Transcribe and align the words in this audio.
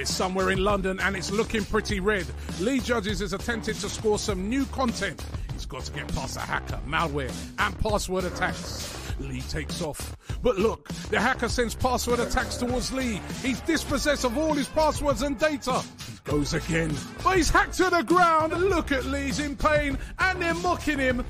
It's 0.00 0.10
somewhere 0.10 0.50
in 0.50 0.64
London 0.64 0.98
and 0.98 1.14
it's 1.14 1.30
looking 1.30 1.62
pretty 1.62 2.00
red. 2.00 2.24
Lee 2.58 2.80
Judges 2.80 3.20
is 3.20 3.34
attempting 3.34 3.74
to 3.74 3.88
score 3.90 4.18
some 4.18 4.48
new 4.48 4.64
content. 4.66 5.22
He's 5.52 5.66
got 5.66 5.82
to 5.82 5.92
get 5.92 6.08
past 6.14 6.38
a 6.38 6.40
hacker, 6.40 6.80
malware, 6.86 7.30
and 7.58 7.78
password 7.80 8.24
attacks. 8.24 9.12
Lee 9.20 9.42
takes 9.42 9.82
off. 9.82 10.16
But 10.42 10.56
look, 10.56 10.88
the 11.10 11.20
hacker 11.20 11.50
sends 11.50 11.74
password 11.74 12.18
attacks 12.18 12.56
towards 12.56 12.94
Lee. 12.94 13.20
He's 13.42 13.60
dispossessed 13.60 14.24
of 14.24 14.38
all 14.38 14.54
his 14.54 14.68
passwords 14.68 15.20
and 15.20 15.38
data. 15.38 15.82
He 15.82 16.18
goes 16.24 16.54
again. 16.54 16.94
But 17.22 17.36
he's 17.36 17.50
hacked 17.50 17.74
to 17.74 17.90
the 17.90 18.00
ground. 18.00 18.54
Look 18.54 18.92
at 18.92 19.04
Lee's 19.04 19.38
in 19.38 19.54
pain 19.54 19.98
and 20.18 20.40
they're 20.40 20.54
mocking 20.54 20.98
him. 20.98 21.26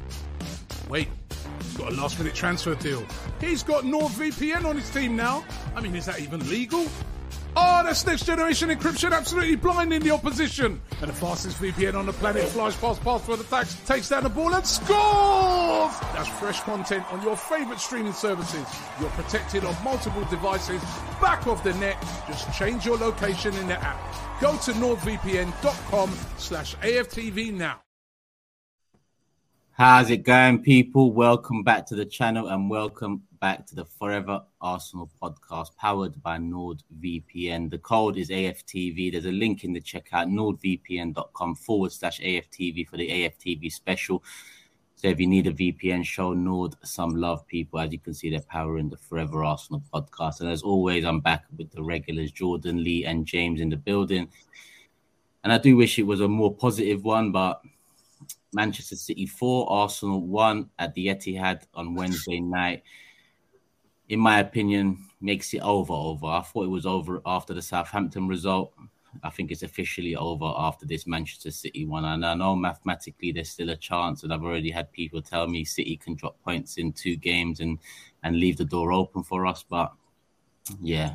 Wait, 0.89 1.09
he's 1.59 1.77
got 1.77 1.91
a 1.91 1.97
last 1.97 2.21
minute 2.21 2.37
transfer 2.37 2.77
deal. 2.77 3.05
He's 3.41 3.65
got 3.65 3.83
NordVPN 3.83 4.65
on 4.65 4.77
his 4.77 4.89
team 4.91 5.17
now. 5.17 5.45
I 5.75 5.81
mean, 5.81 5.97
is 5.97 6.07
that 6.07 6.21
even 6.21 6.49
legal? 6.49 6.87
Oh, 7.57 7.83
that's 7.85 8.07
next 8.07 8.27
generation 8.27 8.69
encryption, 8.69 9.13
absolutely 9.13 9.57
blinding 9.57 10.01
the 10.01 10.13
opposition. 10.13 10.81
And 11.01 11.11
the 11.11 11.15
fastest 11.15 11.61
VPN 11.61 11.95
on 11.95 12.07
the 12.07 12.13
planet 12.13 12.45
flies 12.45 12.77
past 12.77 13.03
password 13.03 13.41
attacks, 13.41 13.75
takes 13.87 14.09
down 14.09 14.23
the 14.23 14.29
ball 14.29 14.55
and 14.55 14.65
scores! 14.65 15.99
That's 16.15 16.29
fresh 16.39 16.61
content 16.61 17.05
on 17.13 17.23
your 17.23 17.37
favorite 17.37 17.81
streaming 17.81 18.13
services. 18.13 18.65
You're 19.01 19.11
protected 19.11 19.65
on 19.65 19.75
multiple 19.83 20.25
devices, 20.27 20.83
back 21.21 21.47
of 21.47 21.63
the 21.65 21.75
net. 21.75 21.97
Just 22.29 22.53
change 22.57 22.87
your 22.87 22.97
location 22.97 23.55
in 23.57 23.67
the 23.67 23.83
app. 23.83 23.99
Go 24.41 24.53
to 24.53 24.73
nordvpn.com 24.73 26.11
slash 26.39 26.77
AFTV 26.77 27.53
now. 27.53 27.81
How's 29.73 30.11
it 30.11 30.25
going, 30.25 30.63
people? 30.63 31.13
Welcome 31.13 31.63
back 31.63 31.87
to 31.87 31.97
the 31.97 32.05
channel 32.05 32.49
and 32.49 32.71
welcome 32.71 33.23
back 33.41 33.67
to 33.69 33.75
the 33.75 33.87
Forever 33.87 34.43
Arsenal 34.61 35.11
podcast 35.21 35.77
powered 35.77 36.23
by 36.23 36.39
NordVPN. 36.39 37.71
The 37.71 37.79
code 37.79 38.17
is 38.17 38.31
AFTV. 38.31 39.13
There's 39.13 39.27
a 39.27 39.33
link 39.33 39.65
in 39.65 39.73
the 39.73 39.81
checkout, 39.81 40.29
nordvpn.com 40.29 41.55
forward 41.57 41.93
slash 41.93 42.21
AFTV 42.21 42.89
for 42.89 42.97
the 42.97 43.09
AFTV 43.09 43.73
special. 43.73 44.23
So 44.97 45.09
if 45.09 45.19
you 45.19 45.27
need 45.27 45.47
a 45.47 45.53
VPN, 45.53 46.05
show 46.05 46.35
Nord 46.35 46.75
some 46.85 47.17
love, 47.17 47.47
people. 47.47 47.81
As 47.81 47.91
you 47.91 47.99
can 47.99 48.13
see, 48.13 48.29
they're 48.29 48.41
powering 48.41 48.91
the 48.91 48.99
Forever 48.99 49.45
Arsenal 49.45 49.83
podcast. 49.95 50.41
And 50.41 50.51
as 50.51 50.63
always, 50.63 51.07
I'm 51.07 51.21
back 51.21 51.45
with 51.57 51.71
the 51.71 51.83
regulars, 51.83 52.31
Jordan, 52.31 52.85
Lee, 52.85 53.07
and 53.07 53.25
James 53.25 53.63
in 53.63 53.71
the 53.71 53.79
building. 53.79 54.29
And 55.43 55.55
I 55.55 55.59
do 55.59 55.75
wish 55.77 55.99
it 55.99 56.07
was 56.07 56.21
a 56.21 56.29
more 56.29 56.55
positive 56.55 57.03
one, 57.03 57.33
but 57.33 57.63
Manchester 58.53 58.97
City 58.97 59.27
4, 59.27 59.73
Arsenal 59.73 60.21
1 60.21 60.69
at 60.79 60.93
the 60.95 61.07
Etihad 61.07 61.63
on 61.73 61.95
Wednesday 61.95 62.41
night. 62.41 62.83
In 64.11 64.19
my 64.19 64.41
opinion, 64.41 64.99
makes 65.21 65.55
it 65.55 65.61
over. 65.61 65.93
Over. 65.93 66.27
I 66.27 66.43
thought 66.43 66.65
it 66.65 66.71
was 66.71 66.85
over 66.85 67.23
after 67.25 67.55
the 67.55 67.63
Southampton 67.63 68.27
result. 68.27 68.75
I 69.23 69.31
think 69.31 69.53
it's 69.53 69.63
officially 69.63 70.17
over 70.17 70.53
after 70.57 70.85
this 70.85 71.07
Manchester 71.07 71.53
City 71.53 71.85
one. 71.85 72.05
And 72.05 72.27
I 72.27 72.35
know 72.35 72.57
mathematically 72.57 73.31
there's 73.31 73.51
still 73.51 73.71
a 73.71 73.77
chance, 73.77 74.25
and 74.25 74.35
I've 74.35 74.43
already 74.43 74.71
had 74.71 74.91
people 74.91 75.23
tell 75.23 75.47
me 75.47 75.65
City 75.65 75.97
can 75.97 76.17
drop 76.17 76.43
points 76.43 76.77
in 76.77 76.93
two 76.93 77.15
games 77.15 77.61
and 77.61 77.79
and 78.25 78.37
leave 78.37 78.57
the 78.57 78.65
door 78.65 78.93
open 78.93 79.23
for 79.23 79.47
us. 79.47 79.65
But 79.69 79.93
yeah, 80.81 81.15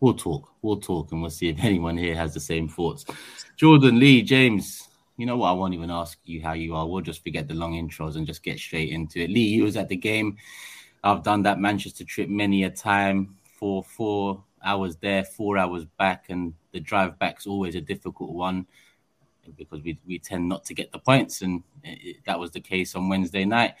we'll 0.00 0.14
talk. 0.14 0.48
We'll 0.62 0.80
talk, 0.80 1.12
and 1.12 1.20
we'll 1.20 1.30
see 1.30 1.50
if 1.50 1.58
anyone 1.62 1.96
here 1.96 2.16
has 2.16 2.34
the 2.34 2.40
same 2.40 2.68
thoughts. 2.68 3.04
Jordan, 3.56 4.00
Lee, 4.00 4.22
James, 4.22 4.88
you 5.16 5.26
know 5.26 5.36
what? 5.36 5.50
I 5.50 5.52
won't 5.52 5.74
even 5.74 5.92
ask 5.92 6.18
you 6.24 6.42
how 6.42 6.54
you 6.54 6.74
are. 6.74 6.88
We'll 6.88 7.02
just 7.02 7.22
forget 7.22 7.46
the 7.46 7.54
long 7.54 7.74
intros 7.74 8.16
and 8.16 8.26
just 8.26 8.42
get 8.42 8.58
straight 8.58 8.90
into 8.90 9.20
it. 9.20 9.30
Lee, 9.30 9.46
you 9.46 9.62
was 9.62 9.76
at 9.76 9.88
the 9.88 9.96
game. 9.96 10.36
I've 11.06 11.22
done 11.22 11.42
that 11.44 11.60
Manchester 11.60 12.04
trip 12.04 12.28
many 12.28 12.64
a 12.64 12.70
time. 12.70 13.36
For 13.58 13.82
four 13.82 14.44
hours 14.62 14.96
there, 14.96 15.24
four 15.24 15.56
hours 15.56 15.86
back, 15.98 16.26
and 16.28 16.52
the 16.72 16.80
drive 16.80 17.18
back's 17.18 17.46
always 17.46 17.74
a 17.74 17.80
difficult 17.80 18.30
one 18.32 18.66
because 19.56 19.80
we 19.82 19.98
we 20.06 20.18
tend 20.18 20.46
not 20.46 20.64
to 20.66 20.74
get 20.74 20.92
the 20.92 20.98
points, 20.98 21.40
and 21.40 21.62
it, 21.82 22.16
that 22.26 22.38
was 22.38 22.50
the 22.50 22.60
case 22.60 22.94
on 22.94 23.08
Wednesday 23.08 23.46
night. 23.46 23.76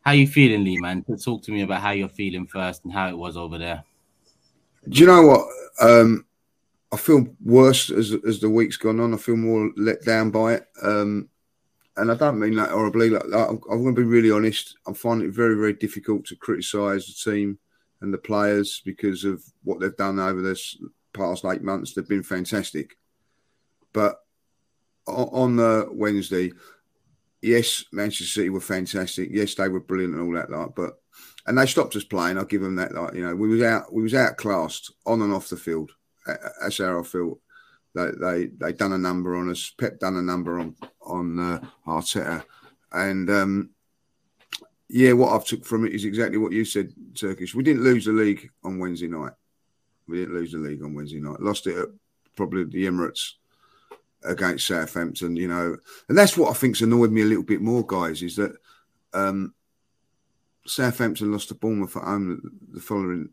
How 0.00 0.12
you 0.12 0.26
feeling, 0.26 0.64
Lee? 0.64 0.78
Man, 0.80 1.04
talk 1.22 1.42
to 1.44 1.52
me 1.52 1.62
about 1.62 1.82
how 1.82 1.90
you're 1.90 2.08
feeling 2.08 2.48
first 2.48 2.84
and 2.84 2.92
how 2.92 3.08
it 3.08 3.16
was 3.16 3.36
over 3.36 3.58
there. 3.58 3.84
Do 4.88 4.98
you 4.98 5.06
know 5.06 5.22
what? 5.22 5.46
Um, 5.80 6.26
I 6.90 6.96
feel 6.96 7.28
worse 7.44 7.90
as 7.90 8.16
as 8.26 8.40
the 8.40 8.50
week's 8.50 8.76
gone 8.76 8.98
on. 8.98 9.14
I 9.14 9.18
feel 9.18 9.36
more 9.36 9.70
let 9.76 10.02
down 10.04 10.32
by 10.32 10.54
it. 10.54 10.66
Um, 10.82 11.28
and 12.00 12.10
I 12.10 12.14
don't 12.14 12.38
mean 12.38 12.56
that 12.56 12.70
horribly. 12.70 13.10
Like, 13.10 13.24
I'm, 13.24 13.60
I'm 13.70 13.82
going 13.82 13.94
to 13.94 14.00
be 14.00 14.02
really 14.02 14.30
honest. 14.30 14.76
I 14.86 14.92
find 14.92 15.22
it 15.22 15.32
very, 15.32 15.54
very 15.54 15.74
difficult 15.74 16.24
to 16.26 16.36
criticise 16.36 17.06
the 17.06 17.30
team 17.30 17.58
and 18.00 18.12
the 18.12 18.18
players 18.18 18.82
because 18.84 19.24
of 19.24 19.42
what 19.64 19.80
they've 19.80 19.96
done 19.96 20.18
over 20.18 20.40
this 20.40 20.78
past 21.12 21.44
eight 21.44 21.62
months. 21.62 21.92
They've 21.92 22.08
been 22.08 22.22
fantastic. 22.22 22.96
But 23.92 24.16
on 25.06 25.56
the 25.56 25.88
Wednesday, 25.92 26.52
yes, 27.42 27.84
Manchester 27.92 28.24
City 28.24 28.50
were 28.50 28.60
fantastic. 28.60 29.28
Yes, 29.30 29.54
they 29.54 29.68
were 29.68 29.80
brilliant 29.80 30.14
and 30.14 30.22
all 30.22 30.34
that. 30.34 30.50
Like, 30.50 30.74
but 30.74 30.94
and 31.46 31.58
they 31.58 31.66
stopped 31.66 31.96
us 31.96 32.04
playing. 32.04 32.38
I'll 32.38 32.44
give 32.44 32.62
them 32.62 32.76
that. 32.76 32.94
Like, 32.94 33.14
you 33.14 33.26
know, 33.26 33.34
we 33.34 33.48
was 33.48 33.62
out, 33.62 33.92
we 33.92 34.02
was 34.02 34.14
outclassed 34.14 34.92
on 35.06 35.22
and 35.22 35.32
off 35.32 35.48
the 35.48 35.56
field. 35.56 35.90
That's 36.26 36.78
how 36.78 37.00
I 37.00 37.02
feel. 37.02 37.40
They 37.94 38.10
they 38.20 38.46
they 38.46 38.72
done 38.72 38.92
a 38.92 38.98
number 38.98 39.36
on 39.36 39.50
us. 39.50 39.72
Pep 39.78 39.98
done 39.98 40.16
a 40.16 40.22
number 40.22 40.60
on 40.60 40.76
on 41.00 41.38
uh, 41.38 41.60
Arteta, 41.86 42.44
and 42.92 43.28
um, 43.30 43.70
yeah, 44.88 45.12
what 45.12 45.32
I've 45.32 45.44
took 45.44 45.64
from 45.64 45.86
it 45.86 45.92
is 45.92 46.04
exactly 46.04 46.38
what 46.38 46.52
you 46.52 46.64
said, 46.64 46.92
Turkish. 47.14 47.54
We 47.54 47.62
didn't 47.62 47.84
lose 47.84 48.04
the 48.04 48.12
league 48.12 48.50
on 48.64 48.78
Wednesday 48.78 49.08
night. 49.08 49.32
We 50.06 50.18
didn't 50.18 50.34
lose 50.34 50.52
the 50.52 50.58
league 50.58 50.82
on 50.82 50.94
Wednesday 50.94 51.20
night. 51.20 51.40
Lost 51.40 51.66
it 51.66 51.76
at 51.76 51.88
probably 52.36 52.64
the 52.64 52.86
Emirates 52.86 53.32
against 54.24 54.66
Southampton, 54.66 55.36
you 55.36 55.48
know, 55.48 55.76
and 56.08 56.18
that's 56.18 56.36
what 56.36 56.50
I 56.50 56.54
think's 56.54 56.80
annoyed 56.80 57.10
me 57.12 57.22
a 57.22 57.26
little 57.26 57.44
bit 57.44 57.60
more, 57.60 57.86
guys, 57.86 58.22
is 58.22 58.36
that 58.36 58.52
um, 59.12 59.54
Southampton 60.66 61.32
lost 61.32 61.48
to 61.48 61.54
Bournemouth 61.54 61.96
at 61.96 62.04
home 62.04 62.40
the 62.72 62.80
following, 62.80 63.30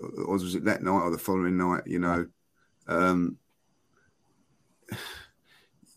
or 0.00 0.34
was 0.34 0.54
it 0.54 0.64
that 0.64 0.82
night 0.82 1.02
or 1.02 1.10
the 1.10 1.18
following 1.18 1.56
night? 1.56 1.82
You 1.86 1.98
know, 2.00 2.26
um, 2.88 3.38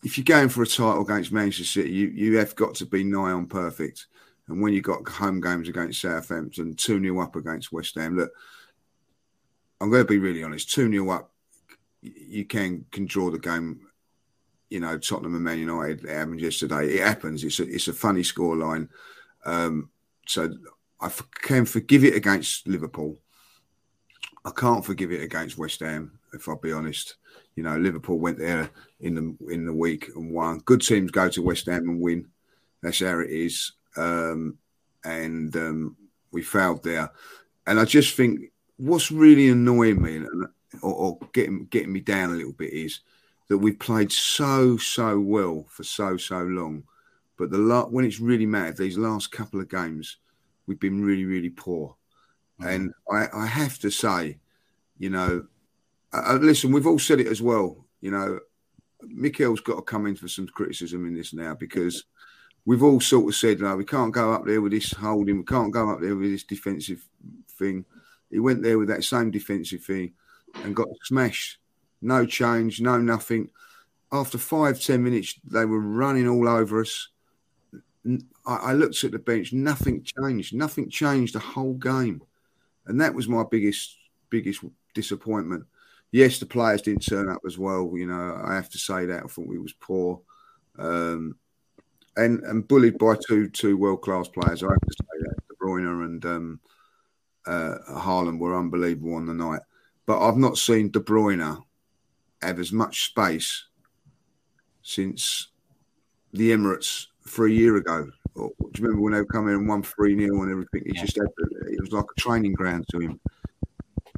if 0.02 0.16
you're 0.16 0.24
going 0.24 0.48
for 0.48 0.62
a 0.62 0.66
title 0.66 1.02
against 1.02 1.32
Manchester 1.32 1.64
City, 1.64 1.90
you, 1.90 2.08
you 2.08 2.38
have 2.38 2.56
got 2.56 2.74
to 2.76 2.86
be 2.86 3.04
nigh 3.04 3.32
on 3.32 3.46
perfect. 3.46 4.06
And 4.48 4.60
when 4.60 4.72
you've 4.72 4.84
got 4.84 5.08
home 5.08 5.40
games 5.40 5.68
against 5.68 6.00
Southampton, 6.00 6.74
2 6.74 7.00
0 7.00 7.20
up 7.20 7.36
against 7.36 7.72
West 7.72 7.94
Ham, 7.96 8.16
look, 8.16 8.32
I'm 9.80 9.90
going 9.90 10.02
to 10.02 10.08
be 10.08 10.18
really 10.18 10.42
honest 10.42 10.72
2 10.72 10.90
0 10.90 11.10
up, 11.10 11.32
you 12.02 12.44
can, 12.44 12.84
can 12.90 13.06
draw 13.06 13.30
the 13.30 13.38
game. 13.38 13.80
You 14.70 14.80
know, 14.80 14.98
Tottenham 14.98 15.34
and 15.34 15.42
Man 15.42 15.58
United 15.58 16.04
it 16.04 16.10
happened 16.10 16.40
yesterday. 16.40 16.86
It 16.86 17.02
happens. 17.02 17.42
It's 17.42 17.58
a, 17.58 17.64
it's 17.64 17.88
a 17.88 17.92
funny 17.92 18.22
scoreline. 18.22 18.88
Um, 19.44 19.90
so 20.26 20.48
I 21.00 21.10
can 21.42 21.64
forgive 21.64 22.04
it 22.04 22.14
against 22.14 22.68
Liverpool. 22.68 23.18
I 24.44 24.50
can't 24.50 24.84
forgive 24.84 25.10
it 25.12 25.22
against 25.22 25.58
West 25.58 25.80
Ham, 25.80 26.18
if 26.32 26.48
I'll 26.48 26.56
be 26.56 26.72
honest. 26.72 27.16
You 27.60 27.64
know, 27.64 27.76
Liverpool 27.76 28.18
went 28.18 28.38
there 28.38 28.70
in 29.00 29.14
the 29.14 29.52
in 29.52 29.66
the 29.66 29.74
week 29.74 30.08
and 30.16 30.32
won. 30.32 30.60
Good 30.60 30.80
teams 30.80 31.10
go 31.10 31.28
to 31.28 31.42
West 31.42 31.66
Ham 31.66 31.90
and 31.90 32.00
win. 32.00 32.26
That's 32.82 33.00
how 33.00 33.18
it 33.18 33.28
is. 33.28 33.72
Um, 33.98 34.56
and 35.04 35.54
um, 35.56 35.94
we 36.32 36.40
failed 36.40 36.82
there. 36.82 37.10
And 37.66 37.78
I 37.78 37.84
just 37.84 38.16
think 38.16 38.50
what's 38.78 39.12
really 39.12 39.50
annoying 39.50 40.00
me, 40.00 40.16
and, 40.16 40.46
or, 40.80 40.94
or 40.94 41.18
getting 41.34 41.66
getting 41.66 41.92
me 41.92 42.00
down 42.00 42.30
a 42.30 42.36
little 42.36 42.54
bit 42.54 42.72
is 42.72 43.00
that 43.48 43.58
we've 43.58 43.78
played 43.78 44.10
so 44.10 44.78
so 44.78 45.20
well 45.20 45.66
for 45.68 45.84
so 45.84 46.16
so 46.16 46.38
long, 46.38 46.84
but 47.36 47.50
the 47.50 47.86
when 47.90 48.06
it's 48.06 48.20
really 48.20 48.46
mattered, 48.46 48.78
these 48.78 48.96
last 48.96 49.32
couple 49.32 49.60
of 49.60 49.68
games, 49.68 50.16
we've 50.66 50.80
been 50.80 51.04
really 51.04 51.26
really 51.26 51.50
poor, 51.50 51.94
mm-hmm. 52.58 52.70
and 52.70 52.94
I, 53.12 53.26
I 53.34 53.44
have 53.44 53.78
to 53.80 53.90
say, 53.90 54.38
you 54.96 55.10
know, 55.10 55.44
uh, 56.12 56.38
listen, 56.40 56.72
we've 56.72 56.86
all 56.86 56.98
said 56.98 57.20
it 57.20 57.26
as 57.28 57.42
well, 57.42 57.84
you 58.00 58.10
know. 58.10 58.40
Mikel's 59.02 59.60
got 59.60 59.76
to 59.76 59.82
come 59.82 60.06
in 60.06 60.14
for 60.14 60.28
some 60.28 60.46
criticism 60.46 61.06
in 61.06 61.14
this 61.14 61.32
now 61.32 61.54
because 61.54 62.04
we've 62.66 62.82
all 62.82 63.00
sort 63.00 63.28
of 63.28 63.34
said, 63.34 63.60
no, 63.60 63.76
we 63.76 63.84
can't 63.84 64.12
go 64.12 64.32
up 64.32 64.44
there 64.44 64.60
with 64.60 64.72
this 64.72 64.92
holding, 64.92 65.38
we 65.38 65.44
can't 65.44 65.72
go 65.72 65.90
up 65.90 66.00
there 66.00 66.16
with 66.16 66.30
this 66.30 66.44
defensive 66.44 67.02
thing. 67.58 67.84
He 68.30 68.38
went 68.38 68.62
there 68.62 68.78
with 68.78 68.88
that 68.88 69.04
same 69.04 69.30
defensive 69.30 69.82
thing 69.82 70.12
and 70.64 70.76
got 70.76 70.88
smashed. 71.02 71.58
No 72.02 72.26
change, 72.26 72.80
no 72.80 72.98
nothing. 72.98 73.50
After 74.12 74.38
five, 74.38 74.80
ten 74.80 75.02
minutes, 75.02 75.34
they 75.44 75.64
were 75.64 75.80
running 75.80 76.28
all 76.28 76.48
over 76.48 76.80
us. 76.80 77.08
I, 78.46 78.56
I 78.56 78.72
looked 78.72 79.04
at 79.04 79.12
the 79.12 79.18
bench, 79.18 79.52
nothing 79.52 80.02
changed. 80.02 80.54
Nothing 80.54 80.88
changed 80.90 81.34
the 81.34 81.40
whole 81.40 81.74
game. 81.74 82.22
And 82.86 83.00
that 83.00 83.14
was 83.14 83.28
my 83.28 83.44
biggest, 83.50 83.96
biggest 84.30 84.64
disappointment. 84.94 85.64
Yes, 86.12 86.38
the 86.38 86.46
players 86.46 86.82
didn't 86.82 87.06
turn 87.06 87.28
up 87.28 87.42
as 87.46 87.56
well. 87.56 87.92
You 87.94 88.06
know, 88.06 88.40
I 88.44 88.54
have 88.54 88.68
to 88.70 88.78
say 88.78 89.06
that. 89.06 89.22
I 89.24 89.26
thought 89.26 89.46
we 89.46 89.58
was 89.58 89.72
poor. 89.74 90.20
Um, 90.78 91.36
and 92.16 92.40
and 92.40 92.66
bullied 92.66 92.98
by 92.98 93.16
two 93.26 93.48
two 93.48 93.76
world 93.76 94.02
class 94.02 94.28
players. 94.28 94.62
I 94.62 94.68
have 94.68 94.80
to 94.80 94.92
say 94.92 95.18
that 95.20 95.36
De 95.48 95.54
Bruyne 95.62 96.04
and 96.04 96.26
um, 96.26 96.60
uh, 97.46 97.76
Haaland 97.90 98.38
were 98.38 98.58
unbelievable 98.58 99.14
on 99.14 99.26
the 99.26 99.34
night. 99.34 99.60
But 100.06 100.26
I've 100.26 100.36
not 100.36 100.58
seen 100.58 100.90
De 100.90 101.00
Bruyne 101.00 101.62
have 102.42 102.58
as 102.58 102.72
much 102.72 103.06
space 103.06 103.66
since 104.82 105.48
the 106.32 106.50
Emirates 106.50 107.06
for 107.22 107.46
a 107.46 107.50
year 107.50 107.76
ago. 107.76 108.10
Or, 108.34 108.50
do 108.58 108.80
you 108.80 108.84
remember 108.84 109.02
when 109.02 109.12
they 109.12 109.24
come 109.32 109.48
in 109.48 109.54
and 109.54 109.68
won 109.68 109.82
3 109.82 110.16
0 110.18 110.42
and 110.42 110.50
everything? 110.50 110.82
He 110.86 110.92
just 110.92 111.16
had, 111.16 111.26
it 111.68 111.80
was 111.80 111.92
like 111.92 112.04
a 112.04 112.20
training 112.20 112.54
ground 112.54 112.86
to 112.90 113.00
him. 113.00 113.20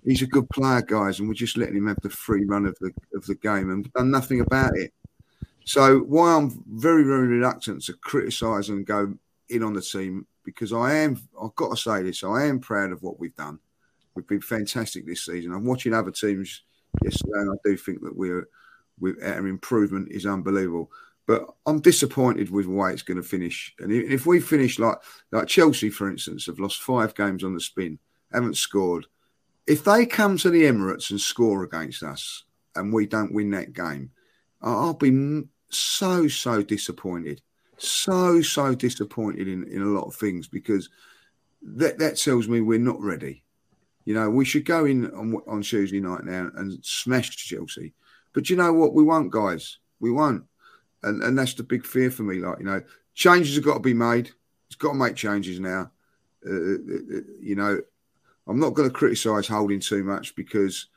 He's 0.04 0.22
a 0.22 0.26
good 0.26 0.49
player, 0.50 0.82
guys, 0.82 1.20
and 1.20 1.28
we're 1.28 1.34
just 1.34 1.56
letting 1.56 1.76
him 1.76 1.87
have 1.87 2.00
the 2.02 2.10
free 2.10 2.44
run 2.44 2.66
of 2.66 2.76
the 2.81 2.93
of 3.14 3.25
the 3.26 3.37
game 3.37 3.70
and 3.70 3.93
done 3.93 4.10
nothing 4.10 4.40
about 4.40 4.76
it. 4.76 4.93
So 5.64 6.00
why 6.00 6.34
I'm 6.34 6.64
very, 6.66 7.04
very 7.04 7.28
reluctant 7.28 7.84
to 7.84 7.93
criticise 7.94 8.69
and 8.69 8.84
go 8.84 9.14
in 9.49 9.62
on 9.62 9.75
the 9.75 9.82
team 9.82 10.26
because 10.44 10.72
I 10.72 10.94
am, 10.94 11.20
I've 11.40 11.54
got 11.54 11.70
to 11.70 11.76
say 11.76 12.02
this, 12.02 12.25
I 12.25 12.46
am 12.46 12.58
proud 12.58 12.93
of 12.93 13.02
what 13.02 13.20
we've 13.20 13.37
done. 13.37 13.58
We've 14.14 14.26
been 14.26 14.40
fantastic 14.40 15.06
this 15.06 15.25
season. 15.25 15.52
I'm 15.52 15.64
watching 15.64 15.94
other 15.94 16.10
teams 16.10 16.62
yesterday, 17.02 17.38
and 17.38 17.50
I 17.52 17.56
do 17.64 17.76
think 17.76 18.02
that 18.02 18.16
we're, 18.16 18.48
we're 18.98 19.16
our 19.25 19.46
improvement 19.46 20.10
is 20.10 20.26
unbelievable. 20.26 20.90
But 21.26 21.46
I'm 21.66 21.81
disappointed 21.81 22.50
with 22.50 22.66
the 22.66 22.72
way 22.72 22.93
it's 22.93 23.02
going 23.02 23.22
to 23.22 23.26
finish. 23.26 23.72
And 23.78 23.93
if 23.93 24.26
we 24.26 24.40
finish 24.40 24.78
like 24.78 24.98
like 25.31 25.46
Chelsea, 25.46 25.88
for 25.88 26.10
instance, 26.10 26.46
have 26.46 26.58
lost 26.58 26.82
five 26.82 27.14
games 27.14 27.44
on 27.44 27.55
the 27.55 27.60
spin, 27.60 27.98
haven't 28.32 28.56
scored. 28.56 29.06
If 29.67 29.85
they 29.85 30.06
come 30.06 30.37
to 30.38 30.50
the 30.50 30.64
Emirates 30.64 31.11
and 31.11 31.20
score 31.20 31.62
against 31.62 32.03
us, 32.03 32.44
and 32.75 32.93
we 32.93 33.06
don't 33.06 33.35
win 33.35 33.50
that 33.50 33.73
game, 33.73 34.11
I'll 34.61 34.94
be 34.94 35.43
so 35.69 36.29
so 36.29 36.62
disappointed, 36.62 37.43
so 37.76 38.43
so 38.43 38.75
disappointed 38.75 39.49
in, 39.49 39.64
in 39.64 39.82
a 39.82 39.87
lot 39.87 40.06
of 40.06 40.14
things 40.14 40.49
because 40.49 40.88
that 41.62 41.99
that 41.99 42.17
tells 42.17 42.49
me 42.49 42.61
we're 42.61 42.79
not 42.79 43.00
ready. 43.00 43.43
You 44.05 44.14
know, 44.14 44.31
we 44.31 44.44
should 44.44 44.64
go 44.64 44.85
in 44.85 45.11
on 45.12 45.37
on 45.47 45.62
Tuesday 45.62 46.00
night 46.00 46.25
now 46.25 46.50
and 46.56 46.85
smash 46.85 47.37
Chelsea. 47.37 47.94
But 48.32 48.50
you 48.50 48.56
know 48.56 48.73
what? 48.73 48.94
We 48.94 49.05
won't, 49.05 49.31
guys. 49.31 49.79
We 50.00 50.11
won't, 50.11 50.44
and 51.03 51.23
and 51.23 51.38
that's 51.38 51.55
the 51.55 51.62
big 51.62 51.85
fear 51.85 52.11
for 52.11 52.23
me. 52.23 52.37
Like 52.37 52.58
you 52.58 52.65
know, 52.65 52.82
changes 53.15 53.55
have 53.55 53.65
got 53.65 53.75
to 53.75 53.81
be 53.81 53.94
made. 53.94 54.31
It's 54.67 54.76
got 54.76 54.93
to 54.93 54.99
make 54.99 55.17
changes 55.17 55.61
now. 55.61 55.91
Uh, 56.44 56.50
uh, 56.50 56.55
uh 56.55 57.20
you 57.41 57.55
know, 57.55 57.81
I'm 58.47 58.59
not 58.59 58.75
going 58.75 58.89
to 58.89 58.94
criticise 58.94 59.47
Holding 59.47 59.81
too 59.81 60.03
much 60.05 60.35
because 60.35 60.89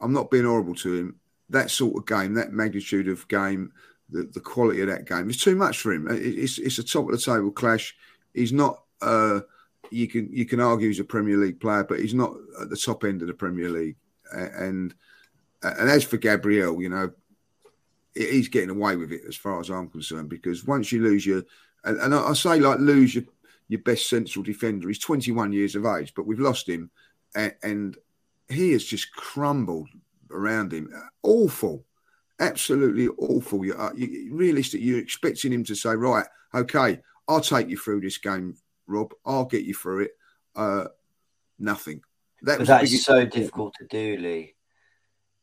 I'm 0.00 0.12
not 0.12 0.30
being 0.30 0.44
horrible 0.44 0.74
to 0.76 0.94
him 0.94 1.20
that 1.50 1.70
sort 1.70 1.96
of 1.96 2.06
game, 2.06 2.34
that 2.34 2.52
magnitude 2.52 3.08
of 3.08 3.26
game, 3.28 3.72
the, 4.10 4.24
the 4.34 4.40
quality 4.40 4.80
of 4.80 4.88
that 4.88 5.06
game 5.06 5.30
is 5.30 5.38
too 5.38 5.56
much 5.56 5.78
for 5.78 5.92
him. 5.92 6.08
It's 6.10 6.58
it's 6.58 6.78
a 6.78 6.84
top 6.84 7.06
of 7.06 7.12
the 7.12 7.18
table 7.18 7.50
clash. 7.50 7.94
He's 8.34 8.52
not. 8.52 8.82
Uh, 9.00 9.40
you 9.90 10.08
can 10.08 10.28
you 10.32 10.44
can 10.44 10.60
argue 10.60 10.88
he's 10.88 11.00
a 11.00 11.04
Premier 11.04 11.36
League 11.36 11.60
player, 11.60 11.84
but 11.84 12.00
he's 12.00 12.14
not 12.14 12.34
at 12.60 12.70
the 12.70 12.76
top 12.76 13.04
end 13.04 13.22
of 13.22 13.28
the 13.28 13.34
Premier 13.34 13.68
League. 13.68 13.96
And 14.32 14.94
and 15.62 15.90
as 15.90 16.04
for 16.04 16.16
Gabriel, 16.16 16.80
you 16.80 16.88
know, 16.88 17.12
he's 18.14 18.48
getting 18.48 18.70
away 18.70 18.96
with 18.96 19.12
it 19.12 19.22
as 19.28 19.36
far 19.36 19.60
as 19.60 19.70
I'm 19.70 19.88
concerned 19.88 20.28
because 20.28 20.64
once 20.64 20.90
you 20.90 21.02
lose 21.02 21.24
your 21.24 21.42
and, 21.84 21.98
and 21.98 22.14
I, 22.14 22.32
say 22.32 22.58
like 22.58 22.80
lose 22.80 23.14
your 23.14 23.24
your 23.68 23.80
best 23.80 24.08
central 24.08 24.42
defender. 24.42 24.88
He's 24.88 24.98
21 24.98 25.52
years 25.52 25.74
of 25.74 25.86
age, 25.86 26.12
but 26.14 26.26
we've 26.26 26.40
lost 26.40 26.68
him, 26.68 26.90
and, 27.34 27.54
and 27.62 27.96
he 28.48 28.72
has 28.72 28.84
just 28.84 29.12
crumbled 29.12 29.88
around 30.30 30.72
him. 30.72 30.92
Awful, 31.22 31.84
absolutely 32.40 33.08
awful. 33.08 33.64
You, 33.64 33.74
uh, 33.74 33.92
you, 33.94 34.34
realistic. 34.34 34.80
You're 34.80 35.00
expecting 35.00 35.52
him 35.52 35.64
to 35.64 35.74
say, 35.74 35.94
right, 35.94 36.26
okay, 36.54 37.00
I'll 37.28 37.40
take 37.40 37.68
you 37.68 37.76
through 37.76 38.00
this 38.00 38.18
game, 38.18 38.56
Rob. 38.86 39.12
I'll 39.24 39.44
get 39.44 39.64
you 39.64 39.74
through 39.74 40.04
it. 40.04 40.10
Uh, 40.54 40.86
nothing. 41.58 42.02
That 42.42 42.58
but 42.58 42.66
that's 42.66 43.04
so 43.04 43.24
difficult 43.24 43.74
to 43.78 43.86
do, 43.86 44.16
Lee. 44.18 44.54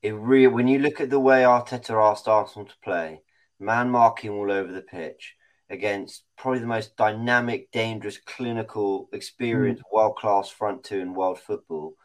It 0.01 0.15
really, 0.15 0.47
when 0.47 0.67
you 0.67 0.79
look 0.79 1.01
at 1.01 1.09
the 1.09 1.19
way 1.19 1.43
Arteta 1.43 1.91
asked 1.91 2.27
Arsenal 2.27 2.67
to 2.67 2.75
play, 2.83 3.21
man 3.59 3.89
marking 3.89 4.31
all 4.31 4.51
over 4.51 4.71
the 4.71 4.81
pitch 4.81 5.35
against 5.69 6.24
probably 6.38 6.60
the 6.60 6.68
most 6.68 6.95
dynamic, 6.98 7.71
dangerous, 7.71 8.18
clinical, 8.18 9.10
experienced, 9.13 9.83
mm. 9.83 9.95
world 9.95 10.15
class 10.18 10.50
front 10.50 10.83
two 10.83 11.00
in 11.00 11.13
world 11.13 11.39
football 11.39 11.95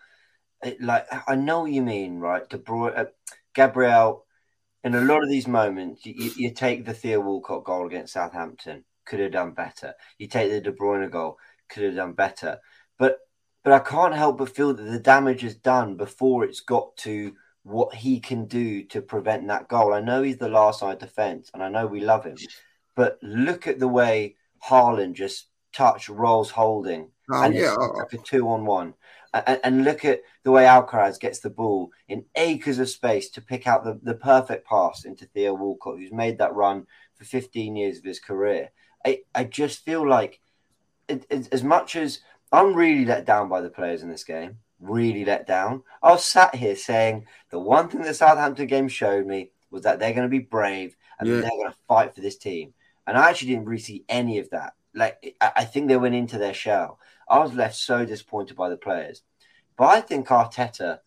it, 0.62 0.80
like 0.80 1.06
I 1.26 1.34
know 1.34 1.60
what 1.60 1.72
you 1.72 1.82
mean, 1.82 2.18
right? 2.18 2.48
De 2.48 2.58
Bruyne, 2.58 2.98
uh, 2.98 3.04
Gabriel, 3.54 4.24
in 4.84 4.94
a 4.94 5.00
lot 5.00 5.22
of 5.22 5.28
these 5.28 5.46
moments, 5.46 6.04
you, 6.04 6.30
you, 6.36 6.50
take 6.52 6.84
the 6.84 6.94
Theo 6.94 7.20
Walcott 7.20 7.64
goal 7.64 7.86
against 7.86 8.12
Southampton, 8.12 8.84
could 9.04 9.20
have 9.20 9.32
done 9.32 9.52
better. 9.52 9.94
You 10.18 10.28
take 10.28 10.50
the 10.50 10.60
De 10.60 10.72
Bruyne 10.72 11.10
goal, 11.10 11.38
could 11.68 11.84
have 11.84 11.96
done 11.96 12.12
better. 12.12 12.58
But 12.98 13.18
but 13.64 13.72
I 13.72 13.78
can't 13.80 14.14
help 14.14 14.38
but 14.38 14.54
feel 14.54 14.74
that 14.74 14.82
the 14.82 15.00
damage 15.00 15.44
is 15.44 15.56
done 15.56 15.96
before 15.96 16.44
it's 16.44 16.60
got 16.60 16.96
to 16.98 17.34
what 17.64 17.94
he 17.94 18.18
can 18.20 18.46
do 18.46 18.84
to 18.84 19.02
prevent 19.02 19.46
that 19.48 19.68
goal. 19.68 19.92
I 19.92 20.00
know 20.00 20.22
he's 20.22 20.38
the 20.38 20.48
last 20.48 20.80
side 20.80 20.98
defence, 20.98 21.50
and 21.52 21.62
I 21.62 21.68
know 21.68 21.86
we 21.86 22.00
love 22.00 22.24
him, 22.24 22.36
but 22.98 23.18
look 23.22 23.68
at 23.68 23.78
the 23.78 23.88
way 23.88 24.34
Haaland 24.68 25.14
just 25.14 25.46
touched 25.72 26.08
Rolls 26.08 26.50
holding, 26.50 27.10
oh, 27.32 27.42
and 27.44 27.54
yeah. 27.54 27.74
it's 27.74 27.94
like 27.96 28.12
a 28.12 28.18
two 28.18 28.48
on 28.48 28.66
one 28.66 28.94
and, 29.34 29.60
and, 29.62 29.84
look 29.84 30.04
at 30.04 30.22
the 30.42 30.50
way 30.50 30.64
Alcaraz 30.64 31.20
gets 31.20 31.40
the 31.40 31.50
ball 31.50 31.90
in 32.08 32.24
acres 32.36 32.78
of 32.78 32.88
space 32.88 33.28
to 33.30 33.40
pick 33.40 33.66
out 33.66 33.84
the, 33.84 33.98
the 34.02 34.14
perfect 34.14 34.66
pass 34.66 35.04
into 35.04 35.26
Theo 35.26 35.54
Walcott, 35.54 35.98
who's 35.98 36.12
made 36.12 36.38
that 36.38 36.54
run 36.54 36.86
for 37.16 37.24
15 37.24 37.76
years 37.76 37.98
of 37.98 38.04
his 38.04 38.20
career. 38.20 38.70
I, 39.04 39.20
I 39.34 39.44
just 39.44 39.84
feel 39.84 40.08
like, 40.08 40.40
it, 41.08 41.26
it, 41.30 41.48
as 41.52 41.62
much 41.62 41.96
as 41.96 42.20
I'm 42.52 42.74
really 42.74 43.04
let 43.04 43.26
down 43.26 43.48
by 43.48 43.60
the 43.60 43.70
players 43.70 44.02
in 44.02 44.10
this 44.10 44.24
game, 44.24 44.58
really 44.80 45.24
let 45.24 45.46
down, 45.46 45.82
I 46.02 46.12
was 46.12 46.24
sat 46.24 46.54
here 46.54 46.76
saying 46.76 47.26
the 47.50 47.58
one 47.58 47.88
thing 47.88 48.02
the 48.02 48.14
Southampton 48.14 48.66
game 48.66 48.88
showed 48.88 49.26
me 49.26 49.50
was 49.70 49.82
that 49.82 49.98
they're 49.98 50.14
going 50.14 50.22
to 50.22 50.28
be 50.28 50.38
brave 50.38 50.96
and 51.18 51.28
yeah. 51.28 51.40
they're 51.40 51.50
going 51.50 51.70
to 51.70 51.76
fight 51.86 52.14
for 52.14 52.20
this 52.20 52.38
team. 52.38 52.72
And 53.08 53.16
I 53.16 53.30
actually 53.30 53.48
didn't 53.48 53.64
really 53.64 53.80
see 53.80 54.04
any 54.08 54.38
of 54.38 54.50
that. 54.50 54.74
Like, 54.94 55.36
I 55.40 55.64
think 55.64 55.88
they 55.88 55.96
went 55.96 56.14
into 56.14 56.36
their 56.36 56.52
shell. 56.52 57.00
I 57.28 57.38
was 57.38 57.54
left 57.54 57.76
so 57.76 58.04
disappointed 58.04 58.56
by 58.56 58.68
the 58.68 58.76
players. 58.76 59.22
But 59.76 59.86
I 59.86 60.00
think 60.02 60.28
Arteta, 60.28 60.98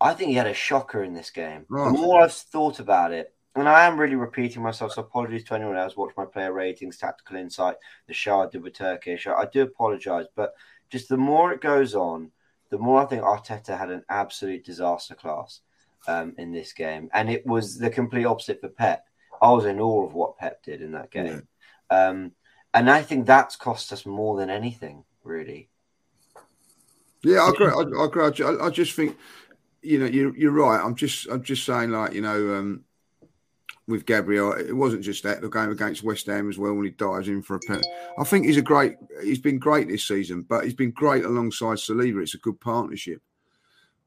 I 0.00 0.14
think 0.14 0.30
he 0.30 0.36
had 0.36 0.46
a 0.46 0.54
shocker 0.54 1.02
in 1.02 1.12
this 1.12 1.30
game. 1.30 1.66
The 1.92 1.98
more 1.98 2.22
I've 2.22 2.32
thought 2.32 2.80
about 2.80 3.12
it, 3.12 3.34
and 3.54 3.68
I 3.68 3.86
am 3.86 3.98
really 3.98 4.14
repeating 4.14 4.62
myself, 4.62 4.92
so 4.92 5.02
apologies 5.02 5.44
to 5.44 5.54
anyone 5.54 5.76
else. 5.76 5.96
Watch 5.96 6.12
my 6.16 6.24
player 6.24 6.52
ratings, 6.52 6.96
tactical 6.96 7.36
insight, 7.36 7.76
the 8.06 8.14
show 8.14 8.40
I 8.40 8.48
did 8.48 8.62
with 8.62 8.74
Turkish. 8.74 9.26
I, 9.26 9.46
do 9.46 9.62
apologise, 9.62 10.26
but 10.34 10.54
just 10.90 11.08
the 11.08 11.16
more 11.16 11.52
it 11.52 11.60
goes 11.60 11.94
on, 11.94 12.30
the 12.70 12.78
more 12.78 13.02
I 13.02 13.06
think 13.06 13.22
Arteta 13.22 13.78
had 13.78 13.90
an 13.90 14.04
absolute 14.08 14.64
disaster 14.64 15.14
class 15.14 15.60
um, 16.06 16.34
in 16.38 16.52
this 16.52 16.72
game, 16.72 17.10
and 17.12 17.30
it 17.30 17.46
was 17.46 17.78
the 17.78 17.90
complete 17.90 18.26
opposite 18.26 18.60
for 18.60 18.68
Pep. 18.68 19.06
I 19.40 19.50
was 19.50 19.64
in 19.64 19.80
awe 19.80 20.06
of 20.06 20.14
what 20.14 20.38
Pep 20.38 20.62
did 20.62 20.82
in 20.82 20.92
that 20.92 21.10
game. 21.10 21.46
Yeah. 21.90 22.08
Um, 22.08 22.32
and 22.74 22.90
I 22.90 23.02
think 23.02 23.26
that's 23.26 23.56
cost 23.56 23.92
us 23.92 24.04
more 24.04 24.36
than 24.36 24.50
anything, 24.50 25.04
really. 25.24 25.68
Yeah, 27.22 27.40
I 27.40 27.50
agree. 27.50 27.66
I, 27.66 28.02
I 28.02 28.04
agree. 28.04 28.44
I, 28.44 28.66
I, 28.66 28.70
just 28.70 28.92
think, 28.92 29.16
you 29.82 29.98
know, 29.98 30.06
you're, 30.06 30.36
you're 30.36 30.52
right. 30.52 30.80
I'm 30.82 30.94
just, 30.94 31.26
I'm 31.28 31.42
just 31.42 31.64
saying, 31.64 31.90
like, 31.90 32.12
you 32.12 32.20
know, 32.20 32.54
um, 32.54 32.84
with 33.88 34.04
Gabriel, 34.04 34.52
it 34.52 34.72
wasn't 34.72 35.02
just 35.02 35.22
that 35.22 35.40
the 35.40 35.48
game 35.48 35.70
against 35.70 36.02
West 36.02 36.26
Ham 36.26 36.50
as 36.50 36.58
well 36.58 36.74
when 36.74 36.84
he 36.84 36.90
dives 36.90 37.28
in 37.28 37.40
for 37.42 37.56
a 37.56 37.60
penalty. 37.60 37.88
I 38.18 38.24
think 38.24 38.46
he's 38.46 38.56
a 38.56 38.62
great. 38.62 38.96
He's 39.22 39.38
been 39.38 39.58
great 39.58 39.86
this 39.86 40.06
season, 40.06 40.42
but 40.42 40.64
he's 40.64 40.74
been 40.74 40.90
great 40.90 41.24
alongside 41.24 41.76
Saliba. 41.76 42.20
It's 42.20 42.34
a 42.34 42.38
good 42.38 42.60
partnership. 42.60 43.22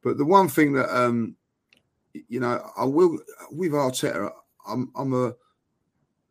But 0.03 0.17
the 0.17 0.25
one 0.25 0.49
thing 0.49 0.73
that 0.73 0.93
um, 0.93 1.37
you 2.27 2.39
know, 2.39 2.71
I 2.77 2.85
will 2.85 3.19
with 3.51 3.71
Arteta. 3.71 4.31
I'm 4.69 4.91
I'm 4.95 5.13
a 5.13 5.33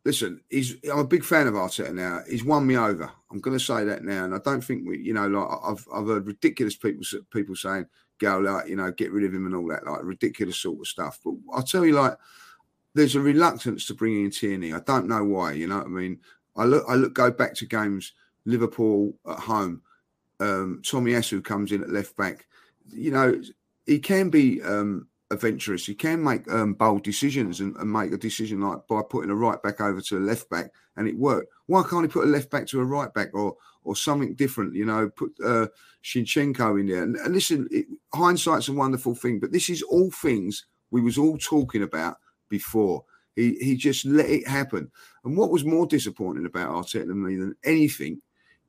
listen. 0.05 0.41
He's 0.49 0.75
I'm 0.91 0.99
a 0.99 1.07
big 1.07 1.23
fan 1.23 1.47
of 1.47 1.53
Arteta 1.53 1.93
now. 1.93 2.21
He's 2.29 2.43
won 2.43 2.65
me 2.65 2.77
over. 2.77 3.11
I'm 3.31 3.39
going 3.39 3.57
to 3.57 3.63
say 3.63 3.83
that 3.83 4.03
now, 4.03 4.25
and 4.25 4.33
I 4.33 4.39
don't 4.39 4.63
think 4.63 4.87
we, 4.87 4.99
you 4.99 5.13
know, 5.13 5.27
like 5.27 5.47
I've 5.63 5.85
I've 5.93 6.07
heard 6.07 6.27
ridiculous 6.27 6.75
people 6.75 7.03
people 7.31 7.55
saying 7.55 7.87
go 8.19 8.39
like 8.39 8.67
you 8.67 8.75
know 8.75 8.91
get 8.91 9.11
rid 9.11 9.23
of 9.23 9.33
him 9.33 9.45
and 9.45 9.55
all 9.55 9.67
that 9.67 9.85
like 9.85 10.03
ridiculous 10.03 10.57
sort 10.57 10.79
of 10.79 10.87
stuff. 10.87 11.19
But 11.23 11.35
I'll 11.53 11.63
tell 11.63 11.85
you 11.85 11.93
like 11.93 12.17
there's 12.93 13.15
a 13.15 13.21
reluctance 13.21 13.85
to 13.85 13.93
bring 13.93 14.23
in 14.23 14.31
Tierney. 14.31 14.73
I 14.73 14.79
don't 14.79 15.07
know 15.07 15.23
why. 15.23 15.53
You 15.53 15.67
know 15.67 15.77
what 15.77 15.85
I 15.85 15.89
mean? 15.89 16.19
I 16.55 16.65
look 16.65 16.85
I 16.87 16.95
look 16.95 17.13
go 17.13 17.31
back 17.31 17.53
to 17.55 17.65
games 17.65 18.13
Liverpool 18.45 19.13
at 19.29 19.39
home. 19.39 19.81
Um, 20.41 20.81
Tommy 20.85 21.11
Tomiyasu 21.11 21.43
comes 21.43 21.71
in 21.71 21.83
at 21.83 21.89
left 21.89 22.15
back. 22.15 22.47
You 22.91 23.11
know 23.11 23.41
he 23.85 23.99
can 23.99 24.29
be 24.29 24.61
um, 24.61 25.07
adventurous. 25.31 25.85
He 25.85 25.95
can 25.95 26.23
make 26.23 26.51
um, 26.51 26.73
bold 26.73 27.03
decisions 27.03 27.59
and, 27.59 27.75
and, 27.77 27.91
make 27.91 28.11
a 28.11 28.17
decision 28.17 28.61
like 28.61 28.87
by 28.87 29.01
putting 29.07 29.29
a 29.29 29.35
right 29.35 29.61
back 29.61 29.79
over 29.81 30.01
to 30.01 30.17
a 30.17 30.19
left 30.19 30.49
back, 30.49 30.71
and 30.95 31.07
it 31.07 31.17
worked. 31.17 31.51
Why 31.67 31.83
can't 31.83 32.03
he 32.03 32.11
put 32.11 32.25
a 32.25 32.31
left 32.31 32.49
back 32.49 32.67
to 32.67 32.79
a 32.79 32.85
right 32.85 33.13
back 33.13 33.29
or 33.33 33.55
or 33.83 33.95
something 33.95 34.33
different? 34.35 34.75
You 34.75 34.85
know, 34.85 35.09
put 35.09 35.31
uh, 35.43 35.67
Zinchenko 36.03 36.79
in 36.79 36.87
there. 36.87 37.03
And, 37.03 37.15
and 37.17 37.33
listen, 37.33 37.67
it, 37.71 37.85
hindsight's 38.13 38.69
a 38.69 38.73
wonderful 38.73 39.15
thing, 39.15 39.39
but 39.39 39.51
this 39.51 39.69
is 39.69 39.81
all 39.83 40.11
things 40.11 40.65
we 40.91 41.01
was 41.01 41.17
all 41.17 41.37
talking 41.37 41.83
about 41.83 42.17
before. 42.49 43.03
He 43.35 43.55
he 43.55 43.75
just 43.75 44.05
let 44.05 44.29
it 44.29 44.47
happen. 44.47 44.91
And 45.23 45.37
what 45.37 45.51
was 45.51 45.63
more 45.63 45.85
disappointing 45.85 46.45
about 46.45 46.71
Arteta 46.71 47.07
than 47.07 47.23
me 47.23 47.35
than 47.35 47.55
anything 47.63 48.21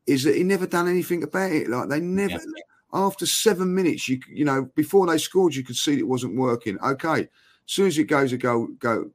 is 0.06 0.24
that 0.24 0.36
he 0.36 0.42
never 0.42 0.66
done 0.66 0.88
anything 0.88 1.22
about 1.22 1.52
it. 1.52 1.68
Like 1.68 1.88
they 1.88 2.00
never. 2.00 2.32
Yeah 2.32 2.62
after 2.92 3.26
seven 3.26 3.74
minutes, 3.74 4.08
you 4.08 4.20
you 4.28 4.44
know, 4.44 4.68
before 4.74 5.06
they 5.06 5.18
scored, 5.18 5.54
you 5.54 5.64
could 5.64 5.76
see 5.76 5.98
it 5.98 6.08
wasn't 6.08 6.36
working. 6.36 6.78
Okay, 6.80 7.20
as 7.20 7.28
soon 7.66 7.86
as 7.86 7.98
it 7.98 8.04
goes 8.04 8.32
a 8.32 8.36
go 8.36 8.68
go 8.78 9.10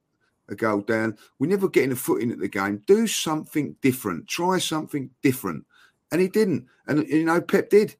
a 0.48 0.54
goal 0.54 0.80
down, 0.80 1.16
we 1.38 1.48
never 1.48 1.68
getting 1.68 1.92
a 1.92 1.96
foot 1.96 2.22
in 2.22 2.30
at 2.30 2.38
the 2.38 2.48
game. 2.48 2.82
Do 2.86 3.06
something 3.06 3.76
different. 3.82 4.28
Try 4.28 4.58
something 4.58 5.10
different. 5.22 5.64
And 6.12 6.20
he 6.20 6.28
didn't. 6.28 6.66
And 6.86 7.06
you 7.08 7.24
know, 7.24 7.40
Pep 7.40 7.70
did. 7.70 7.96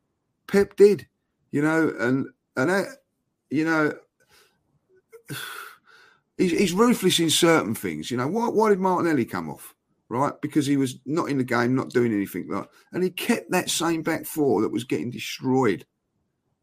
Pep 0.47 0.77
did. 0.77 1.07
You 1.51 1.63
know, 1.63 1.93
and 1.99 2.27
and 2.57 2.71
that, 2.71 2.87
you 3.51 3.65
know, 3.65 3.93
he's, 6.39 6.53
he's 6.53 6.73
ruthless 6.73 7.19
in 7.19 7.31
certain 7.31 7.75
things. 7.75 8.11
You 8.11 8.17
know, 8.17 8.29
why 8.29 8.49
why 8.49 8.71
did 8.71 8.81
Martinelli 8.81 9.25
come 9.25 9.51
off? 9.51 9.76
Right? 10.09 10.33
Because 10.41 10.67
he 10.67 10.77
was 10.77 10.99
not 11.05 11.29
in 11.29 11.39
the 11.39 11.45
game, 11.45 11.75
not 11.75 11.91
doing 11.91 12.13
anything 12.13 12.49
like, 12.49 12.69
and 12.93 13.03
he 13.03 13.11
kept 13.11 13.51
that 13.51 13.71
same 13.71 14.03
back 14.03 14.25
four 14.25 14.63
that 14.63 14.73
was 14.73 14.85
getting 14.85 15.11
destroyed, 15.11 15.85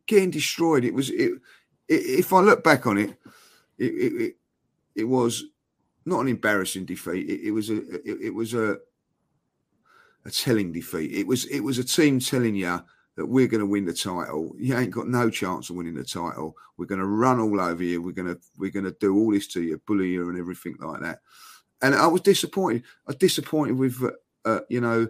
getting 0.08 0.32
destroyed. 0.32 0.86
It 0.86 0.94
was 0.94 1.10
it. 1.10 1.34
it 1.88 2.20
if 2.20 2.34
I 2.34 2.40
look 2.40 2.64
back 2.64 2.88
on 2.88 2.98
it, 2.98 3.18
it 3.78 3.86
it, 3.86 4.36
it 4.96 5.04
was 5.04 5.44
not 6.06 6.22
an 6.22 6.28
embarrassing 6.28 6.86
defeat. 6.86 7.30
It, 7.30 7.48
it 7.48 7.52
was 7.52 7.70
a 7.70 7.78
it, 7.78 8.22
it, 8.22 8.34
was 8.34 8.54
a 8.54 8.78
a 10.26 10.32
telling 10.32 10.72
defeat. 10.72 11.12
It 11.12 11.28
was 11.28 11.46
it 11.46 11.62
was 11.62 11.78
a 11.78 11.84
team 11.84 12.20
telling 12.20 12.56
you 12.56 12.80
that 13.16 13.26
we're 13.26 13.48
going 13.48 13.60
to 13.60 13.68
win 13.68 13.86
the 13.86 13.94
title. 13.94 14.56
You 14.58 14.76
ain't 14.76 14.90
got 14.92 15.08
no 15.08 15.30
chance 15.30 15.70
of 15.70 15.76
winning 15.76 15.94
the 15.96 16.04
title. 16.04 16.56
We're 16.78 16.88
going 16.88 17.02
to 17.02 17.06
run 17.06 17.40
all 17.40 17.62
over 17.62 17.84
you. 17.84 18.02
We're 18.02 18.12
going 18.12 18.34
to 18.34 18.40
we're 18.58 18.72
going 18.72 18.86
to 18.86 18.96
do 19.00 19.16
all 19.16 19.32
this 19.32 19.48
to 19.50 19.62
you, 19.62 19.82
bully 19.86 20.10
you, 20.10 20.30
and 20.30 20.40
everything 20.40 20.78
like 20.80 21.02
that 21.02 21.20
and 21.84 21.94
I 21.94 22.08
was 22.08 22.22
disappointed. 22.22 22.84
I 23.06 23.12
was 23.12 23.18
disappointed 23.18 23.78
with, 23.78 24.02
uh, 24.02 24.12
uh, 24.50 24.62
you 24.70 24.82
know, 24.82 25.08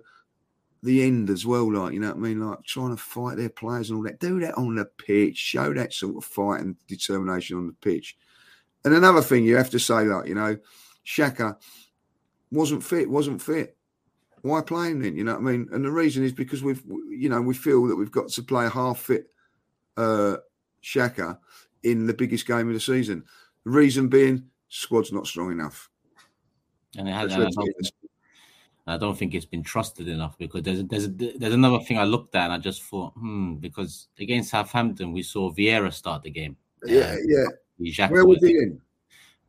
the 0.81 1.03
end 1.03 1.29
as 1.29 1.45
well. 1.45 1.71
Like, 1.71 1.93
you 1.93 1.99
know 1.99 2.09
what 2.09 2.17
I 2.17 2.19
mean? 2.19 2.49
Like 2.49 2.63
trying 2.63 2.89
to 2.89 3.01
fight 3.01 3.37
their 3.37 3.49
players 3.49 3.89
and 3.89 3.97
all 3.97 4.03
that. 4.03 4.19
Do 4.19 4.39
that 4.41 4.57
on 4.57 4.75
the 4.75 4.85
pitch. 4.85 5.37
Show 5.37 5.73
that 5.73 5.93
sort 5.93 6.17
of 6.17 6.25
fight 6.25 6.61
and 6.61 6.75
determination 6.87 7.57
on 7.57 7.67
the 7.67 7.73
pitch. 7.73 8.17
And 8.83 8.93
another 8.93 9.21
thing 9.21 9.45
you 9.45 9.55
have 9.55 9.69
to 9.69 9.79
say, 9.79 10.03
like, 10.03 10.27
you 10.27 10.35
know, 10.35 10.57
Xhaka 11.05 11.55
wasn't 12.51 12.83
fit, 12.83 13.09
wasn't 13.09 13.41
fit. 13.41 13.77
Why 14.41 14.61
playing 14.61 14.99
then? 14.99 15.15
You 15.15 15.23
know 15.23 15.33
what 15.33 15.47
I 15.47 15.51
mean? 15.51 15.69
And 15.71 15.85
the 15.85 15.91
reason 15.91 16.23
is 16.23 16.33
because 16.33 16.63
we've, 16.63 16.83
you 17.07 17.29
know, 17.29 17.41
we 17.41 17.53
feel 17.53 17.85
that 17.87 17.95
we've 17.95 18.11
got 18.11 18.27
to 18.29 18.43
play 18.43 18.65
a 18.65 18.69
half 18.69 18.99
fit 18.99 19.27
uh, 19.95 20.37
Xhaka 20.83 21.37
in 21.83 22.07
the 22.07 22.13
biggest 22.13 22.45
game 22.45 22.67
of 22.67 22.73
the 22.73 22.79
season. 22.79 23.23
The 23.63 23.71
reason 23.71 24.09
being, 24.09 24.49
squad's 24.67 25.13
not 25.13 25.27
strong 25.27 25.51
enough. 25.51 25.89
And 26.97 27.09
it 27.09 27.13
has. 27.13 27.33
I 27.33 27.38
don't, 27.39 27.91
I 28.85 28.97
don't 28.97 29.17
think 29.17 29.33
it's 29.33 29.45
been 29.45 29.63
trusted 29.63 30.07
enough 30.07 30.38
because 30.38 30.63
there's 30.63 30.83
there's 30.85 31.09
there's 31.09 31.53
another 31.53 31.79
thing 31.79 31.97
I 31.97 32.03
looked 32.03 32.35
at 32.35 32.45
and 32.45 32.53
I 32.53 32.57
just 32.57 32.83
thought, 32.83 33.13
hmm, 33.13 33.55
because 33.55 34.09
against 34.19 34.51
Southampton 34.51 35.13
we 35.13 35.23
saw 35.23 35.51
Vieira 35.51 35.93
start 35.93 36.23
the 36.23 36.29
game. 36.29 36.57
Yeah, 36.85 37.15
yeah. 37.25 38.07
Where 38.09 38.25
was 38.25 38.43
he 38.43 38.51
in? 38.51 38.81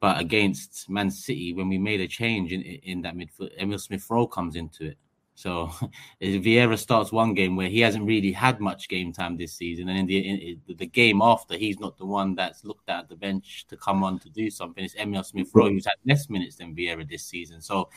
But 0.00 0.20
against 0.20 0.88
Man 0.88 1.10
City, 1.10 1.52
when 1.52 1.68
we 1.68 1.78
made 1.78 2.00
a 2.00 2.06
change 2.06 2.52
in 2.52 2.62
in 2.62 3.02
that 3.02 3.16
midfield, 3.16 3.50
Emil 3.60 3.78
Smith 3.78 4.06
Rowe 4.08 4.26
comes 4.26 4.54
into 4.54 4.86
it. 4.86 4.98
So 5.34 5.70
if 6.20 6.42
Vieira 6.42 6.78
starts 6.78 7.12
one 7.12 7.34
game 7.34 7.56
where 7.56 7.68
he 7.68 7.80
hasn't 7.80 8.06
really 8.06 8.32
had 8.32 8.60
much 8.60 8.88
game 8.88 9.12
time 9.12 9.36
this 9.36 9.52
season, 9.52 9.88
and 9.88 9.98
in 9.98 10.06
the 10.06 10.18
in 10.18 10.76
the 10.76 10.86
game 10.86 11.20
after, 11.22 11.56
he's 11.56 11.80
not 11.80 11.98
the 11.98 12.06
one 12.06 12.34
that's 12.34 12.64
looked 12.64 12.88
at 12.88 13.08
the 13.08 13.16
bench 13.16 13.66
to 13.68 13.76
come 13.76 14.02
on 14.02 14.18
to 14.20 14.30
do 14.30 14.50
something. 14.50 14.84
It's 14.84 14.94
Emil 14.94 15.24
Smith 15.24 15.50
Rowe 15.52 15.70
who's 15.70 15.86
had 15.86 15.96
less 16.06 16.30
minutes 16.30 16.56
than 16.56 16.74
Vieira 16.74 17.08
this 17.08 17.24
season. 17.24 17.60
So 17.60 17.90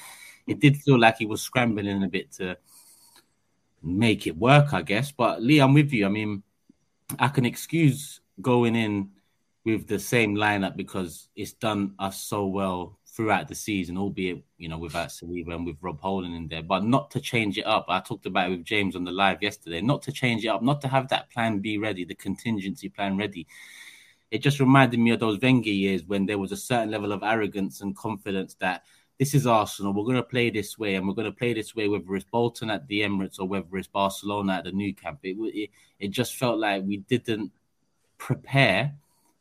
it 0.48 0.60
did 0.60 0.78
feel 0.78 1.00
like 1.00 1.18
he 1.18 1.26
was 1.26 1.42
scrambling 1.42 2.04
a 2.04 2.08
bit 2.08 2.32
to 2.34 2.58
make 3.84 4.28
it 4.28 4.38
work, 4.38 4.74
I 4.74 4.82
guess. 4.82 5.12
But 5.12 5.42
Lee, 5.42 5.60
I'm 5.60 5.74
with 5.74 5.94
you. 5.94 6.06
I 6.06 6.10
mean, 6.10 6.44
I 7.20 7.28
can 7.30 7.46
excuse 7.46 8.22
going 8.42 8.76
in 8.76 9.12
with 9.66 9.88
the 9.88 10.00
same 10.00 10.36
lineup 10.36 10.78
because 10.78 11.30
it's 11.36 11.54
done 11.54 11.94
us 12.00 12.22
so 12.22 12.46
well 12.46 12.98
throughout 13.18 13.48
the 13.48 13.56
season, 13.56 13.98
albeit 13.98 14.44
you 14.60 14.70
know 14.70 14.78
without 14.78 15.10
Saliba 15.10 15.56
and 15.56 15.66
with 15.66 15.78
Rob 15.82 16.00
Holding 16.00 16.36
in 16.36 16.48
there, 16.48 16.62
but 16.62 16.84
not 16.84 17.10
to 17.12 17.20
change 17.20 17.58
it 17.58 17.66
up. 17.66 17.86
I 17.90 18.00
talked 18.00 18.28
about 18.28 18.48
it 18.48 18.52
with 18.52 18.64
James 18.64 18.96
on 18.96 19.04
the 19.04 19.12
live 19.12 19.42
yesterday. 19.42 19.82
Not 19.82 20.04
to 20.04 20.12
change 20.12 20.46
it 20.46 20.50
up, 20.50 20.62
not 20.62 20.82
to 20.82 20.88
have 20.88 21.10
that 21.10 21.32
plan 21.32 21.58
B 21.58 21.80
ready, 21.80 22.06
the 22.06 22.14
contingency 22.14 22.90
plan 22.90 23.18
ready. 23.18 23.48
It 24.30 24.44
just 24.44 24.60
reminded 24.60 25.00
me 25.00 25.12
of 25.12 25.20
those 25.20 25.40
Wenger 25.42 25.72
years 25.72 26.04
when 26.06 26.28
there 26.28 26.38
was 26.38 26.52
a 26.52 26.58
certain 26.58 26.92
level 26.92 27.12
of 27.12 27.24
arrogance 27.24 27.82
and 27.82 27.96
confidence 27.96 28.56
that 28.60 28.84
this 29.18 29.34
is 29.34 29.48
Arsenal. 29.48 29.94
We're 29.94 30.04
going 30.04 30.18
to 30.18 30.24
play 30.24 30.52
this 30.52 30.78
way, 30.78 30.94
and 30.94 31.08
we're 31.08 31.16
going 31.16 31.32
to 31.32 31.38
play 31.38 31.56
this 31.56 31.76
way, 31.76 31.88
whether 31.88 32.16
it's 32.16 32.26
Bolton 32.26 32.70
at 32.70 32.88
the 32.88 33.02
Emirates 33.02 33.40
or 33.40 33.48
whether 33.48 33.76
it's 33.78 33.88
Barcelona 33.88 34.54
at 34.54 34.66
the 34.66 34.72
Nou 34.72 34.94
Camp. 34.94 35.20
It, 35.24 35.38
it, 35.40 35.72
it 36.00 36.08
just 36.10 36.36
felt 36.36 36.60
like 36.60 36.84
we 36.84 36.98
didn't 36.98 37.52
prepare 38.20 38.94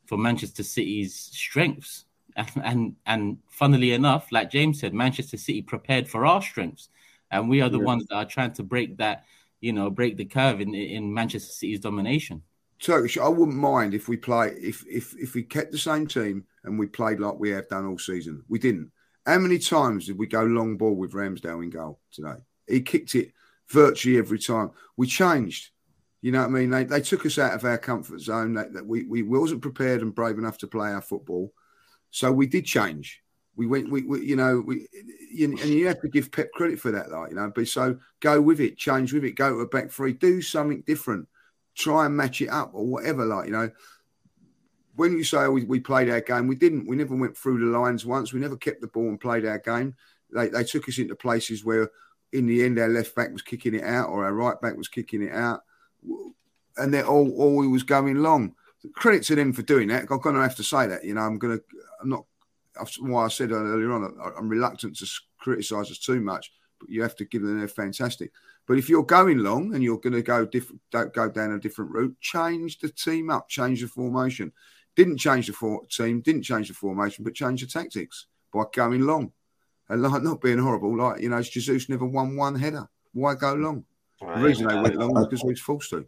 for 0.07 0.17
Manchester 0.17 0.63
City's 0.63 1.15
strengths 1.15 2.06
and, 2.37 2.97
and 3.07 3.39
funnily 3.51 3.93
enough, 3.93 4.31
like 4.31 4.51
James 4.51 4.81
said, 4.81 4.95
Manchester 4.95 5.37
City 5.37 5.63
prepared 5.63 6.09
for 6.09 6.27
our 6.27 6.43
strengths, 6.43 6.89
and 7.31 7.49
we 7.49 7.61
are 7.61 7.69
the 7.69 7.79
yeah. 7.79 7.85
ones 7.85 8.07
that 8.09 8.17
are 8.17 8.25
trying 8.25 8.53
to 8.55 8.63
break 8.63 8.99
that, 8.99 9.25
you 9.61 9.73
know, 9.73 9.91
break 9.91 10.17
the 10.17 10.25
curve 10.25 10.61
in 10.61 10.75
in 10.75 11.13
Manchester 11.13 11.53
City's 11.53 11.81
domination. 11.81 12.43
Turkish, 12.79 13.17
I 13.17 13.29
wouldn't 13.29 13.57
mind 13.57 13.95
if 13.95 14.09
we 14.09 14.17
play 14.17 14.49
if 14.61 14.85
if 14.87 15.15
if 15.19 15.35
we 15.35 15.43
kept 15.43 15.73
the 15.73 15.79
same 15.79 16.07
team 16.07 16.45
and 16.65 16.79
we 16.79 16.87
played 16.87 17.21
like 17.21 17.39
we 17.39 17.51
have 17.51 17.69
done 17.69 17.87
all 17.87 17.99
season. 17.99 18.45
We 18.49 18.59
didn't. 18.59 18.93
How 19.25 19.39
many 19.39 19.59
times 19.59 20.07
did 20.07 20.19
we 20.19 20.27
go 20.27 20.43
long 20.43 20.77
ball 20.77 20.95
with 20.95 21.13
Ramsdale 21.13 21.65
in 21.65 21.71
goal 21.71 21.99
today? 22.13 22.37
He 22.69 22.81
kicked 22.81 23.15
it 23.15 23.33
virtually 23.69 24.19
every 24.19 24.39
time. 24.39 24.71
We 24.97 25.07
changed. 25.07 25.71
You 26.23 26.33
know 26.33 26.41
what 26.41 26.49
I 26.49 26.51
mean? 26.51 26.71
They, 26.71 26.85
they 26.85 27.01
took 27.01 27.27
us 27.27 27.39
out 27.39 27.55
of 27.55 27.65
our 27.65 27.79
comfort 27.79 28.21
zone. 28.21 28.55
That, 28.55 28.73
that 28.73 28.87
we, 28.87 29.05
we 29.05 29.23
wasn't 29.23 29.63
prepared 29.63 30.03
and 30.03 30.15
brave 30.15 30.39
enough 30.39 30.59
to 30.59 30.67
play 30.67 30.91
our 30.91 31.03
football. 31.03 31.53
So 32.17 32.33
we 32.33 32.47
did 32.47 32.65
change. 32.65 33.23
We 33.57 33.67
went, 33.67 33.91
we, 33.91 34.01
we 34.01 34.25
you 34.25 34.37
know, 34.37 34.63
we, 34.65 34.89
and 35.39 35.59
you 35.61 35.87
have 35.87 36.01
to 36.01 36.09
give 36.09 36.33
Pep 36.33 36.51
credit 36.53 36.81
for 36.81 36.91
that, 36.91 37.11
like, 37.11 37.29
you 37.29 37.37
know, 37.37 37.53
but 37.55 37.69
so 37.69 37.99
go 38.21 38.41
with 38.41 38.59
it, 38.59 38.79
change 38.79 39.13
with 39.13 39.23
it, 39.23 39.33
go 39.33 39.51
to 39.51 39.61
a 39.61 39.67
back 39.67 39.91
three, 39.91 40.15
do 40.15 40.41
something 40.41 40.83
different, 40.87 41.29
try 41.75 42.07
and 42.07 42.17
match 42.17 42.41
it 42.41 42.49
up 42.49 42.71
or 42.73 42.87
whatever, 42.87 43.27
like, 43.27 43.45
you 43.45 43.53
know. 43.53 43.71
When 44.95 45.13
you 45.13 45.25
say 45.25 45.41
oh, 45.41 45.51
we, 45.51 45.65
we 45.65 45.79
played 45.79 46.09
our 46.09 46.23
game, 46.23 46.47
we 46.47 46.55
didn't. 46.55 46.89
We 46.89 46.97
never 46.97 47.15
went 47.15 47.37
through 47.37 47.59
the 47.59 47.79
lines 47.79 48.07
once. 48.07 48.33
We 48.33 48.41
never 48.41 48.57
kept 48.57 48.81
the 48.81 48.87
ball 48.87 49.11
and 49.11 49.21
played 49.21 49.45
our 49.45 49.59
game. 49.59 49.95
They, 50.33 50.49
they 50.49 50.65
took 50.65 50.89
us 50.89 50.97
into 50.97 51.17
places 51.17 51.67
where, 51.67 51.91
in 52.33 52.47
the 52.47 52.65
end, 52.65 52.79
our 52.79 52.89
left 52.89 53.15
back 53.15 53.31
was 53.31 53.43
kicking 53.43 53.75
it 53.75 53.85
out 53.85 54.09
or 54.09 54.25
our 54.25 54.33
right 54.33 54.59
back 54.63 54.75
was 54.75 54.89
kicking 54.89 55.23
it 55.23 55.33
out, 55.33 55.65
and 56.79 56.95
they're 56.95 57.07
all 57.07 57.31
all 57.33 57.57
we 57.57 57.69
was 57.69 57.83
going 57.83 58.23
long 58.23 58.55
credit 58.95 59.23
to 59.25 59.35
them 59.35 59.53
for 59.53 59.63
doing 59.63 59.89
that. 59.89 60.07
I'm 60.11 60.19
going 60.19 60.35
to 60.35 60.43
have 60.43 60.57
to 60.57 60.65
say 60.65 60.87
that. 60.87 61.05
You 61.05 61.15
know, 61.15 61.23
I'm 61.23 61.39
going 61.39 61.59
to. 61.59 61.65
I'm 62.01 62.09
not. 62.09 62.25
Why 63.01 63.25
I 63.25 63.29
said 63.29 63.53
earlier 63.53 63.93
on, 63.93 64.17
I'm 64.37 64.49
reluctant 64.49 64.97
to 64.99 65.07
criticise 65.39 65.91
us 65.91 65.99
too 65.99 66.21
much, 66.21 66.53
but 66.79 66.91
you 66.91 67.03
have 67.03 67.17
to 67.17 67.25
give 67.25 67.43
them. 67.43 67.59
They're 67.59 67.69
fantastic. 67.69 68.33
But 68.67 68.79
if 68.79 68.89
you're 68.89 69.05
going 69.05 69.39
long 69.39 69.75
and 69.75 69.83
you're 69.83 69.99
going 69.99 70.13
to 70.13 70.23
go 70.23 70.45
different, 70.45 70.83
go 70.91 71.31
down 71.31 71.53
a 71.53 71.59
different 71.59 71.93
route, 71.93 72.17
change 72.21 72.79
the 72.81 72.89
team 72.89 73.31
up, 73.31 73.49
change 73.49 73.81
the 73.81 73.89
formation. 73.89 74.53
Didn't 74.97 75.19
change 75.19 75.47
the 75.47 75.53
for- 75.53 75.87
team, 75.87 76.21
didn't 76.21 76.43
change 76.43 76.69
the 76.69 76.75
formation, 76.75 77.23
but 77.23 77.35
change 77.35 77.61
the 77.61 77.67
tactics 77.67 78.27
by 78.53 78.65
going 78.73 79.03
long 79.03 79.33
and 79.89 80.03
like 80.03 80.23
not 80.23 80.41
being 80.41 80.59
horrible. 80.59 80.97
Like 80.97 81.21
you 81.21 81.29
know, 81.29 81.41
Jesus 81.43 81.89
never 81.89 82.07
won 82.07 82.37
one 82.37 82.59
header. 82.59 82.89
Why 83.13 83.35
go 83.35 83.55
long? 83.55 83.85
The 84.21 84.27
reason 84.41 84.67
they 84.67 84.75
went 84.75 84.97
uh, 84.97 85.01
long 85.01 85.17
uh, 85.17 85.21
was 85.21 85.27
because 85.27 85.45
we 85.45 85.51
was 85.51 85.61
forced 85.61 85.91
to. 85.91 86.07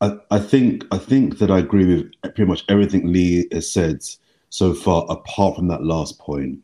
I, 0.00 0.18
I 0.30 0.38
think 0.38 0.84
I 0.90 0.98
think 0.98 1.38
that 1.38 1.50
I 1.50 1.58
agree 1.58 1.86
with 1.86 2.12
pretty 2.22 2.44
much 2.44 2.64
everything 2.68 3.12
Lee 3.12 3.46
has 3.52 3.70
said 3.70 4.02
so 4.50 4.74
far, 4.74 5.06
apart 5.08 5.56
from 5.56 5.68
that 5.68 5.82
last 5.82 6.18
point. 6.18 6.58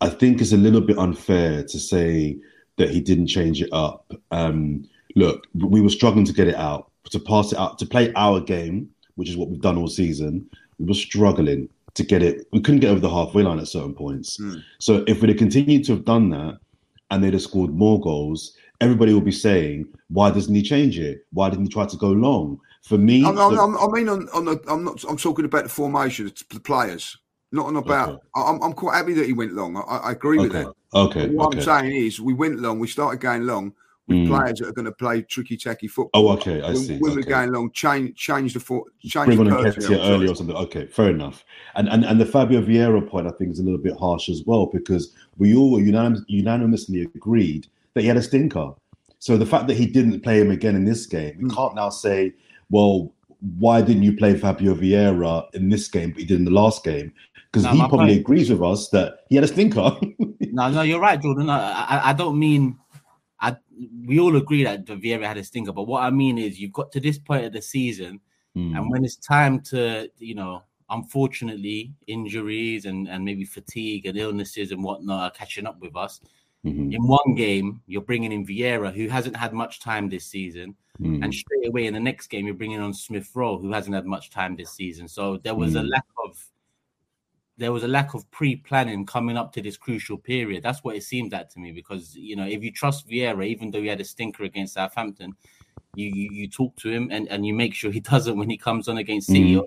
I 0.00 0.08
think 0.08 0.40
it's 0.40 0.52
a 0.52 0.56
little 0.56 0.80
bit 0.80 0.98
unfair 0.98 1.64
to 1.64 1.78
say 1.78 2.38
that 2.76 2.90
he 2.90 3.00
didn't 3.00 3.26
change 3.26 3.60
it 3.60 3.68
up. 3.72 4.12
Um, 4.30 4.88
look, 5.16 5.46
we 5.54 5.80
were 5.80 5.90
struggling 5.90 6.24
to 6.26 6.32
get 6.32 6.48
it 6.48 6.54
out, 6.54 6.90
to 7.10 7.18
pass 7.18 7.52
it 7.52 7.58
out, 7.58 7.78
to 7.78 7.86
play 7.86 8.12
our 8.14 8.40
game, 8.40 8.88
which 9.16 9.28
is 9.28 9.36
what 9.36 9.48
we've 9.48 9.60
done 9.60 9.76
all 9.76 9.88
season. 9.88 10.48
We 10.78 10.86
were 10.86 10.94
struggling 10.94 11.68
to 11.94 12.04
get 12.04 12.22
it. 12.22 12.46
We 12.52 12.60
couldn't 12.60 12.80
get 12.80 12.90
over 12.90 13.00
the 13.00 13.10
halfway 13.10 13.42
line 13.42 13.58
at 13.58 13.66
certain 13.66 13.94
points. 13.94 14.38
Mm. 14.38 14.62
So 14.78 15.04
if 15.08 15.20
we'd 15.20 15.30
have 15.30 15.38
continued 15.38 15.84
to 15.86 15.92
have 15.92 16.04
done 16.04 16.30
that 16.30 16.58
and 17.10 17.22
they'd 17.22 17.32
have 17.32 17.42
scored 17.42 17.74
more 17.74 18.00
goals, 18.00 18.56
everybody 18.80 19.12
will 19.12 19.20
be 19.20 19.32
saying, 19.32 19.88
"Why 20.08 20.30
doesn't 20.30 20.54
he 20.54 20.62
change 20.62 20.98
it? 20.98 21.26
Why 21.32 21.50
didn't 21.50 21.66
he 21.66 21.70
try 21.70 21.86
to 21.86 21.96
go 21.96 22.10
long?" 22.10 22.60
For 22.82 22.96
me, 22.98 23.24
I'm, 23.24 23.38
I'm, 23.38 23.54
the- 23.54 23.60
I'm, 23.60 23.76
I 23.76 23.86
mean, 23.88 24.08
on, 24.08 24.28
on 24.30 24.44
the, 24.44 24.62
I'm 24.68 24.84
not. 24.84 25.04
I'm 25.08 25.16
talking 25.16 25.44
about 25.44 25.64
the 25.64 25.68
formation, 25.68 26.32
the 26.50 26.60
players, 26.60 27.18
not 27.52 27.66
on 27.66 27.76
about. 27.76 28.08
Okay. 28.08 28.18
I'm, 28.36 28.62
I'm 28.62 28.72
quite 28.72 28.96
happy 28.96 29.14
that 29.14 29.26
he 29.26 29.32
went 29.32 29.52
long. 29.52 29.76
I, 29.76 29.80
I 29.80 30.12
agree 30.12 30.38
with 30.38 30.54
okay, 30.54 30.64
that. 30.64 30.74
okay, 30.98 31.28
What 31.28 31.48
okay. 31.48 31.58
I'm 31.58 31.64
saying 31.64 32.06
is, 32.06 32.20
we 32.20 32.34
went 32.34 32.60
long. 32.60 32.78
We 32.78 32.88
started 32.88 33.20
going 33.20 33.44
long 33.46 33.74
with 34.06 34.16
Mm. 34.16 34.26
players 34.26 34.58
that 34.58 34.68
are 34.68 34.72
going 34.72 34.86
to 34.86 34.92
play 34.92 35.20
tricky 35.20 35.54
tacky 35.54 35.86
football. 35.86 36.30
Oh, 36.30 36.32
okay, 36.32 36.62
I 36.62 36.68
when, 36.68 36.76
see. 36.76 36.98
when 36.98 37.14
we're 37.14 37.24
going 37.24 37.52
long, 37.52 37.70
change 37.72 38.16
change 38.16 38.54
the 38.54 38.60
for, 38.60 38.84
change 39.02 39.26
bring 39.26 39.44
the 39.44 39.54
on 39.54 39.64
Nketiah 39.64 40.08
early 40.08 40.28
or 40.28 40.34
something. 40.34 40.56
Okay, 40.56 40.86
fair 40.86 41.10
enough. 41.10 41.44
And 41.74 41.90
and 41.90 42.06
and 42.06 42.18
the 42.18 42.24
Fabio 42.24 42.62
Vieira 42.62 43.06
point 43.06 43.26
I 43.26 43.30
think 43.32 43.50
is 43.50 43.58
a 43.58 43.62
little 43.62 43.78
bit 43.78 43.98
harsh 43.98 44.30
as 44.30 44.44
well 44.46 44.64
because 44.64 45.12
we 45.36 45.54
all 45.54 45.78
unanimously 45.78 47.02
agreed 47.02 47.66
that 47.94 48.02
he 48.02 48.06
had 48.08 48.16
a 48.16 48.22
stinker. 48.22 48.70
So 49.18 49.36
the 49.36 49.46
fact 49.46 49.66
that 49.68 49.76
he 49.76 49.86
didn't 49.86 50.20
play 50.20 50.40
him 50.40 50.50
again 50.50 50.76
in 50.76 50.84
this 50.84 51.06
game, 51.06 51.36
we 51.38 51.48
Mm. 51.48 51.54
can't 51.54 51.74
now 51.74 51.88
say, 51.90 52.32
well, 52.70 53.12
why 53.58 53.80
didn't 53.82 54.02
you 54.02 54.14
play 54.16 54.36
Fabio 54.36 54.74
Vieira 54.74 55.46
in 55.54 55.68
this 55.68 55.88
game, 55.88 56.10
but 56.10 56.20
he 56.20 56.26
did 56.26 56.38
in 56.38 56.44
the 56.44 56.50
last 56.50 56.84
game? 56.84 57.12
Because 57.50 57.64
No, 57.64 57.70
he 57.72 57.78
probably 57.78 58.06
point- 58.08 58.20
agrees 58.20 58.50
with 58.50 58.62
us 58.62 58.88
that 58.90 59.20
he 59.28 59.34
had 59.36 59.44
a 59.44 59.48
stinker. 59.48 59.96
No, 60.50 60.70
no, 60.70 60.82
you're 60.82 60.98
right, 60.98 61.20
Jordan. 61.20 61.50
I, 61.50 61.58
I, 61.72 62.10
I 62.10 62.12
don't 62.14 62.36
mean. 62.38 62.78
I 63.40 63.54
we 64.06 64.18
all 64.18 64.34
agree 64.36 64.64
that 64.64 64.86
Vieira 64.86 65.24
had 65.26 65.36
a 65.36 65.44
stinker, 65.44 65.72
but 65.72 65.86
what 65.86 66.02
I 66.02 66.10
mean 66.10 66.36
is 66.38 66.58
you've 66.58 66.72
got 66.72 66.90
to 66.92 67.00
this 67.00 67.18
point 67.18 67.44
of 67.44 67.52
the 67.52 67.62
season, 67.62 68.18
Mm. 68.56 68.76
and 68.76 68.90
when 68.90 69.04
it's 69.04 69.16
time 69.16 69.60
to, 69.70 70.08
you 70.18 70.34
know, 70.34 70.62
unfortunately, 70.90 71.92
injuries 72.06 72.86
and 72.86 73.08
and 73.08 73.24
maybe 73.24 73.44
fatigue 73.44 74.06
and 74.06 74.16
illnesses 74.18 74.72
and 74.72 74.82
whatnot 74.82 75.20
are 75.20 75.30
catching 75.36 75.66
up 75.66 75.78
with 75.80 75.94
us. 75.96 76.20
Mhm. 76.64 76.92
In 76.94 77.06
one 77.06 77.34
game, 77.34 77.80
you're 77.86 78.02
bringing 78.02 78.32
in 78.32 78.44
Vieira, 78.44 78.92
who 78.92 79.08
hasn't 79.08 79.36
had 79.36 79.52
much 79.52 79.78
time 79.80 80.08
this 80.08 80.26
season, 80.26 80.74
Mm. 81.00 81.22
and 81.22 81.32
straight 81.32 81.68
away 81.68 81.86
in 81.86 81.94
the 81.94 82.00
next 82.00 82.26
game, 82.26 82.46
you're 82.46 82.54
bringing 82.56 82.80
on 82.80 82.92
Smith 82.92 83.30
Rowe, 83.34 83.58
who 83.58 83.70
hasn't 83.70 83.94
had 83.94 84.04
much 84.06 84.30
time 84.30 84.56
this 84.56 84.72
season. 84.72 85.06
So 85.06 85.36
there 85.36 85.54
was 85.54 85.76
a 85.76 85.80
Mm. 85.82 85.90
lack 85.90 86.06
of 86.24 86.44
there 87.56 87.72
was 87.72 87.82
a 87.82 87.88
lack 87.88 88.14
of 88.14 88.28
pre-planning 88.30 89.04
coming 89.04 89.36
up 89.36 89.52
to 89.52 89.60
this 89.60 89.76
crucial 89.76 90.16
period. 90.16 90.62
That's 90.62 90.84
what 90.84 90.94
it 90.94 91.02
seemed 91.02 91.32
like 91.32 91.48
to 91.50 91.58
me 91.58 91.72
because 91.72 92.14
you 92.16 92.36
know 92.36 92.46
if 92.46 92.62
you 92.62 92.70
trust 92.70 93.08
Vieira, 93.08 93.44
even 93.44 93.72
though 93.72 93.80
he 93.82 93.88
had 93.88 94.00
a 94.00 94.04
stinker 94.04 94.44
against 94.44 94.74
Southampton, 94.74 95.34
you 95.96 96.06
you, 96.08 96.28
you 96.32 96.48
talk 96.48 96.76
to 96.76 96.88
him 96.88 97.08
and, 97.10 97.26
and 97.28 97.44
you 97.44 97.52
make 97.54 97.74
sure 97.74 97.90
he 97.90 97.98
doesn't 98.14 98.36
when 98.38 98.48
he 98.48 98.56
comes 98.56 98.86
on 98.86 98.98
against 98.98 99.26
City. 99.26 99.54
Mm. 99.56 99.64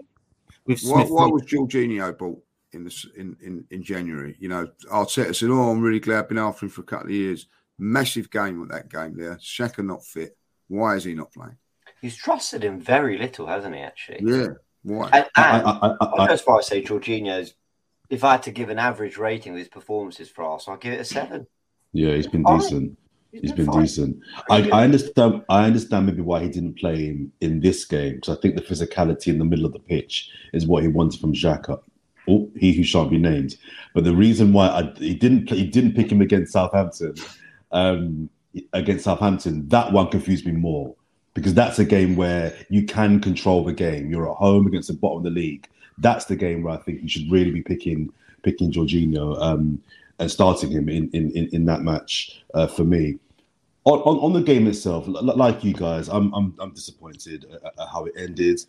With 0.65 0.81
Why, 0.83 1.01
Smith, 1.03 1.09
why 1.11 1.23
Rowe. 1.25 1.29
was 1.31 1.41
Jorginho 1.43 2.17
bought 2.17 2.41
in 2.73 2.83
this 2.83 3.05
in, 3.15 3.35
in 3.41 3.65
in 3.71 3.83
January? 3.83 4.35
You 4.39 4.49
know, 4.49 4.67
Arteta 4.91 5.35
said, 5.35 5.49
"Oh, 5.49 5.69
I'm 5.71 5.81
really 5.81 5.99
glad 5.99 6.19
I've 6.19 6.29
been 6.29 6.37
after 6.37 6.65
him 6.65 6.69
for 6.71 6.81
a 6.81 6.85
couple 6.85 7.07
of 7.07 7.11
years." 7.13 7.47
Massive 7.79 8.29
game 8.29 8.59
with 8.59 8.69
that 8.69 8.89
game 8.89 9.15
there. 9.17 9.37
Xhaka 9.37 9.83
not 9.83 10.05
fit. 10.05 10.37
Why 10.67 10.95
is 10.95 11.03
he 11.03 11.15
not 11.15 11.33
playing? 11.33 11.57
He's 12.01 12.15
trusted 12.15 12.63
him 12.63 12.79
very 12.79 13.17
little, 13.17 13.47
hasn't 13.47 13.75
he? 13.75 13.81
Actually, 13.81 14.19
Yeah, 14.23 14.47
why? 14.83 15.09
and, 15.13 15.25
I, 15.35 15.57
and 15.57 15.67
I, 15.67 15.71
I, 15.71 15.95
I'll 16.01 16.21
I, 16.21 16.27
go 16.27 16.33
as 16.33 16.41
far 16.41 16.59
as 16.59 16.65
I 16.67 16.69
say 16.69 16.83
Jorginho's. 16.83 17.55
If 18.09 18.23
I 18.23 18.33
had 18.33 18.43
to 18.43 18.51
give 18.51 18.69
an 18.69 18.77
average 18.77 19.17
rating 19.17 19.53
of 19.53 19.57
his 19.59 19.69
performances 19.69 20.29
for 20.29 20.43
Arsenal, 20.43 20.75
I'd 20.75 20.81
give 20.81 20.93
it 20.93 20.99
a 20.99 21.05
seven. 21.05 21.47
yeah, 21.93 22.13
he's 22.13 22.27
been 22.27 22.43
Fine. 22.43 22.59
decent. 22.59 22.97
He's 23.31 23.53
been 23.53 23.65
fine. 23.67 23.81
decent. 23.83 24.17
I, 24.49 24.69
I 24.69 24.83
understand. 24.83 25.43
I 25.49 25.63
understand 25.65 26.05
maybe 26.07 26.21
why 26.21 26.43
he 26.43 26.49
didn't 26.49 26.77
play 26.77 27.05
him 27.05 27.31
in 27.41 27.61
this 27.61 27.85
game 27.85 28.15
because 28.15 28.37
I 28.37 28.41
think 28.41 28.55
the 28.55 28.61
physicality 28.61 29.27
in 29.27 29.39
the 29.39 29.45
middle 29.45 29.65
of 29.65 29.71
the 29.73 29.79
pitch 29.79 30.29
is 30.53 30.67
what 30.67 30.83
he 30.83 30.89
wanted 30.89 31.21
from 31.21 31.33
Xhaka. 31.33 31.81
Oh, 32.27 32.49
he 32.55 32.73
who 32.73 32.83
shan't 32.83 33.09
be 33.09 33.17
named. 33.17 33.57
But 33.93 34.03
the 34.03 34.15
reason 34.15 34.53
why 34.53 34.67
I, 34.67 34.93
he 34.97 35.15
didn't 35.15 35.49
he 35.49 35.65
didn't 35.65 35.95
pick 35.95 36.11
him 36.11 36.21
against 36.21 36.53
Southampton, 36.53 37.15
um, 37.71 38.29
against 38.73 39.05
Southampton. 39.05 39.67
That 39.69 39.91
one 39.91 40.07
confused 40.09 40.45
me 40.45 40.51
more 40.51 40.95
because 41.33 41.53
that's 41.53 41.79
a 41.79 41.85
game 41.85 42.15
where 42.15 42.53
you 42.69 42.85
can 42.85 43.19
control 43.19 43.63
the 43.63 43.73
game. 43.73 44.09
You're 44.09 44.29
at 44.29 44.37
home 44.37 44.67
against 44.67 44.87
the 44.87 44.93
bottom 44.93 45.19
of 45.19 45.23
the 45.23 45.29
league. 45.29 45.67
That's 45.97 46.25
the 46.25 46.35
game 46.35 46.63
where 46.63 46.73
I 46.73 46.77
think 46.77 47.01
you 47.01 47.09
should 47.09 47.31
really 47.31 47.51
be 47.51 47.61
picking 47.61 48.11
picking 48.43 48.71
Jorginho 48.71 49.39
um, 49.41 49.81
and 50.19 50.29
starting 50.29 50.71
him 50.71 50.89
in 50.89 51.09
in, 51.11 51.31
in, 51.31 51.49
in 51.53 51.65
that 51.65 51.81
match 51.81 52.43
uh, 52.53 52.67
for 52.67 52.83
me. 52.83 53.17
On, 53.83 53.97
on, 54.01 54.17
on 54.19 54.33
the 54.33 54.43
game 54.43 54.67
itself, 54.67 55.05
like 55.07 55.63
you 55.63 55.73
guys, 55.73 56.07
I'm 56.07 56.31
I'm, 56.33 56.53
I'm 56.59 56.71
disappointed 56.71 57.45
at, 57.65 57.73
how 57.91 58.05
it 58.05 58.13
ended. 58.15 58.63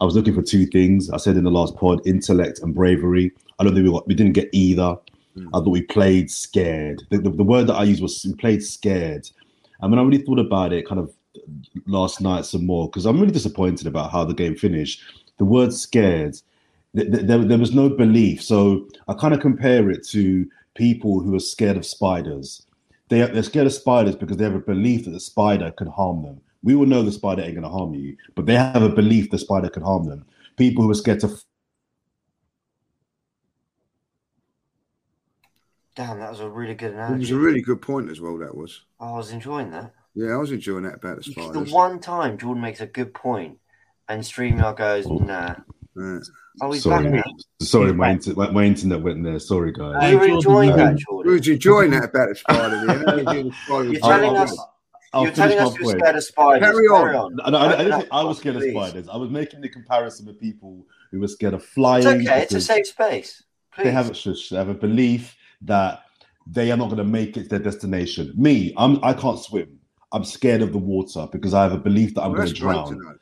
I 0.00 0.04
was 0.04 0.14
looking 0.14 0.34
for 0.34 0.42
two 0.42 0.66
things. 0.66 1.10
I 1.10 1.16
said 1.16 1.36
in 1.36 1.44
the 1.44 1.50
last 1.50 1.76
pod, 1.76 2.00
intellect 2.06 2.60
and 2.60 2.74
bravery. 2.74 3.32
I 3.58 3.64
don't 3.64 3.74
think 3.74 3.86
we 3.86 3.92
got, 3.92 4.06
we 4.06 4.14
didn't 4.14 4.34
get 4.34 4.48
either. 4.52 4.96
Hmm. 5.34 5.48
I 5.48 5.58
thought 5.58 5.70
we 5.70 5.82
played 5.82 6.30
scared. 6.30 7.02
The, 7.10 7.18
the, 7.18 7.30
the 7.30 7.44
word 7.44 7.66
that 7.66 7.74
I 7.74 7.84
used 7.84 8.02
was 8.02 8.24
we 8.24 8.34
played 8.34 8.64
scared. 8.64 9.28
And 9.80 9.90
when 9.90 9.98
I 9.98 10.02
really 10.02 10.22
thought 10.22 10.38
about 10.38 10.72
it, 10.72 10.86
kind 10.86 11.00
of 11.00 11.12
last 11.86 12.20
night 12.20 12.44
some 12.44 12.66
more, 12.66 12.88
because 12.88 13.06
I'm 13.06 13.20
really 13.20 13.32
disappointed 13.32 13.86
about 13.86 14.12
how 14.12 14.24
the 14.24 14.34
game 14.34 14.56
finished. 14.56 15.02
The 15.38 15.44
word 15.44 15.72
scared, 15.72 16.36
th- 16.96 17.12
th- 17.12 17.26
there, 17.26 17.38
there 17.38 17.58
was 17.58 17.74
no 17.74 17.88
belief. 17.88 18.42
So 18.42 18.88
I 19.08 19.14
kind 19.14 19.34
of 19.34 19.40
compare 19.40 19.90
it 19.90 20.06
to 20.08 20.48
people 20.74 21.20
who 21.20 21.34
are 21.34 21.40
scared 21.40 21.76
of 21.76 21.86
spiders. 21.86 22.64
They 23.08 23.22
are, 23.22 23.28
they're 23.28 23.42
scared 23.42 23.66
of 23.66 23.72
spiders 23.72 24.16
because 24.16 24.36
they 24.36 24.44
have 24.44 24.54
a 24.54 24.60
belief 24.60 25.04
that 25.04 25.10
the 25.10 25.20
spider 25.20 25.70
can 25.72 25.88
harm 25.88 26.22
them. 26.22 26.40
We 26.62 26.74
will 26.74 26.86
know 26.86 27.02
the 27.02 27.12
spider 27.12 27.42
ain't 27.42 27.54
going 27.54 27.62
to 27.62 27.68
harm 27.68 27.94
you, 27.94 28.16
but 28.34 28.46
they 28.46 28.54
have 28.56 28.82
a 28.82 28.88
belief 28.88 29.30
the 29.30 29.38
spider 29.38 29.68
can 29.68 29.82
harm 29.82 30.06
them. 30.08 30.26
People 30.56 30.82
who 30.84 30.90
are 30.90 30.94
scared 30.94 31.20
to 31.20 31.30
Damn, 35.94 36.20
that 36.20 36.30
was 36.30 36.40
a 36.40 36.48
really 36.48 36.74
good 36.74 36.94
It 36.94 37.18
was 37.18 37.30
a 37.32 37.36
really 37.36 37.60
good 37.60 37.82
point 37.82 38.08
as 38.08 38.20
well. 38.20 38.38
That 38.38 38.56
was. 38.56 38.82
I 39.00 39.10
was 39.12 39.32
enjoying 39.32 39.70
that. 39.72 39.92
Yeah, 40.14 40.32
I 40.34 40.36
was 40.36 40.52
enjoying 40.52 40.84
that 40.84 40.94
about 40.94 41.16
the 41.18 41.24
spider. 41.24 41.60
It's 41.60 41.70
the 41.70 41.74
one 41.74 41.98
time 42.00 42.38
Jordan 42.38 42.62
makes 42.62 42.80
a 42.80 42.86
good 42.86 43.12
point 43.14 43.58
and 44.08 44.22
StreamYard 44.22 44.76
goes, 44.76 45.06
oh. 45.06 45.18
nah. 45.18 45.54
Yeah. 45.96 46.18
Oh, 46.60 46.72
he's 46.72 46.84
back 46.84 47.02
Sorry, 47.02 47.10
now. 47.10 47.22
sorry, 47.60 47.92
my, 47.92 48.10
inter- 48.10 48.34
my, 48.34 48.50
my 48.50 48.64
internet 48.64 49.00
went 49.00 49.22
there. 49.22 49.38
Sorry, 49.38 49.72
guys. 49.72 50.10
We 50.12 50.16
were 50.16 50.26
enjoying 50.26 50.76
that, 50.76 50.94
We 50.94 51.04
Jordan. 51.04 51.32
was 51.32 51.48
enjoying 51.48 51.90
that 51.92 52.04
about 52.04 52.28
the 52.30 52.34
spider. 52.34 52.86
The 52.86 52.92
analogy 52.92 53.40
of 53.40 53.46
the 53.46 53.52
spider 53.64 53.84
You're 53.92 54.00
telling 54.00 54.36
us- 54.36 54.50
good. 54.50 54.58
I'll 55.12 55.22
You're 55.24 55.32
telling 55.32 55.58
us 55.58 55.78
you're 55.78 55.98
scared 55.98 56.16
of 56.16 56.24
spiders. 56.24 56.68
Carry 56.68 56.88
on. 56.88 57.36
No, 57.36 57.50
no, 57.50 57.58
I, 57.58 57.72
I 57.72 57.84
didn't 57.84 58.08
I 58.10 58.24
was 58.24 58.38
scared 58.38 58.56
of 58.56 58.62
spiders. 58.62 59.08
I 59.08 59.16
was 59.16 59.30
making 59.30 59.62
the 59.62 59.68
comparison 59.68 60.26
with 60.26 60.38
people 60.38 60.86
who 61.10 61.20
were 61.20 61.28
scared 61.28 61.54
of 61.54 61.64
flying. 61.64 62.06
It's 62.06 62.28
okay. 62.28 62.42
It's 62.42 62.54
a 62.54 62.60
safe 62.60 62.86
space. 62.86 63.42
Please. 63.74 63.84
They 63.84 63.90
have, 63.90 64.14
shush, 64.16 64.48
they 64.50 64.56
have 64.56 64.68
a 64.68 64.74
belief 64.74 65.36
that 65.62 66.02
they 66.46 66.70
are 66.72 66.76
not 66.76 66.86
going 66.86 66.98
to 66.98 67.04
make 67.04 67.36
it 67.36 67.44
to 67.44 67.48
their 67.48 67.58
destination. 67.58 68.32
Me, 68.36 68.74
I'm 68.76 69.02
I 69.02 69.12
can't 69.14 69.38
swim. 69.38 69.78
I'm 70.12 70.24
scared 70.24 70.62
of 70.62 70.72
the 70.72 70.78
water 70.78 71.26
because 71.30 71.54
I 71.54 71.62
have 71.62 71.72
a 71.72 71.78
belief 71.78 72.14
that 72.14 72.22
I'm 72.22 72.32
Well, 72.32 72.42
going 72.42 72.54
to 72.54 72.54
drown. 72.54 72.98
know. 72.98 73.14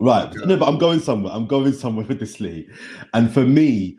Right? 0.00 0.28
Okay. 0.28 0.44
No, 0.46 0.56
but 0.56 0.68
I'm 0.68 0.78
going 0.78 1.00
somewhere. 1.00 1.32
I'm 1.32 1.46
going 1.46 1.72
somewhere 1.72 2.06
with 2.08 2.20
this 2.20 2.40
Lee, 2.40 2.68
and 3.14 3.32
for 3.32 3.42
me, 3.44 3.98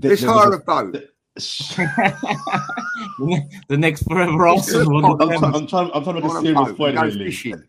th- 0.00 0.20
Let's 0.20 0.22
hire 0.22 0.52
a- 0.52 0.56
a 0.56 0.60
boat. 0.60 1.04
the 1.36 3.36
next 3.70 4.02
forever 4.02 4.48
Arsenal. 4.48 5.06
I'm, 5.06 5.20
I'm, 5.20 5.28
trying, 5.38 5.54
I'm 5.54 5.66
trying. 5.66 5.90
I'm 5.94 6.02
trying 6.02 6.16
to 6.16 6.22
make 6.22 6.32
a 6.32 6.40
serious 6.40 6.72
point. 6.72 6.96
go 6.96 7.02
here, 7.02 7.12
Lee. 7.12 7.26
fishing. 7.26 7.62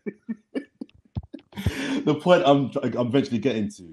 the 2.04 2.18
point 2.20 2.42
I'm 2.44 2.72
I'm 2.82 3.06
eventually 3.06 3.38
getting 3.38 3.70
to 3.70 3.84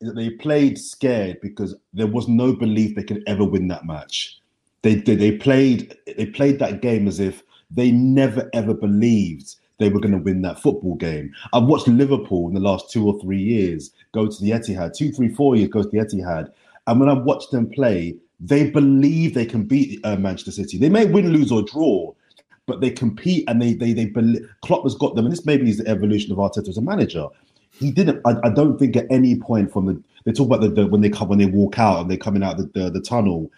is 0.00 0.08
that 0.08 0.14
they 0.14 0.28
played 0.30 0.78
scared 0.78 1.40
because 1.40 1.74
there 1.94 2.06
was 2.06 2.28
no 2.28 2.52
belief 2.52 2.94
they 2.94 3.02
could 3.02 3.22
ever 3.26 3.44
win 3.44 3.66
that 3.68 3.86
match. 3.86 4.38
They 4.82 4.96
they, 4.96 5.14
they 5.14 5.38
played 5.38 5.96
they 6.06 6.26
played 6.26 6.58
that 6.58 6.82
game 6.82 7.08
as 7.08 7.18
if 7.18 7.42
they 7.70 7.90
never 7.90 8.50
ever 8.52 8.74
believed 8.74 9.54
they 9.78 9.88
were 9.88 10.00
going 10.00 10.12
to 10.12 10.18
win 10.18 10.42
that 10.42 10.60
football 10.60 10.96
game. 10.96 11.32
I've 11.52 11.64
watched 11.64 11.88
Liverpool 11.88 12.48
in 12.48 12.54
the 12.54 12.60
last 12.60 12.90
two 12.90 13.06
or 13.06 13.18
three 13.20 13.40
years 13.40 13.90
go 14.12 14.26
to 14.26 14.42
the 14.42 14.50
Etihad, 14.50 14.94
two, 14.94 15.10
three, 15.10 15.28
four 15.28 15.56
years 15.56 15.70
go 15.70 15.82
to 15.82 15.88
the 15.88 15.98
Etihad, 15.98 16.50
and 16.86 17.00
when 17.00 17.08
I've 17.08 17.24
watched 17.24 17.50
them 17.50 17.70
play, 17.70 18.16
they 18.46 18.70
believe 18.70 19.34
they 19.34 19.46
can 19.46 19.64
beat 19.64 20.00
uh, 20.04 20.16
Manchester 20.16 20.50
City. 20.50 20.78
They 20.78 20.88
may 20.88 21.06
win, 21.06 21.32
lose, 21.32 21.50
or 21.50 21.62
draw, 21.62 22.12
but 22.66 22.80
they 22.80 22.90
compete 22.90 23.44
and 23.48 23.60
they 23.60 23.72
they 23.74 23.92
they 23.92 24.06
believe. 24.06 24.48
Klopp 24.62 24.84
has 24.84 24.94
got 24.94 25.14
them, 25.14 25.26
and 25.26 25.32
this 25.32 25.46
maybe 25.46 25.70
is 25.70 25.78
the 25.78 25.88
evolution 25.88 26.32
of 26.32 26.38
Arteta 26.38 26.68
as 26.68 26.76
a 26.76 26.82
manager. 26.82 27.26
He 27.72 27.90
didn't. 27.90 28.20
I, 28.24 28.34
I 28.44 28.50
don't 28.50 28.78
think 28.78 28.96
at 28.96 29.06
any 29.10 29.36
point 29.36 29.72
from 29.72 29.86
the 29.86 30.02
they 30.24 30.32
talk 30.32 30.46
about 30.46 30.60
the, 30.60 30.68
the 30.68 30.86
when 30.86 31.00
they 31.00 31.10
come 31.10 31.28
when 31.28 31.38
they 31.38 31.46
walk 31.46 31.78
out 31.78 32.00
and 32.00 32.10
they're 32.10 32.16
coming 32.18 32.42
out 32.42 32.56
the, 32.56 32.70
the 32.74 32.90
the 32.90 33.00
tunnel. 33.00 33.50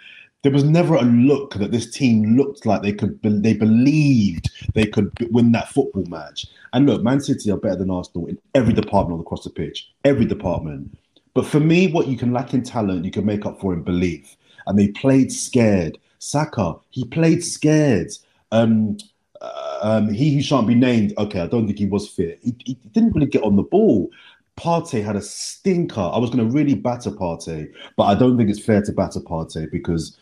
there 0.42 0.52
was 0.52 0.64
never 0.64 0.94
a 0.94 1.02
look 1.02 1.54
that 1.54 1.72
this 1.72 1.90
team 1.90 2.36
looked 2.36 2.64
like 2.66 2.82
they 2.82 2.92
could 2.92 3.18
they 3.22 3.54
believed 3.54 4.50
they 4.74 4.86
could 4.86 5.10
win 5.32 5.52
that 5.52 5.68
football 5.68 6.04
match. 6.06 6.46
And 6.72 6.86
look, 6.86 7.02
Man 7.02 7.20
City 7.20 7.50
are 7.50 7.56
better 7.56 7.76
than 7.76 7.90
Arsenal 7.90 8.28
in 8.28 8.38
every 8.54 8.72
department 8.72 9.20
across 9.20 9.44
the 9.44 9.50
pitch, 9.50 9.90
every 10.04 10.24
department. 10.24 10.96
But 11.34 11.46
for 11.46 11.60
me, 11.60 11.92
what 11.92 12.08
you 12.08 12.16
can 12.16 12.32
lack 12.32 12.54
in 12.54 12.62
talent, 12.62 13.04
you 13.04 13.10
can 13.10 13.26
make 13.26 13.44
up 13.44 13.60
for 13.60 13.74
in 13.74 13.82
belief. 13.82 14.36
And 14.66 14.78
they 14.78 14.88
played 14.88 15.32
scared. 15.32 15.98
Saka, 16.18 16.76
he 16.90 17.04
played 17.04 17.44
scared. 17.44 18.12
Um, 18.52 18.96
uh, 19.40 19.78
um, 19.82 20.12
he 20.12 20.34
who 20.34 20.42
shan't 20.42 20.66
be 20.66 20.74
named. 20.74 21.14
Okay, 21.18 21.40
I 21.40 21.46
don't 21.46 21.66
think 21.66 21.78
he 21.78 21.86
was 21.86 22.08
fit. 22.08 22.40
He, 22.42 22.54
he 22.64 22.74
didn't 22.92 23.12
really 23.12 23.26
get 23.26 23.42
on 23.42 23.56
the 23.56 23.62
ball. 23.62 24.10
Partey 24.56 25.04
had 25.04 25.16
a 25.16 25.22
stinker. 25.22 26.00
I 26.00 26.18
was 26.18 26.30
going 26.30 26.46
to 26.46 26.54
really 26.54 26.74
batter 26.74 27.10
Partey, 27.10 27.70
but 27.96 28.04
I 28.04 28.14
don't 28.14 28.38
think 28.38 28.48
it's 28.48 28.58
fair 28.58 28.80
to 28.82 28.92
batter 28.92 29.20
Partey 29.20 29.70
because 29.70 30.16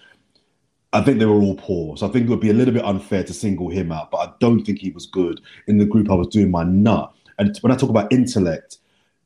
I 0.93 1.01
think 1.03 1.19
they 1.19 1.27
were 1.27 1.41
all 1.41 1.57
poor. 1.57 1.97
So 1.97 2.07
I 2.07 2.11
think 2.11 2.27
it 2.27 2.31
would 2.31 2.41
be 2.41 2.51
a 2.51 2.55
little 2.55 2.75
bit 2.75 2.85
unfair 2.85 3.23
to 3.25 3.33
single 3.33 3.69
him 3.69 3.93
out, 3.93 4.11
but 4.11 4.19
I 4.19 4.33
don't 4.41 4.65
think 4.65 4.79
he 4.79 4.91
was 4.91 5.07
good 5.07 5.41
in 5.67 5.79
the 5.79 5.87
group 5.87 6.11
I 6.11 6.15
was 6.15 6.29
doing 6.29 6.51
my 6.51 6.65
nut. 6.65 7.13
And 7.39 7.57
when 7.59 7.73
I 7.73 7.77
talk 7.77 7.91
about 7.91 8.13
intellect, 8.13 8.79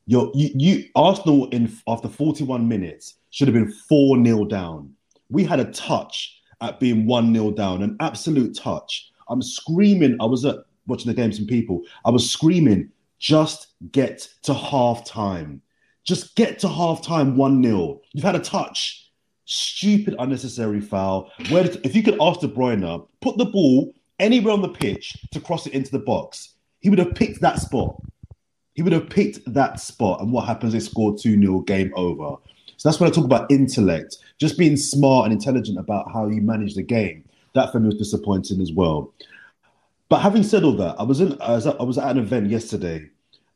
you 0.07 0.31
you 0.33 0.89
Arsenal 0.95 1.47
in 1.49 1.71
after 1.87 2.07
41 2.07 2.67
minutes 2.67 3.15
should 3.29 3.47
have 3.47 3.53
been 3.53 3.71
4 3.71 4.23
0 4.23 4.45
down. 4.45 4.95
We 5.29 5.43
had 5.43 5.59
a 5.59 5.71
touch 5.71 6.41
at 6.61 6.79
being 6.79 7.05
1 7.05 7.33
0 7.33 7.51
down, 7.51 7.83
an 7.83 7.95
absolute 7.99 8.55
touch. 8.55 9.11
I'm 9.29 9.41
screaming. 9.41 10.17
I 10.19 10.25
was 10.25 10.45
at 10.45 10.57
watching 10.87 11.07
the 11.07 11.13
game, 11.13 11.31
some 11.31 11.45
people. 11.45 11.81
I 12.05 12.09
was 12.09 12.29
screaming, 12.29 12.89
just 13.19 13.67
get 13.91 14.27
to 14.43 14.53
half 14.53 15.05
time. 15.05 15.61
Just 16.03 16.35
get 16.35 16.59
to 16.59 16.67
half 16.67 17.01
time 17.03 17.37
1 17.37 17.63
0. 17.63 18.01
You've 18.13 18.25
had 18.25 18.35
a 18.35 18.39
touch 18.39 19.09
stupid, 19.49 20.15
unnecessary 20.19 20.79
foul. 20.79 21.31
Where 21.49 21.65
if 21.83 21.95
you 21.95 22.03
could 22.03 22.21
ask 22.21 22.39
De 22.39 22.47
Bruyne, 22.47 23.07
put 23.19 23.37
the 23.37 23.45
ball 23.45 23.93
anywhere 24.19 24.53
on 24.53 24.61
the 24.61 24.69
pitch 24.69 25.17
to 25.31 25.41
cross 25.41 25.65
it 25.67 25.73
into 25.73 25.91
the 25.91 25.99
box, 25.99 26.55
he 26.79 26.89
would 26.89 26.99
have 26.99 27.15
picked 27.15 27.41
that 27.41 27.59
spot. 27.59 28.01
He 28.73 28.83
would 28.83 28.93
have 28.93 29.09
picked 29.09 29.39
that 29.53 29.79
spot. 29.79 30.21
And 30.21 30.31
what 30.31 30.45
happens? 30.45 30.73
They 30.73 30.79
scored 30.79 31.19
2 31.19 31.41
0, 31.41 31.59
game 31.61 31.91
over. 31.95 32.35
So 32.79 32.87
that's 32.87 32.97
when 32.97 33.09
I 33.09 33.13
talk 33.13 33.25
about 33.25 33.51
intellect, 33.51 34.19
just 34.37 34.57
being 34.57 34.77
smart 34.77 35.25
and 35.25 35.33
intelligent 35.33 35.77
about 35.77 36.09
how 36.13 36.29
you 36.29 36.41
manage 36.41 36.75
the 36.75 36.81
game. 36.81 37.25
That 37.53 37.73
for 37.73 37.79
me 37.81 37.87
was 37.87 37.97
disappointing 37.97 38.61
as 38.61 38.71
well. 38.71 39.13
But 40.07 40.19
having 40.19 40.43
said 40.43 40.63
all 40.63 40.77
that, 40.77 40.95
I 40.97 41.03
was 41.03 41.19
in 41.19 41.39
I 41.41 41.55
was 41.55 41.67
at, 41.67 41.77
I 41.77 41.83
was 41.83 41.97
at 41.97 42.09
an 42.09 42.17
event 42.17 42.49
yesterday 42.49 43.09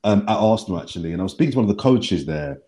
um, 0.04 0.24
at 0.28 0.36
Arsenal 0.36 0.82
actually, 0.82 1.14
and 1.14 1.22
I 1.22 1.24
was 1.24 1.32
speaking 1.32 1.54
to 1.54 1.60
one 1.60 1.70
of 1.70 1.76
the 1.76 1.82
coaches 1.82 2.26
there, 2.26 2.60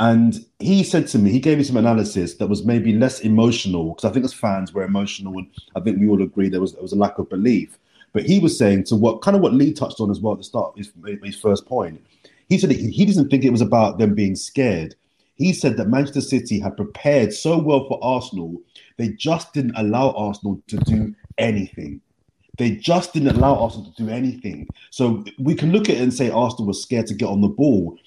and 0.00 0.44
he 0.58 0.82
said 0.82 1.06
to 1.08 1.18
me, 1.20 1.30
he 1.30 1.38
gave 1.38 1.58
me 1.58 1.64
some 1.64 1.76
analysis 1.76 2.34
that 2.34 2.48
was 2.48 2.64
maybe 2.64 2.92
less 2.92 3.20
emotional 3.20 3.90
because 3.90 4.10
I 4.10 4.12
think 4.12 4.24
as 4.24 4.34
fans 4.34 4.74
we're 4.74 4.82
emotional, 4.82 5.38
and 5.38 5.46
I 5.76 5.80
think 5.80 6.00
we 6.00 6.08
all 6.08 6.20
agree 6.20 6.48
there 6.48 6.60
was 6.60 6.72
there 6.72 6.82
was 6.82 6.92
a 6.92 6.98
lack 6.98 7.20
of 7.20 7.28
belief. 7.28 7.78
But 8.12 8.24
he 8.24 8.40
was 8.40 8.58
saying 8.58 8.84
to 8.84 8.96
what 8.96 9.22
kind 9.22 9.36
of 9.36 9.42
what 9.42 9.54
Lee 9.54 9.72
touched 9.72 10.00
on 10.00 10.10
as 10.10 10.18
well 10.18 10.32
at 10.32 10.38
the 10.38 10.44
start 10.44 10.76
his, 10.76 10.90
his 11.22 11.38
first 11.38 11.66
point. 11.66 12.04
He 12.48 12.58
said 12.58 12.72
he, 12.72 12.90
he 12.90 13.06
doesn't 13.06 13.28
think 13.28 13.44
it 13.44 13.52
was 13.52 13.60
about 13.60 13.98
them 13.98 14.16
being 14.16 14.34
scared. 14.34 14.96
He 15.36 15.52
said 15.52 15.76
that 15.76 15.88
Manchester 15.88 16.20
City 16.20 16.60
had 16.60 16.76
prepared 16.76 17.32
so 17.32 17.58
well 17.58 17.86
for 17.88 17.98
Arsenal, 18.02 18.60
they 18.96 19.08
just 19.10 19.52
didn't 19.52 19.76
allow 19.76 20.12
Arsenal 20.12 20.62
to 20.68 20.76
do 20.78 21.14
anything. 21.38 22.00
They 22.56 22.76
just 22.76 23.12
didn't 23.12 23.36
allow 23.36 23.56
Arsenal 23.56 23.90
to 23.90 24.04
do 24.04 24.08
anything. 24.10 24.68
So 24.90 25.24
we 25.38 25.54
can 25.54 25.72
look 25.72 25.88
at 25.88 25.96
it 25.96 26.02
and 26.02 26.14
say 26.14 26.30
Arsenal 26.30 26.66
was 26.66 26.82
scared 26.82 27.08
to 27.08 27.14
get 27.14 27.28
on 27.28 27.40
the 27.40 27.48
ball, 27.48 27.98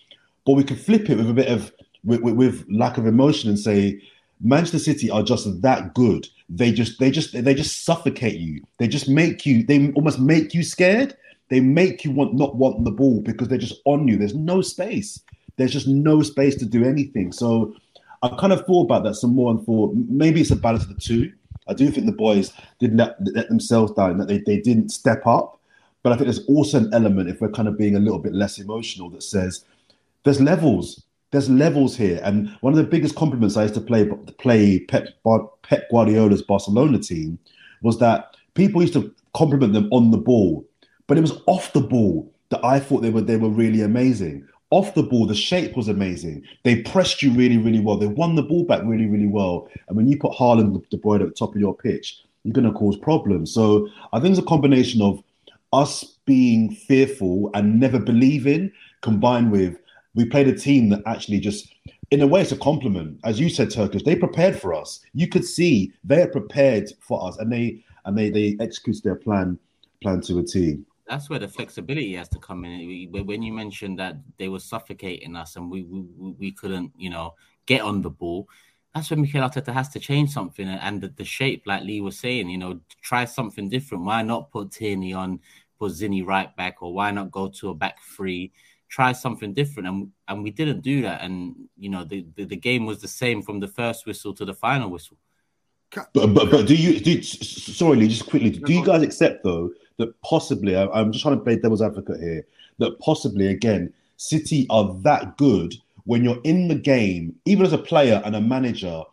but 0.45 0.53
we 0.53 0.63
could 0.63 0.79
flip 0.79 1.09
it 1.09 1.17
with 1.17 1.29
a 1.29 1.33
bit 1.33 1.49
of 1.49 1.71
with, 2.05 2.21
with, 2.21 2.35
with 2.35 2.65
lack 2.69 2.97
of 2.97 3.05
emotion 3.05 3.49
and 3.49 3.59
say 3.59 4.01
Manchester 4.39 4.79
City 4.79 5.09
are 5.09 5.23
just 5.23 5.61
that 5.61 5.93
good. 5.93 6.27
They 6.49 6.71
just 6.71 6.99
they 6.99 7.11
just 7.11 7.33
they 7.33 7.53
just 7.53 7.83
suffocate 7.83 8.39
you. 8.39 8.63
They 8.77 8.87
just 8.87 9.09
make 9.09 9.45
you 9.45 9.63
they 9.63 9.91
almost 9.93 10.19
make 10.19 10.53
you 10.53 10.63
scared. 10.63 11.17
They 11.49 11.59
make 11.59 12.05
you 12.05 12.11
want 12.11 12.35
not 12.35 12.55
want 12.55 12.85
the 12.85 12.91
ball 12.91 13.21
because 13.21 13.49
they're 13.49 13.57
just 13.57 13.81
on 13.85 14.07
you. 14.07 14.17
There's 14.17 14.35
no 14.35 14.61
space. 14.61 15.21
There's 15.57 15.73
just 15.73 15.87
no 15.87 16.21
space 16.21 16.55
to 16.55 16.65
do 16.65 16.83
anything. 16.83 17.31
So 17.31 17.75
I 18.23 18.29
kind 18.39 18.53
of 18.53 18.65
thought 18.65 18.85
about 18.85 19.03
that 19.03 19.15
some 19.15 19.35
more 19.35 19.51
and 19.51 19.63
thought 19.65 19.93
maybe 19.95 20.41
it's 20.41 20.51
a 20.51 20.55
balance 20.55 20.83
of 20.83 20.89
the 20.89 21.01
two. 21.01 21.31
I 21.67 21.73
do 21.73 21.91
think 21.91 22.05
the 22.05 22.13
boys 22.13 22.53
didn't 22.79 22.97
let, 22.97 23.15
let 23.33 23.49
themselves 23.49 23.91
down, 23.91 24.17
that 24.19 24.27
they, 24.27 24.39
they 24.39 24.61
didn't 24.61 24.89
step 24.89 25.27
up. 25.27 25.59
But 26.03 26.13
I 26.13 26.15
think 26.15 26.27
there's 26.27 26.45
also 26.45 26.77
an 26.77 26.93
element, 26.93 27.29
if 27.29 27.41
we're 27.41 27.51
kind 27.51 27.67
of 27.67 27.77
being 27.77 27.95
a 27.95 27.99
little 27.99 28.19
bit 28.19 28.33
less 28.33 28.59
emotional, 28.59 29.09
that 29.09 29.23
says 29.23 29.65
there's 30.23 30.39
levels 30.39 31.03
there's 31.31 31.49
levels 31.49 31.97
here, 31.97 32.21
and 32.23 32.49
one 32.61 32.71
of 32.71 32.77
the 32.77 32.85
biggest 32.85 33.15
compliments 33.15 33.57
I 33.57 33.63
used 33.63 33.73
to 33.73 33.81
play 33.81 34.09
play 34.37 34.79
Pep, 34.79 35.09
Pep 35.63 35.89
Guardiola's 35.91 36.41
Barcelona 36.41 36.99
team 36.99 37.37
was 37.81 37.99
that 37.99 38.35
people 38.53 38.81
used 38.81 38.93
to 38.93 39.13
compliment 39.33 39.73
them 39.73 39.89
on 39.91 40.11
the 40.11 40.17
ball, 40.17 40.65
but 41.05 41.17
it 41.17 41.21
was 41.21 41.41
off 41.45 41.73
the 41.73 41.81
ball 41.81 42.31
that 42.49 42.63
I 42.63 42.79
thought 42.79 43.01
they 43.01 43.09
were 43.09 43.21
they 43.21 43.35
were 43.35 43.49
really 43.49 43.81
amazing. 43.81 44.47
Off 44.69 44.93
the 44.95 45.03
ball, 45.03 45.25
the 45.25 45.35
shape 45.35 45.77
was 45.77 45.87
amazing. 45.87 46.43
They 46.63 46.81
pressed 46.81 47.21
you 47.21 47.31
really, 47.31 47.57
really 47.57 47.79
well. 47.79 47.97
They 47.97 48.07
won 48.07 48.35
the 48.35 48.43
ball 48.43 48.65
back 48.65 48.81
really, 48.83 49.05
really 49.05 49.27
well. 49.27 49.69
And 49.87 49.95
when 49.95 50.07
you 50.07 50.17
put 50.17 50.33
Haaland 50.33 50.87
De 50.89 50.97
Bruyne 50.97 51.21
at 51.21 51.27
the 51.27 51.33
top 51.33 51.55
of 51.55 51.61
your 51.61 51.75
pitch, 51.75 52.21
you're 52.43 52.53
going 52.53 52.67
to 52.67 52.77
cause 52.77 52.97
problems. 52.97 53.53
So 53.53 53.87
I 54.11 54.19
think 54.19 54.31
it's 54.31 54.45
a 54.45 54.49
combination 54.49 55.01
of 55.01 55.23
us 55.71 56.03
being 56.25 56.75
fearful 56.75 57.49
and 57.53 57.79
never 57.79 57.99
believing, 57.99 58.71
combined 59.01 59.51
with 59.51 59.77
we 60.17 60.25
played 60.25 60.47
a 60.47 60.53
team 60.53 60.89
that 60.89 61.03
actually 61.05 61.39
just 61.39 61.73
in 62.11 62.21
a 62.21 62.27
way 62.27 62.41
it's 62.41 62.51
a 62.51 62.57
compliment 62.57 63.19
as 63.23 63.39
you 63.39 63.49
said 63.49 63.69
turkish 63.69 64.03
they 64.03 64.15
prepared 64.15 64.59
for 64.59 64.73
us 64.73 64.99
you 65.13 65.27
could 65.27 65.45
see 65.45 65.93
they're 66.03 66.27
prepared 66.27 66.91
for 66.99 67.25
us 67.25 67.37
and 67.37 67.51
they 67.53 67.83
and 68.05 68.17
they 68.17 68.29
they 68.29 68.57
execute 68.59 69.01
their 69.03 69.15
plan 69.15 69.57
plan 70.01 70.19
to 70.19 70.37
a 70.37 70.41
a 70.41 70.43
t 70.43 70.79
that's 71.07 71.29
where 71.29 71.39
the 71.39 71.47
flexibility 71.47 72.15
has 72.15 72.29
to 72.29 72.39
come 72.39 72.65
in. 72.65 73.09
When 73.11 73.41
you 73.41 73.53
mentioned 73.53 73.99
that 73.99 74.17
they 74.37 74.49
were 74.49 74.59
suffocating 74.59 75.35
us 75.35 75.55
and 75.55 75.69
we 75.71 75.83
we, 75.83 76.35
we 76.39 76.51
couldn't 76.51 76.91
you 76.97 77.09
know 77.09 77.35
get 77.65 77.81
on 77.81 78.01
the 78.01 78.09
ball 78.09 78.47
that's 78.95 79.11
when 79.11 79.21
Mikel 79.21 79.47
Arteta 79.47 79.71
has 79.71 79.89
to 79.89 79.99
change 79.99 80.31
something 80.31 80.67
and 80.67 81.01
the, 81.01 81.09
the, 81.09 81.23
shape, 81.23 81.63
like 81.67 81.83
Lee 81.83 82.01
was 82.01 82.17
saying, 82.17 82.49
you 82.49 82.57
know, 82.57 82.79
try 83.03 83.25
something 83.25 83.69
different. 83.69 84.05
Why 84.05 84.23
not 84.23 84.49
put 84.49 84.71
Tierney 84.71 85.13
on, 85.13 85.39
put 85.77 85.91
Zinni 85.91 86.25
right 86.25 86.55
back, 86.55 86.81
or 86.81 86.95
why 86.95 87.11
not 87.11 87.29
go 87.29 87.47
to 87.47 87.69
a 87.69 87.75
back 87.75 87.97
three? 88.01 88.51
try 88.89 89.11
something 89.11 89.53
different. 89.53 89.87
And 89.87 90.11
and 90.27 90.43
we 90.43 90.51
didn't 90.51 90.81
do 90.81 91.01
that. 91.03 91.21
And 91.21 91.55
you 91.77 91.89
know 91.89 92.03
the, 92.03 92.25
the, 92.35 92.45
the 92.45 92.55
game 92.55 92.85
was 92.85 93.01
the 93.01 93.07
same 93.07 93.41
from 93.41 93.59
the 93.59 93.67
first 93.67 94.05
whistle 94.05 94.33
to 94.35 94.45
the 94.45 94.53
final 94.53 94.89
whistle. 94.89 95.17
But 95.93 96.33
but, 96.33 96.51
but 96.51 96.67
do 96.67 96.75
you 96.75 96.99
do 96.99 97.21
sorry 97.21 97.97
Lee, 97.97 98.07
just 98.07 98.29
quickly. 98.29 98.51
Do 98.51 98.73
you 98.73 98.85
guys 98.85 99.03
accept 99.03 99.43
though 99.43 99.71
that 99.97 100.19
possibly 100.21 100.75
I, 100.75 100.87
i'm 100.87 101.11
just 101.11 101.23
trying 101.23 101.37
to 101.37 101.43
play 101.43 101.57
devil's 101.57 101.81
advocate 101.81 102.19
here 102.19 102.45
that 102.79 102.99
possibly 102.99 103.47
again 103.47 103.93
city 104.17 104.65
are 104.69 104.93
that 105.01 105.37
good 105.37 105.75
when 106.05 106.23
you're 106.23 106.41
in 106.43 106.67
the 106.67 106.75
game 106.75 107.35
even 107.45 107.65
as 107.65 107.73
a 107.73 107.77
player 107.77 108.21
and 108.25 108.35
a 108.35 108.41
manager 108.41 109.03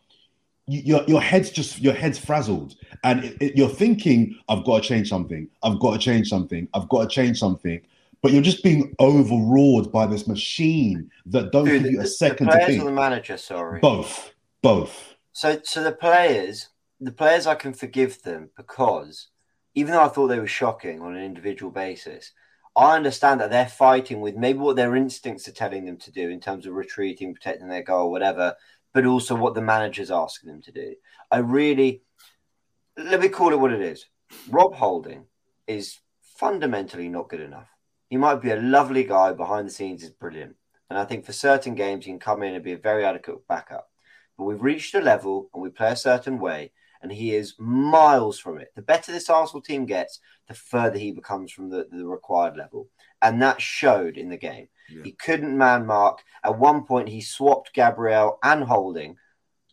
your 0.66 1.04
your 1.06 1.20
head's 1.20 1.50
just 1.50 1.80
your 1.80 1.92
head's 1.92 2.18
frazzled 2.18 2.74
and 3.02 3.24
it, 3.24 3.36
it, 3.40 3.56
you're 3.56 3.68
thinking 3.68 4.34
i've 4.48 4.64
got 4.64 4.82
to 4.82 4.88
change 4.88 5.08
something 5.08 5.48
i've 5.62 5.78
got 5.78 5.92
to 5.92 5.98
change 5.98 6.28
something 6.28 6.66
i've 6.72 6.88
got 6.88 7.02
to 7.02 7.08
change 7.08 7.38
something 7.38 7.80
but 8.24 8.32
you're 8.32 8.40
just 8.40 8.62
being 8.62 8.96
overawed 9.00 9.92
by 9.92 10.06
this 10.06 10.26
machine 10.26 11.10
that 11.26 11.52
don't 11.52 11.66
Dude, 11.66 11.82
give 11.82 11.92
you 11.92 12.00
a 12.00 12.06
second 12.06 12.46
the 12.46 12.52
players 12.52 12.66
to 12.66 12.72
think. 12.72 12.82
Or 12.82 12.86
the 12.86 12.96
manager, 12.96 13.36
sorry. 13.36 13.80
Both, 13.80 14.32
both. 14.62 15.14
So, 15.32 15.60
so 15.62 15.84
the 15.84 15.92
players, 15.92 16.70
the 17.02 17.12
players, 17.12 17.46
I 17.46 17.54
can 17.54 17.74
forgive 17.74 18.22
them 18.22 18.48
because 18.56 19.28
even 19.74 19.92
though 19.92 20.04
I 20.04 20.08
thought 20.08 20.28
they 20.28 20.38
were 20.38 20.46
shocking 20.46 21.00
on 21.00 21.16
an 21.16 21.24
individual 21.24 21.70
basis, 21.70 22.32
I 22.76 22.96
understand 22.96 23.40
that 23.40 23.50
they're 23.50 23.66
fighting 23.66 24.20
with 24.20 24.36
maybe 24.36 24.58
what 24.58 24.76
their 24.76 24.96
instincts 24.96 25.46
are 25.46 25.52
telling 25.52 25.84
them 25.84 25.96
to 25.98 26.12
do 26.12 26.28
in 26.28 26.40
terms 26.40 26.66
of 26.66 26.74
retreating, 26.74 27.34
protecting 27.34 27.68
their 27.68 27.82
goal, 27.82 28.10
whatever, 28.10 28.56
but 28.92 29.06
also 29.06 29.34
what 29.34 29.54
the 29.54 29.62
manager's 29.62 30.10
asking 30.10 30.50
them 30.50 30.62
to 30.62 30.72
do. 30.72 30.94
I 31.30 31.38
really, 31.38 32.02
let 32.96 33.20
me 33.20 33.28
call 33.28 33.52
it 33.52 33.60
what 33.60 33.72
it 33.72 33.80
is. 33.80 34.06
Rob 34.48 34.74
Holding 34.74 35.26
is 35.66 35.98
fundamentally 36.20 37.08
not 37.08 37.28
good 37.28 37.40
enough. 37.40 37.68
He 38.08 38.16
might 38.16 38.42
be 38.42 38.50
a 38.50 38.60
lovely 38.60 39.04
guy 39.04 39.32
behind 39.32 39.68
the 39.68 39.72
scenes, 39.72 40.02
is 40.02 40.10
brilliant. 40.10 40.56
And 40.90 40.98
I 40.98 41.04
think 41.04 41.24
for 41.24 41.32
certain 41.32 41.74
games, 41.74 42.04
he 42.04 42.10
can 42.10 42.20
come 42.20 42.42
in 42.42 42.54
and 42.54 42.62
be 42.62 42.72
a 42.72 42.78
very 42.78 43.04
adequate 43.04 43.46
backup. 43.48 43.88
But 44.36 44.44
we've 44.44 44.62
reached 44.62 44.94
a 44.94 45.00
level 45.00 45.48
and 45.54 45.62
we 45.62 45.70
play 45.70 45.92
a 45.92 45.96
certain 45.96 46.38
way, 46.38 46.72
and 47.04 47.12
he 47.12 47.34
is 47.34 47.54
miles 47.58 48.38
from 48.38 48.58
it. 48.58 48.72
The 48.74 48.80
better 48.80 49.12
this 49.12 49.28
Arsenal 49.28 49.60
team 49.60 49.84
gets, 49.84 50.20
the 50.48 50.54
further 50.54 50.98
he 50.98 51.12
becomes 51.12 51.52
from 51.52 51.68
the, 51.68 51.86
the 51.92 52.06
required 52.06 52.56
level. 52.56 52.88
And 53.20 53.42
that 53.42 53.60
showed 53.60 54.16
in 54.16 54.30
the 54.30 54.38
game. 54.38 54.68
Yeah. 54.88 55.02
He 55.04 55.12
couldn't 55.12 55.56
man 55.56 55.84
mark. 55.84 56.22
At 56.42 56.58
one 56.58 56.84
point, 56.84 57.10
he 57.10 57.20
swapped 57.20 57.74
Gabriel 57.74 58.38
and 58.42 58.64
Holding 58.64 59.18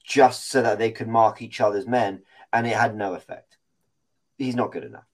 just 0.05 0.49
so 0.49 0.61
that 0.61 0.77
they 0.77 0.91
could 0.91 1.07
mark 1.07 1.41
each 1.41 1.61
other's 1.61 1.87
men, 1.87 2.23
and 2.51 2.67
it 2.67 2.75
had 2.75 2.97
no 2.97 3.13
effect. 3.13 3.57
He's 4.37 4.55
not 4.55 4.73
good 4.73 4.83
enough. 4.83 5.07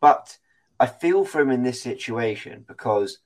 But 0.00 0.36
I 0.80 0.86
feel 0.86 1.24
for 1.24 1.40
him 1.40 1.50
in 1.50 1.62
this 1.62 1.80
situation 1.80 2.64
because 2.66 3.18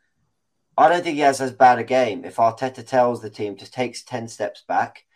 I 0.76 0.90
don't 0.90 1.02
think 1.02 1.14
he 1.14 1.22
has 1.22 1.40
as 1.40 1.52
bad 1.52 1.78
a 1.78 1.84
game. 1.84 2.26
If 2.26 2.36
Arteta 2.36 2.86
tells 2.86 3.22
the 3.22 3.30
team 3.30 3.56
to 3.56 3.70
take 3.70 3.96
10 4.04 4.28
steps 4.28 4.62
back, 4.68 5.06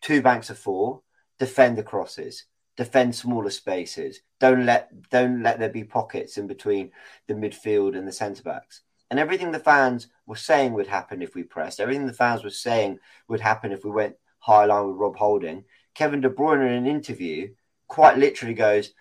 two 0.00 0.20
banks 0.20 0.50
of 0.50 0.58
four, 0.58 1.02
defend 1.38 1.76
the 1.76 1.82
crosses, 1.82 2.46
defend 2.76 3.14
smaller 3.14 3.50
spaces. 3.50 4.20
Don't 4.38 4.66
let 4.66 4.90
don't 5.10 5.42
let 5.42 5.58
there 5.58 5.68
be 5.68 5.84
pockets 5.84 6.38
in 6.38 6.46
between 6.46 6.92
the 7.26 7.34
midfield 7.34 7.96
and 7.96 8.06
the 8.06 8.12
centre 8.12 8.42
backs. 8.42 8.82
And 9.10 9.20
everything 9.20 9.52
the 9.52 9.58
fans 9.58 10.08
were 10.26 10.36
saying 10.36 10.72
would 10.72 10.88
happen 10.88 11.22
if 11.22 11.34
we 11.34 11.42
pressed, 11.42 11.80
everything 11.80 12.06
the 12.06 12.12
fans 12.12 12.42
were 12.42 12.50
saying 12.50 12.98
would 13.28 13.40
happen 13.40 13.72
if 13.72 13.84
we 13.84 13.90
went 13.90 14.16
high 14.40 14.64
line 14.64 14.88
with 14.88 14.96
Rob 14.96 15.16
Holding. 15.16 15.64
Kevin 15.94 16.20
De 16.20 16.28
Bruyne 16.28 16.66
in 16.66 16.72
an 16.72 16.86
interview 16.86 17.54
quite 17.88 18.18
literally 18.18 18.54
goes, 18.54 18.92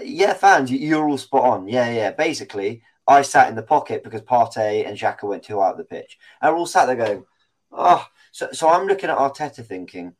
"Yeah, 0.00 0.34
fans, 0.34 0.70
you're 0.70 1.08
all 1.08 1.18
spot 1.18 1.44
on. 1.44 1.68
Yeah, 1.68 1.90
yeah. 1.90 2.10
Basically, 2.12 2.82
I 3.06 3.22
sat 3.22 3.48
in 3.48 3.56
the 3.56 3.62
pocket 3.62 4.04
because 4.04 4.22
Partey 4.22 4.86
and 4.86 4.96
Xhaka 4.96 5.24
went 5.24 5.42
too 5.44 5.62
out 5.62 5.72
of 5.72 5.78
the 5.78 5.84
pitch, 5.84 6.18
and 6.40 6.52
we're 6.52 6.58
all 6.58 6.66
sat 6.66 6.86
there 6.86 6.96
going, 6.96 7.24
oh." 7.72 8.06
So, 8.34 8.48
so 8.52 8.70
I'm 8.70 8.86
looking 8.86 9.10
at 9.10 9.18
Arteta 9.18 9.64
thinking, 9.64 10.14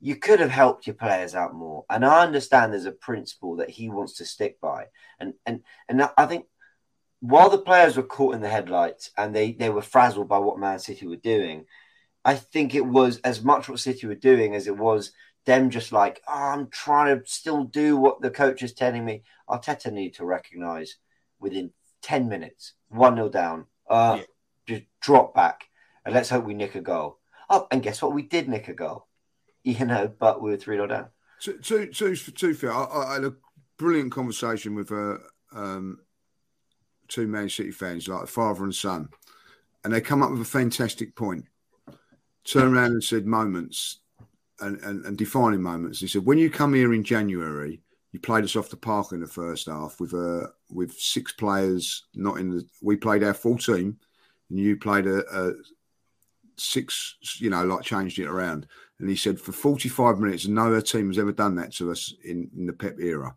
you 0.00 0.16
could 0.16 0.40
have 0.40 0.50
helped 0.50 0.86
your 0.86 0.94
players 0.94 1.34
out 1.34 1.54
more. 1.54 1.84
And 1.88 2.04
I 2.04 2.22
understand 2.22 2.72
there's 2.72 2.84
a 2.84 2.92
principle 2.92 3.56
that 3.56 3.70
he 3.70 3.88
wants 3.88 4.14
to 4.14 4.24
stick 4.24 4.60
by. 4.60 4.86
And 5.18 5.34
and 5.46 5.62
and 5.88 6.08
I 6.16 6.26
think 6.26 6.46
while 7.20 7.48
the 7.48 7.58
players 7.58 7.96
were 7.96 8.02
caught 8.02 8.34
in 8.34 8.42
the 8.42 8.50
headlights 8.50 9.10
and 9.16 9.34
they, 9.34 9.52
they 9.52 9.70
were 9.70 9.80
frazzled 9.80 10.28
by 10.28 10.38
what 10.38 10.58
Man 10.58 10.78
City 10.78 11.06
were 11.06 11.16
doing, 11.16 11.64
I 12.22 12.34
think 12.34 12.74
it 12.74 12.84
was 12.84 13.18
as 13.20 13.42
much 13.42 13.68
what 13.68 13.80
City 13.80 14.06
were 14.06 14.14
doing 14.14 14.54
as 14.54 14.66
it 14.66 14.76
was 14.76 15.12
them 15.46 15.70
just 15.70 15.92
like, 15.92 16.22
oh, 16.26 16.32
I'm 16.32 16.68
trying 16.68 17.18
to 17.18 17.26
still 17.26 17.64
do 17.64 17.96
what 17.96 18.20
the 18.20 18.30
coach 18.30 18.62
is 18.62 18.72
telling 18.72 19.04
me. 19.04 19.22
Arteta 19.48 19.92
need 19.92 20.14
to 20.14 20.24
recognise 20.24 20.96
within 21.38 21.70
10 22.02 22.28
minutes, 22.28 22.74
1 22.88 23.16
0 23.16 23.28
down, 23.28 23.66
uh, 23.88 24.16
yeah. 24.18 24.24
just 24.66 24.82
drop 25.00 25.34
back 25.34 25.64
and 26.04 26.14
let's 26.14 26.30
hope 26.30 26.44
we 26.44 26.54
nick 26.54 26.74
a 26.74 26.80
goal. 26.80 27.18
Oh, 27.50 27.66
and 27.70 27.82
guess 27.82 28.00
what? 28.00 28.14
We 28.14 28.22
did 28.22 28.48
nick 28.48 28.68
a 28.68 28.74
goal, 28.74 29.06
you 29.64 29.86
know, 29.86 30.12
but 30.18 30.40
we 30.40 30.50
were 30.50 30.56
3 30.56 30.76
0 30.76 30.86
down. 30.86 31.06
Two, 31.40 31.58
two, 31.58 31.86
two, 31.88 32.14
two 32.14 32.54
fair. 32.54 32.72
I, 32.72 32.84
I, 32.84 33.14
had 33.14 33.24
a 33.24 33.34
brilliant 33.78 34.12
conversation 34.12 34.74
with 34.74 34.92
uh, 34.92 35.16
um, 35.52 35.98
two 37.08 37.26
Man 37.26 37.48
City 37.48 37.70
fans, 37.70 38.06
like 38.06 38.28
father 38.28 38.64
and 38.64 38.74
son, 38.74 39.08
and 39.82 39.92
they 39.92 40.00
come 40.00 40.22
up 40.22 40.30
with 40.30 40.40
a 40.40 40.46
fantastic 40.46 41.16
point. 41.16 41.46
Turn 42.44 42.74
around 42.74 42.92
and 42.92 43.02
said 43.02 43.26
moments 43.26 44.00
and, 44.60 44.78
and, 44.80 45.04
and 45.06 45.16
defining 45.16 45.62
moments. 45.62 46.00
He 46.00 46.06
said, 46.06 46.26
when 46.26 46.38
you 46.38 46.50
come 46.50 46.74
here 46.74 46.92
in 46.92 47.02
January, 47.02 47.80
you 48.12 48.20
played 48.20 48.44
us 48.44 48.54
off 48.54 48.68
the 48.68 48.76
park 48.76 49.12
in 49.12 49.20
the 49.20 49.26
first 49.26 49.66
half 49.66 49.98
with 49.98 50.14
uh, 50.14 50.46
with 50.70 50.92
six 50.92 51.32
players 51.32 52.04
not 52.14 52.38
in 52.38 52.50
the. 52.50 52.64
We 52.80 52.96
played 52.96 53.24
our 53.24 53.34
full 53.34 53.58
team, 53.58 53.98
and 54.50 54.58
you 54.58 54.76
played 54.76 55.06
a, 55.06 55.24
a 55.36 55.54
six. 56.56 57.16
You 57.38 57.50
know, 57.50 57.64
like 57.64 57.82
changed 57.82 58.20
it 58.20 58.28
around. 58.28 58.68
And 59.04 59.10
he 59.10 59.16
said 59.16 59.38
for 59.38 59.52
45 59.52 60.18
minutes, 60.18 60.46
no 60.46 60.68
other 60.68 60.80
team 60.80 61.08
has 61.08 61.18
ever 61.18 61.30
done 61.30 61.56
that 61.56 61.74
to 61.74 61.90
us 61.90 62.14
in, 62.24 62.50
in 62.56 62.64
the 62.64 62.72
Pep 62.72 62.98
era. 62.98 63.36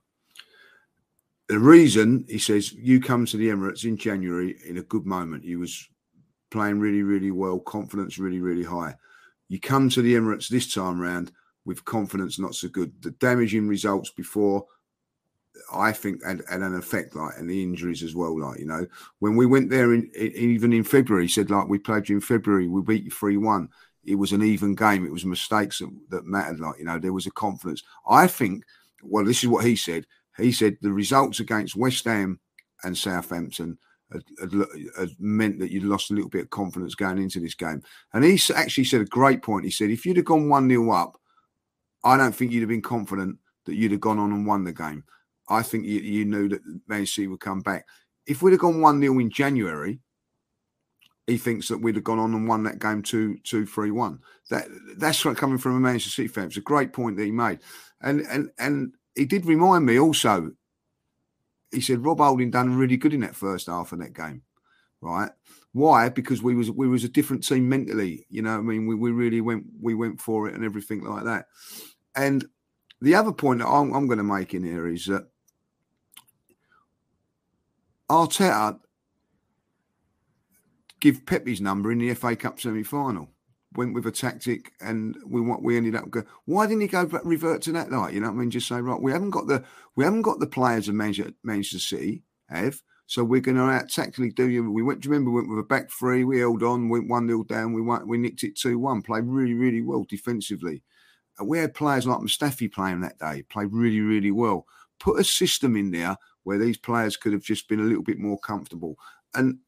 The 1.49 1.59
reason 1.59 2.23
he 2.29 2.37
says 2.37 2.71
you 2.71 3.01
come 3.01 3.25
to 3.25 3.35
the 3.35 3.49
Emirates 3.49 3.83
in 3.83 3.97
January 3.97 4.55
in 4.65 4.77
a 4.77 4.83
good 4.83 5.05
moment. 5.05 5.43
You 5.43 5.59
was 5.59 5.89
playing 6.51 6.79
really, 6.79 7.03
really 7.03 7.31
well, 7.31 7.59
confidence 7.59 8.17
really, 8.17 8.39
really 8.39 8.63
high. 8.63 8.95
You 9.49 9.59
come 9.59 9.89
to 9.89 10.01
the 10.01 10.13
Emirates 10.13 10.47
this 10.47 10.73
time 10.73 11.01
round 11.01 11.33
with 11.65 11.83
confidence 11.83 12.39
not 12.39 12.55
so 12.55 12.69
good. 12.69 12.93
The 13.01 13.11
damaging 13.11 13.67
results 13.67 14.09
before, 14.11 14.65
I 15.73 15.91
think, 15.91 16.23
had, 16.23 16.43
had 16.49 16.61
an 16.61 16.75
effect, 16.75 17.13
like, 17.13 17.33
and 17.37 17.49
the 17.49 17.61
injuries 17.61 18.03
as 18.03 18.15
well. 18.15 18.39
Like, 18.39 18.61
you 18.61 18.67
know, 18.67 18.87
when 19.19 19.35
we 19.35 19.45
went 19.45 19.69
there, 19.69 19.93
in, 19.93 20.09
in 20.15 20.31
even 20.31 20.71
in 20.71 20.85
February, 20.85 21.25
he 21.25 21.29
said, 21.29 21.51
like, 21.51 21.67
we 21.67 21.77
played 21.77 22.07
you 22.07 22.15
in 22.15 22.21
February, 22.21 22.69
we 22.69 22.81
beat 22.81 23.03
you 23.03 23.11
3 23.11 23.35
1. 23.35 23.67
It 24.07 24.15
was 24.15 24.31
an 24.31 24.41
even 24.41 24.73
game. 24.73 25.05
It 25.05 25.11
was 25.11 25.25
mistakes 25.25 25.79
that, 25.79 25.89
that 26.09 26.25
mattered. 26.25 26.59
Like, 26.59 26.79
you 26.79 26.85
know, 26.85 26.97
there 26.97 27.13
was 27.13 27.27
a 27.27 27.31
confidence. 27.31 27.83
I 28.09 28.25
think, 28.25 28.63
well, 29.03 29.25
this 29.25 29.43
is 29.43 29.49
what 29.49 29.65
he 29.65 29.75
said. 29.75 30.07
He 30.37 30.51
said 30.51 30.77
the 30.81 30.91
results 30.91 31.39
against 31.39 31.75
West 31.75 32.05
Ham 32.05 32.39
and 32.83 32.97
Southampton 32.97 33.77
had, 34.11 34.23
had, 34.39 34.53
had, 34.97 35.09
meant 35.19 35.59
that 35.59 35.71
you'd 35.71 35.83
lost 35.83 36.11
a 36.11 36.13
little 36.13 36.29
bit 36.29 36.43
of 36.43 36.49
confidence 36.49 36.95
going 36.95 37.17
into 37.17 37.39
this 37.39 37.55
game. 37.55 37.83
And 38.13 38.23
he 38.23 38.39
actually 38.55 38.85
said 38.85 39.01
a 39.01 39.05
great 39.05 39.41
point. 39.41 39.65
He 39.65 39.71
said, 39.71 39.89
if 39.89 40.05
you'd 40.05 40.17
have 40.17 40.25
gone 40.25 40.47
1 40.47 40.69
0 40.69 40.91
up, 40.91 41.19
I 42.03 42.15
don't 42.15 42.33
think 42.33 42.51
you'd 42.51 42.61
have 42.61 42.69
been 42.69 42.81
confident 42.81 43.37
that 43.65 43.75
you'd 43.75 43.91
have 43.91 44.01
gone 44.01 44.19
on 44.19 44.31
and 44.31 44.45
won 44.45 44.63
the 44.63 44.71
game. 44.71 45.03
I 45.49 45.61
think 45.61 45.85
you, 45.85 45.99
you 45.99 46.25
knew 46.25 46.47
that 46.49 46.61
Man 46.87 47.05
City 47.05 47.27
would 47.27 47.39
come 47.39 47.61
back. 47.61 47.85
If 48.25 48.41
we'd 48.41 48.51
have 48.51 48.61
gone 48.61 48.79
1 48.81 49.01
0 49.01 49.19
in 49.19 49.29
January, 49.29 49.99
he 51.27 51.37
thinks 51.37 51.67
that 51.67 51.79
we'd 51.79 51.95
have 51.95 52.03
gone 52.03 52.19
on 52.19 52.33
and 52.33 52.47
won 52.47 52.63
that 52.63 52.79
game 52.79 53.03
2 53.03 53.37
2 53.43 53.65
3 53.65 53.91
1. 53.91 54.19
That, 54.49 54.67
that's 54.97 55.23
what 55.23 55.37
coming 55.37 55.57
from 55.57 55.75
a 55.75 55.79
Manchester 55.79 56.09
City 56.09 56.27
fan. 56.29 56.45
It's 56.45 56.57
a 56.57 56.61
great 56.61 56.93
point 56.93 57.17
that 57.17 57.25
he 57.25 57.31
made. 57.31 57.59
And, 58.01 58.21
and, 58.21 58.49
and 58.57 58.93
he 59.13 59.25
did 59.25 59.45
remind 59.45 59.85
me 59.85 59.99
also 59.99 60.51
he 61.71 61.81
said 61.81 62.05
Rob 62.05 62.19
Holding 62.19 62.49
done 62.49 62.75
really 62.75 62.97
good 62.97 63.13
in 63.13 63.19
that 63.21 63.35
first 63.35 63.67
half 63.67 63.91
of 63.91 63.99
that 63.99 64.13
game, 64.13 64.41
right? 65.01 65.31
Why? 65.73 66.09
Because 66.09 66.41
we 66.41 66.55
was 66.55 66.71
we 66.71 66.87
was 66.87 67.03
a 67.03 67.09
different 67.09 67.45
team 67.45 67.67
mentally. 67.67 68.25
You 68.29 68.41
know, 68.41 68.57
I 68.57 68.61
mean, 68.61 68.87
we, 68.87 68.95
we 68.95 69.11
really 69.11 69.41
went 69.41 69.65
we 69.81 69.93
went 69.93 70.21
for 70.21 70.47
it 70.47 70.55
and 70.55 70.63
everything 70.63 71.03
like 71.03 71.25
that. 71.25 71.47
And 72.15 72.45
the 73.01 73.15
other 73.15 73.31
point 73.31 73.59
that 73.59 73.67
I'm, 73.67 73.93
I'm 73.93 74.07
going 74.07 74.17
to 74.17 74.23
make 74.23 74.53
in 74.53 74.63
here 74.63 74.87
is 74.87 75.05
that 75.05 75.27
Arteta 78.09 78.79
give 80.99 81.25
Pep's 81.25 81.59
number 81.59 81.91
in 81.91 81.99
the 81.99 82.13
FA 82.13 82.35
Cup 82.35 82.59
semi 82.59 82.83
final 82.83 83.29
went 83.77 83.93
with 83.93 84.07
a 84.07 84.11
tactic 84.11 84.71
and 84.81 85.15
we 85.25 85.41
what 85.41 85.61
we 85.61 85.77
ended 85.77 85.95
up 85.95 86.09
going. 86.09 86.25
Why 86.45 86.65
didn't 86.65 86.81
he 86.81 86.87
go 86.87 87.05
back, 87.05 87.21
revert 87.23 87.61
to 87.63 87.71
that 87.73 87.91
night? 87.91 88.13
You 88.13 88.21
know 88.21 88.27
what 88.27 88.33
I 88.33 88.37
mean? 88.37 88.51
Just 88.51 88.67
say 88.67 88.81
right, 88.81 89.01
we 89.01 89.11
haven't 89.11 89.29
got 89.29 89.47
the 89.47 89.63
we 89.95 90.03
haven't 90.03 90.23
got 90.23 90.39
the 90.39 90.47
players 90.47 90.87
of 90.87 90.95
Manchester, 90.95 91.33
Manchester 91.43 91.79
City 91.79 92.23
have. 92.49 92.81
So 93.05 93.23
we're 93.23 93.39
going 93.39 93.55
to 93.55 93.63
out 93.63 93.89
tactically 93.89 94.31
do 94.31 94.49
you. 94.49 94.69
We 94.69 94.83
went. 94.83 94.99
Do 94.99 95.07
you 95.07 95.13
remember? 95.13 95.31
We 95.31 95.37
went 95.37 95.49
with 95.49 95.59
a 95.59 95.63
back 95.63 95.89
three. 95.91 96.25
We 96.25 96.39
held 96.39 96.63
on. 96.63 96.89
Went 96.89 97.09
one 97.09 97.27
0 97.27 97.43
down. 97.43 97.73
We 97.73 97.81
went. 97.81 98.07
We 98.07 98.17
nicked 98.17 98.43
it 98.43 98.57
two 98.57 98.77
one. 98.79 99.01
Played 99.01 99.25
really 99.25 99.53
really 99.53 99.81
well 99.81 100.05
defensively. 100.09 100.83
And 101.39 101.47
we 101.47 101.59
had 101.59 101.73
players 101.73 102.07
like 102.07 102.19
Mustafi 102.19 102.71
playing 102.71 103.01
that 103.01 103.19
day. 103.19 103.43
Played 103.43 103.71
really 103.71 104.01
really 104.01 104.31
well. 104.31 104.65
Put 104.99 105.19
a 105.19 105.23
system 105.23 105.75
in 105.75 105.91
there 105.91 106.17
where 106.43 106.57
these 106.57 106.77
players 106.77 107.15
could 107.15 107.33
have 107.33 107.43
just 107.43 107.69
been 107.69 107.79
a 107.79 107.83
little 107.83 108.03
bit 108.03 108.19
more 108.19 108.39
comfortable. 108.39 108.97
And 109.35 109.59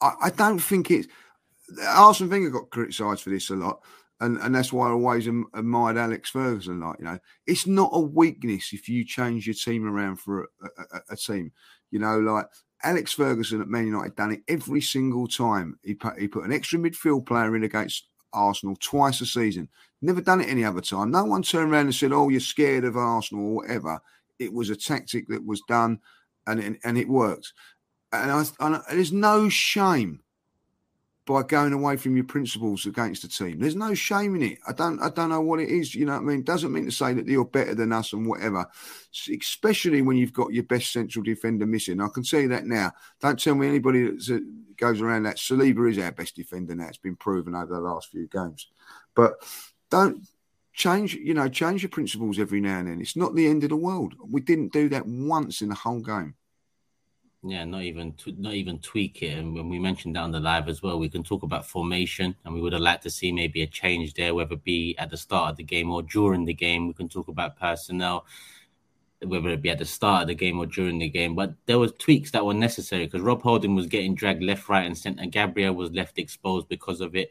I, 0.00 0.14
I 0.22 0.30
don't 0.30 0.58
think 0.58 0.90
it's 0.90 1.08
Arsene 1.86 2.30
Wenger 2.30 2.50
got 2.50 2.70
criticised 2.70 3.22
for 3.22 3.30
this 3.30 3.50
a 3.50 3.56
lot, 3.56 3.80
and, 4.20 4.38
and 4.38 4.54
that's 4.54 4.72
why 4.72 4.88
I 4.88 4.92
always 4.92 5.26
admired 5.26 5.96
Alex 5.96 6.30
Ferguson. 6.30 6.80
Like 6.80 6.98
you 6.98 7.04
know, 7.04 7.18
it's 7.46 7.66
not 7.66 7.90
a 7.92 8.00
weakness 8.00 8.72
if 8.72 8.88
you 8.88 9.04
change 9.04 9.46
your 9.46 9.54
team 9.54 9.86
around 9.86 10.16
for 10.20 10.42
a, 10.42 10.46
a, 10.94 11.00
a 11.10 11.16
team. 11.16 11.52
You 11.90 11.98
know, 11.98 12.18
like 12.18 12.46
Alex 12.82 13.12
Ferguson 13.12 13.60
at 13.60 13.68
Man 13.68 13.86
United 13.86 14.16
done 14.16 14.32
it 14.32 14.42
every 14.48 14.80
single 14.80 15.26
time. 15.26 15.78
He 15.82 15.94
put 15.94 16.18
he 16.18 16.28
put 16.28 16.44
an 16.44 16.52
extra 16.52 16.78
midfield 16.78 17.26
player 17.26 17.54
in 17.56 17.64
against 17.64 18.08
Arsenal 18.32 18.76
twice 18.80 19.20
a 19.20 19.26
season. 19.26 19.68
Never 20.00 20.20
done 20.20 20.40
it 20.40 20.48
any 20.48 20.64
other 20.64 20.80
time. 20.80 21.10
No 21.10 21.24
one 21.24 21.42
turned 21.42 21.72
around 21.72 21.86
and 21.86 21.94
said, 21.94 22.12
"Oh, 22.12 22.28
you're 22.28 22.40
scared 22.40 22.84
of 22.84 22.96
Arsenal" 22.96 23.46
or 23.46 23.54
whatever. 23.56 24.00
It 24.38 24.52
was 24.52 24.70
a 24.70 24.76
tactic 24.76 25.26
that 25.28 25.44
was 25.44 25.60
done, 25.68 25.98
and, 26.46 26.78
and 26.84 26.96
it 26.96 27.08
worked. 27.08 27.52
And, 28.12 28.30
I, 28.30 28.44
and 28.60 28.82
there's 28.90 29.12
no 29.12 29.48
shame 29.48 30.20
by 31.28 31.42
going 31.42 31.74
away 31.74 31.94
from 31.98 32.16
your 32.16 32.24
principles 32.24 32.86
against 32.86 33.20
the 33.20 33.28
team. 33.28 33.60
There's 33.60 33.76
no 33.76 33.92
shame 33.92 34.34
in 34.34 34.42
it. 34.42 34.58
I 34.66 34.72
don't 34.72 34.98
I 35.02 35.10
don't 35.10 35.28
know 35.28 35.42
what 35.42 35.60
it 35.60 35.68
is. 35.68 35.94
You 35.94 36.06
know 36.06 36.14
what 36.14 36.22
I 36.22 36.24
mean? 36.24 36.42
Doesn't 36.42 36.72
mean 36.72 36.86
to 36.86 36.90
say 36.90 37.12
that 37.12 37.26
you're 37.26 37.44
better 37.44 37.74
than 37.74 37.92
us 37.92 38.14
and 38.14 38.26
whatever. 38.26 38.66
Especially 39.38 40.00
when 40.00 40.16
you've 40.16 40.32
got 40.32 40.54
your 40.54 40.64
best 40.64 40.90
central 40.90 41.22
defender 41.22 41.66
missing. 41.66 42.00
I 42.00 42.08
can 42.08 42.24
you 42.24 42.48
that 42.48 42.64
now. 42.64 42.92
Don't 43.20 43.38
tell 43.38 43.54
me 43.54 43.68
anybody 43.68 44.04
that 44.04 44.74
goes 44.78 45.02
around 45.02 45.24
that 45.24 45.36
Saliba 45.36 45.90
is 45.90 45.98
our 45.98 46.12
best 46.12 46.34
defender 46.34 46.74
now. 46.74 46.86
It's 46.86 46.96
been 46.96 47.16
proven 47.16 47.54
over 47.54 47.74
the 47.74 47.80
last 47.80 48.08
few 48.08 48.26
games. 48.26 48.68
But 49.14 49.34
don't 49.90 50.26
change, 50.72 51.14
you 51.14 51.34
know, 51.34 51.48
change 51.48 51.82
your 51.82 51.90
principles 51.90 52.38
every 52.38 52.60
now 52.60 52.78
and 52.78 52.88
then. 52.88 53.00
It's 53.02 53.16
not 53.16 53.34
the 53.34 53.48
end 53.48 53.64
of 53.64 53.70
the 53.70 53.76
world. 53.76 54.14
We 54.18 54.40
didn't 54.40 54.72
do 54.72 54.88
that 54.90 55.06
once 55.06 55.60
in 55.60 55.68
the 55.68 55.74
whole 55.74 56.00
game. 56.00 56.36
Yeah, 57.44 57.64
not 57.64 57.82
even 57.82 58.14
not 58.38 58.54
even 58.54 58.80
tweak 58.80 59.22
it. 59.22 59.38
And 59.38 59.54
when 59.54 59.68
we 59.68 59.78
mentioned 59.78 60.16
on 60.16 60.32
the 60.32 60.40
live 60.40 60.68
as 60.68 60.82
well, 60.82 60.98
we 60.98 61.08
can 61.08 61.22
talk 61.22 61.44
about 61.44 61.64
formation, 61.64 62.34
and 62.44 62.52
we 62.52 62.60
would 62.60 62.72
have 62.72 62.82
liked 62.82 63.04
to 63.04 63.10
see 63.10 63.30
maybe 63.30 63.62
a 63.62 63.66
change 63.66 64.14
there, 64.14 64.34
whether 64.34 64.54
it 64.54 64.64
be 64.64 64.96
at 64.98 65.10
the 65.10 65.16
start 65.16 65.52
of 65.52 65.56
the 65.56 65.62
game 65.62 65.88
or 65.90 66.02
during 66.02 66.44
the 66.44 66.54
game. 66.54 66.88
We 66.88 66.94
can 66.94 67.08
talk 67.08 67.28
about 67.28 67.56
personnel, 67.56 68.26
whether 69.22 69.50
it 69.50 69.62
be 69.62 69.70
at 69.70 69.78
the 69.78 69.84
start 69.84 70.22
of 70.22 70.28
the 70.28 70.34
game 70.34 70.58
or 70.58 70.66
during 70.66 70.98
the 70.98 71.08
game. 71.08 71.36
But 71.36 71.54
there 71.66 71.78
was 71.78 71.92
tweaks 71.92 72.32
that 72.32 72.44
were 72.44 72.54
necessary 72.54 73.06
because 73.06 73.20
Rob 73.22 73.42
Holding 73.42 73.76
was 73.76 73.86
getting 73.86 74.16
dragged 74.16 74.42
left, 74.42 74.68
right, 74.68 74.86
and 74.86 74.98
centre. 74.98 75.24
Gabriel 75.26 75.74
was 75.74 75.92
left 75.92 76.18
exposed 76.18 76.68
because 76.68 77.00
of 77.00 77.14
it. 77.14 77.30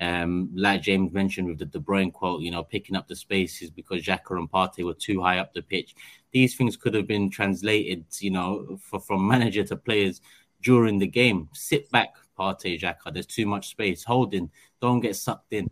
Um, 0.00 0.50
like 0.54 0.82
James 0.82 1.12
mentioned 1.12 1.48
with 1.48 1.58
the 1.58 1.64
De 1.64 1.80
Bruyne 1.80 2.12
quote, 2.12 2.42
you 2.42 2.52
know, 2.52 2.62
picking 2.62 2.94
up 2.94 3.08
the 3.08 3.16
spaces 3.16 3.70
because 3.70 4.04
Xhaka 4.04 4.38
and 4.38 4.48
Partey 4.50 4.84
were 4.84 4.94
too 4.94 5.20
high 5.20 5.38
up 5.38 5.52
the 5.52 5.62
pitch. 5.62 5.96
These 6.32 6.56
things 6.56 6.76
could 6.76 6.94
have 6.94 7.06
been 7.06 7.30
translated, 7.30 8.04
you 8.20 8.30
know, 8.30 8.78
for, 8.80 9.00
from 9.00 9.26
manager 9.26 9.64
to 9.64 9.76
players 9.76 10.20
during 10.62 10.98
the 10.98 11.06
game. 11.06 11.48
Sit 11.54 11.90
back, 11.90 12.14
Partey, 12.38 12.78
Xhaka. 12.80 13.12
There's 13.12 13.26
too 13.26 13.46
much 13.46 13.68
space. 13.70 14.04
Holding, 14.04 14.50
don't 14.80 15.00
get 15.00 15.16
sucked 15.16 15.52
in. 15.52 15.68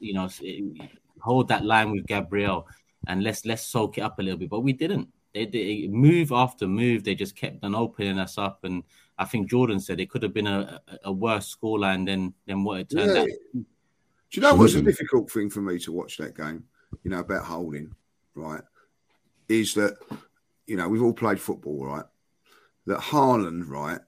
You 0.00 0.14
know, 0.14 0.28
hold 1.20 1.48
that 1.48 1.64
line 1.64 1.90
with 1.90 2.06
Gabriel. 2.06 2.66
and 3.06 3.22
let's 3.22 3.44
let's 3.44 3.62
soak 3.62 3.98
it 3.98 4.02
up 4.02 4.18
a 4.18 4.22
little 4.22 4.38
bit. 4.38 4.50
But 4.50 4.60
we 4.60 4.72
didn't. 4.72 5.08
They, 5.34 5.44
they 5.46 5.88
move 5.88 6.32
after 6.32 6.66
move. 6.66 7.04
They 7.04 7.14
just 7.14 7.36
kept 7.36 7.62
on 7.62 7.74
opening 7.74 8.18
us 8.18 8.38
up, 8.38 8.64
and 8.64 8.82
I 9.18 9.24
think 9.26 9.48
Jordan 9.50 9.78
said 9.78 10.00
it 10.00 10.08
could 10.10 10.22
have 10.22 10.32
been 10.32 10.46
a, 10.46 10.80
a 11.04 11.12
worse 11.12 11.54
scoreline 11.54 12.06
than 12.06 12.32
than 12.46 12.64
what 12.64 12.80
it 12.80 12.90
turned 12.90 13.14
Yeah. 13.14 13.22
out. 13.22 13.28
Do 13.52 13.64
you 14.32 14.42
know 14.42 14.54
what's 14.54 14.74
a 14.74 14.82
difficult 14.82 15.30
thing 15.30 15.48
for 15.50 15.60
me 15.62 15.78
to 15.80 15.92
watch 15.92 16.16
that 16.18 16.36
game? 16.36 16.64
You 17.02 17.10
know 17.10 17.20
about 17.20 17.44
holding, 17.44 17.94
right? 18.34 18.62
Is 19.48 19.74
that 19.74 19.96
you 20.66 20.76
know 20.76 20.88
we've 20.88 21.02
all 21.02 21.12
played 21.12 21.40
football, 21.40 21.86
right? 21.86 22.04
That 22.86 23.00
Haaland, 23.00 23.68
right, 23.68 24.00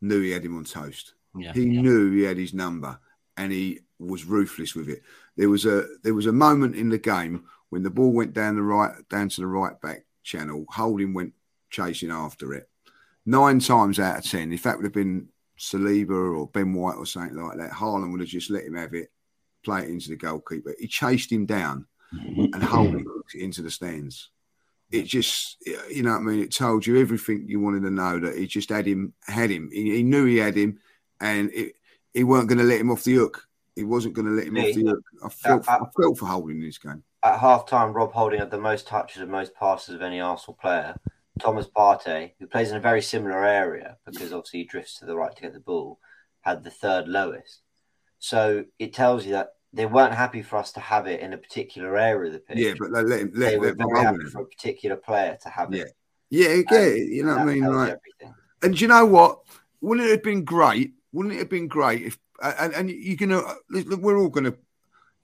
knew 0.00 0.20
he 0.20 0.30
had 0.30 0.44
him 0.44 0.56
on 0.56 0.64
toast. 0.64 1.14
Yeah, 1.36 1.52
He 1.52 1.64
knew 1.64 2.12
he 2.12 2.22
had 2.22 2.36
his 2.36 2.54
number, 2.54 2.98
and 3.36 3.52
he 3.52 3.80
was 3.98 4.24
ruthless 4.24 4.74
with 4.74 4.88
it. 4.88 5.02
There 5.36 5.48
was 5.48 5.66
a 5.66 5.86
there 6.02 6.14
was 6.14 6.26
a 6.26 6.32
moment 6.32 6.76
in 6.76 6.88
the 6.88 6.98
game 6.98 7.44
when 7.70 7.82
the 7.82 7.90
ball 7.90 8.12
went 8.12 8.32
down 8.32 8.56
the 8.56 8.62
right 8.62 8.92
down 9.08 9.28
to 9.30 9.40
the 9.40 9.46
right 9.46 9.80
back 9.80 10.04
channel. 10.22 10.64
Holding 10.68 11.14
went 11.14 11.32
chasing 11.70 12.10
after 12.10 12.54
it. 12.54 12.68
Nine 13.26 13.58
times 13.58 13.98
out 13.98 14.18
of 14.18 14.24
ten, 14.24 14.52
if 14.52 14.62
that 14.62 14.76
would 14.76 14.84
have 14.84 14.92
been 14.92 15.28
Saliba 15.58 16.36
or 16.36 16.48
Ben 16.48 16.72
White 16.74 16.96
or 16.96 17.06
something 17.06 17.36
like 17.36 17.58
that, 17.58 17.72
Haaland 17.72 18.12
would 18.12 18.20
have 18.20 18.28
just 18.28 18.50
let 18.50 18.64
him 18.64 18.76
have 18.76 18.94
it, 18.94 19.10
play 19.64 19.82
it 19.82 19.88
into 19.88 20.10
the 20.10 20.16
goalkeeper. 20.16 20.74
He 20.78 20.86
chased 20.86 21.32
him 21.32 21.46
down 21.46 21.86
and 22.12 22.62
Holding 22.62 23.06
into 23.34 23.62
the 23.62 23.70
stands. 23.70 24.30
It 24.94 25.02
just, 25.04 25.56
you 25.90 26.02
know 26.02 26.12
what 26.12 26.20
I 26.20 26.22
mean? 26.22 26.40
It 26.40 26.54
told 26.54 26.86
you 26.86 27.00
everything 27.00 27.46
you 27.48 27.60
wanted 27.60 27.82
to 27.82 27.90
know 27.90 28.20
that 28.20 28.36
he 28.36 28.46
just 28.46 28.70
had 28.70 28.86
him, 28.86 29.12
had 29.26 29.50
him. 29.50 29.70
He, 29.72 29.96
he 29.96 30.02
knew 30.02 30.24
he 30.24 30.36
had 30.36 30.56
him, 30.56 30.78
and 31.20 31.50
it, 31.52 31.74
he 32.12 32.24
weren't 32.24 32.48
going 32.48 32.58
to 32.58 32.64
let 32.64 32.80
him 32.80 32.90
off 32.90 33.04
the 33.04 33.14
hook. 33.14 33.46
He 33.74 33.84
wasn't 33.84 34.14
going 34.14 34.26
to 34.26 34.32
let 34.32 34.46
him 34.46 34.56
off 34.56 34.74
the 34.74 34.84
hook. 34.84 35.04
I 35.24 35.28
felt, 35.28 35.68
Uh, 35.68 35.72
I 35.82 36.00
felt 36.00 36.18
for 36.18 36.26
Holding 36.26 36.60
this 36.60 36.78
game. 36.78 37.02
At 37.24 37.40
half 37.40 37.66
time, 37.66 37.92
Rob 37.92 38.12
Holding 38.12 38.38
had 38.38 38.50
the 38.50 38.58
most 38.58 38.86
touches 38.86 39.22
and 39.22 39.30
most 39.30 39.54
passes 39.54 39.94
of 39.94 40.02
any 40.02 40.20
Arsenal 40.20 40.58
player. 40.60 40.94
Thomas 41.40 41.66
Partey, 41.66 42.32
who 42.38 42.46
plays 42.46 42.70
in 42.70 42.76
a 42.76 42.80
very 42.80 43.02
similar 43.02 43.44
area 43.44 43.96
because 44.06 44.32
obviously 44.32 44.60
he 44.60 44.66
drifts 44.66 44.98
to 44.98 45.06
the 45.06 45.16
right 45.16 45.34
to 45.34 45.42
get 45.42 45.52
the 45.52 45.60
ball, 45.60 45.98
had 46.42 46.62
the 46.62 46.70
third 46.70 47.08
lowest. 47.08 47.62
So 48.20 48.64
it 48.78 48.94
tells 48.94 49.26
you 49.26 49.32
that 49.32 49.54
they 49.74 49.86
weren't 49.86 50.14
happy 50.14 50.42
for 50.42 50.56
us 50.56 50.72
to 50.72 50.80
have 50.80 51.06
it 51.06 51.20
in 51.20 51.32
a 51.32 51.38
particular 51.38 51.96
area 51.96 52.28
of 52.28 52.32
the 52.32 52.38
pitch. 52.38 52.58
Yeah, 52.58 52.74
but 52.78 52.92
they 52.92 53.02
let 53.02 53.20
him, 53.20 53.32
they 53.34 53.58
let, 53.58 53.60
were 53.60 53.66
let 53.66 53.76
very 53.76 54.00
happy 54.00 54.24
for 54.30 54.42
a 54.42 54.46
particular 54.46 54.96
player 54.96 55.36
to 55.42 55.48
have 55.48 55.74
Yeah. 55.74 55.82
it. 55.82 55.92
Yeah, 56.30 56.48
I 56.48 56.62
get 56.62 56.82
it. 56.82 57.08
You 57.08 57.24
know 57.24 57.32
what 57.36 57.40
I 57.40 57.44
mean? 57.44 57.64
Like, 57.64 57.88
everything. 57.90 58.34
And 58.62 58.80
you 58.80 58.88
know 58.88 59.04
what? 59.04 59.40
Wouldn't 59.80 60.06
it 60.06 60.10
have 60.10 60.22
been 60.22 60.44
great? 60.44 60.94
Wouldn't 61.12 61.34
it 61.34 61.38
have 61.38 61.50
been 61.50 61.68
great 61.68 62.02
if 62.02 62.18
and, 62.42 62.74
and 62.74 62.90
you're 62.90 63.16
gonna 63.16 63.42
look, 63.70 64.00
we're 64.00 64.18
all 64.18 64.28
gonna 64.28 64.54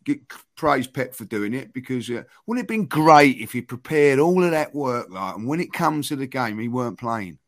get 0.05 0.21
praise 0.57 0.87
Pep 0.87 1.15
for 1.15 1.25
doing 1.25 1.55
it 1.55 1.73
because 1.73 2.09
uh, 2.11 2.23
wouldn't 2.47 2.61
it 2.61 2.71
have 2.71 2.79
been 2.79 2.87
great 2.87 3.39
if 3.39 3.53
he 3.53 3.63
prepared 3.63 4.19
all 4.19 4.43
of 4.45 4.53
that 4.53 4.75
work 4.75 5.09
like 5.11 5.37
and 5.37 5.47
when 5.47 5.61
it 5.61 5.73
comes 5.73 6.09
to 6.09 6.17
the 6.17 6.27
game 6.27 6.59
he 6.59 6.69
weren't 6.69 6.99
playing? 6.99 7.39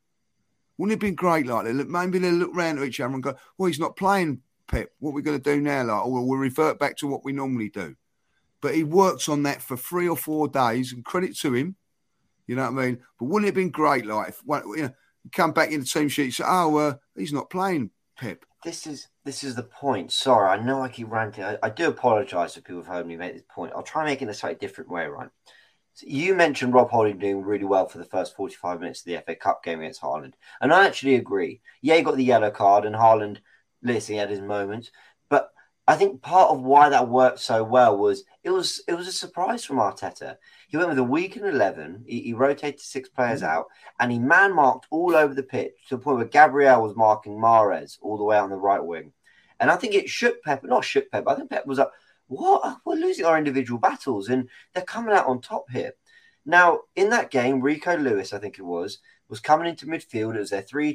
Wouldn't 0.77 0.93
it 0.93 0.97
have 0.97 1.09
been 1.09 1.15
great 1.15 1.47
like 1.47 1.67
that? 1.67 1.75
Look, 1.75 1.89
Maybe 1.89 2.19
they 2.19 2.31
look 2.31 2.55
round 2.55 2.79
at 2.79 2.85
each 2.87 3.01
other 3.01 3.15
and 3.15 3.23
go, 3.23 3.35
"Well, 3.57 3.69
he's 3.69 3.79
not 3.79 3.97
playing, 3.97 4.41
Pep. 4.69 4.91
What 4.99 5.11
we're 5.11 5.17
we 5.17 5.23
going 5.23 5.41
to 5.41 5.55
do 5.55 5.61
now? 5.61 5.85
Like, 5.85 6.07
or 6.07 6.27
we'll 6.27 6.39
revert 6.39 6.79
back 6.79 6.97
to 6.99 7.07
what 7.07 7.25
we 7.25 7.33
normally 7.33 7.69
do." 7.69 7.95
But 8.61 8.75
he 8.75 8.85
worked 8.85 9.29
on 9.29 9.43
that 9.43 9.61
for 9.61 9.77
three 9.77 10.09
or 10.09 10.17
four 10.17 10.49
days, 10.49 10.93
and 10.93 11.05
credit 11.05 11.37
to 11.39 11.55
him. 11.55 11.77
You 12.47 12.57
know 12.57 12.71
what 12.71 12.83
I 12.83 12.87
mean? 12.87 13.01
But 13.19 13.27
wouldn't 13.27 13.45
it 13.45 13.49
have 13.49 13.55
been 13.55 13.71
great, 13.71 14.07
like 14.07 14.31
if 14.31 14.43
you 14.47 14.83
know, 14.83 14.91
come 15.33 15.53
back 15.53 15.71
in 15.71 15.81
the 15.81 15.87
team 15.87 16.09
sheet, 16.09 16.35
say, 16.35 16.45
"Oh, 16.47 16.77
uh, 16.77 16.95
he's 17.17 17.33
not 17.33 17.51
playing, 17.51 17.91
Pep." 18.17 18.45
This 18.65 18.87
is 18.87 19.09
this 19.25 19.45
is 19.45 19.55
the 19.55 19.63
point. 19.63 20.13
Sorry, 20.13 20.49
I 20.49 20.63
know 20.63 20.83
I 20.83 20.89
keep 20.89 21.11
ranting. 21.11 21.45
I, 21.45 21.59
I 21.63 21.71
do 21.71 21.89
apologise 21.89 22.57
if 22.57 22.65
people 22.65 22.83
have 22.83 22.93
heard 22.93 23.07
me 23.07 23.17
make 23.17 23.35
this 23.35 23.45
point. 23.49 23.73
I'll 23.75 23.83
try 23.83 24.03
and 24.03 24.11
make 24.11 24.21
it 24.21 24.25
in 24.25 24.31
a 24.31 24.35
slightly 24.35 24.59
different 24.59 24.91
way, 24.91 25.07
right? 25.07 25.29
So 25.95 26.07
you 26.09 26.35
mentioned 26.35 26.73
Rob 26.73 26.91
Holding 26.91 27.19
doing 27.19 27.43
really 27.43 27.65
well 27.65 27.87
for 27.87 27.99
the 27.99 28.05
first 28.05 28.35
45 28.35 28.81
minutes 28.81 29.01
of 29.01 29.07
the 29.07 29.23
FA 29.27 29.37
Cup 29.37 29.63
game 29.63 29.81
against 29.81 30.01
Haaland. 30.01 30.33
And 30.61 30.73
I 30.73 30.87
actually 30.87 31.17
agree. 31.17 31.61
Yeah, 31.83 31.97
he 31.97 32.03
got 32.03 32.17
the 32.17 32.25
yellow 32.25 32.51
card 32.51 32.87
and 32.87 32.95
Haaland, 32.95 33.39
listen, 33.83 34.15
he 34.15 34.19
had 34.19 34.31
his 34.31 34.41
moments. 34.41 34.91
But 35.29 35.51
I 35.87 35.97
think 35.97 36.23
part 36.23 36.51
of 36.51 36.63
why 36.63 36.89
that 36.89 37.09
worked 37.09 37.41
so 37.41 37.65
well 37.65 37.97
was 37.99 38.25
it 38.45 38.51
was 38.51 38.83
it 38.87 38.95
was 38.95 39.09
a 39.09 39.13
surprise 39.13 39.65
from 39.65 39.77
Arteta. 39.77 40.37
He 40.69 40.77
went 40.77 40.89
with 40.89 40.99
a 40.99 41.05
week 41.05 41.37
and 41.37 41.47
11. 41.47 42.05
He, 42.07 42.21
he 42.21 42.33
rotated 42.33 42.81
six 42.81 43.09
players 43.09 43.43
mm-hmm. 43.43 43.51
out 43.51 43.67
and 44.01 44.13
he 44.13 44.19
man 44.19 44.55
marked 44.55 44.87
all 44.91 45.15
over 45.15 45.35
the 45.35 45.43
pitch 45.43 45.73
to 45.89 45.97
the 45.97 46.03
point 46.03 46.19
where 46.19 46.27
Gabriel 46.27 46.83
was 46.83 46.97
marking 46.97 47.35
Mahrez 47.35 47.99
all 48.01 48.17
the 48.17 48.25
way 48.25 48.39
on 48.39 48.51
the 48.51 48.57
right 48.57 48.85
wing. 48.85 49.13
And 49.61 49.71
I 49.71 49.77
think 49.77 49.95
it 49.95 50.09
shook 50.09 50.43
Pep, 50.43 50.65
not 50.65 50.85
shook 50.85 51.11
Pep. 51.11 51.25
I 51.27 51.35
think 51.35 51.51
Pep 51.51 51.67
was 51.67 51.79
like, 51.79 51.91
what? 52.27 52.79
We're 52.85 52.95
losing 52.95 53.25
our 53.25 53.39
individual 53.39 53.79
battles 53.79 54.29
and 54.29 54.49
they're 54.75 54.83
coming 54.83 55.15
out 55.15 55.27
on 55.27 55.41
top 55.41 55.71
here. 55.71 55.93
Now, 56.45 56.81
in 56.97 57.11
that 57.11 57.31
game, 57.31 57.61
Rico 57.61 57.97
Lewis, 57.97 58.33
I 58.33 58.39
think 58.39 58.59
it 58.59 58.65
was, 58.65 58.99
was 59.29 59.41
coming 59.41 59.69
into 59.69 59.87
midfield. 59.87 60.35
It 60.35 60.41
was 60.41 60.51
their 60.51 60.63
3 60.63 60.95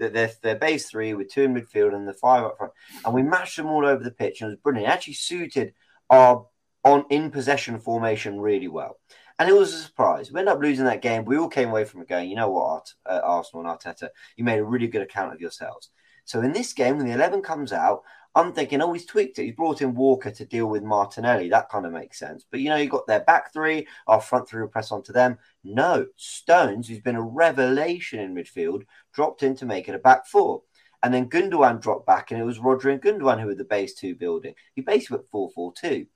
2, 0.00 0.08
their, 0.08 0.10
their, 0.10 0.32
their 0.42 0.56
base 0.56 0.88
three 0.88 1.14
with 1.14 1.30
two 1.30 1.42
in 1.42 1.54
midfield 1.54 1.94
and 1.94 2.08
the 2.08 2.14
five 2.14 2.44
up 2.44 2.58
front. 2.58 2.72
And 3.04 3.14
we 3.14 3.22
matched 3.22 3.56
them 3.56 3.66
all 3.66 3.86
over 3.86 4.02
the 4.02 4.10
pitch 4.10 4.40
and 4.40 4.48
it 4.48 4.52
was 4.52 4.60
brilliant. 4.62 4.88
It 4.88 4.92
actually 4.92 5.14
suited 5.14 5.74
our 6.08 6.46
on 6.84 7.04
in 7.10 7.30
possession 7.30 7.78
formation 7.78 8.40
really 8.40 8.68
well. 8.68 8.98
And 9.38 9.48
it 9.48 9.54
was 9.54 9.72
a 9.72 9.78
surprise. 9.78 10.30
We 10.30 10.40
ended 10.40 10.54
up 10.54 10.60
losing 10.60 10.84
that 10.84 11.02
game. 11.02 11.24
We 11.24 11.38
all 11.38 11.48
came 11.48 11.70
away 11.70 11.84
from 11.84 12.02
it 12.02 12.08
going, 12.08 12.28
you 12.28 12.36
know 12.36 12.50
what, 12.50 12.62
Art, 12.62 12.94
uh, 13.06 13.20
Arsenal 13.24 13.66
and 13.66 13.78
Arteta, 13.78 14.08
you 14.36 14.44
made 14.44 14.58
a 14.58 14.64
really 14.64 14.86
good 14.86 15.02
account 15.02 15.32
of 15.32 15.40
yourselves. 15.40 15.90
So 16.24 16.40
in 16.40 16.52
this 16.52 16.72
game, 16.72 16.98
when 16.98 17.06
the 17.06 17.14
11 17.14 17.42
comes 17.42 17.72
out, 17.72 18.02
I'm 18.34 18.52
thinking, 18.52 18.80
oh, 18.80 18.92
he's 18.92 19.06
tweaked 19.06 19.38
it. 19.38 19.44
He's 19.46 19.54
brought 19.54 19.82
in 19.82 19.94
Walker 19.94 20.30
to 20.30 20.44
deal 20.44 20.66
with 20.66 20.84
Martinelli. 20.84 21.48
That 21.48 21.68
kind 21.68 21.84
of 21.84 21.92
makes 21.92 22.18
sense. 22.18 22.46
But, 22.48 22.60
you 22.60 22.68
know, 22.68 22.76
you 22.76 22.88
got 22.88 23.06
their 23.06 23.20
back 23.20 23.52
three, 23.52 23.88
our 24.06 24.20
front 24.20 24.48
three 24.48 24.60
will 24.60 24.68
press 24.68 24.92
onto 24.92 25.12
them. 25.12 25.38
No, 25.64 26.06
Stones, 26.16 26.86
who's 26.88 27.00
been 27.00 27.16
a 27.16 27.22
revelation 27.22 28.20
in 28.20 28.34
midfield, 28.34 28.82
dropped 29.12 29.42
in 29.42 29.56
to 29.56 29.66
make 29.66 29.88
it 29.88 29.96
a 29.96 29.98
back 29.98 30.26
four. 30.26 30.62
And 31.02 31.12
then 31.12 31.28
Gundogan 31.28 31.80
dropped 31.80 32.06
back, 32.06 32.30
and 32.30 32.40
it 32.40 32.44
was 32.44 32.58
Rodri 32.58 32.92
and 32.92 33.02
Gundogan 33.02 33.40
who 33.40 33.46
were 33.46 33.54
the 33.54 33.64
base 33.64 33.94
two 33.94 34.14
building. 34.14 34.54
He 34.74 34.82
basically 34.82 35.18
went 35.18 35.30
4 35.30 35.50
4 35.54 35.72
2. 35.80 36.06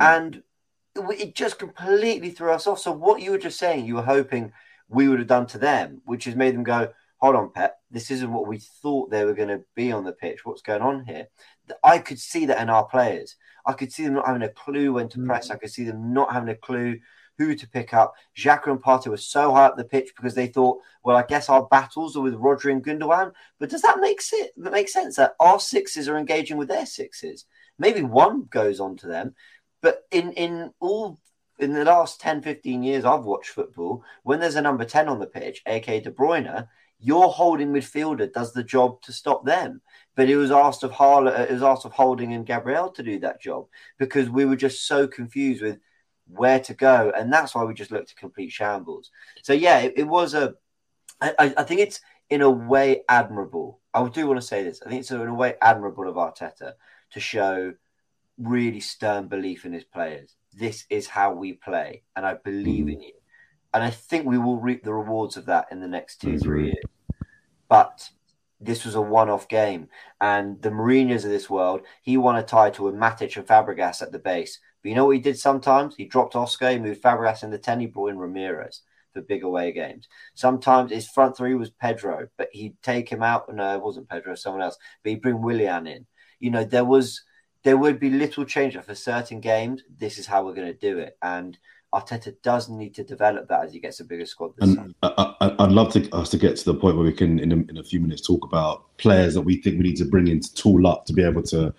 Hmm. 0.00 0.02
And 0.02 0.42
it 0.96 1.34
just 1.34 1.58
completely 1.58 2.30
threw 2.30 2.52
us 2.52 2.66
off. 2.66 2.80
So, 2.80 2.92
what 2.92 3.22
you 3.22 3.30
were 3.30 3.38
just 3.38 3.58
saying, 3.58 3.86
you 3.86 3.94
were 3.94 4.02
hoping 4.02 4.52
we 4.88 5.08
would 5.08 5.20
have 5.20 5.28
done 5.28 5.46
to 5.46 5.58
them, 5.58 6.02
which 6.04 6.24
has 6.24 6.34
made 6.34 6.54
them 6.54 6.64
go, 6.64 6.92
hold 7.18 7.36
on, 7.36 7.50
Pep, 7.50 7.76
this 7.90 8.10
isn't 8.10 8.32
what 8.32 8.46
we 8.46 8.58
thought 8.58 9.10
they 9.10 9.24
were 9.24 9.34
going 9.34 9.48
to 9.48 9.62
be 9.74 9.92
on 9.92 10.04
the 10.04 10.12
pitch. 10.12 10.44
What's 10.44 10.62
going 10.62 10.82
on 10.82 11.04
here? 11.04 11.28
I 11.82 11.98
could 11.98 12.18
see 12.18 12.46
that 12.46 12.60
in 12.60 12.70
our 12.70 12.84
players. 12.84 13.36
I 13.64 13.72
could 13.72 13.92
see 13.92 14.04
them 14.04 14.14
not 14.14 14.26
having 14.26 14.42
a 14.42 14.48
clue 14.48 14.92
when 14.92 15.08
to 15.10 15.24
press. 15.24 15.50
I 15.50 15.56
mm. 15.56 15.60
could 15.60 15.70
see 15.70 15.84
them 15.84 16.12
not 16.12 16.32
having 16.32 16.48
a 16.50 16.54
clue 16.54 16.98
who 17.38 17.54
to 17.54 17.68
pick 17.68 17.92
up. 17.92 18.14
Xhaka 18.36 18.68
and 18.68 18.82
Partey 18.82 19.08
were 19.08 19.16
so 19.16 19.52
high 19.52 19.66
up 19.66 19.76
the 19.76 19.84
pitch 19.84 20.12
because 20.16 20.34
they 20.34 20.46
thought, 20.46 20.78
well, 21.02 21.16
I 21.16 21.22
guess 21.22 21.48
our 21.48 21.66
battles 21.66 22.16
are 22.16 22.22
with 22.22 22.34
Rodri 22.34 22.72
and 22.72 22.84
Gundogan. 22.84 23.32
But 23.58 23.70
does 23.70 23.82
that 23.82 23.98
make, 24.00 24.20
se- 24.20 24.50
that 24.56 24.72
make 24.72 24.88
sense 24.88 25.16
that 25.16 25.34
our 25.40 25.60
sixes 25.60 26.08
are 26.08 26.16
engaging 26.16 26.56
with 26.56 26.68
their 26.68 26.86
sixes? 26.86 27.44
Maybe 27.78 28.02
one 28.02 28.44
goes 28.50 28.80
on 28.80 28.96
to 28.98 29.06
them. 29.06 29.34
But 29.82 30.02
in, 30.10 30.32
in 30.32 30.72
all 30.80 31.18
in 31.58 31.72
the 31.72 31.84
last 31.84 32.20
10, 32.20 32.42
15 32.42 32.82
years 32.82 33.04
I've 33.04 33.24
watched 33.24 33.50
football, 33.50 34.02
when 34.22 34.40
there's 34.40 34.56
a 34.56 34.62
number 34.62 34.84
10 34.84 35.08
on 35.08 35.18
the 35.18 35.26
pitch, 35.26 35.62
aka 35.66 36.00
De 36.00 36.10
Bruyne, 36.10 36.68
your 36.98 37.28
holding 37.28 37.72
midfielder 37.72 38.32
does 38.32 38.52
the 38.52 38.64
job 38.64 39.02
to 39.02 39.12
stop 39.12 39.44
them. 39.44 39.80
But 40.14 40.30
it 40.30 40.36
was 40.36 40.50
asked 40.50 40.82
of 40.82 40.92
Harla, 40.92 41.38
uh, 41.38 41.42
it 41.42 41.52
was 41.52 41.62
asked 41.62 41.84
of 41.84 41.92
Holding 41.92 42.32
and 42.32 42.46
Gabriel 42.46 42.90
to 42.90 43.02
do 43.02 43.18
that 43.20 43.40
job 43.40 43.66
because 43.98 44.30
we 44.30 44.44
were 44.44 44.56
just 44.56 44.86
so 44.86 45.06
confused 45.06 45.62
with 45.62 45.78
where 46.28 46.60
to 46.60 46.74
go, 46.74 47.12
and 47.16 47.32
that's 47.32 47.54
why 47.54 47.64
we 47.64 47.74
just 47.74 47.92
looked 47.92 48.10
at 48.10 48.16
complete 48.16 48.50
shambles. 48.50 49.10
So 49.42 49.52
yeah, 49.52 49.78
it, 49.80 49.94
it 49.96 50.04
was 50.04 50.34
a. 50.34 50.54
I, 51.20 51.34
I 51.38 51.54
I 51.58 51.62
think 51.62 51.80
it's 51.80 52.00
in 52.30 52.42
a 52.42 52.50
way 52.50 53.02
admirable. 53.08 53.80
I 53.94 54.08
do 54.08 54.26
want 54.26 54.40
to 54.40 54.46
say 54.46 54.64
this. 54.64 54.82
I 54.84 54.88
think 54.88 55.00
it's 55.00 55.10
in 55.10 55.20
a 55.20 55.34
way 55.34 55.54
admirable 55.62 56.08
of 56.08 56.16
Arteta 56.16 56.72
to 57.12 57.20
show 57.20 57.74
really 58.38 58.80
stern 58.80 59.28
belief 59.28 59.64
in 59.64 59.72
his 59.72 59.84
players. 59.84 60.34
This 60.52 60.84
is 60.90 61.06
how 61.06 61.32
we 61.32 61.52
play, 61.52 62.02
and 62.16 62.26
I 62.26 62.34
believe 62.34 62.86
mm. 62.86 62.94
in 62.94 63.02
you. 63.02 63.12
And 63.76 63.84
I 63.84 63.90
think 63.90 64.24
we 64.24 64.38
will 64.38 64.56
reap 64.56 64.84
the 64.84 64.94
rewards 64.94 65.36
of 65.36 65.44
that 65.46 65.66
in 65.70 65.80
the 65.80 65.86
next 65.86 66.22
two, 66.22 66.38
three 66.38 66.68
years. 66.68 66.84
But 67.68 68.08
this 68.58 68.86
was 68.86 68.94
a 68.94 69.02
one-off 69.02 69.48
game, 69.48 69.90
and 70.18 70.62
the 70.62 70.70
Mourinho's 70.70 71.26
of 71.26 71.30
this 71.30 71.50
world, 71.50 71.82
he 72.00 72.16
won 72.16 72.36
a 72.36 72.42
title 72.42 72.86
with 72.86 72.94
Matic 72.94 73.36
and 73.36 73.46
Fabregas 73.46 74.00
at 74.00 74.12
the 74.12 74.18
base. 74.18 74.60
But 74.82 74.88
you 74.88 74.94
know 74.94 75.04
what 75.04 75.16
he 75.16 75.20
did 75.20 75.38
sometimes? 75.38 75.94
He 75.94 76.06
dropped 76.06 76.34
Oscar, 76.34 76.70
he 76.70 76.78
moved 76.78 77.02
Fabregas 77.02 77.42
in 77.42 77.50
the 77.50 77.58
10, 77.58 77.80
he 77.80 77.86
brought 77.86 78.12
in 78.12 78.16
Ramires 78.16 78.80
for 79.12 79.20
big 79.20 79.44
away 79.44 79.72
games. 79.72 80.08
Sometimes 80.32 80.90
his 80.90 81.10
front 81.10 81.36
three 81.36 81.54
was 81.54 81.68
Pedro, 81.68 82.28
but 82.38 82.48
he'd 82.52 82.80
take 82.82 83.10
him 83.10 83.22
out. 83.22 83.54
No, 83.54 83.74
it 83.74 83.82
wasn't 83.82 84.08
Pedro, 84.08 84.36
someone 84.36 84.62
else. 84.62 84.78
But 85.02 85.10
he'd 85.10 85.20
bring 85.20 85.42
Willian 85.42 85.86
in. 85.86 86.06
You 86.40 86.50
know, 86.50 86.64
there 86.64 86.86
was 86.86 87.20
there 87.62 87.76
would 87.76 87.98
be 87.98 88.10
little 88.10 88.44
change 88.44 88.78
for 88.78 88.94
certain 88.94 89.40
games. 89.40 89.82
This 89.98 90.18
is 90.18 90.26
how 90.26 90.46
we're 90.46 90.54
going 90.54 90.72
to 90.72 90.78
do 90.78 90.98
it. 90.98 91.18
And 91.20 91.58
Arteta 91.94 92.34
does 92.42 92.68
need 92.68 92.94
to 92.94 93.04
develop 93.04 93.48
that 93.48 93.64
as 93.64 93.72
he 93.72 93.80
gets 93.80 94.00
a 94.00 94.04
bigger 94.04 94.26
squad 94.26 94.52
this 94.56 94.76
And. 94.76 94.94
I, 95.02 95.34
I, 95.40 95.54
I'd 95.60 95.72
love 95.72 95.92
to 95.92 96.08
us 96.10 96.28
to 96.30 96.38
get 96.38 96.56
to 96.56 96.64
the 96.64 96.74
point 96.74 96.96
where 96.96 97.04
we 97.06 97.12
can, 97.12 97.38
in 97.38 97.52
a, 97.52 97.56
in 97.56 97.78
a 97.78 97.82
few 97.82 98.00
minutes, 98.00 98.26
talk 98.26 98.44
about 98.44 98.84
players 98.98 99.34
that 99.34 99.42
we 99.42 99.60
think 99.62 99.78
we 99.78 99.84
need 99.84 99.96
to 99.96 100.04
bring 100.04 100.28
in 100.28 100.40
to 100.40 100.54
tool 100.54 100.86
up 100.86 101.06
to 101.06 101.12
be 101.12 101.22
able 101.22 101.42
to 101.44 101.72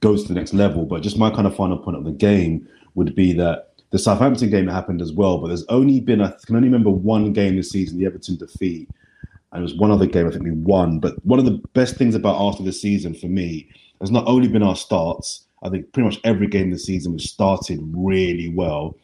go 0.00 0.16
to 0.16 0.22
the 0.22 0.34
next 0.34 0.54
level. 0.54 0.86
But 0.86 1.02
just 1.02 1.18
my 1.18 1.30
kind 1.30 1.46
of 1.46 1.54
final 1.54 1.78
point 1.78 1.96
of 1.96 2.04
the 2.04 2.12
game 2.12 2.68
would 2.94 3.14
be 3.14 3.32
that 3.34 3.70
the 3.90 3.98
Southampton 3.98 4.50
game 4.50 4.68
happened 4.68 5.02
as 5.02 5.12
well, 5.12 5.38
but 5.38 5.48
there's 5.48 5.66
only 5.68 6.00
been 6.00 6.20
I 6.20 6.32
can 6.46 6.56
only 6.56 6.68
remember 6.68 6.90
one 6.90 7.32
game 7.32 7.56
this 7.56 7.70
season, 7.70 7.98
the 7.98 8.06
Everton 8.06 8.36
defeat, 8.36 8.88
and 9.52 9.60
it 9.60 9.62
was 9.62 9.74
one 9.74 9.90
other 9.90 10.06
game 10.06 10.26
I 10.26 10.30
think 10.30 10.44
we 10.44 10.52
won. 10.52 11.00
But 11.00 11.24
one 11.24 11.38
of 11.38 11.44
the 11.44 11.60
best 11.74 11.96
things 11.96 12.14
about 12.14 12.40
after 12.40 12.62
the 12.62 12.72
season 12.72 13.14
for 13.14 13.26
me 13.26 13.68
has 14.00 14.10
not 14.10 14.26
only 14.26 14.48
been 14.48 14.62
our 14.62 14.76
starts. 14.76 15.46
I 15.62 15.68
think 15.68 15.92
pretty 15.92 16.06
much 16.08 16.20
every 16.24 16.46
game 16.46 16.70
this 16.70 16.86
season 16.86 17.12
was 17.12 17.28
started 17.28 17.80
really 17.92 18.48
well. 18.48 18.96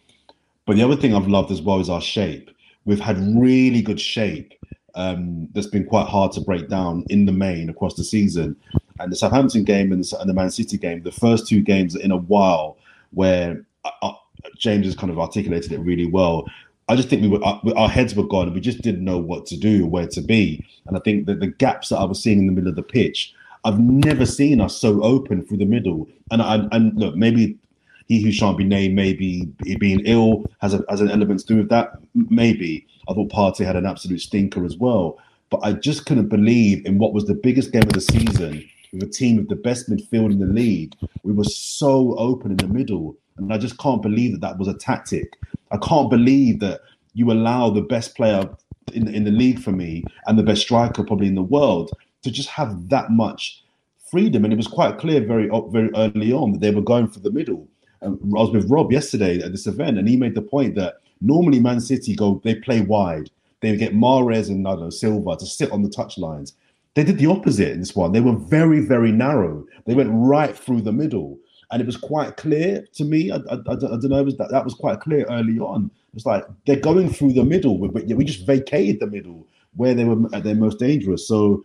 But 0.67 0.77
the 0.77 0.83
other 0.83 0.97
thing 0.97 1.15
I've 1.15 1.29
loved 1.29 1.51
as 1.51 1.63
well 1.63 1.81
is 1.81 1.89
our 1.89 2.01
shape. 2.01 2.51
We've 2.85 3.01
had 3.01 3.19
really 3.37 3.83
good 3.83 4.01
shape 4.01 4.53
um, 4.95 5.49
that's 5.53 5.67
been 5.67 5.87
quite 5.87 6.09
hard 6.09 6.33
to 6.33 6.41
break 6.41 6.69
down 6.69 7.05
in 7.09 7.27
the 7.27 7.33
main 7.33 7.69
across 7.69 7.95
the 7.95 8.05
season. 8.05 8.57
And 8.99 9.13
the 9.13 9.17
Southampton 9.17 9.65
game 9.65 9.93
and 9.93 10.03
the, 10.03 10.19
and 10.19 10.29
the 10.29 10.35
Man 10.35 10.51
City 10.51 10.79
game, 10.79 11.03
the 11.03 11.13
first 11.13 11.47
two 11.47 11.61
games 11.61 11.95
in 11.95 12.11
a 12.11 12.17
while 12.17 12.79
where 13.13 13.65
uh, 13.85 13.91
uh, 14.03 14.13
James 14.57 14.87
has 14.87 14.97
kind 14.97 15.11
of 15.11 15.19
articulated 15.19 15.73
it 15.73 15.79
really 15.79 16.07
well. 16.07 16.47
I 16.89 16.97
just 16.97 17.09
think 17.09 17.23
we 17.23 17.29
were 17.29 17.45
uh, 17.45 17.59
our 17.77 17.89
heads 17.89 18.15
were 18.15 18.27
gone. 18.27 18.53
We 18.55 18.61
just 18.61 18.81
didn't 18.81 19.05
know 19.05 19.19
what 19.19 19.45
to 19.47 19.57
do, 19.57 19.87
where 19.87 20.07
to 20.09 20.21
be. 20.21 20.65
And 20.87 20.97
I 20.97 21.01
think 21.01 21.27
that 21.27 21.41
the 21.41 21.49
gaps 21.49 21.91
that 21.91 21.99
I 21.99 22.05
was 22.05 22.23
seeing 22.23 22.39
in 22.39 22.47
the 22.47 22.53
middle 22.53 22.71
of 22.71 22.77
the 22.77 22.83
pitch, 22.83 23.35
I've 23.65 23.81
never 23.81 24.25
seen 24.25 24.61
us 24.61 24.77
so 24.77 25.03
open 25.03 25.45
through 25.45 25.59
the 25.59 25.65
middle. 25.67 26.09
And 26.31 26.41
I, 26.41 26.67
and 26.73 26.97
look, 26.97 27.17
maybe 27.17 27.59
he 28.07 28.23
who 28.23 28.33
shan't 28.33 28.59
be 28.59 28.65
named, 28.65 28.95
maybe 28.95 29.49
being 29.79 30.01
ill 30.05 30.45
has 30.61 30.75
a, 30.75 30.85
has 30.89 31.01
an 31.01 31.11
element 31.11 31.41
to 31.41 31.47
do 31.47 31.57
with 31.57 31.69
that. 31.69 31.93
Maybe 32.15 32.87
I 33.09 33.15
thought 33.15 33.31
Partey 33.31 33.65
had 33.65 33.77
an 33.77 33.87
absolute 33.87 34.21
stinker 34.21 34.65
as 34.65 34.77
well. 34.77 35.19
But 35.51 35.61
I 35.63 35.73
just 35.73 36.07
couldn't 36.07 36.29
believe 36.29 36.85
in 36.87 36.99
what 36.99 37.13
was 37.13 37.27
the 37.27 37.35
biggest 37.35 37.73
game 37.73 37.83
of 37.83 37.93
the 37.93 38.01
season 38.01 38.69
with 38.93 39.03
a 39.03 39.07
team 39.07 39.37
with 39.37 39.49
the 39.49 39.57
best 39.57 39.89
midfield 39.89 40.33
in 40.33 40.39
the 40.39 40.47
league. 40.47 40.95
We 41.23 41.33
were 41.33 41.45
so 41.45 42.17
open 42.17 42.53
in 42.53 42.57
the 42.57 42.69
middle. 42.69 43.17
And 43.37 43.53
I 43.53 43.59
just 43.59 43.79
can't 43.79 44.03
believe 44.03 44.33
that 44.33 44.41
that 44.41 44.59
was 44.59 44.69
a 44.69 44.75
tactic. 44.75 45.37
I 45.71 45.77
can't 45.77 46.11
believe 46.11 46.61
that 46.61 46.81
you 47.15 47.31
allow 47.31 47.71
the 47.71 47.83
best 47.83 48.15
player 48.15 48.49
in, 48.93 49.13
in 49.13 49.25
the 49.25 49.31
league 49.31 49.61
for 49.61 49.73
me 49.73 50.05
and 50.27 50.39
the 50.39 50.43
best 50.43 50.63
striker 50.63 51.05
probably 51.05 51.27
in 51.27 51.35
the 51.35 51.43
world 51.43 51.91
to 52.23 52.31
just 52.31 52.49
have 52.49 52.89
that 52.89 53.11
much 53.11 53.63
freedom. 54.11 54.45
And 54.45 54.53
it 54.53 54.57
was 54.57 54.69
quite 54.69 54.99
clear 54.99 55.21
very 55.21 55.49
very 55.71 55.91
early 55.95 56.33
on 56.33 56.53
that 56.53 56.61
they 56.61 56.71
were 56.71 56.83
going 56.83 57.09
for 57.09 57.21
the 57.21 57.31
middle. 57.31 57.69
Um, 58.03 58.19
I 58.37 58.41
was 58.41 58.51
with 58.51 58.71
Rob 58.71 58.93
yesterday 58.93 59.41
at 59.41 59.53
this 59.53 59.67
event, 59.67 59.99
and 59.99 60.09
he 60.09 60.17
made 60.17 60.35
the 60.35 60.43
point 60.43 60.75
that 60.77 60.97
normally 61.21 61.61
Man 61.61 61.81
City 61.81 62.15
go 62.15 62.41
they 62.45 62.57
play 62.57 62.81
wide. 62.81 63.31
They 63.61 63.77
get 63.77 63.95
Mahrez 63.95 64.49
and 64.49 64.63
know 64.63 64.91
Silva 64.91 65.37
to 65.37 65.47
sit 65.47 65.73
on 65.73 65.83
the 65.83 65.89
touch 65.89 66.19
lines. 66.19 66.55
They 66.95 67.05
did 67.05 67.19
the 67.19 67.27
opposite 67.27 67.73
in 67.73 67.81
this 67.81 67.97
one. 67.97 68.13
They 68.13 68.21
were 68.21 68.37
very, 68.37 68.81
very 68.81 69.13
narrow. 69.13 69.67
They 69.87 69.95
went 69.95 70.11
right 70.13 70.57
through 70.57 70.83
the 70.83 70.93
middle. 70.93 71.39
And 71.71 71.83
it 71.83 71.87
was 71.87 71.97
quite 71.97 72.37
clear 72.37 72.87
to 72.95 73.05
me. 73.05 73.31
I, 73.31 73.37
I, 73.37 73.55
I, 73.55 73.73
I 73.73 73.77
don't 73.77 74.09
know. 74.09 74.23
Was 74.23 74.37
that, 74.37 74.51
that 74.51 74.65
was 74.65 74.75
quite 74.75 75.01
clear 75.01 75.27
early 75.29 75.59
on. 75.59 75.91
It's 76.15 76.25
like 76.25 76.45
they're 76.67 76.81
going 76.81 77.11
through 77.11 77.35
the 77.35 77.45
middle, 77.45 77.77
but 77.77 78.07
we 78.07 78.25
just 78.25 78.47
vacated 78.47 79.01
the 79.01 79.07
middle 79.07 79.47
where 79.75 79.95
they 79.95 80.05
were 80.05 80.35
at 80.35 80.45
their 80.45 80.55
most 80.55 80.79
dangerous. 80.79 81.29
So 81.29 81.65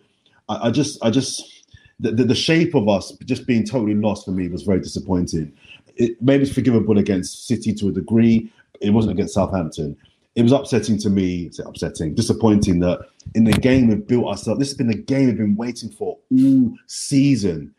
I, 0.50 0.68
I 0.68 0.72
just, 0.72 0.98
I 1.04 1.10
just, 1.10 1.66
the, 2.00 2.12
the, 2.12 2.24
the, 2.26 2.36
shape 2.36 2.74
of 2.74 2.90
us 2.90 3.14
just 3.24 3.46
being 3.46 3.64
totally 3.64 3.94
lost 3.94 4.26
for 4.26 4.32
me 4.32 4.50
was 4.50 4.64
very 4.64 4.80
disappointing. 4.80 5.54
It 5.96 6.22
maybe 6.22 6.44
it's 6.44 6.54
forgivable 6.54 6.98
against 6.98 7.48
City 7.48 7.74
to 7.76 7.90
a 7.90 7.92
degree. 7.92 8.52
It 8.80 8.92
wasn't 8.92 9.14
against 9.14 9.34
Southampton 9.34 9.98
it 10.36 10.44
was 10.44 10.52
upsetting 10.52 10.98
to 11.00 11.10
me. 11.10 11.44
It's 11.44 11.60
upsetting, 11.60 12.16
disappointing 12.16 12.80
that 12.80 13.02
in 13.36 13.44
the 13.44 13.52
game 13.52 13.88
we've 13.88 14.06
built 14.06 14.28
ourselves. 14.28 14.60
This 14.60 14.70
has 14.70 14.78
been 14.78 14.88
the 14.88 14.96
game 14.96 15.28
we've 15.28 15.38
been 15.38 15.56
waiting 15.56 15.90
for 15.90 16.18
all 16.32 16.78
season, 16.88 17.74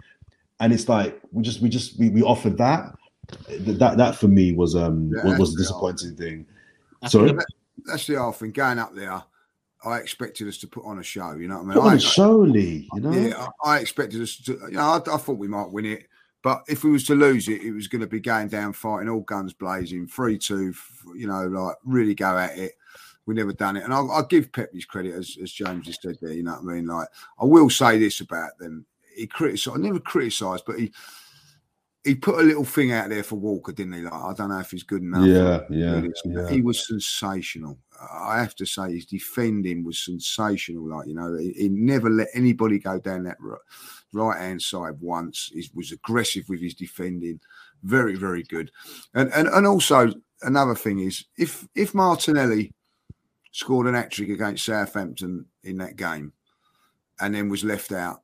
and 0.60 0.72
it's 0.72 0.88
like 0.88 1.18
we 1.32 1.42
just 1.42 1.62
we 1.62 1.68
just 1.68 1.98
we, 1.98 2.10
we 2.10 2.22
offered 2.22 2.58
that. 2.58 2.94
That 3.60 3.96
that 3.96 4.16
for 4.16 4.28
me 4.28 4.52
was 4.52 4.76
um 4.76 5.12
yeah, 5.24 5.38
was, 5.38 5.54
a 5.54 5.56
disappointing 5.56 6.16
thing. 6.16 6.46
Sorry, 7.06 7.32
that's 7.86 8.06
the 8.06 8.16
whole 8.16 8.32
thing. 8.32 8.50
Going 8.50 8.78
up 8.78 8.94
there, 8.94 9.22
I 9.84 9.96
expected 9.96 10.46
us 10.48 10.58
to 10.58 10.66
put 10.66 10.84
on 10.84 10.98
a 10.98 11.02
show. 11.02 11.32
You 11.32 11.48
know 11.48 11.56
what 11.56 11.62
I 11.62 11.64
mean? 11.64 11.74
Put 11.74 11.84
on 11.84 11.92
I, 11.92 11.96
a 11.96 12.00
show, 12.00 12.36
Lee. 12.36 12.90
You 12.92 13.00
know, 13.00 13.12
yeah, 13.12 13.46
I, 13.64 13.76
I 13.76 13.78
expected 13.78 14.20
us 14.20 14.36
to. 14.44 14.52
You 14.52 14.72
know, 14.72 14.82
I, 14.82 14.96
I 14.96 15.16
thought 15.16 15.38
we 15.38 15.48
might 15.48 15.70
win 15.70 15.86
it. 15.86 16.06
But 16.42 16.64
if 16.68 16.82
we 16.82 16.90
was 16.90 17.04
to 17.06 17.14
lose 17.14 17.48
it, 17.48 17.62
it 17.62 17.72
was 17.72 17.88
going 17.88 18.00
to 18.00 18.06
be 18.06 18.20
going 18.20 18.48
down 18.48 18.72
fighting, 18.72 19.08
all 19.08 19.20
guns 19.20 19.52
blazing, 19.52 20.06
three 20.06 20.38
two, 20.38 20.74
you 21.16 21.26
know, 21.26 21.46
like 21.46 21.76
really 21.84 22.14
go 22.14 22.36
at 22.36 22.58
it. 22.58 22.72
We 23.24 23.34
never 23.34 23.52
done 23.52 23.76
it, 23.76 23.84
and 23.84 23.94
I'll, 23.94 24.10
I'll 24.10 24.26
give 24.26 24.50
Pep 24.50 24.72
his 24.72 24.84
credit 24.84 25.14
as, 25.14 25.38
as 25.40 25.52
James 25.52 25.86
just 25.86 26.02
said 26.02 26.18
there. 26.20 26.32
You 26.32 26.42
know 26.42 26.54
what 26.54 26.72
I 26.72 26.74
mean? 26.74 26.86
Like 26.86 27.06
I 27.40 27.44
will 27.44 27.70
say 27.70 27.96
this 27.98 28.20
about 28.20 28.58
them: 28.58 28.84
he 29.14 29.28
criticised, 29.28 29.76
I 29.76 29.80
never 29.80 30.00
criticised, 30.00 30.64
but 30.66 30.80
he 30.80 30.92
he 32.04 32.16
put 32.16 32.40
a 32.40 32.42
little 32.42 32.64
thing 32.64 32.90
out 32.90 33.10
there 33.10 33.22
for 33.22 33.36
Walker, 33.36 33.72
didn't 33.72 33.92
he? 33.92 34.00
Like 34.00 34.12
I 34.12 34.32
don't 34.32 34.48
know 34.48 34.58
if 34.58 34.70
he's 34.70 34.82
good 34.82 35.02
enough. 35.02 35.24
Yeah, 35.26 35.60
yeah, 35.70 36.02
yeah. 36.24 36.48
He 36.48 36.60
was 36.60 36.86
sensational. 36.86 37.78
I 38.12 38.40
have 38.40 38.56
to 38.56 38.66
say, 38.66 38.92
his 38.92 39.06
defending 39.06 39.84
was 39.84 40.04
sensational. 40.04 40.88
Like 40.88 41.06
you 41.06 41.14
know, 41.14 41.36
he, 41.36 41.52
he 41.52 41.68
never 41.68 42.10
let 42.10 42.28
anybody 42.34 42.78
go 42.78 42.98
down 42.98 43.24
that 43.24 43.38
right 44.12 44.38
hand 44.38 44.60
side 44.60 45.00
once. 45.00 45.50
He 45.54 45.68
was 45.74 45.92
aggressive 45.92 46.48
with 46.48 46.60
his 46.60 46.74
defending, 46.74 47.40
very 47.84 48.16
very 48.16 48.42
good. 48.42 48.72
And 49.14 49.32
and 49.32 49.46
and 49.48 49.66
also 49.66 50.12
another 50.42 50.74
thing 50.74 50.98
is 50.98 51.24
if 51.36 51.68
if 51.76 51.94
Martinelli 51.94 52.72
scored 53.52 53.86
an 53.86 53.94
hat 53.94 54.10
trick 54.10 54.30
against 54.30 54.64
Southampton 54.64 55.46
in 55.62 55.76
that 55.78 55.96
game, 55.96 56.32
and 57.20 57.34
then 57.34 57.48
was 57.48 57.62
left 57.62 57.92
out 57.92 58.21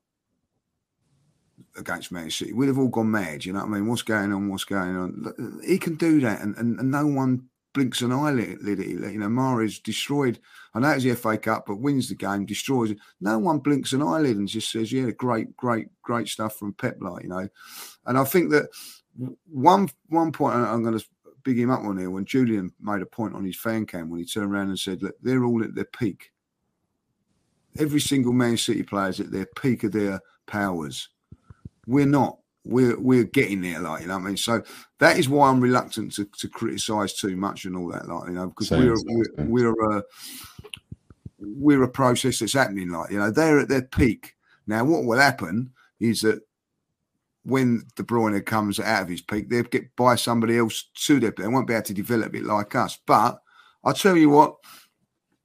against 1.77 2.13
Man 2.13 2.31
City, 2.31 2.53
we'd 2.53 2.69
have 2.69 2.79
all 2.79 2.89
gone 2.89 3.11
mad. 3.11 3.45
You 3.45 3.53
know 3.53 3.61
what 3.61 3.67
I 3.67 3.71
mean? 3.71 3.87
What's 3.87 4.03
going 4.03 4.33
on? 4.33 4.49
What's 4.49 4.65
going 4.65 4.97
on? 4.97 5.61
He 5.67 5.79
can 5.79 5.97
do 5.97 6.21
that, 6.21 6.41
and, 6.41 6.57
and, 6.57 6.79
and 6.79 6.91
no 6.91 7.07
one 7.07 7.49
blinks 7.75 8.03
an 8.03 8.13
eyelid. 8.13 8.59
You 8.63 9.19
know, 9.19 9.29
Mahrez 9.29 9.83
destroyed. 9.83 10.39
I 10.75 10.81
know 10.81 10.91
it's 10.91 11.05
the 11.05 11.15
FA 11.15 11.39
Cup, 11.39 11.67
but 11.67 11.77
wins 11.77 12.09
the 12.09 12.15
game, 12.15 12.47
destroys 12.47 12.91
it. 12.91 12.99
No 13.21 13.39
one 13.39 13.59
blinks 13.59 13.93
an 13.93 14.03
eyelid 14.03 14.37
and 14.37 14.49
just 14.49 14.71
says, 14.71 14.93
"Yeah, 14.93 15.11
great, 15.11 15.57
great, 15.57 15.89
great 16.03 16.29
stuff 16.29 16.57
from 16.57 16.73
Pep." 16.73 16.97
Like 17.01 17.23
you 17.23 17.29
know, 17.29 17.49
and 18.07 18.19
I 18.19 18.25
think 18.25 18.51
that 18.51 18.69
one 19.47 19.89
one 20.09 20.33
point 20.33 20.57
I'm 20.57 20.83
going 20.83 20.99
to 20.99 21.05
big 21.45 21.59
him 21.59 21.71
up 21.71 21.81
on 21.81 21.99
here 21.99 22.11
when 22.11 22.25
Julian 22.25 22.73
made 22.81 23.03
a 23.03 23.07
point 23.07 23.35
on 23.35 23.45
his 23.45 23.57
fan 23.57 23.87
cam 23.87 24.11
when 24.11 24.21
he 24.21 24.27
turned 24.27 24.53
around 24.53 24.69
and 24.69 24.79
said, 24.79 25.03
"Look, 25.03 25.17
they're 25.23 25.45
all 25.45 25.63
at 25.63 25.75
their 25.75 25.85
peak. 25.85 26.33
Every 27.79 28.01
single 28.01 28.33
Man 28.33 28.57
City 28.57 28.83
player 28.83 29.11
is 29.11 29.21
at 29.21 29.31
their 29.31 29.47
peak 29.47 29.85
of 29.85 29.93
their 29.93 30.21
powers. 30.47 31.09
We're 31.89 32.07
not 32.07 32.39
we're 32.65 33.01
we're 33.01 33.25
getting 33.25 33.63
there, 33.63 33.81
like 33.81 34.03
you 34.03 34.09
know. 34.09 34.17
I 34.17 34.19
mean, 34.19 34.37
so 34.37 34.63
that 34.99 35.19
is 35.19 35.29
why 35.29 35.49
I'm 35.49 35.61
reluctant 35.61 36.13
to, 36.17 36.27
to 36.27 36.49
criticize 36.49 37.15
too 37.15 37.35
much 37.35 37.65
and 37.65 37.75
all 37.75 37.89
that, 37.89 38.07
like 38.07 38.29
you 38.29 38.35
know, 38.35 38.49
because 38.49 38.71
we're 38.71 38.95
we're 39.07 39.73
we're 39.73 39.97
a 39.97 40.03
we're 41.39 41.83
a 41.83 41.89
process 41.89 42.41
that's 42.41 42.53
happening, 42.53 42.91
like 42.91 43.11
you 43.11 43.19
know, 43.19 43.31
they're 43.31 43.61
at 43.61 43.69
their 43.69 43.83
peak 43.83 44.37
now. 44.67 44.85
What 44.85 45.05
will 45.05 45.19
happen 45.19 45.73
is 45.99 46.21
that 46.21 46.43
when 47.45 47.85
De 47.97 48.03
Bruyne 48.03 48.45
comes 48.45 48.79
out 48.79 49.03
of 49.05 49.09
his 49.09 49.23
peak, 49.23 49.49
they'll 49.49 49.63
get 49.63 49.97
by 49.97 50.17
somebody 50.17 50.59
else 50.59 50.91
to 51.07 51.19
their. 51.19 51.31
They 51.31 51.49
won't 51.49 51.67
be 51.67 51.73
able 51.73 51.85
to 51.85 51.95
develop 51.95 52.35
it 52.35 52.45
like 52.45 52.75
us. 52.75 52.99
But 53.07 53.41
I'll 53.83 53.95
tell 53.95 54.17
you 54.17 54.31
what. 54.31 54.57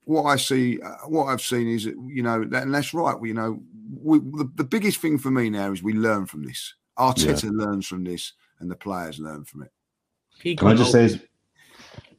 What 0.06 0.24
I 0.24 0.36
see, 0.36 0.82
uh, 0.82 1.08
what 1.08 1.28
I've 1.28 1.39
seen 1.41 1.70
is, 1.70 1.86
that 1.86 1.96
you 2.10 2.24
know, 2.24 2.44
that, 2.44 2.64
and 2.64 2.76
that's 2.76 2.94
right. 2.94 3.16
You 3.24 3.34
know, 3.34 3.64
we, 4.02 4.20
the, 4.20 4.50
the 4.56 4.64
biggest 4.64 5.00
thing 5.00 5.18
for 5.18 5.32
me 5.32 5.50
now 5.50 5.72
is 5.72 5.84
we 5.84 5.94
learn 5.94 6.26
from 6.26 6.44
this 6.44 6.74
Arteta 6.98 7.44
yeah. 7.44 7.50
learns 7.54 7.88
from 7.88 8.04
this, 8.04 8.34
and 8.60 8.70
the 8.70 8.76
players 8.76 9.20
learn 9.20 9.46
from 9.46 9.64
it. 9.64 10.58
Can 10.58 10.68
I 10.68 10.74
just 10.76 10.91
say? 10.91 11.20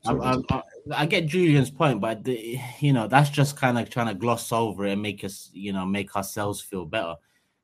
I, 0.07 0.12
I, 0.51 0.62
I, 0.95 1.07
get 1.07 1.27
Julian's 1.27 1.70
point, 1.70 2.01
but 2.01 2.25
the, 2.25 2.59
you 2.81 2.93
know 2.93 3.07
that's 3.07 3.31
just 3.31 3.57
kind 3.57 3.79
of 3.79 3.89
trying 3.89 4.09
to 4.09 4.14
gloss 4.14 4.53
over 4.53 4.85
it 4.85 4.93
and 4.93 5.03
make 5.03 5.25
us, 5.25 5.51
you 5.53 5.72
know, 5.72 5.87
make 5.87 6.14
ourselves 6.14 6.61
feel 6.61 6.85
better. 6.85 7.14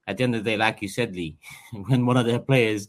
At 0.07 0.17
the 0.17 0.25
end 0.25 0.35
of 0.35 0.45
the 0.45 0.51
day, 0.53 0.57
like 0.57 0.81
you 0.83 0.89
said, 0.89 1.15
Lee, 1.15 1.37
when 1.87 2.07
one 2.07 2.17
of 2.17 2.27
their 2.27 2.39
players 2.39 2.89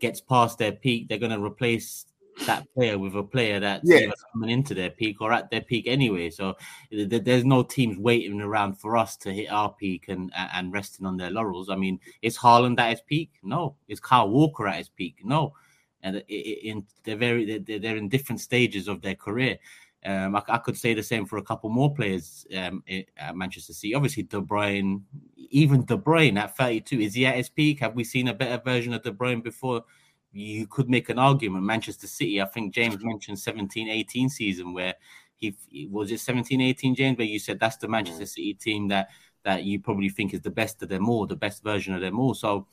gets 0.00 0.20
past 0.20 0.58
their 0.58 0.72
peak, 0.72 1.08
they're 1.08 1.18
going 1.18 1.32
to 1.32 1.42
replace 1.42 2.06
that 2.46 2.66
player 2.74 2.98
with 2.98 3.14
a 3.14 3.22
player 3.22 3.60
that's 3.60 3.88
yeah. 3.88 4.10
coming 4.32 4.50
into 4.50 4.74
their 4.74 4.90
peak 4.90 5.20
or 5.20 5.32
at 5.32 5.50
their 5.50 5.60
peak 5.60 5.86
anyway. 5.86 6.30
So 6.30 6.56
there's 6.90 7.44
no 7.44 7.62
teams 7.62 7.98
waiting 7.98 8.40
around 8.40 8.74
for 8.74 8.96
us 8.96 9.16
to 9.18 9.32
hit 9.32 9.50
our 9.50 9.72
peak 9.72 10.06
and 10.08 10.32
and 10.34 10.72
resting 10.72 11.06
on 11.06 11.16
their 11.16 11.30
laurels. 11.30 11.70
I 11.70 11.76
mean, 11.76 12.00
is 12.22 12.38
Haaland 12.38 12.78
at 12.78 12.90
his 12.90 13.00
peak? 13.00 13.30
No. 13.42 13.76
Is 13.88 14.00
Kyle 14.00 14.28
Walker 14.28 14.66
at 14.66 14.78
his 14.78 14.88
peak? 14.88 15.20
No. 15.24 15.54
And 16.02 16.22
in 16.28 16.86
they're 17.04 17.16
very 17.16 17.58
they're, 17.58 17.78
they're 17.78 17.96
in 17.96 18.08
different 18.08 18.40
stages 18.40 18.88
of 18.88 19.02
their 19.02 19.16
career. 19.16 19.58
Um, 20.04 20.36
I, 20.36 20.42
I, 20.48 20.58
could 20.58 20.76
say 20.76 20.94
the 20.94 21.02
same 21.02 21.26
for 21.26 21.38
a 21.38 21.42
couple 21.42 21.70
more 21.70 21.92
players 21.92 22.46
um, 22.56 22.84
at 23.18 23.36
Manchester 23.36 23.72
City. 23.72 23.96
Obviously, 23.96 24.22
De 24.22 24.40
Bruyne, 24.40 25.02
even 25.50 25.84
De 25.84 25.98
Bruyne 25.98 26.38
at 26.38 26.56
32, 26.56 27.00
is 27.00 27.14
he 27.14 27.26
at 27.26 27.34
his 27.34 27.48
peak? 27.48 27.80
Have 27.80 27.96
we 27.96 28.04
seen 28.04 28.28
a 28.28 28.34
better 28.34 28.62
version 28.62 28.94
of 28.94 29.02
De 29.02 29.10
Bruyne 29.10 29.42
before? 29.42 29.84
You 30.32 30.66
could 30.66 30.88
make 30.88 31.08
an 31.08 31.18
argument. 31.18 31.64
Manchester 31.64 32.06
City, 32.06 32.40
I 32.40 32.46
think 32.46 32.74
James 32.74 33.02
mentioned 33.02 33.38
17 33.38 33.88
18 33.88 34.28
season 34.28 34.72
where 34.72 34.94
he 35.36 35.54
was 35.90 36.10
it 36.10 36.20
17 36.20 36.60
18 36.60 36.94
James, 36.94 37.18
where 37.18 37.26
you 37.26 37.38
said 37.38 37.60
that's 37.60 37.76
the 37.76 37.88
Manchester 37.88 38.24
mm. 38.24 38.28
City 38.28 38.54
team 38.54 38.88
that 38.88 39.08
that 39.44 39.64
you 39.64 39.80
probably 39.80 40.08
think 40.08 40.34
is 40.34 40.40
the 40.40 40.50
best 40.50 40.82
of 40.82 40.88
them 40.88 41.08
all, 41.08 41.26
the 41.26 41.36
best 41.36 41.62
version 41.62 41.94
of 41.94 42.00
them 42.00 42.18
all. 42.18 42.34
So 42.34 42.66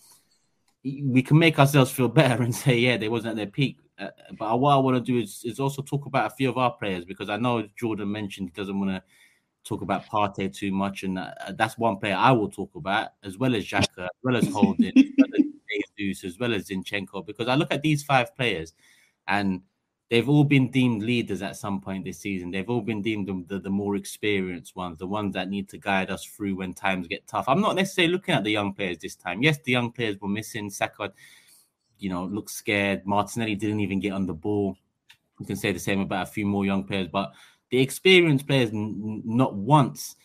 we 0.83 1.23
can 1.23 1.39
make 1.39 1.59
ourselves 1.59 1.91
feel 1.91 2.07
better 2.21 2.43
and 2.43 2.53
say, 2.53 2.77
yeah, 2.77 2.97
they 2.97 3.09
wasn't 3.09 3.31
at 3.31 3.37
their 3.37 3.45
peak. 3.47 3.77
Uh, 3.97 4.09
but 4.37 4.59
what 4.59 4.73
I 4.73 4.77
want 4.77 4.97
to 4.97 5.11
do 5.11 5.19
is, 5.19 5.41
is 5.45 5.59
also 5.59 5.81
talk 5.81 6.05
about 6.05 6.31
a 6.31 6.35
few 6.35 6.49
of 6.49 6.57
our 6.57 6.71
players 6.71 7.05
because 7.05 7.29
I 7.29 7.37
know 7.37 7.67
Jordan 7.77 8.11
mentioned 8.11 8.49
he 8.49 8.59
doesn't 8.59 8.77
want 8.77 8.91
to 8.91 9.03
talk 9.63 9.81
about 9.81 10.05
Partey 10.05 10.53
too 10.53 10.71
much, 10.71 11.03
and 11.03 11.17
uh, 11.17 11.31
that's 11.53 11.77
one 11.77 11.97
player 11.97 12.15
I 12.15 12.31
will 12.31 12.49
talk 12.49 12.75
about 12.75 13.09
as 13.23 13.37
well 13.37 13.55
as 13.55 13.63
Xhaka, 13.63 14.03
as 14.03 14.09
well 14.21 14.35
as 14.35 14.47
Holding, 14.53 14.91
as 14.97 15.03
well 15.17 15.29
as 15.39 15.45
Jesus, 15.97 16.33
as 16.33 16.39
well 16.39 16.53
as 16.53 16.69
Zinchenko, 16.69 17.25
because 17.25 17.47
I 17.47 17.55
look 17.55 17.71
at 17.71 17.81
these 17.81 18.03
five 18.03 18.35
players 18.35 18.73
and 19.27 19.61
they've 20.09 20.29
all 20.29 20.43
been 20.43 20.69
deemed 20.69 21.03
leaders 21.03 21.41
at 21.41 21.55
some 21.55 21.81
point 21.81 22.05
this 22.05 22.19
season. 22.19 22.51
They've 22.51 22.69
all 22.69 22.81
been 22.81 23.01
deemed 23.01 23.47
the, 23.47 23.59
the, 23.59 23.69
more 23.69 23.95
experienced 23.95 24.75
ones, 24.75 24.99
the 24.99 25.07
ones 25.07 25.33
that 25.33 25.49
need 25.49 25.69
to 25.69 25.77
guide 25.77 26.11
us 26.11 26.23
through 26.23 26.55
when 26.57 26.73
times 26.73 27.07
get 27.07 27.27
tough. 27.27 27.45
I'm 27.47 27.61
not 27.61 27.75
necessarily 27.75 28.13
looking 28.13 28.35
at 28.35 28.43
the 28.43 28.51
young 28.51 28.73
players 28.73 28.99
this 28.99 29.15
time. 29.15 29.41
Yes, 29.41 29.57
the 29.63 29.71
young 29.71 29.91
players 29.91 30.19
were 30.21 30.27
missing. 30.27 30.69
Saka, 30.69 31.11
you 31.97 32.09
know, 32.09 32.25
looked 32.25 32.51
scared. 32.51 33.05
Martinelli 33.05 33.55
didn't 33.55 33.79
even 33.79 33.99
get 33.99 34.13
on 34.13 34.27
the 34.27 34.33
ball. 34.33 34.77
You 35.39 35.45
can 35.45 35.55
say 35.55 35.71
the 35.71 35.79
same 35.79 36.01
about 36.01 36.27
a 36.27 36.31
few 36.31 36.45
more 36.45 36.65
young 36.65 36.83
players, 36.83 37.09
but 37.11 37.33
the 37.69 37.81
experienced 37.81 38.47
players 38.47 38.69
n- 38.69 39.21
not 39.25 39.53
once 39.53 40.15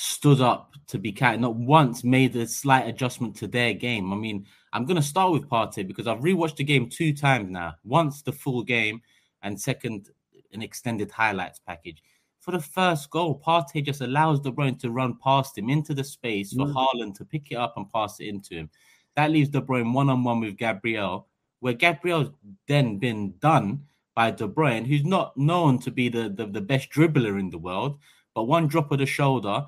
stood 0.00 0.40
up 0.40 0.74
to 0.86 0.96
be 0.96 1.10
cat, 1.10 1.40
not 1.40 1.56
once 1.56 2.04
made 2.04 2.36
a 2.36 2.46
slight 2.46 2.86
adjustment 2.86 3.34
to 3.34 3.48
their 3.48 3.74
game. 3.74 4.12
I 4.12 4.16
mean, 4.16 4.46
I'm 4.72 4.84
going 4.84 4.96
to 4.96 5.02
start 5.02 5.32
with 5.32 5.48
Partey 5.48 5.84
because 5.84 6.06
I've 6.06 6.20
rewatched 6.20 6.54
the 6.54 6.62
game 6.62 6.88
two 6.88 7.12
times 7.12 7.50
now. 7.50 7.74
Once 7.82 8.22
the 8.22 8.30
full 8.30 8.62
game, 8.62 9.02
and 9.42 9.60
second 9.60 10.08
an 10.52 10.62
extended 10.62 11.10
highlights 11.10 11.58
package. 11.66 12.00
For 12.38 12.52
the 12.52 12.60
first 12.60 13.10
goal, 13.10 13.42
Partey 13.44 13.84
just 13.84 14.00
allows 14.00 14.38
De 14.38 14.52
Bruyne 14.52 14.78
to 14.80 14.92
run 14.92 15.18
past 15.22 15.58
him 15.58 15.68
into 15.68 15.94
the 15.94 16.04
space 16.04 16.52
for 16.52 16.66
mm. 16.66 16.74
Haaland 16.74 17.16
to 17.16 17.24
pick 17.24 17.50
it 17.50 17.56
up 17.56 17.74
and 17.76 17.92
pass 17.92 18.20
it 18.20 18.28
into 18.28 18.54
him. 18.54 18.70
That 19.16 19.32
leaves 19.32 19.48
De 19.48 19.60
Bruyne 19.60 19.92
one 19.92 20.10
on 20.10 20.22
one 20.22 20.38
with 20.38 20.56
Gabriel, 20.56 21.26
where 21.58 21.74
Gabriel's 21.74 22.30
then 22.68 22.98
been 22.98 23.34
done 23.40 23.82
by 24.14 24.30
De 24.30 24.46
Bruyne, 24.46 24.86
who's 24.86 25.04
not 25.04 25.36
known 25.36 25.80
to 25.80 25.90
be 25.90 26.08
the, 26.08 26.28
the, 26.28 26.46
the 26.46 26.60
best 26.60 26.88
dribbler 26.90 27.40
in 27.40 27.50
the 27.50 27.58
world, 27.58 27.98
but 28.32 28.44
one 28.44 28.68
drop 28.68 28.92
of 28.92 29.00
the 29.00 29.06
shoulder 29.06 29.66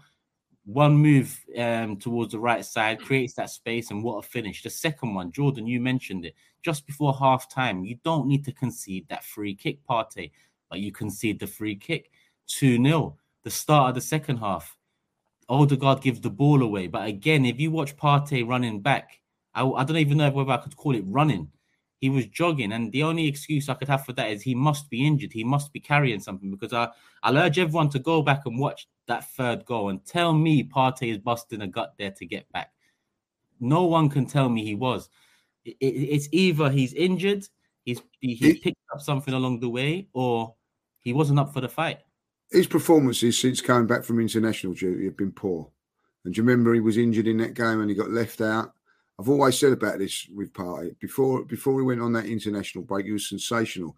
one 0.72 0.96
move 0.96 1.38
um, 1.58 1.96
towards 1.96 2.32
the 2.32 2.38
right 2.38 2.64
side 2.64 3.00
creates 3.00 3.34
that 3.34 3.50
space, 3.50 3.90
and 3.90 4.02
what 4.02 4.24
a 4.24 4.28
finish. 4.28 4.62
The 4.62 4.70
second 4.70 5.14
one, 5.14 5.32
Jordan, 5.32 5.66
you 5.66 5.80
mentioned 5.80 6.24
it 6.24 6.34
just 6.62 6.86
before 6.86 7.14
half 7.14 7.50
time. 7.50 7.84
You 7.84 7.98
don't 8.04 8.26
need 8.26 8.44
to 8.44 8.52
concede 8.52 9.06
that 9.08 9.24
free 9.24 9.54
kick, 9.54 9.84
Partey, 9.86 10.30
but 10.68 10.80
you 10.80 10.92
concede 10.92 11.40
the 11.40 11.46
free 11.46 11.76
kick 11.76 12.10
2 12.46 12.82
0. 12.82 13.16
The 13.42 13.50
start 13.50 13.90
of 13.90 13.94
the 13.94 14.00
second 14.00 14.38
half, 14.38 14.76
Odegaard 15.48 16.02
gives 16.02 16.20
the 16.20 16.30
ball 16.30 16.62
away. 16.62 16.86
But 16.86 17.08
again, 17.08 17.44
if 17.44 17.58
you 17.58 17.70
watch 17.70 17.96
Partey 17.96 18.46
running 18.46 18.80
back, 18.80 19.20
I, 19.54 19.64
I 19.64 19.84
don't 19.84 19.96
even 19.96 20.18
know 20.18 20.30
whether 20.30 20.52
I 20.52 20.58
could 20.58 20.76
call 20.76 20.94
it 20.94 21.04
running. 21.06 21.50
He 22.00 22.08
was 22.08 22.26
jogging, 22.26 22.72
and 22.72 22.90
the 22.92 23.02
only 23.02 23.26
excuse 23.26 23.68
I 23.68 23.74
could 23.74 23.88
have 23.88 24.06
for 24.06 24.14
that 24.14 24.30
is 24.30 24.40
he 24.40 24.54
must 24.54 24.88
be 24.88 25.06
injured. 25.06 25.34
He 25.34 25.44
must 25.44 25.70
be 25.70 25.80
carrying 25.80 26.20
something 26.20 26.50
because 26.50 26.72
I, 26.72 26.88
I'll 27.22 27.36
urge 27.36 27.58
everyone 27.58 27.90
to 27.90 27.98
go 27.98 28.22
back 28.22 28.46
and 28.46 28.58
watch 28.58 28.88
that 29.06 29.30
third 29.32 29.66
goal 29.66 29.90
and 29.90 30.04
tell 30.06 30.32
me 30.32 30.64
Partey 30.64 31.10
is 31.10 31.18
busting 31.18 31.60
a 31.60 31.66
gut 31.66 31.94
there 31.98 32.12
to 32.12 32.24
get 32.24 32.50
back. 32.52 32.72
No 33.60 33.84
one 33.84 34.08
can 34.08 34.24
tell 34.24 34.48
me 34.48 34.64
he 34.64 34.74
was. 34.74 35.10
It, 35.66 35.76
it, 35.78 35.84
it's 35.84 36.28
either 36.32 36.70
he's 36.70 36.94
injured, 36.94 37.46
he's 37.84 38.00
he, 38.20 38.34
he 38.34 38.54
picked 38.54 38.80
up 38.94 39.02
something 39.02 39.34
along 39.34 39.60
the 39.60 39.68
way, 39.68 40.08
or 40.14 40.54
he 41.00 41.12
wasn't 41.12 41.38
up 41.38 41.52
for 41.52 41.60
the 41.60 41.68
fight. 41.68 41.98
His 42.50 42.66
performances 42.66 43.38
since 43.38 43.60
coming 43.60 43.86
back 43.86 44.04
from 44.04 44.20
international 44.20 44.72
duty 44.72 45.04
have 45.04 45.18
been 45.18 45.32
poor. 45.32 45.70
And 46.24 46.34
do 46.34 46.40
you 46.40 46.46
remember 46.46 46.72
he 46.72 46.80
was 46.80 46.96
injured 46.96 47.26
in 47.26 47.36
that 47.38 47.54
game 47.54 47.80
and 47.80 47.88
he 47.88 47.96
got 47.96 48.10
left 48.10 48.40
out? 48.40 48.72
I've 49.20 49.28
always 49.28 49.58
said 49.58 49.72
about 49.72 49.98
this 49.98 50.26
with 50.34 50.52
Partey 50.54 50.98
before 50.98 51.44
before 51.44 51.74
we 51.74 51.82
went 51.82 52.00
on 52.00 52.14
that 52.14 52.24
international 52.24 52.84
break. 52.84 53.04
He 53.04 53.12
was 53.12 53.28
sensational. 53.28 53.94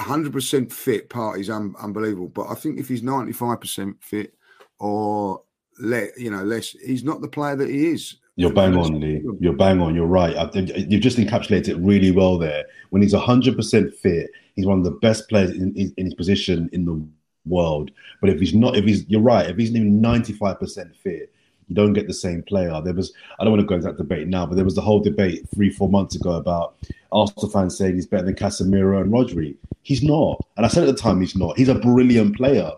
100% 0.00 0.72
fit 0.72 1.10
Partey's 1.10 1.50
un- 1.50 1.74
unbelievable. 1.78 2.28
But 2.28 2.46
I 2.48 2.54
think 2.54 2.80
if 2.80 2.88
he's 2.88 3.02
95% 3.02 3.94
fit 4.00 4.34
or 4.78 5.42
let 5.78 6.18
you 6.18 6.30
know 6.30 6.42
less, 6.44 6.70
he's 6.70 7.04
not 7.04 7.20
the 7.20 7.28
player 7.28 7.56
that 7.56 7.68
he 7.68 7.88
is. 7.88 8.16
You're 8.36 8.54
bang 8.54 8.74
on, 8.74 8.98
Lee. 8.98 9.22
You're 9.38 9.52
bang 9.52 9.82
on. 9.82 9.94
You're 9.94 10.06
right. 10.06 10.34
You've 10.54 11.02
just 11.02 11.18
encapsulated 11.18 11.68
it 11.68 11.76
really 11.76 12.10
well 12.10 12.38
there. 12.38 12.64
When 12.88 13.02
he's 13.02 13.12
100% 13.12 13.94
fit, 13.96 14.30
he's 14.56 14.66
one 14.66 14.78
of 14.78 14.84
the 14.84 14.92
best 15.02 15.28
players 15.28 15.50
in, 15.50 15.74
in 15.76 16.06
his 16.06 16.14
position 16.14 16.70
in 16.72 16.86
the 16.86 17.06
world. 17.44 17.90
But 18.22 18.30
if 18.30 18.40
he's 18.40 18.54
not, 18.54 18.76
if 18.76 18.86
he's, 18.86 19.06
you're 19.08 19.20
right. 19.20 19.50
If 19.50 19.58
he's 19.58 19.74
even 19.74 20.00
95% 20.00 20.96
fit, 20.96 21.31
you 21.72 21.74
don't 21.74 21.94
get 21.94 22.06
the 22.06 22.14
same 22.14 22.42
player. 22.42 22.80
There 22.84 22.92
was, 22.92 23.12
I 23.40 23.44
don't 23.44 23.52
want 23.52 23.62
to 23.62 23.66
go 23.66 23.76
into 23.76 23.86
that 23.86 23.96
debate 23.96 24.28
now, 24.28 24.44
but 24.44 24.56
there 24.56 24.64
was 24.64 24.74
the 24.74 24.82
whole 24.82 25.00
debate 25.00 25.48
three, 25.54 25.70
four 25.70 25.88
months 25.88 26.14
ago 26.14 26.32
about 26.32 26.76
Arsenal 27.10 27.48
fans 27.48 27.78
saying 27.78 27.94
he's 27.94 28.06
better 28.06 28.24
than 28.24 28.34
Casemiro 28.34 29.00
and 29.00 29.10
Rodri. 29.10 29.56
He's 29.82 30.02
not. 30.02 30.44
And 30.56 30.66
I 30.66 30.68
said 30.68 30.86
at 30.86 30.94
the 30.94 31.00
time 31.00 31.20
he's 31.20 31.34
not. 31.34 31.56
He's 31.56 31.68
a 31.68 31.74
brilliant 31.74 32.36
player, 32.36 32.70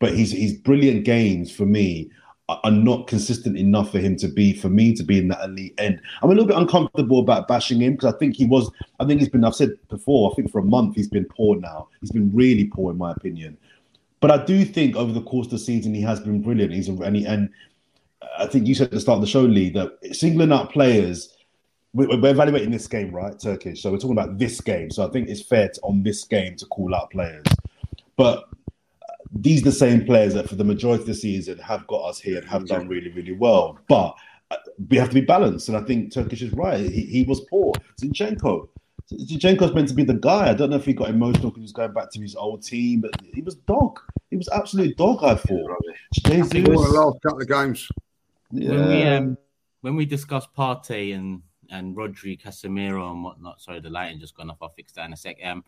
but 0.00 0.12
his 0.14 0.54
brilliant 0.54 1.04
games 1.04 1.54
for 1.54 1.66
me 1.66 2.10
are 2.48 2.70
not 2.70 3.06
consistent 3.06 3.56
enough 3.56 3.92
for 3.92 3.98
him 3.98 4.16
to 4.16 4.28
be 4.28 4.52
for 4.52 4.68
me 4.68 4.92
to 4.94 5.02
be 5.02 5.18
in 5.18 5.28
that 5.28 5.44
elite 5.44 5.74
end. 5.78 6.00
I'm 6.22 6.30
a 6.30 6.34
little 6.34 6.48
bit 6.48 6.56
uncomfortable 6.56 7.20
about 7.20 7.48
bashing 7.48 7.80
him 7.80 7.92
because 7.92 8.12
I 8.12 8.18
think 8.18 8.36
he 8.36 8.44
was. 8.44 8.70
I 9.00 9.06
think 9.06 9.20
he's 9.20 9.28
been. 9.28 9.44
I've 9.44 9.54
said 9.54 9.70
before. 9.88 10.30
I 10.30 10.34
think 10.34 10.50
for 10.50 10.58
a 10.58 10.64
month 10.64 10.96
he's 10.96 11.08
been 11.08 11.24
poor. 11.24 11.56
Now 11.56 11.88
he's 12.00 12.10
been 12.10 12.30
really 12.34 12.64
poor 12.64 12.90
in 12.90 12.98
my 12.98 13.12
opinion. 13.12 13.56
But 14.20 14.30
I 14.30 14.44
do 14.44 14.64
think 14.64 14.94
over 14.94 15.12
the 15.12 15.22
course 15.22 15.46
of 15.46 15.52
the 15.52 15.58
season 15.58 15.94
he 15.94 16.00
has 16.02 16.20
been 16.20 16.42
brilliant. 16.42 16.72
He's 16.72 16.88
and, 16.88 17.16
he, 17.16 17.26
and 17.26 17.50
I 18.38 18.46
think 18.46 18.66
you 18.66 18.74
said 18.74 18.86
at 18.86 18.90
the 18.92 19.00
start 19.00 19.16
of 19.16 19.20
the 19.22 19.26
show, 19.26 19.42
Lee, 19.42 19.70
that 19.70 19.98
singling 20.14 20.52
out 20.52 20.72
players, 20.72 21.36
we're 21.94 22.08
evaluating 22.12 22.70
this 22.70 22.86
game, 22.86 23.12
right? 23.12 23.38
Turkish. 23.38 23.82
So 23.82 23.90
we're 23.90 23.98
talking 23.98 24.12
about 24.18 24.38
this 24.38 24.60
game. 24.60 24.90
So 24.90 25.06
I 25.06 25.10
think 25.10 25.28
it's 25.28 25.42
fair 25.42 25.68
to, 25.68 25.80
on 25.82 26.02
this 26.02 26.24
game 26.24 26.56
to 26.56 26.66
call 26.66 26.94
out 26.94 27.10
players. 27.10 27.44
But 28.16 28.44
these 29.30 29.62
are 29.62 29.66
the 29.66 29.72
same 29.72 30.04
players 30.04 30.34
that 30.34 30.48
for 30.48 30.56
the 30.56 30.64
majority 30.64 31.02
of 31.02 31.06
the 31.06 31.14
season 31.14 31.58
have 31.58 31.86
got 31.86 32.08
us 32.08 32.18
here 32.18 32.38
and 32.38 32.48
have 32.48 32.66
done 32.66 32.88
really, 32.88 33.10
really 33.10 33.32
well. 33.32 33.78
But 33.88 34.14
uh, 34.50 34.56
we 34.88 34.96
have 34.96 35.08
to 35.08 35.14
be 35.14 35.20
balanced. 35.22 35.68
And 35.68 35.76
I 35.76 35.82
think 35.82 36.12
Turkish 36.12 36.42
is 36.42 36.52
right. 36.52 36.80
He, 36.80 37.02
he 37.02 37.22
was 37.24 37.40
poor. 37.40 37.74
Zinchenko. 38.00 38.68
Zinchenko's 39.12 39.74
meant 39.74 39.88
to 39.88 39.94
be 39.94 40.04
the 40.04 40.14
guy. 40.14 40.50
I 40.50 40.54
don't 40.54 40.70
know 40.70 40.76
if 40.76 40.86
he 40.86 40.94
got 40.94 41.10
emotional 41.10 41.50
because 41.50 41.60
he 41.60 41.62
was 41.62 41.72
going 41.72 41.92
back 41.92 42.10
to 42.12 42.20
his 42.20 42.34
old 42.34 42.62
team, 42.62 43.02
but 43.02 43.10
he 43.34 43.42
was 43.42 43.56
dog. 43.56 44.00
He 44.30 44.36
was 44.36 44.48
absolute 44.48 44.96
dog, 44.96 45.22
I 45.22 45.34
thought. 45.34 45.70
Jesus. 46.14 46.52
He 46.52 46.62
won 46.62 46.90
the 46.90 46.98
last 46.98 47.20
couple 47.22 47.42
of 47.42 47.48
games. 47.48 47.88
Yeah. 48.52 48.70
When 48.70 48.88
we 48.88 49.02
um, 49.04 49.38
when 49.80 49.96
we 49.96 50.06
discussed 50.06 50.54
Partey 50.56 51.14
and 51.14 51.42
and 51.70 51.96
Rodri, 51.96 52.40
Casemiro 52.40 53.10
and 53.10 53.24
whatnot. 53.24 53.60
Sorry, 53.60 53.80
the 53.80 53.90
lighting 53.90 54.20
just 54.20 54.36
gone 54.36 54.50
off. 54.50 54.58
I'll 54.60 54.68
fix 54.68 54.92
that 54.92 55.06
in 55.06 55.12
a 55.12 55.16
sec. 55.16 55.38
Um, 55.42 55.64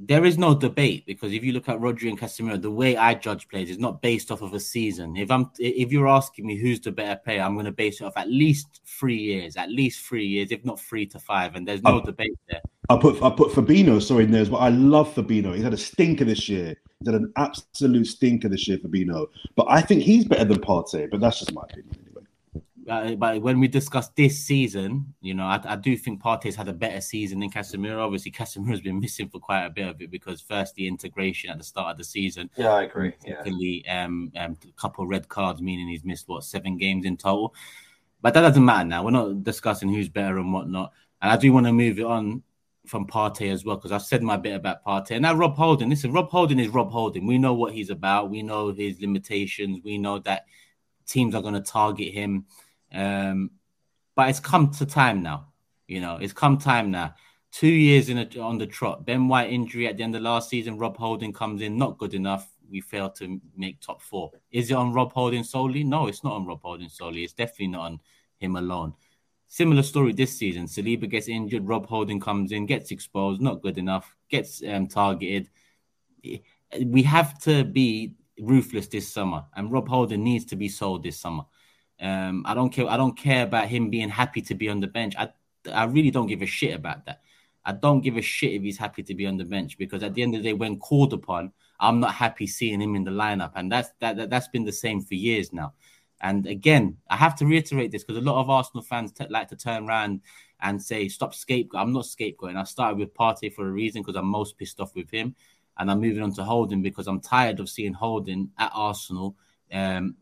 there 0.00 0.24
is 0.24 0.38
no 0.38 0.54
debate 0.54 1.04
because 1.06 1.32
if 1.32 1.42
you 1.42 1.52
look 1.52 1.68
at 1.68 1.80
Rodri 1.80 2.08
and 2.08 2.18
Casemiro, 2.18 2.60
the 2.60 2.70
way 2.70 2.96
I 2.96 3.14
judge 3.14 3.48
players 3.48 3.68
is 3.68 3.78
not 3.78 4.00
based 4.00 4.30
off 4.30 4.42
of 4.42 4.54
a 4.54 4.60
season. 4.60 5.16
If 5.16 5.30
I'm 5.30 5.50
if 5.58 5.90
you're 5.90 6.06
asking 6.06 6.46
me 6.46 6.56
who's 6.56 6.80
the 6.80 6.92
better 6.92 7.18
player, 7.18 7.42
I'm 7.42 7.54
going 7.54 7.66
to 7.66 7.72
base 7.72 8.00
it 8.00 8.04
off 8.04 8.16
at 8.16 8.30
least 8.30 8.80
three 8.86 9.18
years, 9.18 9.56
at 9.56 9.70
least 9.70 10.06
three 10.06 10.26
years, 10.26 10.52
if 10.52 10.64
not 10.64 10.78
three 10.78 11.06
to 11.06 11.18
five, 11.18 11.56
and 11.56 11.66
there's 11.66 11.82
no 11.82 12.00
oh. 12.00 12.04
debate 12.04 12.38
there. 12.48 12.60
I 12.88 12.96
put 12.96 13.20
I 13.22 13.30
put 13.30 13.50
Fabinho 13.50 14.00
sorry 14.00 14.24
in 14.24 14.30
there 14.30 14.42
as 14.42 14.50
well. 14.50 14.60
I 14.60 14.68
love 14.68 15.12
Fabinho. 15.14 15.54
He's 15.54 15.64
had 15.64 15.74
a 15.74 15.78
stinker 15.78 16.24
this 16.24 16.48
year. 16.48 16.76
He's 17.00 17.12
had 17.12 17.20
an 17.20 17.32
absolute 17.36 18.06
stinker 18.06 18.48
this 18.48 18.68
year, 18.68 18.78
Fabinho. 18.78 19.26
But 19.56 19.66
I 19.68 19.80
think 19.80 20.02
he's 20.02 20.24
better 20.24 20.44
than 20.44 20.60
Partey. 20.60 21.10
But 21.10 21.20
that's 21.20 21.40
just 21.40 21.52
my 21.52 21.62
opinion 21.68 22.07
uh, 22.88 23.14
but 23.16 23.42
when 23.42 23.60
we 23.60 23.68
discuss 23.68 24.08
this 24.10 24.38
season, 24.38 25.14
you 25.20 25.34
know, 25.34 25.44
I, 25.44 25.60
I, 25.64 25.76
do 25.76 25.96
think 25.96 26.22
Partey's 26.22 26.56
had 26.56 26.68
a 26.68 26.72
better 26.72 27.00
season 27.00 27.40
than 27.40 27.50
Casemiro. 27.50 27.98
Obviously, 27.98 28.30
Casemiro's 28.30 28.80
been 28.80 29.00
missing 29.00 29.28
for 29.28 29.40
quite 29.40 29.64
a 29.64 29.70
bit 29.70 29.88
of 29.88 30.00
it 30.00 30.10
because 30.10 30.40
first 30.40 30.74
the 30.74 30.86
integration 30.86 31.50
at 31.50 31.58
the 31.58 31.64
start 31.64 31.90
of 31.92 31.98
the 31.98 32.04
season. 32.04 32.48
Yeah, 32.56 32.72
I 32.72 32.84
agree. 32.84 33.12
Secondly, 33.26 33.82
yeah. 33.84 34.04
um, 34.04 34.32
um, 34.36 34.56
a 34.66 34.80
couple 34.80 35.06
red 35.06 35.28
cards, 35.28 35.60
meaning 35.60 35.88
he's 35.88 36.04
missed 36.04 36.28
what 36.28 36.44
seven 36.44 36.78
games 36.78 37.04
in 37.04 37.16
total. 37.16 37.54
But 38.22 38.34
that 38.34 38.40
doesn't 38.40 38.64
matter 38.64 38.88
now. 38.88 39.04
We're 39.04 39.10
not 39.10 39.44
discussing 39.44 39.92
who's 39.92 40.08
better 40.08 40.38
and 40.38 40.52
whatnot. 40.52 40.92
And 41.20 41.30
I 41.30 41.36
do 41.36 41.52
want 41.52 41.66
to 41.66 41.72
move 41.72 41.98
it 41.98 42.06
on 42.06 42.42
from 42.86 43.06
Partey 43.06 43.52
as 43.52 43.64
well 43.64 43.76
because 43.76 43.92
I've 43.92 44.02
said 44.02 44.22
my 44.22 44.36
bit 44.36 44.54
about 44.54 44.84
Partey. 44.84 45.12
And 45.12 45.22
now 45.22 45.34
Rob 45.34 45.56
Holding. 45.56 45.90
Listen, 45.90 46.12
Rob 46.12 46.30
Holding 46.30 46.58
is 46.58 46.68
Rob 46.68 46.90
Holding. 46.90 47.26
We 47.26 47.38
know 47.38 47.54
what 47.54 47.74
he's 47.74 47.90
about. 47.90 48.30
We 48.30 48.42
know 48.42 48.72
his 48.72 49.00
limitations. 49.00 49.80
We 49.84 49.98
know 49.98 50.18
that 50.20 50.46
teams 51.06 51.34
are 51.34 51.42
going 51.42 51.54
to 51.54 51.60
target 51.60 52.12
him 52.12 52.46
um, 52.92 53.50
but 54.14 54.28
it's 54.30 54.40
come 54.40 54.70
to 54.72 54.86
time 54.86 55.22
now. 55.22 55.48
You 55.86 56.00
know, 56.00 56.18
it's 56.20 56.32
come 56.32 56.58
time 56.58 56.90
now. 56.90 57.14
Two 57.50 57.68
years 57.68 58.08
in 58.08 58.18
a, 58.18 58.40
on 58.40 58.58
the 58.58 58.66
trot. 58.66 59.06
Ben 59.06 59.26
White 59.26 59.50
injury 59.50 59.86
at 59.88 59.96
the 59.96 60.02
end 60.02 60.14
of 60.14 60.22
last 60.22 60.50
season. 60.50 60.76
Rob 60.78 60.96
Holding 60.96 61.32
comes 61.32 61.62
in, 61.62 61.78
not 61.78 61.98
good 61.98 62.14
enough. 62.14 62.50
We 62.70 62.82
fail 62.82 63.08
to 63.10 63.40
make 63.56 63.80
top 63.80 64.02
four. 64.02 64.30
Is 64.50 64.70
it 64.70 64.74
on 64.74 64.92
Rob 64.92 65.12
Holding 65.12 65.44
solely? 65.44 65.84
No, 65.84 66.06
it's 66.06 66.22
not 66.22 66.34
on 66.34 66.46
Rob 66.46 66.60
Holding 66.62 66.90
solely. 66.90 67.24
It's 67.24 67.32
definitely 67.32 67.68
not 67.68 67.86
on 67.86 68.00
him 68.38 68.56
alone. 68.56 68.92
Similar 69.46 69.82
story 69.82 70.12
this 70.12 70.36
season. 70.36 70.66
Saliba 70.66 71.08
gets 71.08 71.28
injured. 71.28 71.66
Rob 71.66 71.86
Holding 71.86 72.20
comes 72.20 72.52
in, 72.52 72.66
gets 72.66 72.90
exposed, 72.90 73.40
not 73.40 73.62
good 73.62 73.78
enough, 73.78 74.14
gets 74.28 74.62
um, 74.68 74.86
targeted. 74.86 75.48
We 76.84 77.02
have 77.04 77.40
to 77.44 77.64
be 77.64 78.12
ruthless 78.38 78.88
this 78.88 79.08
summer, 79.10 79.46
and 79.56 79.72
Rob 79.72 79.88
Holding 79.88 80.22
needs 80.22 80.44
to 80.46 80.56
be 80.56 80.68
sold 80.68 81.02
this 81.02 81.18
summer. 81.18 81.44
Um, 82.00 82.44
I 82.46 82.54
don't 82.54 82.70
care. 82.70 82.88
I 82.88 82.96
don't 82.96 83.16
care 83.16 83.44
about 83.44 83.68
him 83.68 83.90
being 83.90 84.08
happy 84.08 84.40
to 84.42 84.54
be 84.54 84.68
on 84.68 84.80
the 84.80 84.86
bench. 84.86 85.14
I 85.18 85.30
I 85.72 85.84
really 85.84 86.10
don't 86.10 86.26
give 86.26 86.42
a 86.42 86.46
shit 86.46 86.74
about 86.74 87.06
that. 87.06 87.20
I 87.64 87.72
don't 87.72 88.00
give 88.00 88.16
a 88.16 88.22
shit 88.22 88.54
if 88.54 88.62
he's 88.62 88.78
happy 88.78 89.02
to 89.02 89.14
be 89.14 89.26
on 89.26 89.36
the 89.36 89.44
bench 89.44 89.76
because 89.76 90.02
at 90.02 90.14
the 90.14 90.22
end 90.22 90.34
of 90.34 90.42
the 90.42 90.48
day, 90.48 90.54
when 90.54 90.78
called 90.78 91.12
upon, 91.12 91.52
I'm 91.80 92.00
not 92.00 92.14
happy 92.14 92.46
seeing 92.46 92.80
him 92.80 92.94
in 92.96 93.04
the 93.04 93.10
lineup, 93.10 93.52
and 93.56 93.70
that's 93.70 93.90
that, 94.00 94.16
that 94.16 94.32
has 94.32 94.48
been 94.48 94.64
the 94.64 94.72
same 94.72 95.02
for 95.02 95.14
years 95.14 95.52
now. 95.52 95.74
And 96.20 96.46
again, 96.46 96.96
I 97.08 97.16
have 97.16 97.36
to 97.36 97.46
reiterate 97.46 97.92
this 97.92 98.02
because 98.02 98.20
a 98.20 98.26
lot 98.26 98.40
of 98.40 98.50
Arsenal 98.50 98.82
fans 98.82 99.12
t- 99.12 99.26
like 99.28 99.48
to 99.48 99.56
turn 99.56 99.88
around 99.88 100.22
and 100.60 100.82
say, 100.82 101.08
"Stop 101.08 101.34
scapegoat." 101.34 101.80
I'm 101.80 101.92
not 101.92 102.04
scapegoating. 102.04 102.56
I 102.56 102.64
started 102.64 102.98
with 102.98 103.14
Partey 103.14 103.52
for 103.52 103.68
a 103.68 103.70
reason 103.70 104.02
because 104.02 104.16
I'm 104.16 104.26
most 104.26 104.58
pissed 104.58 104.80
off 104.80 104.94
with 104.96 105.10
him, 105.10 105.36
and 105.78 105.90
I'm 105.90 106.00
moving 106.00 106.22
on 106.22 106.32
to 106.34 106.44
Holding 106.44 106.82
because 106.82 107.06
I'm 107.06 107.20
tired 107.20 107.60
of 107.60 107.68
seeing 107.68 107.92
Holding 107.92 108.50
at 108.58 108.72
Arsenal 108.74 109.36
um, 109.72 110.16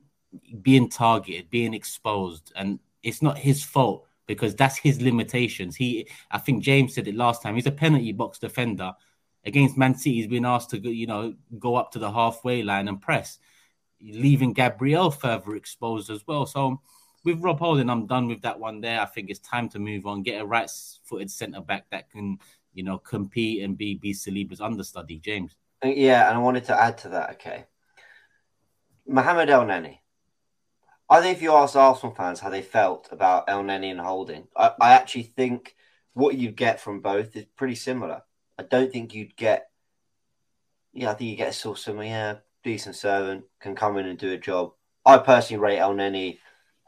being 0.62 0.88
targeted, 0.88 1.50
being 1.50 1.74
exposed, 1.74 2.52
and 2.56 2.78
it's 3.02 3.22
not 3.22 3.38
his 3.38 3.62
fault 3.62 4.06
because 4.26 4.54
that's 4.54 4.76
his 4.76 5.00
limitations. 5.00 5.76
He, 5.76 6.08
I 6.30 6.38
think 6.38 6.62
James 6.62 6.94
said 6.94 7.08
it 7.08 7.14
last 7.14 7.42
time. 7.42 7.54
He's 7.54 7.66
a 7.66 7.72
penalty 7.72 8.12
box 8.12 8.38
defender. 8.38 8.92
Against 9.44 9.76
Man 9.76 9.94
City, 9.94 10.16
he's 10.16 10.26
been 10.26 10.44
asked 10.44 10.70
to, 10.70 10.78
you 10.78 11.06
know, 11.06 11.34
go 11.58 11.76
up 11.76 11.92
to 11.92 12.00
the 12.00 12.10
halfway 12.10 12.64
line 12.64 12.88
and 12.88 13.00
press, 13.00 13.38
leaving 14.00 14.52
Gabriel 14.52 15.12
further 15.12 15.54
exposed 15.54 16.10
as 16.10 16.26
well. 16.26 16.46
So 16.46 16.80
with 17.24 17.40
Rob 17.40 17.60
Holding, 17.60 17.88
I'm 17.88 18.06
done 18.06 18.26
with 18.26 18.42
that 18.42 18.58
one 18.58 18.80
there. 18.80 19.00
I 19.00 19.04
think 19.04 19.30
it's 19.30 19.38
time 19.38 19.68
to 19.68 19.78
move 19.78 20.06
on, 20.06 20.24
get 20.24 20.40
a 20.40 20.44
right-footed 20.44 21.30
centre 21.30 21.60
back 21.60 21.86
that 21.90 22.10
can, 22.10 22.38
you 22.74 22.82
know, 22.82 22.98
compete 22.98 23.62
and 23.62 23.78
be 23.78 23.94
be 23.94 24.12
Saliba's 24.12 24.60
understudy. 24.60 25.20
James. 25.20 25.54
Yeah, 25.84 26.28
and 26.28 26.38
I 26.38 26.40
wanted 26.40 26.64
to 26.64 26.80
add 26.80 26.98
to 26.98 27.08
that. 27.10 27.30
Okay, 27.34 27.66
Mohamed 29.06 29.48
Elneny 29.48 29.98
I 31.08 31.20
think 31.20 31.36
if 31.36 31.42
you 31.42 31.52
ask 31.52 31.76
Arsenal 31.76 32.14
fans 32.14 32.40
how 32.40 32.50
they 32.50 32.62
felt 32.62 33.08
about 33.12 33.46
Elneny 33.46 33.90
and 33.90 34.00
Holding, 34.00 34.48
I, 34.56 34.72
I 34.80 34.92
actually 34.94 35.22
think 35.22 35.76
what 36.14 36.36
you'd 36.36 36.56
get 36.56 36.80
from 36.80 37.00
both 37.00 37.36
is 37.36 37.44
pretty 37.56 37.76
similar. 37.76 38.22
I 38.58 38.64
don't 38.64 38.90
think 38.90 39.14
you'd 39.14 39.36
get, 39.36 39.68
yeah, 40.92 41.10
I 41.10 41.14
think 41.14 41.30
you 41.30 41.36
get 41.36 41.50
a 41.50 41.52
sort 41.52 41.86
of 41.86 42.04
yeah, 42.04 42.36
decent 42.64 42.96
servant, 42.96 43.44
can 43.60 43.76
come 43.76 43.98
in 43.98 44.06
and 44.06 44.18
do 44.18 44.32
a 44.32 44.38
job. 44.38 44.72
I 45.04 45.18
personally 45.18 45.60
rate 45.60 45.78
Elneny 45.78 46.38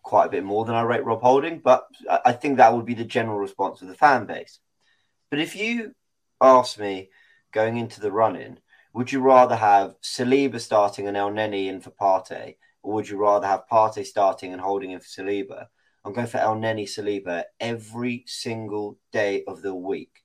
quite 0.02 0.26
a 0.26 0.30
bit 0.30 0.42
more 0.42 0.64
than 0.64 0.74
I 0.74 0.82
rate 0.82 1.04
Rob 1.04 1.20
Holding, 1.20 1.60
but 1.60 1.86
I 2.24 2.32
think 2.32 2.56
that 2.56 2.74
would 2.74 2.86
be 2.86 2.94
the 2.94 3.04
general 3.04 3.38
response 3.38 3.82
of 3.82 3.88
the 3.88 3.94
fan 3.94 4.26
base. 4.26 4.58
But 5.30 5.38
if 5.38 5.54
you 5.54 5.92
ask 6.40 6.78
me 6.78 7.10
going 7.52 7.76
into 7.76 8.00
the 8.00 8.10
run 8.10 8.34
in, 8.34 8.58
would 8.94 9.12
you 9.12 9.20
rather 9.20 9.54
have 9.54 9.94
Saliba 10.02 10.58
starting 10.60 11.06
and 11.06 11.16
Elneny 11.16 11.66
in 11.66 11.80
for 11.80 11.90
Partey? 11.90 12.56
Or 12.88 12.94
would 12.94 13.08
you 13.10 13.18
rather 13.18 13.46
have 13.46 13.68
Partey 13.70 14.06
starting 14.06 14.54
and 14.54 14.62
Holding 14.62 14.92
in 14.92 15.00
for 15.00 15.04
Saliba? 15.06 15.66
I'm 16.06 16.14
going 16.14 16.26
for 16.26 16.38
Elneny 16.38 16.84
Saliba 16.84 17.44
every 17.60 18.24
single 18.26 18.98
day 19.12 19.44
of 19.46 19.60
the 19.60 19.74
week. 19.74 20.22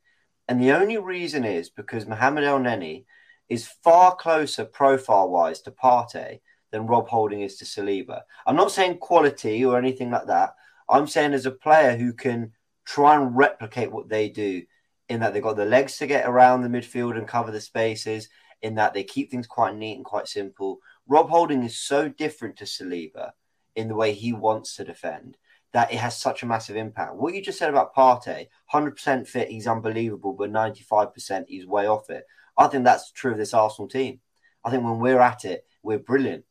And 0.47 0.61
the 0.61 0.71
only 0.71 0.97
reason 0.97 1.43
is 1.43 1.69
because 1.69 2.07
Mohamed 2.07 2.45
Elneny 2.45 3.03
is 3.49 3.67
far 3.67 4.15
closer 4.15 4.63
profile 4.63 5.29
wise 5.29 5.59
to 5.63 5.71
Partey 5.71 6.39
than 6.71 6.87
Rob 6.87 7.09
Holding 7.09 7.41
is 7.41 7.57
to 7.57 7.65
Saliba. 7.65 8.21
I'm 8.47 8.55
not 8.55 8.71
saying 8.71 8.99
quality 8.99 9.65
or 9.65 9.77
anything 9.77 10.09
like 10.09 10.27
that. 10.27 10.55
I'm 10.87 11.07
saying 11.07 11.33
as 11.33 11.45
a 11.45 11.51
player 11.51 11.97
who 11.97 12.13
can 12.13 12.53
try 12.85 13.17
and 13.17 13.35
replicate 13.35 13.91
what 13.91 14.07
they 14.07 14.29
do, 14.29 14.63
in 15.09 15.19
that 15.19 15.33
they've 15.33 15.43
got 15.43 15.57
the 15.57 15.65
legs 15.65 15.97
to 15.97 16.07
get 16.07 16.25
around 16.25 16.61
the 16.61 16.69
midfield 16.69 17.17
and 17.17 17.27
cover 17.27 17.51
the 17.51 17.59
spaces, 17.59 18.29
in 18.61 18.75
that 18.75 18.93
they 18.93 19.03
keep 19.03 19.29
things 19.29 19.47
quite 19.47 19.75
neat 19.75 19.97
and 19.97 20.05
quite 20.05 20.29
simple. 20.29 20.79
Rob 21.07 21.29
Holding 21.29 21.63
is 21.63 21.77
so 21.77 22.07
different 22.07 22.57
to 22.57 22.65
Saliba 22.65 23.31
in 23.75 23.87
the 23.87 23.95
way 23.95 24.13
he 24.13 24.33
wants 24.33 24.75
to 24.75 24.85
defend 24.85 25.37
that 25.73 25.91
it 25.91 25.97
has 25.97 26.15
such 26.17 26.43
a 26.43 26.45
massive 26.45 26.75
impact. 26.75 27.15
What 27.15 27.33
you 27.33 27.41
just 27.41 27.57
said 27.57 27.69
about 27.69 27.95
Partey, 27.95 28.47
100% 28.71 29.27
fit, 29.27 29.49
he's 29.49 29.67
unbelievable, 29.67 30.33
but 30.33 30.51
95% 30.51 31.45
he's 31.47 31.65
way 31.65 31.87
off 31.87 32.09
it. 32.09 32.25
I 32.57 32.67
think 32.67 32.83
that's 32.83 33.11
true 33.11 33.31
of 33.31 33.37
this 33.37 33.53
Arsenal 33.53 33.89
team. 33.89 34.19
I 34.63 34.69
think 34.69 34.83
when 34.83 34.99
we're 34.99 35.19
at 35.19 35.45
it, 35.45 35.65
we're 35.81 35.99
brilliant. 35.99 36.45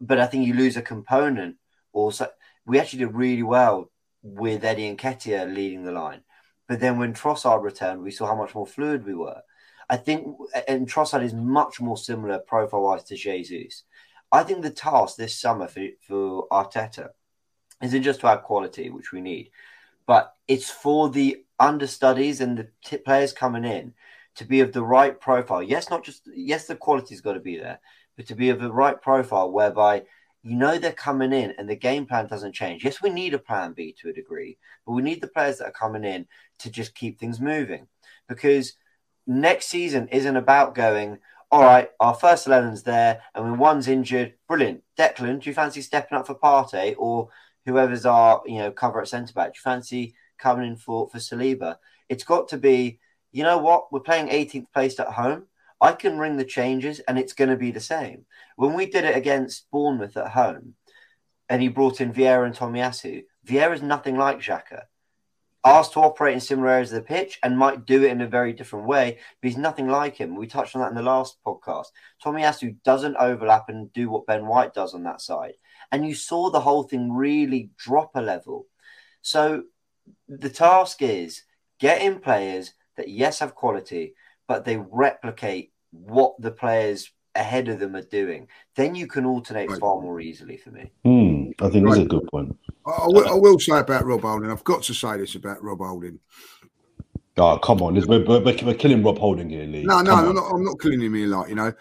But 0.00 0.20
I 0.20 0.26
think 0.26 0.46
you 0.46 0.54
lose 0.54 0.76
a 0.76 0.82
component. 0.82 1.56
Also, 1.92 2.28
we 2.66 2.78
actually 2.78 3.00
did 3.00 3.14
really 3.14 3.42
well 3.42 3.90
with 4.22 4.64
Eddie 4.64 4.86
and 4.86 4.98
Nketiah 4.98 5.52
leading 5.52 5.84
the 5.84 5.92
line. 5.92 6.22
But 6.68 6.80
then 6.80 6.98
when 6.98 7.14
Trossard 7.14 7.62
returned, 7.62 8.02
we 8.02 8.10
saw 8.10 8.26
how 8.26 8.36
much 8.36 8.54
more 8.54 8.66
fluid 8.66 9.06
we 9.06 9.14
were. 9.14 9.40
I 9.88 9.96
think, 9.96 10.36
and 10.66 10.88
Trossard 10.90 11.22
is 11.22 11.32
much 11.32 11.80
more 11.80 11.96
similar 11.96 12.40
profile 12.40 12.82
wise 12.82 13.04
to 13.04 13.16
Jesus. 13.16 13.84
I 14.32 14.42
think 14.42 14.62
the 14.62 14.70
task 14.70 15.16
this 15.16 15.38
summer 15.40 15.68
for, 15.68 15.86
for 16.06 16.48
Arteta 16.50 17.10
isn't 17.82 18.02
just 18.02 18.20
to 18.20 18.28
have 18.28 18.42
quality, 18.42 18.90
which 18.90 19.12
we 19.12 19.20
need, 19.20 19.50
but 20.06 20.34
it's 20.48 20.70
for 20.70 21.08
the 21.08 21.44
understudies 21.58 22.40
and 22.40 22.58
the 22.58 22.68
t- 22.84 22.98
players 22.98 23.32
coming 23.32 23.64
in 23.64 23.94
to 24.36 24.44
be 24.44 24.60
of 24.60 24.72
the 24.72 24.82
right 24.82 25.18
profile. 25.20 25.62
Yes, 25.62 25.90
not 25.90 26.04
just, 26.04 26.28
yes, 26.34 26.66
the 26.66 26.76
quality's 26.76 27.20
got 27.20 27.34
to 27.34 27.40
be 27.40 27.56
there, 27.56 27.80
but 28.16 28.26
to 28.26 28.34
be 28.34 28.50
of 28.50 28.60
the 28.60 28.72
right 28.72 29.00
profile 29.00 29.50
whereby 29.50 30.02
you 30.42 30.54
know 30.54 30.78
they're 30.78 30.92
coming 30.92 31.32
in 31.32 31.54
and 31.58 31.68
the 31.68 31.76
game 31.76 32.06
plan 32.06 32.28
doesn't 32.28 32.54
change. 32.54 32.84
Yes, 32.84 33.02
we 33.02 33.10
need 33.10 33.34
a 33.34 33.38
plan 33.38 33.72
B 33.72 33.94
to 34.00 34.10
a 34.10 34.12
degree, 34.12 34.58
but 34.84 34.92
we 34.92 35.02
need 35.02 35.20
the 35.20 35.28
players 35.28 35.58
that 35.58 35.66
are 35.66 35.72
coming 35.72 36.04
in 36.04 36.26
to 36.60 36.70
just 36.70 36.94
keep 36.94 37.18
things 37.18 37.40
moving 37.40 37.88
because 38.28 38.74
next 39.26 39.66
season 39.66 40.08
isn't 40.08 40.36
about 40.36 40.74
going, 40.74 41.18
all 41.50 41.62
right, 41.62 41.88
our 42.00 42.14
first 42.14 42.46
11's 42.46 42.82
there, 42.82 43.22
and 43.34 43.44
when 43.44 43.58
one's 43.58 43.88
injured, 43.88 44.34
brilliant. 44.48 44.82
Declan, 44.98 45.40
do 45.40 45.50
you 45.50 45.54
fancy 45.54 45.80
stepping 45.80 46.18
up 46.18 46.26
for 46.26 46.34
Partey 46.34 46.94
or 46.98 47.28
whoever's 47.64 48.06
our 48.06 48.42
you 48.46 48.58
know 48.58 48.70
cover 48.70 49.00
at 49.00 49.08
centre 49.08 49.32
back? 49.32 49.52
Do 49.52 49.58
you 49.58 49.62
fancy 49.62 50.14
coming 50.38 50.66
in 50.66 50.76
for 50.76 51.08
for 51.08 51.18
Saliba? 51.18 51.76
It's 52.08 52.24
got 52.24 52.48
to 52.48 52.58
be. 52.58 52.98
You 53.32 53.42
know 53.42 53.58
what? 53.58 53.92
We're 53.92 54.00
playing 54.00 54.28
18th 54.28 54.72
place 54.72 54.98
at 54.98 55.08
home. 55.08 55.46
I 55.80 55.92
can 55.92 56.18
ring 56.18 56.36
the 56.36 56.44
changes, 56.44 57.00
and 57.00 57.18
it's 57.18 57.34
going 57.34 57.50
to 57.50 57.56
be 57.56 57.70
the 57.70 57.80
same. 57.80 58.24
When 58.56 58.72
we 58.72 58.86
did 58.86 59.04
it 59.04 59.16
against 59.16 59.70
Bournemouth 59.70 60.16
at 60.16 60.30
home, 60.30 60.74
and 61.48 61.60
he 61.60 61.68
brought 61.68 62.00
in 62.00 62.14
Vieira 62.14 62.46
and 62.46 62.54
Tomiyasu, 62.54 63.24
Vieira's 63.46 63.82
nothing 63.82 64.16
like 64.16 64.40
Xhaka 64.40 64.84
asked 65.66 65.92
to 65.94 66.00
operate 66.00 66.34
in 66.34 66.40
similar 66.40 66.70
areas 66.70 66.92
of 66.92 66.96
the 66.96 67.08
pitch 67.08 67.38
and 67.42 67.58
might 67.58 67.86
do 67.86 68.04
it 68.04 68.10
in 68.10 68.20
a 68.20 68.28
very 68.28 68.52
different 68.52 68.86
way, 68.86 69.18
but 69.40 69.48
he's 69.48 69.56
nothing 69.56 69.88
like 69.88 70.16
him. 70.16 70.36
We 70.36 70.46
touched 70.46 70.76
on 70.76 70.82
that 70.82 70.90
in 70.90 70.94
the 70.94 71.02
last 71.02 71.38
podcast. 71.44 71.86
Tomiyasu 72.24 72.76
doesn't 72.84 73.16
overlap 73.16 73.68
and 73.68 73.92
do 73.92 74.08
what 74.08 74.26
Ben 74.26 74.46
White 74.46 74.74
does 74.74 74.94
on 74.94 75.02
that 75.04 75.20
side. 75.20 75.54
And 75.92 76.06
you 76.06 76.14
saw 76.14 76.50
the 76.50 76.60
whole 76.60 76.84
thing 76.84 77.12
really 77.12 77.70
drop 77.76 78.12
a 78.14 78.22
level. 78.22 78.66
So 79.22 79.64
the 80.28 80.50
task 80.50 81.02
is 81.02 81.42
getting 81.80 82.20
players 82.20 82.74
that, 82.96 83.08
yes, 83.08 83.40
have 83.40 83.54
quality, 83.54 84.14
but 84.46 84.64
they 84.64 84.76
replicate 84.76 85.72
what 85.90 86.34
the 86.40 86.50
players 86.50 87.10
ahead 87.36 87.68
of 87.68 87.78
them 87.78 87.94
are 87.94 88.02
doing, 88.02 88.48
then 88.74 88.94
you 88.94 89.06
can 89.06 89.26
alternate 89.26 89.70
right. 89.70 89.80
far 89.80 90.00
more 90.00 90.20
easily 90.20 90.56
for 90.56 90.70
me. 90.70 90.90
Mm, 91.04 91.25
I 91.60 91.68
think 91.70 91.86
right. 91.86 91.94
that's 91.94 92.04
a 92.04 92.08
good 92.08 92.26
point. 92.28 92.56
I 92.86 93.06
will, 93.06 93.28
I 93.28 93.34
will, 93.34 93.58
say 93.58 93.78
about 93.78 94.04
Rob 94.04 94.22
Holding, 94.22 94.50
I've 94.50 94.64
got 94.64 94.82
to 94.84 94.94
say 94.94 95.16
this 95.16 95.34
about 95.34 95.62
Rob 95.62 95.78
Holding. 95.78 96.20
Oh, 97.38 97.58
come 97.58 97.82
on. 97.82 97.94
We're, 98.06 98.24
we're, 98.24 98.40
we're 98.40 98.74
killing 98.74 99.02
Rob 99.02 99.18
Holding 99.18 99.50
here, 99.50 99.66
Lee. 99.66 99.84
No, 99.84 100.00
no, 100.00 100.14
I'm 100.14 100.34
not, 100.34 100.50
I'm 100.50 100.64
not, 100.64 100.80
killing 100.80 101.00
him 101.00 101.14
here. 101.14 101.28
Like, 101.28 101.48
you 101.48 101.54
know, 101.54 101.72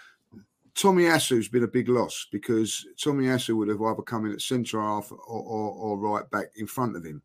Tomiyasu's 0.76 1.48
been 1.48 1.64
a 1.64 1.68
big 1.68 1.88
loss 1.88 2.28
because 2.32 2.86
Tomiyasu 2.98 3.56
would 3.56 3.70
have 3.70 3.82
either 3.82 4.02
come 4.02 4.26
in 4.26 4.34
at 4.34 4.42
centre 4.42 4.82
half 4.82 5.12
or, 5.12 5.18
or, 5.28 5.72
or 5.72 5.98
right 5.98 6.30
back 6.32 6.48
in 6.58 6.68
front 6.68 6.96
of 6.96 7.06
him. 7.06 7.22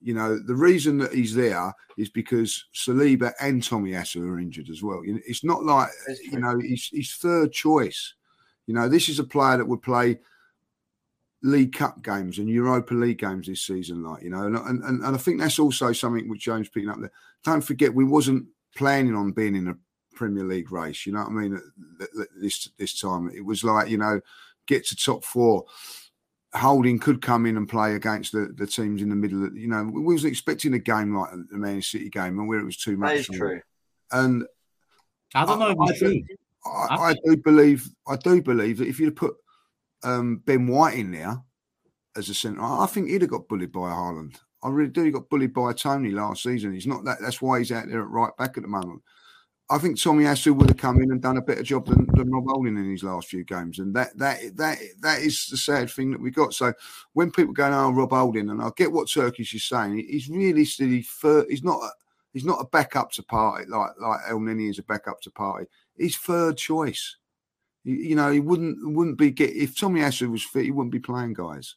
You 0.00 0.14
know, 0.14 0.38
the 0.38 0.54
reason 0.54 0.98
that 0.98 1.12
he's 1.12 1.34
there 1.34 1.74
is 1.98 2.08
because 2.10 2.66
Saliba 2.74 3.32
and 3.40 3.62
Tomiyasu 3.62 4.26
are 4.26 4.38
injured 4.38 4.70
as 4.70 4.82
well. 4.82 5.02
It's 5.04 5.44
not 5.44 5.64
like, 5.64 5.88
you 6.30 6.38
know, 6.38 6.58
he's, 6.58 6.88
he's 6.88 7.14
third 7.14 7.52
choice. 7.52 8.14
You 8.66 8.74
know, 8.74 8.88
this 8.88 9.08
is 9.08 9.18
a 9.18 9.24
player 9.24 9.58
that 9.58 9.68
would 9.68 9.82
play 9.82 10.18
League 11.46 11.72
Cup 11.72 12.02
games 12.02 12.38
and 12.38 12.48
Europa 12.48 12.94
League 12.94 13.18
games 13.18 13.46
this 13.46 13.62
season, 13.62 14.02
like, 14.02 14.22
you 14.22 14.30
know, 14.30 14.46
and, 14.46 14.56
and, 14.56 15.02
and 15.02 15.14
I 15.14 15.18
think 15.18 15.40
that's 15.40 15.58
also 15.58 15.92
something 15.92 16.28
which 16.28 16.44
James 16.44 16.68
picking 16.68 16.90
up 16.90 17.00
there. 17.00 17.12
Don't 17.44 17.60
forget, 17.60 17.94
we 17.94 18.04
wasn't 18.04 18.46
planning 18.76 19.14
on 19.14 19.32
being 19.32 19.54
in 19.54 19.68
a 19.68 19.76
Premier 20.14 20.44
League 20.44 20.72
race, 20.72 21.06
you 21.06 21.12
know 21.12 21.20
what 21.20 21.28
I 21.28 21.32
mean? 21.32 21.60
This, 22.40 22.68
this 22.78 23.00
time, 23.00 23.30
it 23.34 23.44
was 23.44 23.64
like, 23.64 23.88
you 23.88 23.98
know, 23.98 24.20
get 24.66 24.86
to 24.86 24.96
top 24.96 25.24
four 25.24 25.64
Holding 26.54 26.98
could 26.98 27.20
come 27.20 27.44
in 27.44 27.56
and 27.56 27.68
play 27.68 27.96
against 27.96 28.32
the, 28.32 28.52
the 28.56 28.66
teams 28.66 29.02
in 29.02 29.10
the 29.10 29.14
middle. 29.14 29.44
Of, 29.44 29.56
you 29.56 29.68
know, 29.68 29.84
we 29.84 30.00
wasn't 30.00 30.30
expecting 30.30 30.72
a 30.72 30.78
game 30.78 31.14
like 31.14 31.30
the 31.50 31.58
Man 31.58 31.82
City 31.82 32.08
game, 32.08 32.38
and 32.38 32.48
where 32.48 32.60
it 32.60 32.64
was 32.64 32.78
too 32.78 32.96
much. 32.96 33.10
That 33.10 33.18
is 33.18 33.26
true. 33.26 33.60
And 34.10 34.46
I 35.34 35.44
don't 35.44 35.58
know. 35.58 35.76
I, 35.78 35.90
I, 35.90 35.98
do, 35.98 36.22
I, 36.64 36.96
I, 36.96 37.14
do 37.24 37.36
believe. 37.36 37.90
I 38.08 38.16
do 38.16 38.40
believe 38.40 38.78
that 38.78 38.88
if 38.88 38.98
you 38.98 39.10
put 39.10 39.34
um, 40.02 40.42
Ben 40.44 40.66
White 40.66 40.98
in 40.98 41.12
there 41.12 41.42
as 42.16 42.28
a 42.28 42.34
centre, 42.34 42.62
I 42.62 42.86
think 42.86 43.08
he'd 43.08 43.22
have 43.22 43.30
got 43.30 43.48
bullied 43.48 43.72
by 43.72 43.90
Haaland. 43.90 44.36
I 44.62 44.68
really 44.70 44.90
do. 44.90 45.04
He 45.04 45.10
got 45.10 45.28
bullied 45.28 45.52
by 45.52 45.72
Tony 45.72 46.10
last 46.10 46.42
season. 46.42 46.72
He's 46.72 46.86
not 46.86 47.04
that. 47.04 47.18
That's 47.20 47.42
why 47.42 47.58
he's 47.58 47.72
out 47.72 47.88
there 47.88 48.02
at 48.02 48.08
right 48.08 48.36
back 48.36 48.56
at 48.56 48.62
the 48.62 48.68
moment. 48.68 49.02
I 49.68 49.78
think 49.78 49.96
Tomiyasu 49.96 50.56
would 50.56 50.68
have 50.70 50.76
come 50.76 51.02
in 51.02 51.10
and 51.10 51.20
done 51.20 51.38
a 51.38 51.42
better 51.42 51.64
job 51.64 51.86
than, 51.86 52.06
than 52.14 52.30
Rob 52.30 52.44
Holding 52.48 52.76
in 52.76 52.90
his 52.90 53.02
last 53.02 53.28
few 53.28 53.42
games, 53.42 53.80
and 53.80 53.94
that 53.96 54.16
that 54.16 54.56
that 54.56 54.78
that 55.00 55.20
is 55.20 55.46
the 55.46 55.56
sad 55.56 55.90
thing 55.90 56.12
that 56.12 56.20
we 56.20 56.30
got. 56.30 56.54
So 56.54 56.72
when 57.14 57.32
people 57.32 57.52
go, 57.52 57.66
"Oh, 57.66 57.90
Rob 57.90 58.10
Holding," 58.10 58.48
and 58.48 58.62
I 58.62 58.70
get 58.76 58.92
what 58.92 59.10
Turkish 59.10 59.54
is 59.54 59.64
saying, 59.64 59.98
he's 60.08 60.28
realistically 60.28 61.02
third. 61.02 61.46
He's 61.48 61.64
not. 61.64 61.80
He's 62.32 62.44
not 62.44 62.60
a 62.60 62.66
backup 62.66 63.12
to 63.12 63.22
Partey 63.22 63.66
like 63.66 63.92
like 63.98 64.20
Elneny 64.28 64.68
is 64.68 64.78
a 64.78 64.82
backup 64.82 65.22
to 65.22 65.30
Partey. 65.30 65.66
He's 65.96 66.18
third 66.18 66.58
choice. 66.58 67.16
You, 67.88 68.16
know, 68.16 68.32
he 68.32 68.40
wouldn't 68.40 68.78
wouldn't 68.96 69.16
be 69.16 69.30
get 69.30 69.50
if 69.50 69.76
Tomiyasu 69.76 70.28
was 70.28 70.42
fit, 70.42 70.64
he 70.64 70.72
wouldn't 70.72 70.90
be 70.90 70.98
playing 70.98 71.34
guys. 71.34 71.76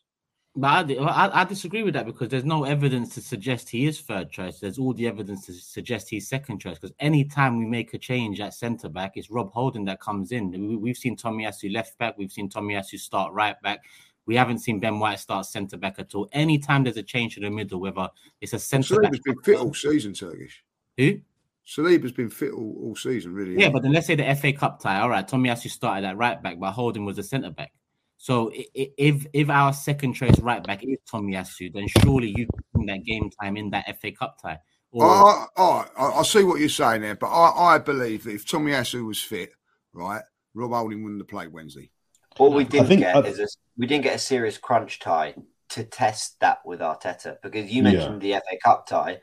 But 0.55 0.89
I, 0.89 0.95
I, 0.95 1.41
I, 1.41 1.43
disagree 1.43 1.84
with 1.84 1.93
that 1.93 2.07
because 2.07 2.30
there's 2.30 2.43
no 2.43 2.64
evidence 2.64 3.14
to 3.14 3.22
suggest 3.22 3.70
he 3.70 3.86
is 3.86 4.01
third 4.01 4.32
choice. 4.32 4.60
There's 4.60 4.80
all 4.80 4.93
the 4.93 5.07
evidence 5.07 5.45
to 5.45 5.53
suggest 5.53 6.10
he's 6.10 6.28
second 6.28 6.60
choice. 6.60 6.80
Because 6.80 6.95
any 6.99 7.26
time 7.26 7.60
we 7.60 7.66
make 7.66 7.93
a 7.93 7.99
change 7.99 8.41
at 8.41 8.55
centre 8.55 8.89
back, 8.89 9.18
it's 9.18 9.30
Rob 9.30 9.53
Holding 9.53 9.86
that 9.86 10.01
comes 10.01 10.32
in. 10.32 10.82
We, 10.82 10.89
have 10.89 10.97
seen 10.97 11.16
Tomiyasu 11.16 11.72
left 11.72 11.99
back. 11.99 12.18
We've 12.18 12.32
seen 12.32 12.49
Tomiyasu 12.49 12.97
start 12.97 13.32
right 13.34 13.62
back. 13.62 13.84
We 14.26 14.36
haven't 14.36 14.60
seen 14.60 14.80
Ben 14.80 14.99
White 14.99 15.20
start 15.20 15.45
centre 15.45 15.78
back 15.78 15.99
at 15.99 16.16
all. 16.16 16.28
Any 16.32 16.57
time 16.57 16.84
there's 16.84 16.97
a 16.97 17.03
change 17.03 17.36
to 17.36 17.41
the 17.41 17.51
middle, 17.51 17.80
whether 17.80 18.10
it's 18.41 18.53
a 18.53 18.60
centre 18.60 18.99
back. 18.99 19.12
Saliba's 19.12 19.20
been 19.20 19.41
fit 19.43 19.60
all 19.60 19.74
season, 19.76 20.14
Turkish. 20.14 20.64
Who? 20.97 21.22
Saliba's 21.68 22.12
been 22.12 22.30
fit 22.30 22.51
all, 22.51 22.76
all 22.84 22.95
season, 22.95 23.34
really. 23.34 23.62
Yeah, 23.62 23.70
but 23.70 23.84
then 23.84 23.93
let's 23.93 24.07
say 24.07 24.16
the 24.16 24.36
FA 24.36 24.53
Cup 24.53 24.80
tie. 24.80 24.99
All 25.01 25.10
right, 25.10 25.28
Tomiyasu 25.28 25.70
started 25.70 26.07
at 26.07 26.18
right 26.18 26.41
back, 26.41 26.60
but 26.60 26.72
Holding 26.72 27.05
was 27.05 27.18
a 27.18 27.24
centre 27.24 27.51
back. 27.51 27.72
So 28.18 28.51
if 28.53 29.26
if 29.32 29.49
our 29.49 29.72
second 29.72 30.14
choice 30.14 30.38
right 30.39 30.62
back 30.62 30.84
is 30.84 30.97
Tommy 31.10 31.34
Tomiyasu, 31.34 31.72
then 31.74 31.88
surely 32.03 32.34
you 32.36 32.47
can 32.76 32.86
that 32.88 33.05
game 33.05 33.30
time 33.41 33.55
in 33.55 33.70
that 33.70 33.86
FA 34.01 34.12
Cup 34.12 34.38
tie. 34.41 34.60
Or... 34.91 35.05
I, 35.05 35.45
I, 35.55 35.86
I, 35.97 36.05
I, 36.20 36.24
see 36.24 36.43
what 36.43 36.60
you're 36.60 36.68
saying 36.68 37.01
there, 37.01 37.16
but 37.16 37.28
I, 37.28 37.76
I 37.76 37.78
believe 37.78 38.26
that 38.26 38.34
if 38.34 38.45
Tommy 38.45 38.72
Tomiyasu 38.72 39.05
was 39.05 39.22
fit, 39.22 39.51
right, 39.93 40.24
Rob 40.53 40.72
Holding 40.72 41.03
wouldn't 41.03 41.22
have 41.22 41.30
played 41.30 41.53
Wednesday. 41.53 41.91
What 42.38 42.53
we 42.53 42.66
didn't 42.66 42.99
get 42.99 43.16
I've... 43.16 43.26
is 43.26 43.39
a, 43.39 43.47
we 43.78 43.88
didn't 43.88 44.03
get 44.03 44.16
a 44.16 44.20
serious 44.20 44.57
crunch 44.57 44.99
tie 44.99 45.36
to 45.70 45.84
test 45.84 46.39
that 46.39 46.60
with 46.66 46.80
Arteta 46.80 47.38
because 47.43 47.72
you 47.72 47.84
mentioned 47.84 48.22
yeah. 48.24 48.39
the 48.39 48.43
FA 48.49 48.57
Cup 48.64 48.88
tie. 48.88 49.20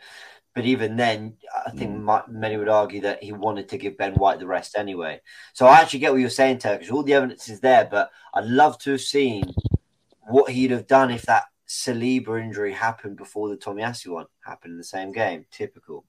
But 0.57 0.65
even 0.65 0.97
then, 0.97 1.37
I 1.67 1.71
think 1.71 1.95
mm. 1.95 2.29
many 2.31 2.57
would 2.57 2.71
argue 2.71 3.03
that 3.03 3.23
he 3.23 3.31
wanted 3.31 3.69
to 3.69 3.77
give 3.77 3.99
Ben 3.99 4.15
White 4.15 4.39
the 4.39 4.47
rest 4.47 4.75
anyway. 4.75 5.21
So 5.53 5.67
I 5.67 5.81
actually 5.83 5.99
get 5.99 6.13
what 6.13 6.23
you're 6.23 6.31
saying, 6.31 6.61
Turkish. 6.61 6.91
All 6.91 7.03
the 7.03 7.13
evidence 7.13 7.51
is 7.51 7.61
there, 7.61 7.87
but 7.91 8.11
I'd 8.33 8.47
love 8.47 8.79
to 8.79 8.93
have 8.93 9.03
seen 9.03 9.45
what 10.23 10.51
he'd 10.51 10.71
have 10.71 10.87
done 10.87 11.11
if 11.11 11.23
that 11.27 11.45
Saliba 11.69 12.43
injury 12.43 12.73
happened 12.73 13.19
before 13.19 13.51
the 13.51 13.59
Tomiyasu 13.59 14.07
one 14.07 14.25
happened 14.47 14.73
in 14.73 14.79
the 14.79 14.85
same 14.85 15.13
game. 15.13 15.45
Typical. 15.51 16.07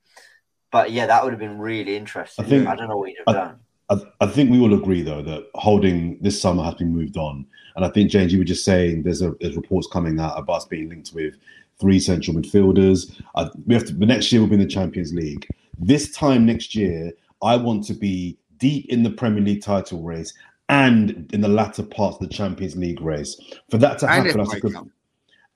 But 0.71 0.93
yeah, 0.93 1.07
that 1.07 1.25
would 1.25 1.33
have 1.33 1.41
been 1.41 1.59
really 1.59 1.97
interesting. 1.97 2.45
I, 2.45 2.47
think, 2.47 2.67
I 2.69 2.75
don't 2.77 2.87
know 2.87 2.95
what 2.95 3.09
he'd 3.09 3.17
have 3.27 3.35
I, 3.35 3.39
done. 3.39 3.59
I, 3.89 4.25
I, 4.25 4.27
think 4.27 4.49
we 4.49 4.61
all 4.61 4.73
agree 4.73 5.01
though 5.01 5.23
that 5.23 5.47
Holding 5.55 6.19
this 6.21 6.41
summer 6.41 6.63
has 6.63 6.75
been 6.75 6.95
moved 6.95 7.17
on, 7.17 7.45
and 7.75 7.83
I 7.83 7.89
think 7.89 8.11
James, 8.11 8.31
you 8.31 8.39
were 8.39 8.45
just 8.45 8.63
saying 8.63 9.03
there's 9.03 9.21
a 9.21 9.33
there's 9.41 9.57
reports 9.57 9.89
coming 9.91 10.21
out 10.21 10.39
about 10.39 10.53
us 10.53 10.65
being 10.65 10.87
linked 10.87 11.11
with 11.13 11.35
three 11.80 11.99
central 11.99 12.36
midfielders. 12.36 13.21
Uh, 13.36 13.49
we 13.65 13.73
have 13.73 13.86
to. 13.86 13.93
The 13.93 14.05
next 14.05 14.32
year 14.32 14.41
we'll 14.41 14.49
be 14.49 14.55
in 14.55 14.61
the 14.61 14.67
Champions 14.67 15.13
League. 15.13 15.47
This 15.80 16.11
time 16.11 16.45
next 16.45 16.75
year, 16.75 17.11
I 17.41 17.55
want 17.55 17.86
to 17.86 17.93
be 17.93 18.38
deep 18.57 18.88
in 18.89 19.03
the 19.03 19.11
Premier 19.11 19.43
League 19.43 19.61
title 19.61 20.01
race 20.01 20.34
and 20.69 21.30
in 21.34 21.41
the 21.41 21.47
latter 21.47 21.84
parts 21.84 22.17
of 22.17 22.28
the 22.28 22.34
Champions 22.34 22.75
League 22.75 23.01
race. 23.01 23.39
For 23.69 23.78
that 23.78 23.99
to 23.99 24.07
happen, 24.07 24.41
I 24.41 24.59
could, 24.59 24.75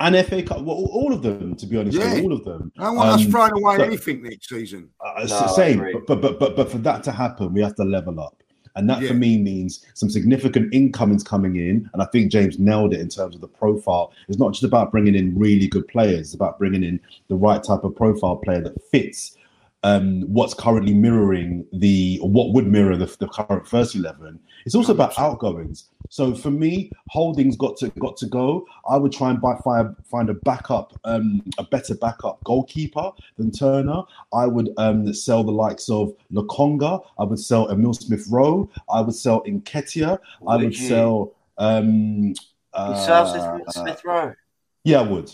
and 0.01 0.26
FA 0.26 0.41
Cup, 0.41 0.61
well, 0.61 0.78
all 0.91 1.13
of 1.13 1.22
them, 1.22 1.55
to 1.55 1.65
be 1.67 1.78
honest, 1.78 1.97
yeah. 1.97 2.22
all 2.24 2.34
of 2.34 2.43
them. 2.43 2.72
I 2.80 2.89
want 2.89 3.09
um, 3.09 3.19
us 3.19 3.26
throwing 3.28 3.51
away 3.53 3.78
so, 3.78 3.84
anything 3.84 4.24
next 4.24 4.49
season. 4.49 4.89
Uh, 4.99 5.28
no, 5.28 5.47
same, 5.47 5.80
but, 6.07 6.22
but 6.22 6.39
but 6.39 6.55
but 6.55 6.72
for 6.72 6.80
that 6.80 7.03
to 7.03 7.11
happen, 7.11 7.53
we 7.53 7.61
have 7.61 7.76
to 7.76 7.84
level 7.84 8.19
up. 8.19 8.40
And 8.76 8.89
that 8.89 9.01
yeah. 9.01 9.09
for 9.09 9.13
me 9.13 9.38
means 9.38 9.86
some 9.93 10.09
significant 10.09 10.74
incomings 10.74 11.24
coming 11.24 11.57
in. 11.57 11.89
And 11.93 12.01
I 12.01 12.05
think 12.05 12.32
James 12.32 12.57
nailed 12.57 12.93
it 12.93 13.01
in 13.01 13.09
terms 13.09 13.36
of 13.36 13.41
the 13.41 13.47
profile. 13.47 14.13
It's 14.28 14.39
not 14.39 14.53
just 14.53 14.63
about 14.63 14.91
bringing 14.91 15.15
in 15.15 15.38
really 15.38 15.67
good 15.67 15.88
players, 15.88 16.28
it's 16.28 16.34
about 16.34 16.57
bringing 16.57 16.84
in 16.84 16.99
the 17.28 17.36
right 17.36 17.61
type 17.63 17.84
of 17.84 17.95
profile 17.95 18.38
player 18.38 18.61
that 18.61 18.82
fits 18.89 19.38
um, 19.84 20.22
what's 20.22 20.53
currently 20.53 20.93
mirroring 20.93 21.65
the 21.74 22.19
what 22.22 22.53
would 22.53 22.67
mirror 22.67 22.95
the, 22.95 23.13
the 23.19 23.28
current 23.28 23.67
first 23.67 23.95
eleven. 23.95 24.39
It's 24.65 24.76
also 24.76 24.93
about 24.93 25.17
outgoings. 25.17 25.89
So 26.12 26.36
for 26.36 26.51
me, 26.51 26.91
Holding's 27.07 27.55
got 27.55 27.78
to 27.78 27.88
got 27.99 28.18
to 28.18 28.26
go. 28.26 28.68
I 28.88 28.97
would 28.97 29.14
try 29.14 29.30
and 29.30 29.39
buy, 29.39 29.55
find, 29.64 29.95
find 30.05 30.30
a 30.30 30.34
backup, 30.34 30.91
um, 31.05 31.41
a 31.57 31.64
better 31.64 31.95
backup 31.95 32.43
goalkeeper 32.43 33.14
than 33.38 33.49
Turner. 33.49 34.03
I 34.34 34.45
would 34.45 34.72
um, 34.76 35.14
sell 35.14 35.41
the 35.41 35.53
likes 35.53 35.89
of 35.89 36.14
Lokonga. 36.34 37.01
I 37.18 37.24
would 37.24 37.39
sell 37.39 37.70
Emil 37.70 37.93
Smith 37.93 38.26
Rowe. 38.30 38.70
I 38.93 38.99
would 38.99 39.16
sell 39.16 39.41
Nketiah. 39.43 40.20
I 40.45 40.57
would 40.57 40.78
you? 40.78 40.88
sell. 40.89 41.34
Um, 41.57 42.34
uh, 42.74 43.70
Smith 43.70 44.03
Rowe. 44.03 44.36
Yeah, 44.84 44.99
I 44.99 45.03
would. 45.03 45.32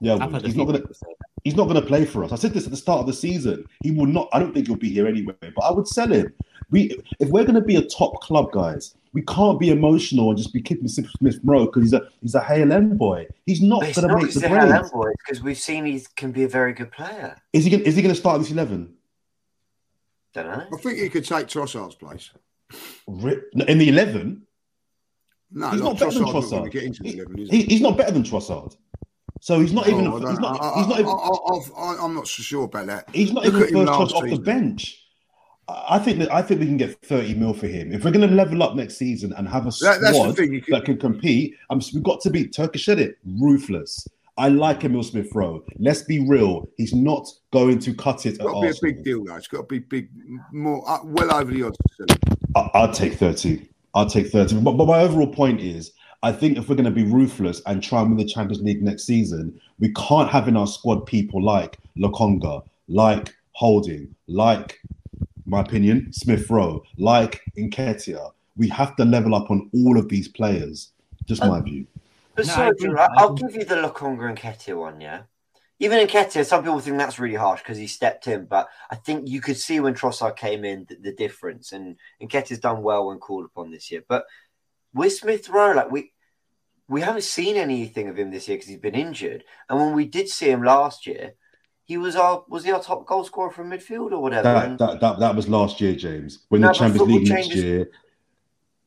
Yeah, 0.00 0.14
I 0.14 0.26
would. 0.26 0.42
he's 0.46 0.56
not 0.56 0.64
gonna. 0.64 0.82
He's 1.44 1.54
not 1.54 1.64
going 1.64 1.78
to 1.78 1.86
play 1.86 2.06
for 2.06 2.24
us. 2.24 2.32
I 2.32 2.36
said 2.36 2.54
this 2.54 2.64
at 2.64 2.70
the 2.70 2.78
start 2.78 3.00
of 3.00 3.06
the 3.06 3.12
season. 3.12 3.66
He 3.82 3.90
will 3.90 4.06
not. 4.06 4.30
I 4.32 4.38
don't 4.38 4.54
think 4.54 4.68
he'll 4.68 4.76
be 4.76 4.88
here 4.88 5.06
anyway. 5.06 5.34
But 5.40 5.64
I 5.64 5.70
would 5.70 5.86
sell 5.86 6.10
him. 6.10 6.32
We, 6.70 6.98
if 7.20 7.28
we're 7.28 7.44
going 7.44 7.56
to 7.56 7.60
be 7.60 7.76
a 7.76 7.84
top 7.84 8.22
club, 8.22 8.50
guys, 8.50 8.94
we 9.14 9.22
can't 9.22 9.60
be 9.60 9.70
emotional 9.70 10.28
and 10.28 10.36
just 10.36 10.52
be 10.52 10.60
kicking 10.60 10.88
Smith 10.88 11.38
Rowe 11.44 11.66
because 11.66 11.84
he's 11.84 11.92
a 11.92 12.08
he's 12.20 12.34
a 12.34 12.42
Hale 12.42 12.72
End 12.72 12.98
boy. 12.98 13.26
He's 13.46 13.62
not 13.62 13.80
going 13.80 13.94
to 13.94 14.16
make 14.16 14.34
the 14.34 14.48
grade. 14.48 15.14
because 15.24 15.42
we've 15.42 15.56
seen 15.56 15.86
he 15.86 16.04
can 16.16 16.32
be 16.32 16.42
a 16.42 16.48
very 16.48 16.72
good 16.72 16.90
player. 16.90 17.36
Is 17.52 17.64
he? 17.64 17.70
Gonna, 17.70 17.84
is 17.84 17.94
he 17.94 18.02
going 18.02 18.14
to 18.14 18.20
start 18.20 18.40
this 18.40 18.50
eleven? 18.50 18.92
Don't 20.34 20.46
know. 20.46 20.66
I 20.72 20.76
think 20.82 20.98
he 20.98 21.08
could 21.08 21.24
take 21.24 21.46
Trossard's 21.46 21.94
place. 21.94 22.30
In 23.06 23.78
the 23.78 23.88
eleven? 23.88 24.42
No, 25.52 25.70
he's 25.70 25.80
not, 25.80 25.90
not 25.90 25.98
better 26.00 26.18
than 26.18 26.24
Trossard. 26.24 27.50
He, 27.50 27.62
he's 27.62 27.80
not 27.80 27.96
better 27.96 28.10
than 28.10 28.24
Trossard. 28.24 28.76
So 29.40 29.60
he's 29.60 29.72
not 29.72 29.86
even. 29.86 30.08
Oh, 30.08 30.16
he's 30.18 30.40
not. 30.40 30.60
I, 30.60 30.78
he's 30.78 30.88
not 30.88 30.98
even. 30.98 31.12
I, 31.12 32.04
am 32.04 32.14
not 32.16 32.26
so 32.26 32.42
sure 32.42 32.64
about 32.64 32.86
that. 32.86 33.08
He's 33.12 33.32
not 33.32 33.44
Look 33.44 33.70
even 33.70 33.86
first 33.86 34.12
choice 34.12 34.12
off 34.12 34.24
the 34.24 34.38
bench. 34.38 35.03
I 35.68 35.98
think 35.98 36.18
that 36.18 36.32
I 36.32 36.42
think 36.42 36.60
we 36.60 36.66
can 36.66 36.76
get 36.76 37.00
30 37.02 37.34
mil 37.34 37.54
for 37.54 37.66
him. 37.66 37.92
If 37.92 38.04
we're 38.04 38.10
going 38.10 38.28
to 38.28 38.34
level 38.34 38.62
up 38.62 38.74
next 38.74 38.96
season 38.96 39.32
and 39.36 39.48
have 39.48 39.66
a 39.66 39.72
squad 39.72 40.00
that, 40.00 40.36
can, 40.36 40.62
that 40.68 40.84
can 40.84 40.98
compete, 40.98 41.56
um, 41.70 41.80
we've 41.92 42.02
got 42.02 42.20
to 42.22 42.30
be 42.30 42.46
Turkish 42.46 42.84
said 42.84 42.98
it 42.98 43.18
ruthless. 43.40 44.06
I 44.36 44.48
like 44.48 44.84
Emil 44.84 45.04
Smith 45.04 45.30
Rowe. 45.32 45.64
Let's 45.78 46.02
be 46.02 46.26
real. 46.26 46.68
He's 46.76 46.92
not 46.92 47.28
going 47.52 47.78
to 47.78 47.94
cut 47.94 48.26
it. 48.26 48.30
It's 48.30 48.38
got 48.38 48.54
to 48.54 48.60
be 48.60 48.66
Arsenal. 48.66 48.90
a 48.90 48.94
big 48.94 49.04
deal, 49.04 49.24
though. 49.24 49.36
It's 49.36 49.46
got 49.46 49.58
to 49.58 49.62
be 49.64 49.78
big, 49.78 50.08
more 50.52 50.82
uh, 50.88 50.98
well 51.04 51.32
over 51.32 51.52
the 51.52 51.62
odds. 51.62 51.78
I, 52.56 52.70
I'll 52.74 52.92
take 52.92 53.14
30. 53.14 53.66
I'll 53.94 54.10
take 54.10 54.28
30. 54.28 54.60
But, 54.60 54.72
but 54.72 54.86
my 54.86 55.00
overall 55.00 55.32
point 55.32 55.60
is 55.60 55.92
I 56.24 56.32
think 56.32 56.58
if 56.58 56.68
we're 56.68 56.74
going 56.74 56.84
to 56.86 56.90
be 56.90 57.04
ruthless 57.04 57.62
and 57.66 57.82
try 57.82 58.00
and 58.00 58.08
win 58.08 58.18
the 58.18 58.24
Champions 58.30 58.62
League 58.62 58.82
next 58.82 59.04
season, 59.04 59.60
we 59.78 59.92
can't 59.92 60.30
have 60.30 60.48
in 60.48 60.56
our 60.56 60.66
squad 60.66 61.06
people 61.06 61.42
like 61.42 61.78
Lokonga, 61.96 62.64
like 62.88 63.32
Holding, 63.52 64.12
like, 64.26 64.80
my 65.46 65.60
opinion, 65.60 66.12
Smith 66.12 66.48
Rowe, 66.50 66.82
like 66.98 67.42
Nketiah. 67.56 68.32
We 68.56 68.68
have 68.68 68.96
to 68.96 69.04
level 69.04 69.34
up 69.34 69.50
on 69.50 69.70
all 69.74 69.98
of 69.98 70.08
these 70.08 70.28
players. 70.28 70.92
Just 71.26 71.42
um, 71.42 71.50
my 71.50 71.60
view. 71.60 71.86
But 72.34 72.46
no, 72.46 72.72
so, 72.78 72.96
I'll 73.16 73.34
give 73.34 73.54
you 73.54 73.64
the 73.64 73.76
Lokonga 73.76 74.28
and 74.28 74.38
Nketiah 74.38 74.76
one, 74.76 75.00
yeah? 75.00 75.22
Even 75.80 76.06
Nketiah, 76.06 76.44
some 76.44 76.62
people 76.62 76.80
think 76.80 76.98
that's 76.98 77.18
really 77.18 77.34
harsh 77.34 77.60
because 77.60 77.78
he 77.78 77.86
stepped 77.86 78.26
in, 78.26 78.46
but 78.46 78.68
I 78.90 78.96
think 78.96 79.28
you 79.28 79.40
could 79.40 79.56
see 79.56 79.80
when 79.80 79.94
Trossard 79.94 80.36
came 80.36 80.64
in 80.64 80.86
the, 80.88 80.96
the 80.96 81.12
difference, 81.12 81.72
and 81.72 81.96
Nketiah's 82.22 82.60
done 82.60 82.82
well 82.82 83.08
when 83.08 83.18
called 83.18 83.44
upon 83.44 83.70
this 83.70 83.90
year. 83.90 84.04
But 84.08 84.24
with 84.92 85.12
Smith 85.12 85.48
Rowe, 85.48 85.72
like 85.72 85.90
we 85.90 86.12
we 86.88 87.00
haven't 87.00 87.24
seen 87.24 87.56
anything 87.56 88.08
of 88.08 88.18
him 88.18 88.30
this 88.30 88.46
year 88.46 88.56
because 88.56 88.68
he's 88.68 88.78
been 88.78 88.94
injured. 88.94 89.44
And 89.68 89.78
when 89.80 89.94
we 89.94 90.04
did 90.04 90.28
see 90.28 90.50
him 90.50 90.62
last 90.62 91.06
year, 91.06 91.34
he 91.84 91.98
was 91.98 92.16
our 92.16 92.44
was 92.48 92.64
he 92.64 92.72
our 92.72 92.82
top 92.82 93.06
goal 93.06 93.24
scorer 93.24 93.50
from 93.50 93.70
midfield 93.70 94.12
or 94.12 94.20
whatever? 94.20 94.52
That, 94.52 94.78
that, 94.78 95.00
that, 95.00 95.18
that 95.18 95.36
was 95.36 95.48
last 95.48 95.80
year, 95.80 95.94
James. 95.94 96.40
When 96.48 96.62
no, 96.62 96.68
the 96.68 96.74
Champions 96.74 97.08
League 97.08 97.26
changes, 97.26 97.48
next 97.48 97.56
year. 97.56 97.90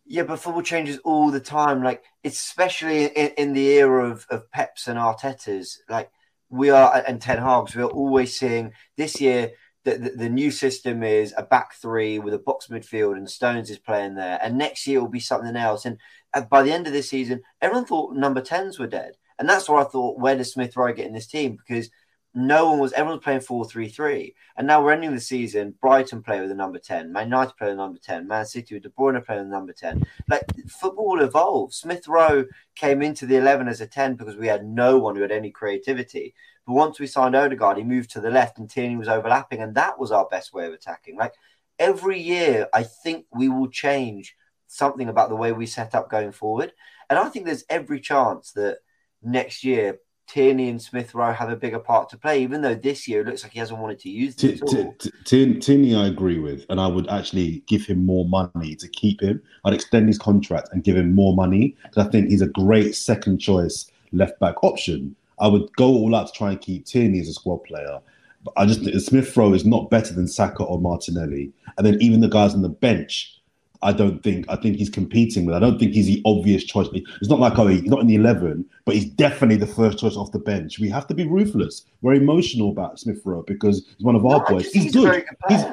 Yeah, 0.05 0.23
but 0.23 0.39
football 0.39 0.63
changes 0.63 0.97
all 0.99 1.29
the 1.29 1.39
time. 1.39 1.83
Like 1.83 2.03
especially 2.23 3.05
in, 3.05 3.31
in 3.37 3.53
the 3.53 3.67
era 3.67 4.09
of, 4.09 4.25
of 4.29 4.49
Peps 4.51 4.87
and 4.87 4.97
Arteta's, 4.97 5.81
like 5.87 6.11
we 6.49 6.69
are 6.71 7.03
and 7.07 7.21
Ten 7.21 7.37
Hag's, 7.37 7.75
we 7.75 7.83
are 7.83 7.89
always 7.89 8.37
seeing 8.37 8.73
this 8.95 9.21
year 9.21 9.51
the, 9.87 9.97
the, 9.97 10.09
the, 10.09 10.29
new 10.29 10.51
system 10.51 11.01
is 11.01 11.33
a 11.37 11.43
back 11.43 11.73
three 11.75 12.19
with 12.19 12.33
a 12.33 12.39
box 12.39 12.67
midfield 12.67 13.15
and 13.15 13.29
Stones 13.29 13.69
is 13.69 13.79
playing 13.79 14.15
there. 14.15 14.37
And 14.41 14.57
next 14.57 14.85
year 14.85 14.99
will 14.99 15.07
be 15.07 15.21
something 15.21 15.55
else. 15.55 15.85
And 15.85 15.97
uh, 16.33 16.41
by 16.41 16.63
the 16.63 16.73
end 16.73 16.87
of 16.87 16.93
this 16.93 17.09
season, 17.09 17.41
everyone 17.61 17.85
thought 17.85 18.13
number 18.13 18.41
10s 18.41 18.79
were 18.79 18.87
dead. 18.87 19.13
And 19.39 19.47
that's 19.47 19.69
what 19.69 19.85
I 19.85 19.89
thought, 19.89 20.19
where 20.19 20.35
does 20.35 20.51
Smith 20.51 20.75
Rowe 20.75 20.91
get 20.91 21.05
in 21.07 21.13
this 21.13 21.27
team? 21.27 21.55
Because 21.55 21.89
no 22.37 22.69
one 22.69 22.77
was, 22.77 22.93
everyone 22.93 23.17
was 23.17 23.23
playing 23.23 23.39
4 23.39 23.65
3 23.65 23.89
3. 23.89 24.35
And 24.57 24.67
now 24.67 24.83
we're 24.83 24.91
ending 24.91 25.15
the 25.15 25.19
season. 25.19 25.73
Brighton 25.81 26.21
play 26.21 26.39
with 26.39 26.49
the 26.49 26.55
number 26.55 26.77
10, 26.77 27.11
Man 27.11 27.25
United 27.25 27.57
play 27.57 27.67
with 27.67 27.77
the 27.77 27.83
number 27.83 27.99
10, 27.99 28.27
Man 28.27 28.45
City 28.45 28.75
with 28.75 28.83
De 28.83 28.89
Bruyne 28.89 29.25
play 29.25 29.37
with 29.37 29.47
the 29.47 29.51
number 29.51 29.73
10. 29.73 30.05
Like 30.29 30.43
football 30.69 31.09
will 31.09 31.23
evolve. 31.23 31.73
Smith 31.73 32.07
Rowe 32.07 32.45
came 32.75 33.01
into 33.01 33.25
the 33.25 33.37
11 33.37 33.67
as 33.67 33.81
a 33.81 33.87
10 33.87 34.15
because 34.15 34.35
we 34.35 34.45
had 34.45 34.65
no 34.65 34.99
one 34.99 35.15
who 35.15 35.23
had 35.23 35.31
any 35.31 35.49
creativity. 35.49 36.35
But 36.67 36.73
once 36.73 36.99
we 36.99 37.07
signed 37.07 37.35
Odegaard, 37.35 37.77
he 37.77 37.83
moved 37.83 38.11
to 38.11 38.21
the 38.21 38.29
left 38.29 38.59
and 38.59 38.69
Tierney 38.69 38.97
was 38.97 39.07
overlapping, 39.07 39.61
and 39.61 39.73
that 39.73 39.97
was 39.97 40.11
our 40.11 40.27
best 40.27 40.53
way 40.53 40.67
of 40.67 40.73
attacking. 40.73 41.17
Like 41.17 41.33
every 41.79 42.19
year, 42.19 42.67
I 42.71 42.83
think 42.83 43.25
we 43.33 43.49
will 43.49 43.69
change 43.69 44.35
something 44.67 45.09
about 45.09 45.29
the 45.29 45.35
way 45.35 45.53
we 45.53 45.65
set 45.65 45.95
up 45.95 46.07
going 46.07 46.33
forward. 46.33 46.71
And 47.09 47.17
I 47.17 47.29
think 47.29 47.45
there's 47.45 47.65
every 47.67 47.99
chance 47.99 48.51
that 48.51 48.79
next 49.23 49.63
year 49.63 49.97
Tierney 50.27 50.69
and 50.69 50.81
Smith 50.81 51.15
Rowe 51.15 51.31
have 51.31 51.49
a 51.49 51.55
bigger 51.55 51.79
part 51.79 52.09
to 52.09 52.17
play, 52.17 52.43
even 52.43 52.61
though 52.61 52.75
this 52.75 53.07
year 53.07 53.21
it 53.21 53.27
looks 53.27 53.43
like 53.43 53.53
he 53.53 53.59
hasn't 53.59 53.79
wanted 53.79 53.99
to 53.99 54.09
use 54.09 54.35
them. 54.35 54.57
T- 54.57 54.91
T- 54.99 55.11
T- 55.23 55.59
Tierney, 55.59 55.95
I 55.95 56.07
agree 56.07 56.37
with, 56.39 56.65
and 56.69 56.79
I 56.79 56.87
would 56.87 57.09
actually 57.09 57.63
give 57.65 57.85
him 57.85 58.05
more 58.05 58.25
money 58.25 58.75
to 58.75 58.87
keep 58.89 59.21
him. 59.21 59.41
I'd 59.63 59.73
extend 59.73 60.07
his 60.07 60.17
contract 60.17 60.69
and 60.73 60.83
give 60.83 60.97
him 60.97 61.15
more 61.15 61.33
money 61.33 61.75
because 61.83 62.05
I 62.05 62.09
think 62.09 62.29
he's 62.29 62.41
a 62.41 62.47
great 62.47 62.93
second 62.95 63.39
choice 63.39 63.89
left 64.11 64.39
back 64.39 64.63
option. 64.63 65.15
I 65.39 65.47
would 65.47 65.71
go 65.75 65.87
all 65.87 66.15
out 66.15 66.27
to 66.27 66.33
try 66.33 66.51
and 66.51 66.61
keep 66.61 66.85
Tierney 66.85 67.19
as 67.21 67.29
a 67.29 67.33
squad 67.33 67.59
player. 67.59 67.99
But 68.43 68.53
I 68.57 68.65
just 68.65 68.83
think 68.83 68.99
Smith 68.99 69.35
Rowe 69.35 69.53
is 69.53 69.65
not 69.65 69.89
better 69.89 70.13
than 70.13 70.27
Saka 70.27 70.63
or 70.63 70.79
Martinelli. 70.79 71.51
And 71.77 71.85
then 71.85 72.01
even 72.01 72.21
the 72.21 72.27
guys 72.27 72.53
on 72.53 72.61
the 72.61 72.69
bench, 72.69 73.36
I 73.81 73.91
don't 73.93 74.21
think 74.23 74.45
I 74.49 74.55
think 74.55 74.77
he's 74.77 74.89
competing 74.89 75.45
with. 75.45 75.55
I 75.55 75.59
don't 75.59 75.77
think 75.79 75.93
he's 75.93 76.07
the 76.07 76.21
obvious 76.25 76.63
choice. 76.63 76.87
It's 76.93 77.29
not 77.29 77.39
like 77.39 77.57
oh 77.59 77.67
he's 77.67 77.83
not 77.83 77.99
in 78.01 78.07
the 78.07 78.15
eleven, 78.15 78.65
but 78.85 78.95
he's 78.95 79.05
definitely 79.05 79.57
the 79.57 79.67
first 79.67 79.99
choice 79.99 80.15
off 80.15 80.31
the 80.31 80.39
bench. 80.39 80.79
We 80.79 80.89
have 80.89 81.07
to 81.07 81.13
be 81.13 81.25
ruthless. 81.27 81.85
We're 82.01 82.15
emotional 82.15 82.69
about 82.71 82.99
Smith 82.99 83.21
Rowe 83.25 83.43
because 83.43 83.87
he's 83.97 84.05
one 84.05 84.15
of 84.15 84.25
our 84.25 84.39
No, 84.39 84.45
I 84.45 84.51
boys. 84.51 84.63
just 84.63 84.75
He's 84.75 84.83
think 84.83 84.95
a 84.95 84.99
good. 84.99 85.09
very 85.09 85.21
good 85.21 85.37
He's, 85.49 85.63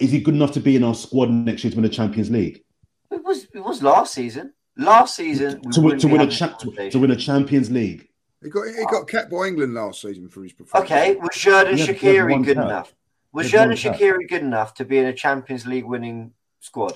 is 0.00 0.10
he 0.10 0.20
good 0.20 0.34
enough 0.34 0.52
to 0.52 0.60
be 0.60 0.76
in 0.76 0.84
our 0.84 0.94
squad 0.94 1.30
next 1.30 1.64
year 1.64 1.70
to 1.70 1.76
win 1.76 1.82
the 1.84 1.88
Champions 1.88 2.30
League? 2.30 2.62
It 3.10 3.24
was 3.24 3.46
it 3.54 3.60
was 3.60 3.82
last 3.82 4.14
season. 4.14 4.52
Last 4.76 5.16
season 5.16 5.60
we 5.64 5.72
To 5.72 5.80
win, 5.82 5.98
to 5.98 6.08
win 6.08 6.20
a 6.22 6.26
cha- 6.30 6.56
to, 6.56 6.90
to 6.90 6.98
win 6.98 7.10
a 7.10 7.16
Champions 7.16 7.70
League. 7.70 8.08
He 8.42 8.48
got 8.50 8.66
he 8.66 8.84
got 8.90 9.06
capped 9.08 9.30
by 9.30 9.46
England 9.48 9.74
last 9.74 10.00
season 10.02 10.28
for 10.28 10.42
his 10.42 10.52
performance. 10.52 10.90
Okay, 10.90 11.16
was 11.16 11.36
Jordan 11.36 11.76
He 11.76 11.86
had- 11.86 11.96
he 11.96 12.06
had 12.06 12.16
Shaqiri 12.26 12.44
good 12.44 12.56
cap. 12.56 12.64
enough? 12.66 12.94
Was 13.34 13.46
He 13.46 13.52
Jordan. 13.52 13.76
Shaqiri 13.76 14.28
good 14.28 14.42
enough 14.42 14.74
to 14.74 14.84
be 14.84 14.98
in 14.98 15.06
a 15.06 15.12
Champions 15.12 15.66
League 15.66 15.84
winning 15.84 16.32
squad? 16.60 16.94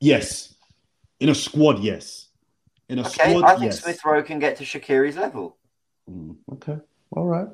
Yes, 0.00 0.54
in 1.20 1.28
a 1.28 1.34
squad. 1.34 1.80
Yes, 1.80 2.28
in 2.88 2.98
a 2.98 3.02
Okay, 3.02 3.30
squad. 3.30 3.44
I 3.44 3.50
think 3.56 3.72
yes. 3.72 3.82
Smith 3.82 4.00
Rowe 4.04 4.22
can 4.22 4.38
get 4.38 4.56
to 4.56 4.64
Shaqiri's 4.64 5.16
level. 5.16 5.56
Mm, 6.10 6.36
okay, 6.54 6.78
all 7.10 7.26
right, 7.26 7.48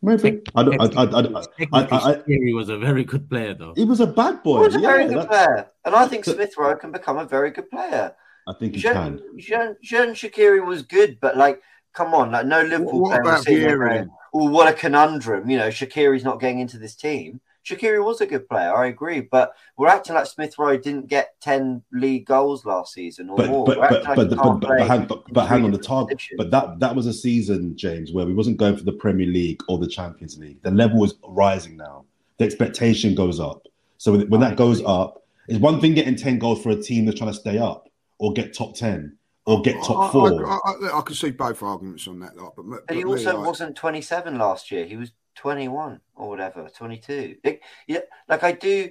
maybe. 0.00 0.40
I 0.54 0.62
don't. 0.62 0.80
I, 0.80 0.84
I, 0.84 1.04
I, 1.04 1.18
I, 1.40 1.44
Technically, 1.58 1.98
I, 1.98 1.98
I, 1.98 2.14
Shaqiri 2.16 2.54
was 2.54 2.68
a 2.68 2.78
very 2.78 3.04
good 3.04 3.28
player, 3.28 3.54
though. 3.54 3.74
he 3.76 3.84
was 3.84 4.00
a 4.00 4.06
bad 4.06 4.42
boy. 4.42 4.54
He 4.54 4.58
boy. 4.60 4.64
was 4.66 4.74
a 4.76 4.80
yeah, 4.80 4.86
very 4.88 5.04
good 5.08 5.18
that's- 5.18 5.46
player, 5.46 5.70
and 5.84 5.94
I 5.94 6.06
think 6.06 6.24
Smith 6.24 6.54
Rowe 6.56 6.76
can 6.76 6.92
become 6.92 7.18
a 7.18 7.26
very 7.26 7.50
good 7.50 7.70
player. 7.70 8.14
I 8.48 8.54
think 8.54 8.74
he 8.74 8.80
Jordan, 8.80 9.18
can. 9.18 9.38
Jordan, 9.38 9.76
Jordan 9.82 10.14
Shaqiri 10.14 10.66
was 10.66 10.82
good, 10.82 11.18
but 11.20 11.36
like, 11.36 11.62
come 11.92 12.12
on, 12.14 12.32
like 12.32 12.46
no 12.46 12.62
Liverpool 12.62 13.02
what 13.02 13.10
player 13.10 13.22
was 13.22 13.30
about 13.32 13.44
sitting 13.44 13.68
there 13.68 13.78
Vieira 13.78 14.08
"Oh, 14.34 14.48
what 14.50 14.66
a 14.66 14.72
conundrum!" 14.72 15.48
You 15.48 15.58
know, 15.58 15.68
Shaqiri's 15.68 16.24
not 16.24 16.40
getting 16.40 16.58
into 16.58 16.78
this 16.78 16.96
team. 16.96 17.40
Shaqiri 17.64 18.04
was 18.04 18.20
a 18.20 18.26
good 18.26 18.48
player, 18.48 18.74
I 18.74 18.86
agree, 18.86 19.20
but 19.20 19.54
we're 19.76 19.88
acting 19.88 20.14
like 20.14 20.26
Smith 20.26 20.58
Rowe 20.58 20.76
didn't 20.76 21.06
get 21.06 21.40
ten 21.40 21.82
league 21.92 22.26
goals 22.26 22.64
last 22.64 22.92
season 22.92 23.30
or 23.30 23.36
But 23.36 23.50
more. 23.50 23.64
but 23.64 23.78
We're 23.78 23.88
but 23.88 24.04
like 24.04 24.16
but, 24.16 24.30
but, 24.30 24.36
but, 24.36 24.60
but 24.60 24.86
hang, 24.86 25.06
but, 25.06 25.32
but 25.32 25.46
hang 25.46 25.64
on 25.64 25.70
the 25.70 25.78
target. 25.78 26.20
But 26.36 26.50
that 26.50 26.80
that 26.80 26.94
was 26.94 27.06
a 27.06 27.12
season, 27.12 27.76
James, 27.76 28.12
where 28.12 28.26
we 28.26 28.34
wasn't 28.34 28.56
going 28.56 28.76
for 28.76 28.84
the 28.84 28.92
Premier 28.92 29.26
League 29.26 29.62
or 29.68 29.78
the 29.78 29.86
Champions 29.86 30.38
League. 30.38 30.60
The 30.62 30.70
level 30.70 31.04
is 31.04 31.14
rising 31.24 31.76
now. 31.76 32.04
The 32.38 32.44
expectation 32.44 33.14
goes 33.14 33.38
up. 33.38 33.66
So 33.98 34.12
when, 34.12 34.28
when 34.28 34.40
that 34.40 34.56
goes 34.56 34.82
up, 34.84 35.22
it's 35.46 35.60
one 35.60 35.80
thing 35.80 35.94
getting 35.94 36.16
ten 36.16 36.38
goals 36.38 36.62
for 36.62 36.70
a 36.70 36.76
team 36.76 37.04
that's 37.04 37.18
trying 37.18 37.32
to 37.32 37.38
stay 37.38 37.58
up 37.58 37.88
or 38.18 38.32
get 38.32 38.54
top 38.54 38.74
ten 38.74 39.16
or 39.46 39.62
get 39.62 39.76
top 39.84 40.12
four. 40.12 40.46
I, 40.46 40.58
I, 40.66 40.98
I 40.98 41.02
can 41.02 41.14
see 41.14 41.30
both 41.30 41.62
arguments 41.62 42.06
on 42.06 42.20
that, 42.20 42.36
like, 42.36 42.52
but, 42.56 42.62
but 42.68 42.86
But 42.86 42.96
he 42.96 43.04
also 43.04 43.36
like, 43.36 43.46
wasn't 43.46 43.76
27 43.76 44.38
last 44.38 44.70
year. 44.70 44.84
He 44.84 44.96
was 44.96 45.12
21 45.36 46.00
or 46.14 46.28
whatever, 46.28 46.68
22. 46.68 47.36
Like, 47.44 47.62
yeah, 47.86 48.00
like 48.28 48.42
I 48.42 48.52
do. 48.52 48.90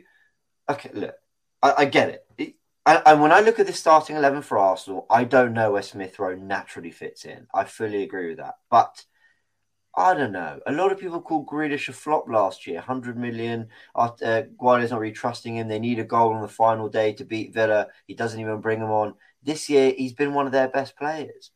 Okay, 0.69 0.91
look, 0.93 1.15
I, 1.61 1.73
I 1.79 1.85
get 1.85 2.09
it. 2.09 2.25
it 2.37 2.55
and, 2.85 3.01
and 3.05 3.21
when 3.21 3.31
I 3.31 3.41
look 3.41 3.59
at 3.59 3.67
the 3.67 3.73
starting 3.73 4.15
11 4.15 4.41
for 4.41 4.57
Arsenal, 4.57 5.05
I 5.09 5.23
don't 5.23 5.53
know 5.53 5.71
where 5.71 5.81
Smith 5.81 6.17
Rowe 6.19 6.35
naturally 6.35 6.91
fits 6.91 7.25
in. 7.25 7.47
I 7.53 7.65
fully 7.65 8.03
agree 8.03 8.29
with 8.29 8.37
that. 8.37 8.55
But 8.69 9.03
I 9.95 10.13
don't 10.13 10.31
know. 10.31 10.59
A 10.65 10.71
lot 10.71 10.91
of 10.91 10.99
people 10.99 11.21
called 11.21 11.47
Grealish 11.47 11.89
a 11.89 11.93
flop 11.93 12.27
last 12.29 12.65
year. 12.65 12.77
100 12.77 13.17
million. 13.17 13.67
Uh, 13.93 14.09
Guardiola's 14.57 14.91
not 14.91 14.99
really 15.01 15.13
trusting 15.13 15.57
him. 15.57 15.67
They 15.67 15.79
need 15.79 15.99
a 15.99 16.05
goal 16.05 16.33
on 16.33 16.41
the 16.41 16.47
final 16.47 16.87
day 16.87 17.13
to 17.13 17.25
beat 17.25 17.53
Villa. 17.53 17.87
He 18.07 18.15
doesn't 18.15 18.39
even 18.39 18.61
bring 18.61 18.79
them 18.79 18.91
on. 18.91 19.15
This 19.43 19.69
year, 19.69 19.93
he's 19.97 20.13
been 20.13 20.33
one 20.33 20.45
of 20.45 20.51
their 20.51 20.69
best 20.69 20.95
players. 20.97 21.51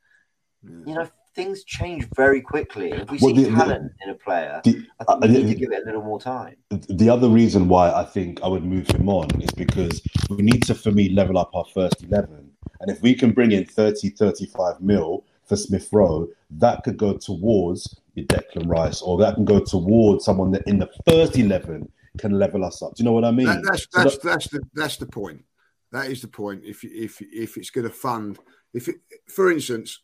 You 0.64 0.96
know, 0.96 1.10
things 1.36 1.64
change 1.66 2.08
very 2.16 2.42
quickly. 2.42 2.92
If 2.92 3.12
we 3.12 3.18
Well, 3.22 3.36
see 3.36 3.44
the- 3.44 3.50
the- 3.50 3.56
talent 3.56 3.92
in 4.04 4.10
a 4.10 4.16
player, 4.16 4.62
The- 4.64 4.86
I 5.00 5.04
think 5.04 5.24
we 5.24 5.28
uh, 5.28 5.32
need 5.32 5.44
the- 5.48 5.54
to 5.54 5.60
give 5.60 5.72
it 5.72 5.84
a 5.84 5.86
little 5.86 6.02
more 6.04 6.20
time. 6.20 6.56
the 6.70 7.10
other 7.10 7.30
reason 7.30 7.68
why 7.68 7.92
I 7.92 8.04
think 8.06 8.40
I 8.42 8.48
would 8.48 8.64
move 8.64 8.88
him 8.90 9.10
on 9.10 9.28
is 9.42 9.52
because 9.52 10.02
we 10.30 10.38
need 10.38 10.64
to, 10.64 10.74
for 10.76 10.92
me, 10.92 11.10
level 11.10 11.38
up 11.38 11.52
our 11.54 11.66
first 11.66 12.04
11. 12.04 12.52
And 12.82 12.90
if 12.90 13.02
we 13.02 13.14
can 13.14 13.32
bring 13.32 13.52
in 13.52 13.66
30, 13.66 14.10
35 14.10 14.82
mil 14.82 15.26
for 15.44 15.56
Smith 15.56 15.90
Rowe, 15.92 16.28
that 16.52 16.84
could 16.84 16.98
go 16.98 17.14
towards 17.18 17.96
your 18.16 18.26
Declan 18.28 18.68
Rice, 18.68 19.02
or 19.02 19.18
that 19.20 19.36
can 19.36 19.46
go 19.46 19.60
towards 19.60 20.24
someone 20.26 20.52
that 20.52 20.64
in 20.68 20.80
the 20.80 20.90
first 21.08 21.38
11 21.38 21.92
can 22.18 22.32
level 22.40 22.64
us 22.64 22.82
up. 22.82 22.96
Do 22.96 23.04
you 23.04 23.06
know 23.06 23.12
what 23.12 23.26
I 23.26 23.32
mean? 23.32 23.46
That, 23.48 23.62
that's 23.64 23.84
So 23.92 24.04
that's 24.04 24.18
that- 24.18 24.24
that's 24.24 24.48
the 24.50 24.62
that's 24.74 24.98
the 24.98 25.06
point. 25.06 25.44
That 25.92 26.10
is 26.10 26.22
the 26.22 26.28
point. 26.30 26.64
If 26.64 26.84
if 26.84 27.22
if 27.22 27.58
it's 27.58 27.70
going 27.70 27.88
to 27.88 27.94
fund, 27.94 28.40
if 28.74 28.88
it, 28.88 28.96
for 29.28 29.52
instance, 29.52 30.02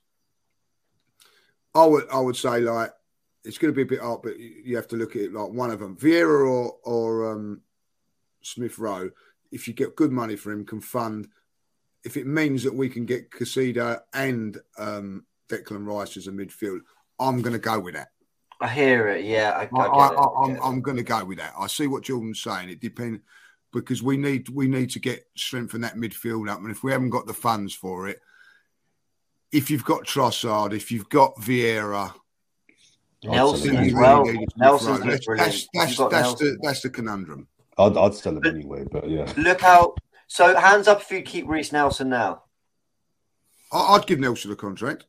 I 1.73 1.85
would 1.85 2.09
I 2.11 2.19
would 2.19 2.35
say 2.35 2.59
like 2.59 2.91
it's 3.43 3.57
going 3.57 3.73
to 3.73 3.75
be 3.75 3.81
a 3.81 3.85
bit 3.85 4.01
hard, 4.01 4.21
but 4.21 4.39
you 4.39 4.75
have 4.75 4.87
to 4.89 4.97
look 4.97 5.15
at 5.15 5.23
it 5.23 5.33
like 5.33 5.49
one 5.49 5.71
of 5.71 5.79
them, 5.79 5.97
Vieira 5.97 6.49
or 6.49 6.77
or 6.83 7.31
um, 7.31 7.61
Smith 8.41 8.77
Rowe. 8.77 9.09
If 9.51 9.67
you 9.67 9.73
get 9.73 9.95
good 9.95 10.11
money 10.11 10.35
for 10.35 10.51
him, 10.51 10.65
can 10.65 10.81
fund. 10.81 11.27
If 12.03 12.17
it 12.17 12.25
means 12.25 12.63
that 12.63 12.73
we 12.73 12.89
can 12.89 13.05
get 13.05 13.29
Caicedo 13.29 13.99
and 14.13 14.57
um, 14.77 15.25
Declan 15.49 15.85
Rice 15.85 16.17
as 16.17 16.27
a 16.27 16.31
midfield, 16.31 16.79
I'm 17.19 17.41
going 17.41 17.53
to 17.53 17.59
go 17.59 17.79
with 17.79 17.93
that. 17.93 18.09
I 18.59 18.67
hear 18.67 19.07
it. 19.07 19.25
Yeah, 19.25 19.67
I, 19.73 19.77
I. 19.77 20.57
I'm 20.63 20.81
going 20.81 20.97
to 20.97 21.03
go 21.03 21.25
with 21.25 21.39
that. 21.39 21.53
I 21.57 21.67
see 21.67 21.87
what 21.87 22.03
Jordan's 22.03 22.41
saying. 22.41 22.69
It 22.69 22.79
depends 22.79 23.21
because 23.73 24.03
we 24.03 24.17
need 24.17 24.49
we 24.49 24.67
need 24.67 24.91
to 24.91 24.99
get 24.99 25.25
strengthen 25.35 25.81
that 25.81 25.95
midfield 25.95 26.49
up, 26.49 26.59
and 26.59 26.71
if 26.71 26.83
we 26.83 26.91
haven't 26.91 27.09
got 27.09 27.27
the 27.27 27.33
funds 27.33 27.73
for 27.73 28.07
it, 28.07 28.19
if 29.51 29.69
you've 29.69 29.85
got 29.85 30.05
Trossard, 30.05 30.73
if 30.73 30.91
you've 30.91 31.09
got 31.09 31.35
Vieira, 31.35 32.13
Nelson 33.23 33.75
as 33.77 33.93
well. 33.93 34.23
really 34.23 34.47
Nelson's 34.57 34.99
right. 34.99 35.09
That's 35.09 35.27
that's 35.27 35.67
that's, 35.73 35.89
You've 35.89 35.97
got 35.97 36.11
that's 36.11 36.33
the 36.35 36.57
that's 36.61 36.81
the 36.81 36.89
conundrum. 36.89 37.47
I'd, 37.77 37.97
I'd 37.97 38.15
sell 38.15 38.37
him 38.37 38.45
anyway, 38.45 38.85
but 38.91 39.09
yeah. 39.09 39.31
Look 39.37 39.63
out! 39.63 39.97
So 40.27 40.55
hands 40.55 40.87
up 40.87 41.01
if 41.01 41.11
you 41.11 41.21
keep 41.21 41.47
Reiss 41.47 41.71
Nelson 41.71 42.09
now. 42.09 42.43
I, 43.71 43.95
I'd 43.95 44.07
give 44.07 44.19
Nelson 44.19 44.51
a 44.51 44.55
contract. 44.55 45.05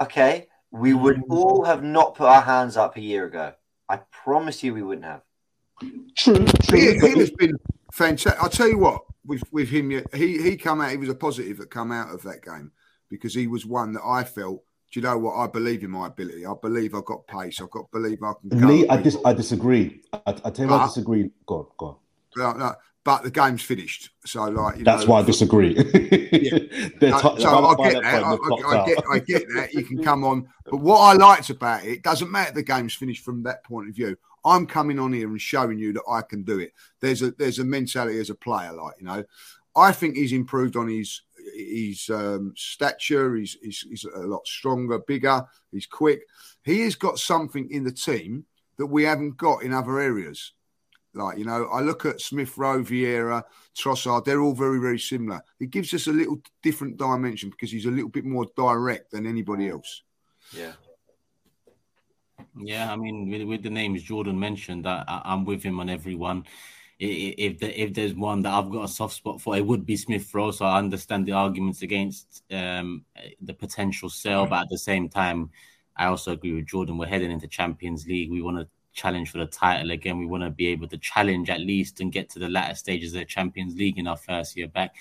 Okay, 0.00 0.46
we 0.70 0.94
would 0.94 1.16
mm. 1.16 1.30
all 1.30 1.64
have 1.64 1.82
not 1.82 2.14
put 2.14 2.28
our 2.28 2.42
hands 2.42 2.76
up 2.76 2.96
a 2.96 3.00
year 3.00 3.26
ago. 3.26 3.52
I 3.88 4.00
promise 4.12 4.62
you, 4.62 4.74
we 4.74 4.82
wouldn't 4.82 5.06
have. 5.06 5.22
True, 6.16 6.44
true. 6.44 6.78
He, 6.78 6.98
he 6.98 7.18
has 7.18 7.30
been 7.30 7.56
fantastic. 7.92 8.40
I'll 8.42 8.50
tell 8.50 8.68
you 8.68 8.78
what, 8.78 9.02
with 9.24 9.42
with 9.50 9.68
him, 9.68 9.90
he 10.14 10.40
he 10.42 10.56
come 10.56 10.80
out. 10.80 10.92
He 10.92 10.96
was 10.96 11.08
a 11.08 11.14
positive 11.14 11.58
that 11.58 11.70
come 11.70 11.90
out 11.90 12.14
of 12.14 12.22
that 12.22 12.44
game 12.44 12.70
because 13.08 13.34
he 13.34 13.46
was 13.46 13.66
one 13.66 13.92
that 13.92 14.02
I 14.04 14.24
felt. 14.24 14.62
Do 14.90 15.00
you 15.00 15.06
know 15.06 15.18
what? 15.18 15.36
I 15.36 15.46
believe 15.46 15.82
in 15.82 15.90
my 15.90 16.06
ability. 16.06 16.46
I 16.46 16.54
believe 16.60 16.94
I've 16.94 17.04
got 17.04 17.26
pace. 17.26 17.60
I've 17.60 17.70
got 17.70 17.90
believe 17.90 18.22
I 18.22 18.32
can. 18.40 18.66
Lee, 18.66 18.88
I, 18.88 18.96
dis- 18.96 19.18
I 19.24 19.34
disagree. 19.34 20.00
I, 20.12 20.20
I 20.26 20.50
tell 20.50 20.64
you 20.64 20.70
why 20.70 20.78
I 20.78 20.86
disagree. 20.86 21.30
Go 21.46 21.58
on, 21.58 21.66
go 21.76 21.86
on. 21.86 21.96
No, 22.36 22.52
no, 22.52 22.74
but 23.04 23.22
the 23.22 23.30
game's 23.30 23.62
finished. 23.62 24.10
So, 24.24 24.44
like, 24.44 24.78
you 24.78 24.84
That's 24.84 25.04
know, 25.04 25.12
why 25.12 25.20
I 25.20 25.22
disagree. 25.22 25.74
T- 25.74 25.82
so 25.90 27.08
I 27.10 27.90
get 27.90 28.02
that. 28.02 28.22
point, 28.22 28.64
I, 28.66 28.76
I, 28.76 28.82
I 28.82 28.86
get, 28.86 29.04
I 29.10 29.18
get 29.18 29.42
that. 29.54 29.72
You 29.72 29.82
can 29.82 30.02
come 30.02 30.24
on, 30.24 30.48
but 30.64 30.78
what 30.78 30.98
I 30.98 31.12
liked 31.14 31.50
about 31.50 31.84
it, 31.84 31.92
it 31.92 32.02
doesn't 32.02 32.30
matter. 32.30 32.52
The 32.52 32.62
game's 32.62 32.94
finished 32.94 33.24
from 33.24 33.42
that 33.44 33.64
point 33.64 33.88
of 33.88 33.94
view. 33.94 34.16
I'm 34.44 34.66
coming 34.66 34.98
on 34.98 35.12
here 35.12 35.28
and 35.28 35.40
showing 35.40 35.78
you 35.78 35.92
that 35.94 36.02
I 36.08 36.22
can 36.22 36.42
do 36.42 36.58
it. 36.58 36.72
There's 37.00 37.22
a 37.22 37.30
there's 37.32 37.58
a 37.58 37.64
mentality 37.64 38.20
as 38.20 38.30
a 38.30 38.34
player, 38.34 38.72
like 38.72 38.94
you 38.98 39.06
know. 39.06 39.24
I 39.76 39.92
think 39.92 40.16
he's 40.16 40.32
improved 40.32 40.76
on 40.76 40.88
his 40.88 41.22
his 41.54 42.08
um, 42.10 42.52
stature. 42.56 43.36
He's, 43.36 43.56
he's 43.62 43.80
he's 43.88 44.04
a 44.04 44.20
lot 44.20 44.46
stronger, 44.46 44.98
bigger. 45.00 45.44
He's 45.72 45.86
quick. 45.86 46.22
He 46.64 46.80
has 46.80 46.94
got 46.94 47.18
something 47.18 47.70
in 47.70 47.84
the 47.84 47.92
team 47.92 48.44
that 48.76 48.86
we 48.86 49.02
haven't 49.04 49.36
got 49.36 49.62
in 49.62 49.72
other 49.72 49.98
areas. 49.98 50.52
Like, 51.14 51.38
you 51.38 51.44
know, 51.44 51.66
I 51.72 51.80
look 51.80 52.04
at 52.04 52.20
Smith 52.20 52.56
Rowe, 52.58 52.82
Vieira, 52.82 53.42
Trossard, 53.76 54.24
they're 54.24 54.42
all 54.42 54.54
very, 54.54 54.78
very 54.78 54.98
similar. 54.98 55.42
It 55.58 55.70
gives 55.70 55.92
us 55.94 56.06
a 56.06 56.12
little 56.12 56.40
different 56.62 56.96
dimension 56.96 57.50
because 57.50 57.72
he's 57.72 57.86
a 57.86 57.90
little 57.90 58.10
bit 58.10 58.24
more 58.24 58.46
direct 58.56 59.10
than 59.10 59.26
anybody 59.26 59.68
else. 59.68 60.02
Yeah. 60.52 60.72
Yeah, 62.56 62.92
I 62.92 62.96
mean, 62.96 63.28
with, 63.30 63.42
with 63.48 63.62
the 63.62 63.70
names 63.70 64.02
Jordan 64.02 64.38
mentioned, 64.38 64.86
I, 64.86 65.04
I, 65.08 65.22
I'm 65.24 65.44
with 65.44 65.62
him 65.62 65.80
on 65.80 65.88
every 65.88 66.14
one. 66.14 66.38
I- 66.38 66.44
I- 66.44 66.77
If 67.00 67.60
the, 67.60 67.80
if 67.80 67.94
there's 67.94 68.14
one 68.14 68.42
that 68.42 68.52
I've 68.52 68.70
got 68.70 68.84
a 68.84 68.88
soft 68.88 69.14
spot 69.14 69.40
for, 69.40 69.56
it 69.56 69.64
would 69.64 69.86
be 69.86 69.96
Smith 69.96 70.34
Rowe. 70.34 70.50
So 70.50 70.64
I 70.64 70.78
understand 70.78 71.26
the 71.26 71.32
arguments 71.32 71.82
against 71.82 72.42
um, 72.50 73.04
the 73.40 73.54
potential 73.54 74.10
sale, 74.10 74.46
but 74.46 74.62
at 74.62 74.68
the 74.68 74.78
same 74.78 75.08
time, 75.08 75.50
I 75.96 76.06
also 76.06 76.32
agree 76.32 76.54
with 76.54 76.66
Jordan. 76.66 76.98
We're 76.98 77.06
heading 77.06 77.30
into 77.30 77.46
Champions 77.46 78.06
League. 78.06 78.30
We 78.30 78.42
want 78.42 78.58
to 78.58 78.66
challenge 78.94 79.30
for 79.30 79.38
the 79.38 79.46
title 79.46 79.92
again. 79.92 80.18
We 80.18 80.26
want 80.26 80.42
to 80.42 80.50
be 80.50 80.68
able 80.68 80.88
to 80.88 80.98
challenge 80.98 81.50
at 81.50 81.60
least 81.60 82.00
and 82.00 82.10
get 82.10 82.30
to 82.30 82.40
the 82.40 82.48
latter 82.48 82.74
stages 82.74 83.14
of 83.14 83.20
the 83.20 83.24
Champions 83.24 83.76
League 83.76 83.98
in 83.98 84.08
our 84.08 84.16
first 84.16 84.56
year 84.56 84.68
back. 84.68 84.96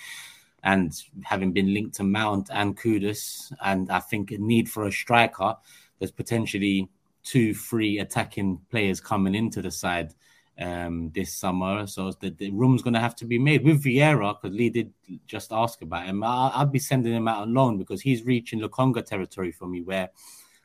And 0.64 0.94
having 1.24 1.52
been 1.52 1.74
linked 1.74 1.96
to 1.96 2.04
Mount 2.04 2.50
and 2.52 2.78
Kudus, 2.78 3.52
and 3.64 3.90
I 3.90 4.00
think 4.00 4.32
a 4.32 4.38
need 4.38 4.70
for 4.70 4.86
a 4.86 4.92
striker, 4.92 5.56
there's 5.98 6.12
potentially 6.12 6.90
two, 7.24 7.54
three 7.54 8.00
attacking 8.00 8.60
players 8.70 9.02
coming 9.02 9.34
into 9.34 9.62
the 9.62 9.72
side 9.72 10.14
um, 10.60 11.12
this 11.14 11.34
summer. 11.34 11.86
So 11.88 12.12
the, 12.12 12.30
the 12.32 12.52
room's 12.52 12.82
going 12.82 12.94
to 12.94 13.00
have 13.00 13.16
to 13.18 13.26
be 13.26 13.38
made 13.38 13.64
with 13.64 13.84
Vieira 13.84 14.40
because 14.40 14.56
Lee 14.56 14.70
did 14.70 14.92
just 15.26 15.52
ask 15.52 15.82
about 15.82 16.06
him. 16.06 16.24
I'll, 16.24 16.52
I'll, 16.54 16.66
be 16.66 16.80
sending 16.80 17.14
him 17.14 17.28
out 17.28 17.44
on 17.44 17.54
loan 17.54 17.78
because 17.78 18.02
he's 18.02 18.24
reaching 18.24 18.60
Lokonga 18.60 19.06
territory 19.06 19.52
for 19.52 19.68
me 19.68 19.82
where 19.82 20.10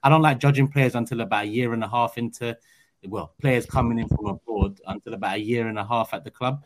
I 0.03 0.09
don't 0.09 0.23
like 0.23 0.39
judging 0.39 0.69
players 0.69 0.95
until 0.95 1.21
about 1.21 1.45
a 1.45 1.49
year 1.49 1.73
and 1.75 1.85
a 1.85 1.89
half 1.89 2.19
into, 2.19 2.57
well, 3.05 3.35
players 3.41 3.67
coming 3.67 3.99
in 3.99 4.09
from 4.09 4.27
abroad 4.27 4.81
until 4.87 5.15
about 5.15 5.37
a 5.37 5.41
year 5.41 5.69
and 5.69 5.79
a 5.79 5.85
half 5.85 6.15
at 6.15 6.25
the 6.25 6.31
club. 6.31 6.65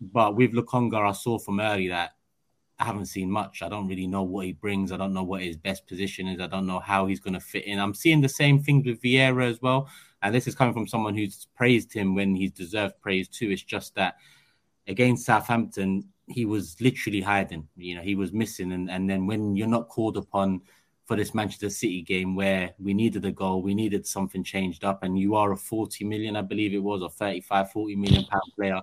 But 0.00 0.34
with 0.34 0.52
Lokonga, 0.52 1.08
I 1.08 1.12
saw 1.12 1.38
from 1.38 1.60
early 1.60 1.88
that 1.88 2.12
I 2.78 2.84
haven't 2.84 3.06
seen 3.06 3.30
much. 3.30 3.62
I 3.62 3.68
don't 3.68 3.86
really 3.86 4.08
know 4.08 4.24
what 4.24 4.46
he 4.46 4.52
brings. 4.52 4.90
I 4.90 4.96
don't 4.96 5.12
know 5.12 5.22
what 5.22 5.42
his 5.42 5.56
best 5.56 5.86
position 5.86 6.26
is. 6.26 6.40
I 6.40 6.48
don't 6.48 6.66
know 6.66 6.80
how 6.80 7.06
he's 7.06 7.20
going 7.20 7.34
to 7.34 7.40
fit 7.40 7.66
in. 7.66 7.78
I'm 7.78 7.94
seeing 7.94 8.20
the 8.20 8.28
same 8.28 8.60
things 8.60 8.86
with 8.86 9.00
Vieira 9.00 9.48
as 9.48 9.62
well. 9.62 9.88
And 10.22 10.34
this 10.34 10.46
is 10.46 10.54
coming 10.54 10.74
from 10.74 10.86
someone 10.86 11.14
who's 11.14 11.48
praised 11.56 11.92
him 11.92 12.14
when 12.14 12.34
he's 12.34 12.52
deserved 12.52 13.00
praise 13.00 13.28
too. 13.28 13.50
It's 13.50 13.62
just 13.62 13.94
that 13.96 14.16
against 14.86 15.26
Southampton, 15.26 16.08
he 16.26 16.44
was 16.44 16.76
literally 16.80 17.20
hiding. 17.20 17.68
You 17.76 17.96
know, 17.96 18.02
he 18.02 18.14
was 18.14 18.32
missing. 18.32 18.72
And, 18.72 18.90
and 18.90 19.08
then 19.08 19.26
when 19.26 19.56
you're 19.56 19.66
not 19.68 19.88
called 19.88 20.16
upon 20.16 20.62
for 21.04 21.16
this 21.16 21.34
Manchester 21.34 21.70
City 21.70 22.02
game 22.02 22.36
where 22.36 22.72
we 22.78 22.94
needed 22.94 23.24
a 23.24 23.32
goal, 23.32 23.62
we 23.62 23.74
needed 23.74 24.06
something 24.06 24.44
changed 24.44 24.84
up, 24.84 25.02
and 25.02 25.18
you 25.18 25.34
are 25.34 25.52
a 25.52 25.56
40 25.56 26.04
million, 26.04 26.36
I 26.36 26.42
believe 26.42 26.72
it 26.72 26.82
was, 26.82 27.02
or 27.02 27.10
35, 27.10 27.72
40 27.72 27.96
million 27.96 28.24
pound 28.24 28.42
player 28.56 28.80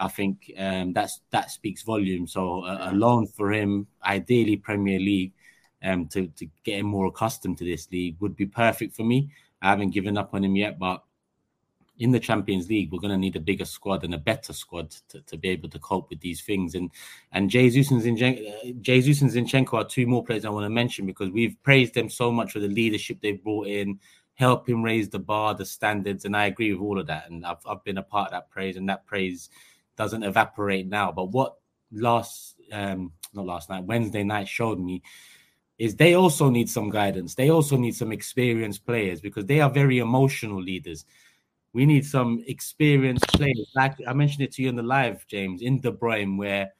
I 0.00 0.08
think 0.08 0.50
um, 0.58 0.92
that's 0.94 1.20
that 1.30 1.50
speaks 1.50 1.82
volumes. 1.82 2.32
So 2.32 2.64
a, 2.64 2.90
a, 2.90 2.92
loan 2.92 3.26
for 3.26 3.52
him, 3.52 3.86
ideally 4.02 4.56
Premier 4.56 4.98
League, 4.98 5.32
um, 5.84 6.06
to 6.08 6.26
to 6.28 6.46
get 6.64 6.78
him 6.78 6.86
more 6.86 7.06
accustomed 7.06 7.58
to 7.58 7.64
this 7.64 7.86
league 7.92 8.16
would 8.20 8.34
be 8.34 8.46
perfect 8.46 8.96
for 8.96 9.04
me. 9.04 9.30
I 9.62 9.70
haven't 9.70 9.90
given 9.90 10.16
up 10.16 10.34
on 10.34 10.44
him 10.44 10.56
yet, 10.56 10.78
but 10.78 11.02
in 12.00 12.12
the 12.12 12.18
Champions 12.18 12.68
League, 12.68 12.90
we're 12.90 12.98
going 12.98 13.12
to 13.12 13.18
need 13.18 13.36
a 13.36 13.40
bigger 13.40 13.66
squad 13.66 14.04
and 14.04 14.14
a 14.14 14.18
better 14.18 14.54
squad 14.54 14.90
to, 15.10 15.20
to 15.20 15.36
be 15.36 15.50
able 15.50 15.68
to 15.68 15.78
cope 15.78 16.08
with 16.08 16.20
these 16.20 16.40
things. 16.40 16.74
And 16.74 16.90
and 17.32 17.50
Jesus 17.50 17.90
and 17.90 18.02
Zinchenko, 18.02 18.80
Jesus 18.80 19.20
and 19.20 19.30
Zinchenko 19.30 19.74
are 19.74 19.84
two 19.84 20.06
more 20.06 20.24
players 20.24 20.46
I 20.46 20.50
want 20.50 20.64
to 20.64 20.70
mention 20.70 21.04
because 21.06 21.30
we've 21.30 21.62
praised 21.62 21.94
them 21.94 22.08
so 22.08 22.32
much 22.32 22.52
for 22.52 22.58
the 22.58 22.68
leadership 22.68 23.18
they've 23.20 23.42
brought 23.42 23.66
in, 23.66 24.00
helping 24.34 24.82
raise 24.82 25.10
the 25.10 25.18
bar, 25.18 25.54
the 25.54 25.66
standards, 25.66 26.24
and 26.24 26.34
I 26.34 26.46
agree 26.46 26.72
with 26.72 26.82
all 26.82 26.98
of 26.98 27.06
that. 27.08 27.30
And 27.30 27.44
I've 27.44 27.64
I've 27.66 27.84
been 27.84 27.98
a 27.98 28.02
part 28.02 28.28
of 28.28 28.32
that 28.32 28.50
praise, 28.50 28.76
and 28.76 28.88
that 28.88 29.04
praise 29.04 29.50
doesn't 29.96 30.22
evaporate 30.22 30.88
now. 30.88 31.12
But 31.12 31.26
what 31.26 31.56
last 31.92 32.54
um 32.72 33.12
not 33.34 33.44
last 33.44 33.68
night, 33.68 33.84
Wednesday 33.84 34.24
night 34.24 34.48
showed 34.48 34.80
me 34.80 35.02
is 35.80 35.96
they 35.96 36.12
also 36.12 36.50
need 36.50 36.68
some 36.68 36.90
guidance. 36.90 37.34
They 37.34 37.48
also 37.48 37.74
need 37.78 37.96
some 37.96 38.12
experienced 38.12 38.84
players 38.84 39.22
because 39.22 39.46
they 39.46 39.62
are 39.62 39.70
very 39.70 39.98
emotional 39.98 40.60
leaders. 40.62 41.06
We 41.72 41.86
need 41.86 42.04
some 42.04 42.44
experienced 42.46 43.26
players. 43.28 43.66
Like 43.74 43.94
I 44.06 44.12
mentioned 44.12 44.42
it 44.42 44.52
to 44.52 44.62
you 44.62 44.68
in 44.68 44.76
the 44.76 44.82
live, 44.82 45.26
James, 45.26 45.62
in 45.62 45.80
De 45.80 45.90
Bruyne, 45.90 46.36
where 46.36 46.74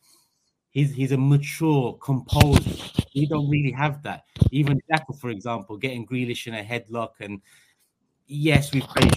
he's 0.69 0.93
he's 0.93 1.13
a 1.13 1.17
mature, 1.17 1.95
composed. 1.95 3.07
We 3.15 3.25
don't 3.25 3.49
really 3.49 3.73
have 3.73 4.03
that. 4.03 4.25
Even 4.51 4.79
Xhaka, 4.93 5.19
for 5.19 5.31
example, 5.31 5.79
getting 5.79 6.07
Grealish 6.07 6.47
in 6.47 6.55
a 6.55 6.63
headlock, 6.63 7.13
and 7.21 7.41
yes, 8.27 8.71
we've 8.75 8.85
played. 8.85 9.15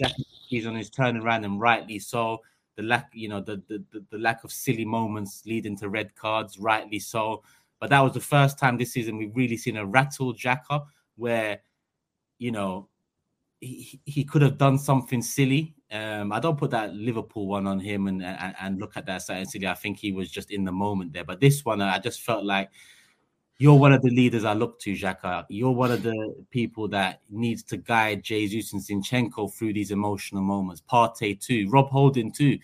He's 0.47 0.65
on 0.65 0.75
his 0.75 0.89
turnaround, 0.89 1.43
and 1.43 1.59
rightly 1.59 1.99
so 1.99 2.41
the 2.77 2.83
lack, 2.83 3.09
you 3.13 3.27
know, 3.27 3.41
the, 3.41 3.61
the 3.67 3.83
the 4.11 4.17
lack 4.17 4.45
of 4.45 4.51
silly 4.53 4.85
moments 4.85 5.43
leading 5.45 5.75
to 5.79 5.89
red 5.89 6.15
cards, 6.15 6.57
rightly 6.57 6.99
so. 6.99 7.43
But 7.83 7.89
that 7.89 7.99
was 7.99 8.13
the 8.13 8.21
first 8.21 8.57
time 8.57 8.77
this 8.77 8.93
season 8.93 9.17
we've 9.17 9.35
really 9.35 9.57
seen 9.57 9.75
a 9.75 9.85
rattle 9.85 10.33
Xhaka 10.33 10.85
where, 11.17 11.59
you 12.39 12.49
know, 12.49 12.87
he, 13.59 13.99
he 14.05 14.23
could 14.23 14.41
have 14.41 14.57
done 14.57 14.77
something 14.77 15.21
silly. 15.21 15.75
Um, 15.91 16.31
I 16.31 16.39
don't 16.39 16.57
put 16.57 16.71
that 16.71 16.95
Liverpool 16.95 17.45
one 17.45 17.67
on 17.67 17.81
him 17.81 18.07
and 18.07 18.23
and, 18.23 18.55
and 18.61 18.79
look 18.79 18.95
at 18.95 19.05
that 19.07 19.23
something 19.23 19.43
silly. 19.43 19.67
I 19.67 19.73
think 19.73 19.99
he 19.99 20.13
was 20.13 20.31
just 20.31 20.49
in 20.49 20.63
the 20.63 20.71
moment 20.71 21.11
there. 21.11 21.25
But 21.25 21.41
this 21.41 21.65
one, 21.65 21.81
I 21.81 21.99
just 21.99 22.21
felt 22.21 22.45
like 22.45 22.69
you're 23.57 23.77
one 23.77 23.91
of 23.91 24.01
the 24.01 24.11
leaders 24.11 24.45
I 24.45 24.53
look 24.53 24.79
to, 24.79 24.93
Xhaka. 24.93 25.45
You're 25.49 25.71
one 25.71 25.91
of 25.91 26.03
the 26.03 26.35
people 26.51 26.87
that 26.87 27.19
needs 27.29 27.63
to 27.63 27.75
guide 27.75 28.23
Jesus 28.23 28.71
and 28.71 28.81
Zinchenko 28.81 29.53
through 29.53 29.73
these 29.73 29.91
emotional 29.91 30.41
moments. 30.41 30.81
Partey 30.89 31.37
too, 31.37 31.67
Rob 31.69 31.89
Holding 31.89 32.31
too. 32.31 32.59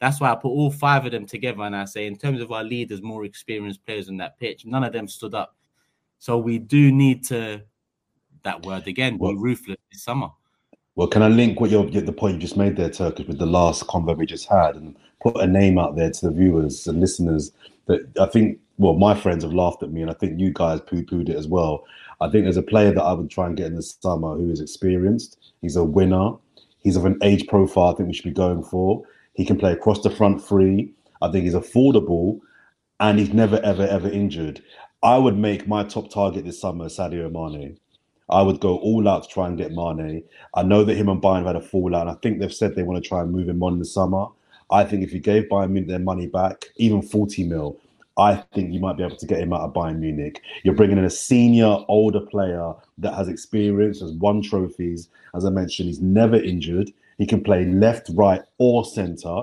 That's 0.00 0.20
why 0.20 0.32
I 0.32 0.34
put 0.34 0.48
all 0.48 0.70
five 0.70 1.06
of 1.06 1.12
them 1.12 1.26
together 1.26 1.62
and 1.62 1.74
I 1.74 1.84
say, 1.84 2.06
in 2.06 2.16
terms 2.16 2.40
of 2.40 2.52
our 2.52 2.64
leaders, 2.64 3.02
more 3.02 3.24
experienced 3.24 3.84
players 3.86 4.08
on 4.08 4.16
that 4.18 4.38
pitch, 4.38 4.66
none 4.66 4.84
of 4.84 4.92
them 4.92 5.08
stood 5.08 5.34
up. 5.34 5.56
So 6.18 6.38
we 6.38 6.58
do 6.58 6.92
need 6.92 7.24
to, 7.26 7.62
that 8.42 8.64
word 8.64 8.86
again, 8.86 9.18
be 9.18 9.34
ruthless 9.34 9.78
this 9.92 10.02
summer. 10.02 10.28
Well, 10.96 11.08
can 11.08 11.22
I 11.22 11.28
link 11.28 11.60
what 11.60 11.70
you're 11.70 11.84
the 11.84 12.12
point 12.12 12.34
you 12.34 12.40
just 12.40 12.56
made 12.56 12.76
there, 12.76 12.90
Turkish, 12.90 13.26
with 13.26 13.38
the 13.38 13.46
last 13.46 13.86
convo 13.86 14.16
we 14.16 14.26
just 14.26 14.48
had, 14.48 14.76
and 14.76 14.96
put 15.20 15.36
a 15.40 15.46
name 15.46 15.78
out 15.78 15.96
there 15.96 16.10
to 16.10 16.26
the 16.26 16.32
viewers 16.32 16.86
and 16.86 17.00
listeners 17.00 17.52
that 17.86 18.06
I 18.20 18.26
think 18.26 18.60
well, 18.78 18.94
my 18.94 19.14
friends 19.14 19.44
have 19.44 19.52
laughed 19.52 19.82
at 19.82 19.92
me, 19.92 20.02
and 20.02 20.10
I 20.10 20.14
think 20.14 20.40
you 20.40 20.52
guys 20.52 20.80
poo 20.80 21.02
pooed 21.02 21.28
it 21.28 21.36
as 21.36 21.46
well. 21.46 21.84
I 22.20 22.28
think 22.28 22.44
there's 22.44 22.56
a 22.56 22.62
player 22.62 22.92
that 22.92 23.02
I 23.02 23.12
would 23.12 23.30
try 23.30 23.46
and 23.46 23.56
get 23.56 23.66
in 23.66 23.76
the 23.76 23.82
summer 23.82 24.36
who 24.36 24.50
is 24.50 24.60
experienced. 24.60 25.38
He's 25.60 25.76
a 25.76 25.84
winner. 25.84 26.32
He's 26.80 26.96
of 26.96 27.04
an 27.04 27.18
age 27.22 27.46
profile 27.46 27.92
I 27.92 27.96
think 27.96 28.08
we 28.08 28.14
should 28.14 28.24
be 28.24 28.30
going 28.30 28.62
for. 28.62 29.04
He 29.34 29.44
can 29.44 29.58
play 29.58 29.72
across 29.72 30.02
the 30.02 30.10
front 30.10 30.42
three. 30.42 30.92
I 31.20 31.30
think 31.30 31.44
he's 31.44 31.54
affordable, 31.54 32.40
and 33.00 33.18
he's 33.18 33.32
never, 33.32 33.60
ever, 33.62 33.86
ever 33.86 34.08
injured. 34.08 34.62
I 35.02 35.18
would 35.18 35.36
make 35.36 35.68
my 35.68 35.84
top 35.84 36.10
target 36.10 36.44
this 36.44 36.60
summer 36.60 36.86
Sadio 36.86 37.30
Mane. 37.30 37.78
I 38.30 38.42
would 38.42 38.60
go 38.60 38.78
all 38.78 39.06
out 39.06 39.24
to 39.24 39.28
try 39.28 39.46
and 39.48 39.58
get 39.58 39.72
Mane. 39.72 40.22
I 40.54 40.62
know 40.62 40.82
that 40.84 40.96
him 40.96 41.08
and 41.08 41.20
Bayern 41.20 41.38
have 41.38 41.46
had 41.46 41.56
a 41.56 41.60
fallout, 41.60 42.02
and 42.02 42.10
I 42.10 42.14
think 42.22 42.38
they've 42.38 42.52
said 42.52 42.74
they 42.74 42.82
want 42.82 43.02
to 43.02 43.06
try 43.06 43.20
and 43.20 43.30
move 43.30 43.48
him 43.48 43.62
on 43.62 43.74
in 43.74 43.78
the 43.78 43.84
summer. 43.84 44.26
I 44.70 44.84
think 44.84 45.02
if 45.02 45.12
you 45.12 45.20
gave 45.20 45.44
Bayern 45.44 45.86
their 45.86 45.98
money 45.98 46.26
back, 46.26 46.64
even 46.76 47.02
40 47.02 47.44
mil, 47.44 47.78
I 48.16 48.36
think 48.54 48.72
you 48.72 48.80
might 48.80 48.96
be 48.96 49.02
able 49.02 49.16
to 49.16 49.26
get 49.26 49.40
him 49.40 49.52
out 49.52 49.62
of 49.62 49.74
Bayern 49.74 49.98
Munich. 49.98 50.40
You're 50.62 50.74
bringing 50.74 50.98
in 50.98 51.04
a 51.04 51.10
senior, 51.10 51.78
older 51.88 52.20
player 52.20 52.72
that 52.98 53.14
has 53.14 53.28
experience, 53.28 54.00
has 54.00 54.12
won 54.12 54.40
trophies. 54.40 55.08
As 55.34 55.44
I 55.44 55.50
mentioned, 55.50 55.88
he's 55.88 56.00
never 56.00 56.36
injured. 56.36 56.92
He 57.18 57.26
can 57.26 57.42
play 57.42 57.64
left, 57.64 58.10
right, 58.14 58.42
or 58.58 58.84
centre. 58.84 59.42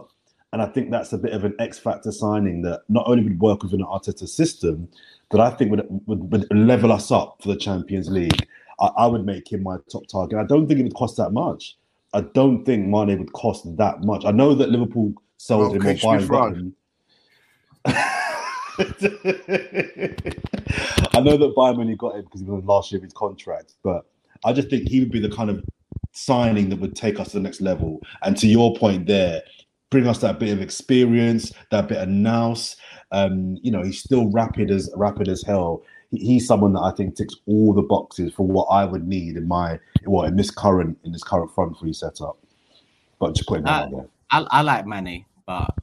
And 0.53 0.61
I 0.61 0.65
think 0.65 0.91
that's 0.91 1.13
a 1.13 1.17
bit 1.17 1.31
of 1.31 1.45
an 1.45 1.55
X 1.59 1.79
factor 1.79 2.11
signing 2.11 2.61
that 2.63 2.81
not 2.89 3.07
only 3.07 3.23
would 3.23 3.39
work 3.39 3.63
within 3.63 3.81
an 3.81 3.87
Arteta 3.87 4.27
system, 4.27 4.89
but 5.29 5.39
I 5.39 5.51
think 5.51 5.71
would, 5.71 5.85
would, 6.07 6.31
would 6.31 6.47
level 6.51 6.91
us 6.91 7.09
up 7.09 7.37
for 7.41 7.47
the 7.47 7.55
Champions 7.55 8.09
League. 8.09 8.47
I, 8.79 8.87
I, 8.97 9.07
would 9.07 9.25
make 9.25 9.51
him 9.51 9.63
my 9.63 9.77
top 9.89 10.07
target. 10.07 10.37
I 10.37 10.43
don't 10.43 10.67
think 10.67 10.81
it 10.81 10.83
would 10.83 10.93
cost 10.93 11.15
that 11.17 11.31
much. 11.31 11.77
I 12.13 12.21
don't 12.21 12.65
think 12.65 12.87
Mane 12.87 13.17
would 13.17 13.31
cost 13.31 13.77
that 13.77 14.01
much. 14.01 14.25
I 14.25 14.31
know 14.31 14.53
that 14.55 14.69
Liverpool 14.69 15.13
sold 15.37 15.75
him 15.75 15.81
or 15.81 15.93
Bayern 15.93 16.73
I 17.85 17.93
know 21.19 21.37
that 21.37 21.53
Bayern 21.55 21.77
Munich 21.77 21.97
got 21.97 22.15
him 22.15 22.25
because 22.25 22.41
he 22.41 22.47
was 22.47 22.65
last 22.65 22.91
year 22.91 22.99
of 22.99 23.03
his 23.03 23.13
contract, 23.13 23.75
but 23.83 24.05
I 24.43 24.51
just 24.53 24.69
think 24.69 24.89
he 24.89 24.99
would 24.99 25.11
be 25.11 25.19
the 25.19 25.29
kind 25.29 25.49
of 25.49 25.63
signing 26.11 26.69
that 26.69 26.79
would 26.79 26.95
take 26.95 27.19
us 27.19 27.29
to 27.29 27.37
the 27.37 27.43
next 27.43 27.61
level. 27.61 28.01
And 28.23 28.37
to 28.37 28.47
your 28.47 28.75
point 28.75 29.07
there, 29.07 29.41
bring 29.89 30.07
us 30.07 30.19
that 30.19 30.39
bit 30.39 30.49
of 30.49 30.61
experience, 30.61 31.53
that 31.69 31.87
bit 31.87 31.99
of 31.99 32.09
nous. 32.09 32.75
Um, 33.11 33.57
you 33.61 33.71
know, 33.71 33.83
he's 33.83 33.99
still 33.99 34.29
rapid 34.31 34.71
as 34.71 34.89
rapid 34.95 35.27
as 35.27 35.43
hell. 35.43 35.83
he's 36.11 36.47
someone 36.47 36.73
that 36.73 36.81
I 36.81 36.91
think 36.91 37.15
ticks 37.15 37.35
all 37.45 37.73
the 37.73 37.81
boxes 37.81 38.33
for 38.33 38.45
what 38.45 38.65
I 38.65 38.85
would 38.85 39.07
need 39.07 39.37
in 39.37 39.47
my 39.47 39.79
well 40.05 40.25
in 40.25 40.35
this 40.35 40.51
current 40.51 40.97
in 41.03 41.11
this 41.11 41.23
current 41.23 41.53
front 41.53 41.77
three 41.77 41.93
setup. 41.93 42.37
But 43.19 43.35
just 43.35 43.47
putting 43.47 43.65
that 43.65 43.71
uh, 43.71 43.85
out 43.85 43.91
there. 43.91 44.07
I, 44.31 44.47
I 44.49 44.61
like 44.61 44.87
Mane, 44.87 45.25
but 45.45 45.73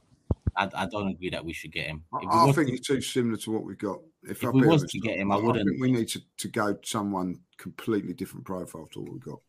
I, 0.55 0.69
I 0.75 0.85
don't 0.87 1.07
agree 1.07 1.29
that 1.29 1.43
we 1.43 1.53
should 1.53 1.71
get 1.71 1.87
him. 1.87 2.03
I, 2.13 2.51
think 2.51 2.67
to, 2.67 2.73
it's 2.73 2.87
too 2.87 2.99
similar 2.99 3.37
to 3.37 3.51
what 3.51 3.63
we've 3.63 3.77
got. 3.77 3.99
If, 4.23 4.43
if 4.43 4.51
we 4.51 4.67
was 4.67 4.83
to 4.83 4.99
get 4.99 5.17
him, 5.17 5.31
I 5.31 5.37
wouldn't. 5.37 5.69
I 5.69 5.79
we 5.79 5.91
need 5.91 6.09
to, 6.09 6.21
to 6.37 6.47
go 6.49 6.77
someone 6.83 7.39
completely 7.57 8.13
different 8.13 8.45
profile 8.45 8.89
to 8.91 8.99
what 8.99 9.11
we've 9.13 9.23
got. 9.23 9.39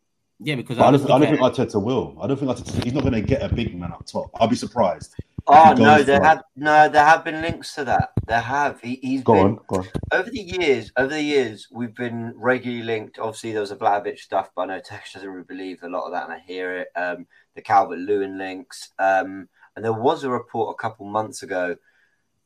Yeah, 0.42 0.54
because 0.54 0.78
I, 0.78 0.88
I, 0.88 0.90
don't, 0.90 1.00
think 1.00 1.10
I 1.10 1.18
don't 1.18 1.54
think 1.54 1.70
Arteta 1.70 1.82
will. 1.82 2.16
I 2.20 2.26
don't 2.26 2.38
think 2.38 2.50
Arteta. 2.50 2.82
He's 2.82 2.94
not 2.94 3.02
going 3.02 3.14
to 3.14 3.20
get 3.20 3.42
a 3.42 3.54
big 3.54 3.78
man 3.78 3.92
up 3.92 4.06
top. 4.06 4.30
I'll 4.34 4.48
be 4.48 4.56
surprised. 4.56 5.14
Oh 5.46 5.74
no, 5.76 6.02
there 6.02 6.22
have 6.22 6.42
no, 6.54 6.88
there 6.88 7.04
have 7.04 7.24
been 7.24 7.42
links 7.42 7.74
to 7.74 7.84
that. 7.84 8.10
There 8.26 8.40
have. 8.40 8.80
He, 8.80 9.16
has 9.16 9.22
go 9.22 9.34
been 9.34 9.44
on, 9.44 9.58
go 9.66 9.76
on. 9.76 9.88
over 10.12 10.30
the 10.30 10.40
years. 10.40 10.92
Over 10.96 11.14
the 11.14 11.22
years, 11.22 11.68
we've 11.70 11.94
been 11.94 12.32
regularly 12.36 12.84
linked. 12.84 13.18
Obviously, 13.18 13.52
there 13.52 13.60
was 13.60 13.70
a 13.70 13.76
Vlahovic 13.76 14.18
stuff, 14.18 14.50
but 14.54 14.62
I 14.62 14.66
know 14.66 14.80
Tesh 14.80 15.12
doesn't 15.14 15.28
really 15.28 15.44
believe 15.44 15.82
a 15.82 15.88
lot 15.88 16.04
of 16.04 16.12
that, 16.12 16.24
and 16.24 16.32
I 16.32 16.38
hear 16.38 16.76
it. 16.76 16.88
Um, 16.96 17.26
the 17.54 17.62
Calvert 17.62 17.98
Lewin 17.98 18.38
links. 18.38 18.90
Um, 18.98 19.48
and 19.76 19.84
there 19.84 19.92
was 19.92 20.24
a 20.24 20.30
report 20.30 20.74
a 20.74 20.82
couple 20.82 21.06
months 21.06 21.42
ago, 21.42 21.76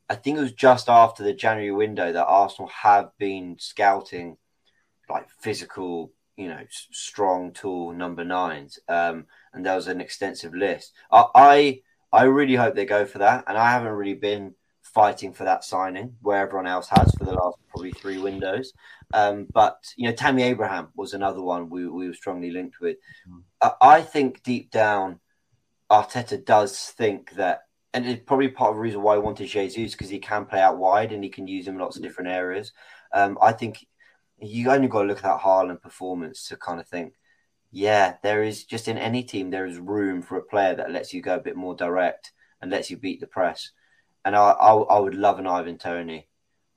I 0.09 0.15
think 0.15 0.39
it 0.39 0.43
was 0.43 0.53
just 0.53 0.89
after 0.89 1.23
the 1.23 1.33
January 1.33 1.73
window, 1.73 2.13
that 2.13 2.27
Arsenal 2.27 2.69
have 2.69 3.11
been 3.19 3.57
scouting 3.59 4.37
like 5.09 5.29
physical, 5.41 6.13
you 6.37 6.49
know, 6.49 6.61
strong, 6.71 7.53
tall 7.53 7.93
number 7.93 8.25
nines. 8.25 8.79
Um, 8.89 9.27
and 9.53 9.65
there 9.65 9.77
was 9.77 9.89
an 9.89 10.01
extensive 10.01 10.55
list. 10.55 10.93
I, 11.11 11.25
I, 11.35 11.81
I 12.13 12.25
really 12.25 12.55
hope 12.55 12.75
they 12.75 12.87
go 12.87 13.07
for 13.07 13.19
that. 13.19 13.45
And 13.47 13.57
I 13.57 13.71
haven't 13.71 13.93
really 13.93 14.15
been 14.15 14.55
fighting 14.83 15.33
for 15.33 15.45
that 15.45 15.65
signing 15.65 16.15
where 16.23 16.39
everyone 16.39 16.67
else 16.67 16.89
has 16.89 17.13
for 17.17 17.25
the 17.25 17.33
last 17.33 17.59
probably 17.69 17.93
three 17.93 18.19
windows. 18.19 18.73
Um, 19.13 19.47
but 19.53 19.79
you 19.97 20.09
know, 20.09 20.15
Tammy 20.15 20.43
Abraham 20.45 20.89
was 20.95 21.15
another 21.15 21.43
one 21.43 21.71
we, 21.71 21.89
we 21.89 22.09
were 22.09 22.15
strongly 22.15 22.51
linked 22.51 22.81
with. 22.81 22.97
Mm. 23.29 23.43
Uh, 23.61 23.71
I 23.81 24.03
think 24.03 24.43
deep 24.43 24.71
down, 24.71 25.21
Arteta 25.91 26.45
does 26.45 26.79
think 26.79 27.33
that, 27.33 27.63
and 27.93 28.07
it's 28.07 28.25
probably 28.25 28.49
part 28.49 28.71
of 28.71 28.77
the 28.77 28.83
reason 28.83 29.03
why 29.03 29.15
he 29.15 29.21
wanted 29.21 29.49
Jesus 29.49 29.93
because 29.93 30.11
he 30.11 30.19
can 30.19 30.47
play 30.47 30.61
out 30.61 30.79
wide 30.79 31.13
and 31.13 31.23
he 31.23 31.31
can 31.31 31.47
use 31.47 31.67
him 31.67 31.75
in 31.75 31.81
lots 31.81 31.97
of 31.97 32.03
different 32.03 32.31
areas. 32.31 32.73
Um, 33.13 33.39
I 33.41 33.53
think 33.53 33.87
you 34.47 34.71
only 34.71 34.89
got 34.89 35.03
to 35.03 35.09
look 35.09 35.19
at 35.19 35.25
that 35.25 35.41
Haaland 35.41 35.83
performance 35.83 36.49
to 36.49 36.57
kind 36.57 36.81
of 36.81 36.87
think, 36.87 37.15
yeah, 37.71 38.15
there 38.23 38.43
is 38.43 38.65
just 38.65 38.89
in 38.89 38.99
any 38.99 39.23
team 39.23 39.51
there 39.51 39.67
is 39.67 39.79
room 39.79 40.23
for 40.23 40.37
a 40.37 40.43
player 40.43 40.75
that 40.77 40.91
lets 40.91 41.13
you 41.13 41.21
go 41.21 41.37
a 41.37 41.41
bit 41.41 41.57
more 41.57 41.75
direct 41.75 42.33
and 42.61 42.71
lets 42.71 42.91
you 42.91 42.97
beat 42.97 43.21
the 43.21 43.27
press. 43.27 43.71
And 44.25 44.37
I, 44.37 44.51
I, 44.51 44.75
I 44.75 44.99
would 44.99 45.15
love 45.15 45.39
an 45.39 45.47
Ivan 45.47 45.79
Tony. 45.79 46.29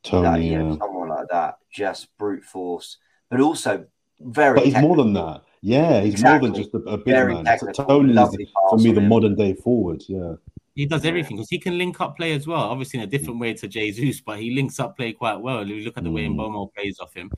Toney, 0.03 0.23
that, 0.23 0.41
yeah. 0.41 0.57
know, 0.59 0.77
someone 0.77 1.09
like 1.09 1.27
that, 1.29 1.57
just 1.71 2.15
brute 2.17 2.43
force, 2.43 2.97
but 3.29 3.39
also 3.41 3.85
very. 4.19 4.55
But 4.55 4.65
he's 4.65 4.73
technical. 4.73 4.95
more 4.95 5.05
than 5.05 5.13
that. 5.13 5.41
Yeah, 5.61 6.01
he's 6.01 6.13
exactly. 6.13 6.49
more 6.49 6.55
than 6.55 6.63
just 6.63 6.75
a, 6.75 6.77
a 6.89 6.97
big 6.97 7.13
very 7.13 7.33
man. 7.33 7.57
Toney 7.73 8.13
is 8.13 8.49
for 8.69 8.77
me 8.77 8.91
the 8.91 9.01
modern 9.01 9.35
day 9.35 9.53
forward. 9.53 10.03
Yeah. 10.07 10.35
He 10.77 10.85
does 10.85 11.05
everything 11.05 11.37
because 11.37 11.49
he 11.49 11.57
can 11.57 11.75
link 11.75 11.99
up 11.99 12.17
play 12.17 12.33
as 12.33 12.45
well. 12.45 12.61
Obviously, 12.61 12.99
in 12.99 13.03
a 13.03 13.09
different 13.09 13.39
way 13.39 13.51
to 13.55 13.67
Jesus, 13.67 14.21
but 14.21 14.37
he 14.37 14.53
links 14.53 14.79
up 14.79 14.95
play 14.95 15.11
quite 15.11 15.41
well. 15.41 15.67
You 15.67 15.83
look 15.83 15.97
at 15.97 16.03
the 16.03 16.11
way 16.11 16.27
mm. 16.27 16.35
Mbeumo 16.35 16.71
plays 16.71 16.99
off 16.99 17.15
him, 17.15 17.31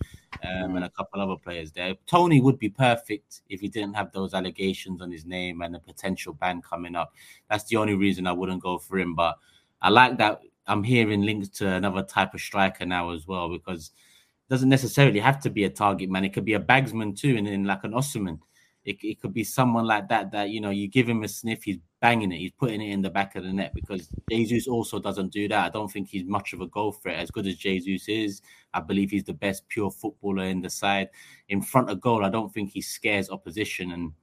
um, 0.44 0.76
and 0.76 0.84
a 0.84 0.90
couple 0.90 1.22
other 1.22 1.38
players 1.38 1.72
there. 1.72 1.96
Toney 2.06 2.42
would 2.42 2.60
be 2.60 2.68
perfect 2.68 3.44
if 3.48 3.62
he 3.62 3.70
didn't 3.70 3.94
have 3.94 4.12
those 4.12 4.34
allegations 4.34 5.02
on 5.02 5.10
his 5.10 5.26
name 5.26 5.62
and 5.62 5.74
the 5.74 5.80
potential 5.80 6.34
ban 6.34 6.62
coming 6.62 6.98
up. 6.98 7.14
That's 7.50 7.64
the 7.64 7.78
only 7.78 7.96
reason 7.96 8.28
I 8.28 8.34
wouldn't 8.34 8.62
go 8.62 8.78
for 8.78 9.00
him. 9.00 9.16
But 9.16 9.38
I 9.82 9.90
like 9.90 10.18
that 10.18 10.42
I'm 10.68 10.84
hearing 10.84 11.22
links 11.22 11.48
to 11.60 11.68
another 11.68 12.04
type 12.04 12.34
of 12.34 12.42
striker 12.42 12.86
now 12.86 13.12
as 13.12 13.26
well 13.26 13.48
because 13.48 13.92
it 14.48 14.50
doesn't 14.54 14.68
necessarily 14.68 15.20
have 15.20 15.40
to 15.44 15.50
be 15.50 15.64
a 15.64 15.70
target 15.70 16.10
man. 16.10 16.26
It 16.26 16.34
could 16.34 16.44
be 16.44 16.56
a 16.56 16.60
bagsman 16.60 17.18
too, 17.18 17.38
and 17.38 17.48
then 17.48 17.64
like 17.64 17.86
an 17.86 17.94
Osimhen. 17.94 18.40
It, 18.86 18.98
it 19.04 19.22
could 19.22 19.34
be 19.34 19.44
someone 19.44 19.86
like 19.86 20.08
that 20.10 20.32
that 20.32 20.50
you 20.50 20.62
know 20.62 20.70
you 20.70 20.88
give 20.88 21.08
him 21.08 21.24
a 21.24 21.28
sniff, 21.28 21.64
he's 21.64 21.78
banging 22.02 22.32
it, 22.32 22.38
he's 22.38 22.52
putting 22.52 22.82
it 22.82 22.92
in 22.92 23.02
the 23.02 23.10
back 23.10 23.36
of 23.36 23.44
the 23.44 23.52
net 23.52 23.74
because 23.74 24.10
Jesus 24.30 24.68
also 24.68 25.00
doesn't 25.00 25.32
do 25.32 25.48
that. 25.50 25.66
I 25.66 25.70
don't 25.70 25.92
think 25.92 26.08
he's 26.08 26.26
much 26.26 26.54
of 26.54 26.62
a 26.62 26.68
goal 26.68 26.94
threat 26.94 27.20
as 27.20 27.30
good 27.30 27.46
as 27.46 27.58
Jesus 27.58 28.08
is. 28.08 28.42
I 28.74 28.80
believe 28.80 29.12
he's 29.12 29.26
the 29.26 29.34
best 29.34 29.68
pure 29.68 29.92
footballer 29.92 30.46
in 30.46 30.62
the 30.62 30.70
side. 30.70 31.10
In 31.50 31.62
front 31.62 31.90
of 31.90 32.02
goal, 32.02 32.24
I 32.24 32.30
don't 32.30 32.54
think 32.54 32.72
he 32.72 32.82
scares 32.82 33.30
opposition. 33.30 33.92
And 33.92 34.14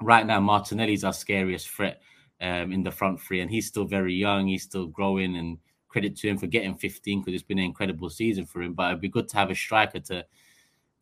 right 0.00 0.26
now, 0.26 0.40
Martinelli's 0.40 1.04
our 1.04 1.12
scariest 1.12 1.68
threat 1.68 2.02
um, 2.40 2.72
in 2.72 2.82
the 2.82 2.90
front 2.90 3.20
three, 3.20 3.40
and 3.40 3.50
he's 3.50 3.66
still 3.66 3.84
very 3.84 4.14
young. 4.14 4.48
He's 4.48 4.64
still 4.64 4.86
growing, 4.86 5.36
and 5.36 5.58
credit 5.90 6.16
to 6.16 6.28
him 6.28 6.38
for 6.38 6.46
getting 6.46 6.76
15 6.76 7.20
because 7.20 7.34
it's 7.34 7.46
been 7.46 7.58
an 7.58 7.64
incredible 7.64 8.08
season 8.08 8.46
for 8.46 8.62
him. 8.62 8.72
But 8.72 8.90
it'd 8.90 9.00
be 9.00 9.08
good 9.08 9.28
to 9.28 9.36
have 9.36 9.50
a 9.50 9.54
striker 9.54 10.00
to 10.00 10.24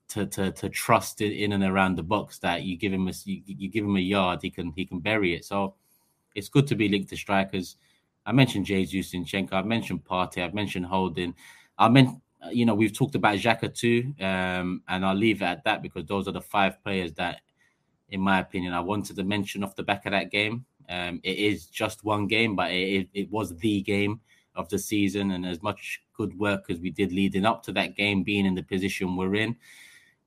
to 0.09 0.27
to 0.27 0.53
to 0.53 0.69
trust 0.69 1.21
it 1.21 1.33
in 1.33 1.53
and 1.53 1.65
around 1.65 1.97
the 1.97 2.03
box 2.03 2.39
that 2.39 2.63
you 2.63 2.77
give 2.77 2.93
him 2.93 3.09
a 3.09 3.13
you, 3.25 3.43
you 3.47 3.69
give 3.69 3.85
him 3.85 3.97
a 3.97 4.01
yard, 4.01 4.41
he 4.43 4.51
can 4.51 4.73
he 4.77 4.85
can 4.85 5.01
bury 5.01 5.35
it. 5.35 5.45
So 5.45 5.75
it's 6.35 6.49
good 6.49 6.67
to 6.69 6.75
be 6.75 6.89
linked 6.89 7.11
to 7.11 7.17
strikers. 7.17 7.77
I 8.25 8.33
mentioned 8.33 8.67
Jesus 8.67 9.13
Zinchenko, 9.13 9.53
I've 9.53 9.67
mentioned 9.67 10.05
Partey, 10.05 10.45
I've 10.45 10.55
mentioned 10.55 10.87
Holding. 10.87 11.35
I 11.79 11.89
meant 11.89 12.21
you 12.51 12.65
know 12.67 12.75
we've 12.75 12.97
talked 12.97 13.15
about 13.15 13.37
Xhaka 13.37 13.75
too, 13.75 14.15
um, 14.21 14.83
and 14.89 15.05
I'll 15.05 15.15
leave 15.15 15.43
it 15.43 15.47
at 15.47 15.65
that 15.65 15.83
because 15.83 16.07
those 16.07 16.29
are 16.29 16.33
the 16.33 16.41
five 16.41 16.83
players 16.83 17.13
that, 17.15 17.41
in 18.11 18.21
my 18.21 18.41
opinion, 18.41 18.73
I 18.73 18.81
wanted 18.81 19.17
to 19.17 19.25
mention 19.25 19.65
off 19.65 19.77
the 19.77 19.83
back 19.83 20.07
of 20.07 20.13
that 20.13 20.31
game. 20.31 20.65
Um, 20.89 21.21
it 21.23 21.37
is 21.37 21.67
just 21.67 22.03
one 22.03 22.27
game, 22.27 22.57
but 22.57 22.71
it, 22.71 23.09
it 23.13 23.31
was 23.31 23.55
the 23.59 23.83
game 23.83 24.21
of 24.55 24.69
the 24.71 24.79
season, 24.79 25.33
and 25.33 25.45
as 25.45 25.63
much 25.63 26.03
good 26.17 26.37
work 26.39 26.65
as 26.71 26.81
we 26.81 26.91
did 26.91 27.13
leading 27.13 27.45
up 27.45 27.63
to 27.65 27.73
that 27.73 27.95
game, 27.95 28.23
being 28.23 28.47
in 28.47 28.55
the 28.55 28.63
position 28.63 29.17
we're 29.17 29.35
in, 29.35 29.57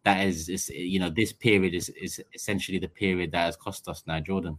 that 0.04 0.26
is, 0.26 0.50
is 0.50 0.70
you 0.70 1.00
know, 1.00 1.10
this 1.10 1.32
period 1.32 1.74
is, 1.74 1.90
is 1.90 2.22
essentially 2.34 2.80
the 2.80 2.88
period 2.88 3.32
that 3.32 3.46
has 3.46 3.56
cost 3.56 3.88
us 3.88 4.04
now, 4.08 4.20
Jordan. 4.20 4.58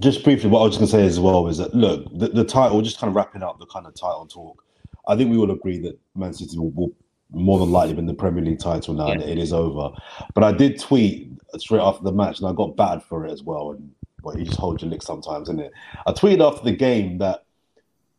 Just 0.00 0.24
briefly, 0.24 0.50
what 0.50 0.60
I 0.60 0.64
was 0.64 0.76
going 0.76 0.86
to 0.86 0.92
say 0.92 1.06
as 1.06 1.18
well 1.18 1.48
is 1.48 1.58
that 1.58 1.74
look, 1.74 2.06
the, 2.12 2.28
the 2.28 2.44
title, 2.44 2.82
just 2.82 2.98
kind 2.98 3.08
of 3.08 3.16
wrapping 3.16 3.42
up 3.42 3.58
the 3.58 3.66
kind 3.66 3.86
of 3.86 3.94
title 3.94 4.26
talk. 4.26 4.64
I 5.06 5.16
think 5.16 5.30
we 5.30 5.38
will 5.38 5.50
agree 5.50 5.78
that 5.78 5.98
Man 6.14 6.32
City 6.32 6.58
will, 6.58 6.70
will 6.70 6.92
more 7.30 7.58
than 7.58 7.70
likely 7.70 7.94
win 7.94 8.06
the 8.06 8.14
Premier 8.14 8.44
League 8.44 8.58
title 8.58 8.94
now, 8.94 9.08
yeah. 9.08 9.14
and 9.14 9.22
it 9.22 9.38
is 9.38 9.52
over. 9.52 9.90
But 10.34 10.44
I 10.44 10.52
did 10.52 10.78
tweet 10.78 11.30
straight 11.56 11.80
after 11.80 12.04
the 12.04 12.12
match, 12.12 12.40
and 12.40 12.48
I 12.48 12.52
got 12.52 12.76
bad 12.76 13.02
for 13.02 13.24
it 13.24 13.32
as 13.32 13.42
well. 13.42 13.70
And 13.70 13.90
well, 14.22 14.38
you 14.38 14.44
just 14.44 14.58
hold 14.58 14.82
your 14.82 14.90
lick 14.90 15.02
sometimes, 15.02 15.48
isn't 15.48 15.60
it? 15.60 15.72
I 16.06 16.12
tweeted 16.12 16.46
after 16.46 16.64
the 16.64 16.76
game 16.76 17.18
that, 17.18 17.44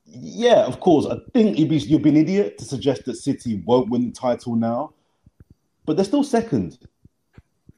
yeah, 0.05 0.65
of 0.65 0.79
course, 0.79 1.05
I 1.05 1.17
think 1.33 1.59
you'd 1.59 1.69
be, 1.69 1.77
you'd 1.77 2.01
be 2.01 2.09
an 2.09 2.17
idiot 2.17 2.57
to 2.57 2.65
suggest 2.65 3.05
that 3.05 3.15
City 3.15 3.61
won't 3.65 3.89
win 3.89 4.07
the 4.07 4.11
title 4.11 4.55
now 4.55 4.93
but 5.89 5.95
they're 5.95 6.05
still 6.05 6.23
second. 6.23 6.77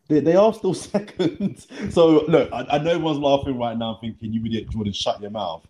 They, 0.09 0.20
they 0.20 0.36
are 0.36 0.53
still 0.53 0.74
second. 0.95 1.66
so 1.91 2.26
look, 2.26 2.51
I, 2.51 2.66
I 2.72 2.78
know 2.80 2.89
everyone's 2.89 3.20
laughing 3.20 3.57
right 3.57 3.78
now, 3.78 3.99
thinking 4.01 4.34
you 4.34 4.45
idiot, 4.45 4.70
Jordan, 4.70 4.91
shut 4.91 5.22
your 5.22 5.32
mouth. 5.32 5.66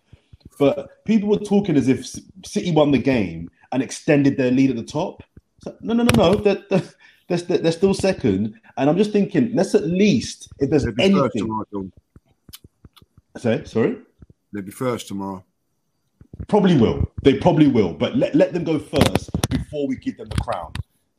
But 0.58 1.04
people 1.04 1.28
were 1.28 1.38
talking 1.38 1.76
as 1.76 1.86
if 1.86 2.04
City 2.44 2.72
won 2.72 2.90
the 2.90 2.98
game 2.98 3.48
and 3.70 3.80
extended 3.80 4.36
their 4.36 4.50
lead 4.50 4.70
at 4.70 4.76
the 4.76 4.82
top. 4.82 5.22
So, 5.62 5.76
no, 5.82 5.94
no, 5.94 6.02
no, 6.02 6.32
no. 6.32 6.34
They're, 6.34 6.64
they're, 6.68 6.82
they're, 7.28 7.58
they're 7.58 7.70
still 7.70 7.94
second. 7.94 8.60
And 8.76 8.90
I'm 8.90 8.96
just 8.96 9.12
thinking, 9.12 9.54
let's 9.54 9.76
at 9.76 9.86
least, 9.86 10.48
if 10.58 10.68
there's 10.68 10.84
anything. 10.98 11.30
Tomorrow, 11.36 11.92
Say, 13.36 13.62
sorry? 13.66 13.98
They'll 14.52 14.64
be 14.64 14.72
first 14.72 15.06
tomorrow. 15.06 15.44
Probably 16.48 16.76
will. 16.76 17.08
They 17.22 17.38
probably 17.38 17.68
will. 17.68 17.92
But 17.92 18.16
let, 18.16 18.34
let 18.34 18.52
them 18.52 18.64
go 18.64 18.80
first 18.80 19.30
before 19.48 19.86
we 19.86 19.94
give 19.94 20.16
them 20.16 20.28
the 20.28 20.36
crown 20.38 20.72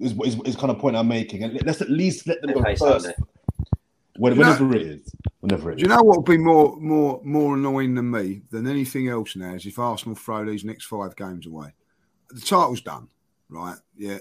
is, 0.04 0.14
is, 0.26 0.42
is 0.46 0.56
kind 0.56 0.72
of 0.72 0.80
point 0.80 0.96
I'm 0.96 1.08
making. 1.08 1.44
And 1.44 1.60
let's 1.66 1.82
at 1.82 1.90
least 1.90 2.28
let 2.28 2.42
them 2.42 2.54
go 2.54 2.76
first. 2.76 3.12
When, 4.18 4.38
whenever 4.38 4.66
know, 4.66 4.76
it 4.76 4.82
is, 4.84 5.16
whenever 5.40 5.72
it 5.72 5.78
do 5.78 5.82
you 5.82 5.88
know 5.88 6.04
what 6.04 6.18
would 6.18 6.26
be 6.26 6.38
more 6.38 6.78
more 6.80 7.20
more 7.24 7.56
annoying 7.56 7.96
than 7.96 8.12
me 8.12 8.44
than 8.52 8.68
anything 8.68 9.08
else 9.08 9.36
now 9.36 9.56
is 9.56 9.66
if 9.66 9.80
Arsenal 9.80 10.16
throw 10.16 10.46
these 10.46 10.64
next 10.64 10.86
five 10.86 11.16
games 11.16 11.48
away. 11.48 11.74
The 12.30 12.40
title's 12.40 12.82
done, 12.82 13.08
right? 13.50 13.78
Yeah, 13.98 14.20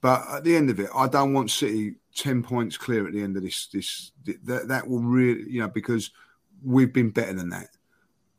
but 0.00 0.22
at 0.30 0.44
the 0.44 0.54
end 0.54 0.70
of 0.70 0.78
it, 0.78 0.88
I 0.94 1.08
don't 1.08 1.32
want 1.32 1.50
City 1.50 1.96
ten 2.14 2.44
points 2.44 2.76
clear 2.76 3.08
at 3.08 3.12
the 3.12 3.22
end 3.22 3.36
of 3.36 3.42
this. 3.42 3.66
This 3.72 4.12
that 4.44 4.68
that 4.68 4.86
will 4.86 5.00
really, 5.00 5.50
you 5.50 5.60
know, 5.60 5.68
because 5.68 6.12
we've 6.62 6.92
been 6.92 7.10
better 7.10 7.32
than 7.32 7.48
that. 7.50 7.70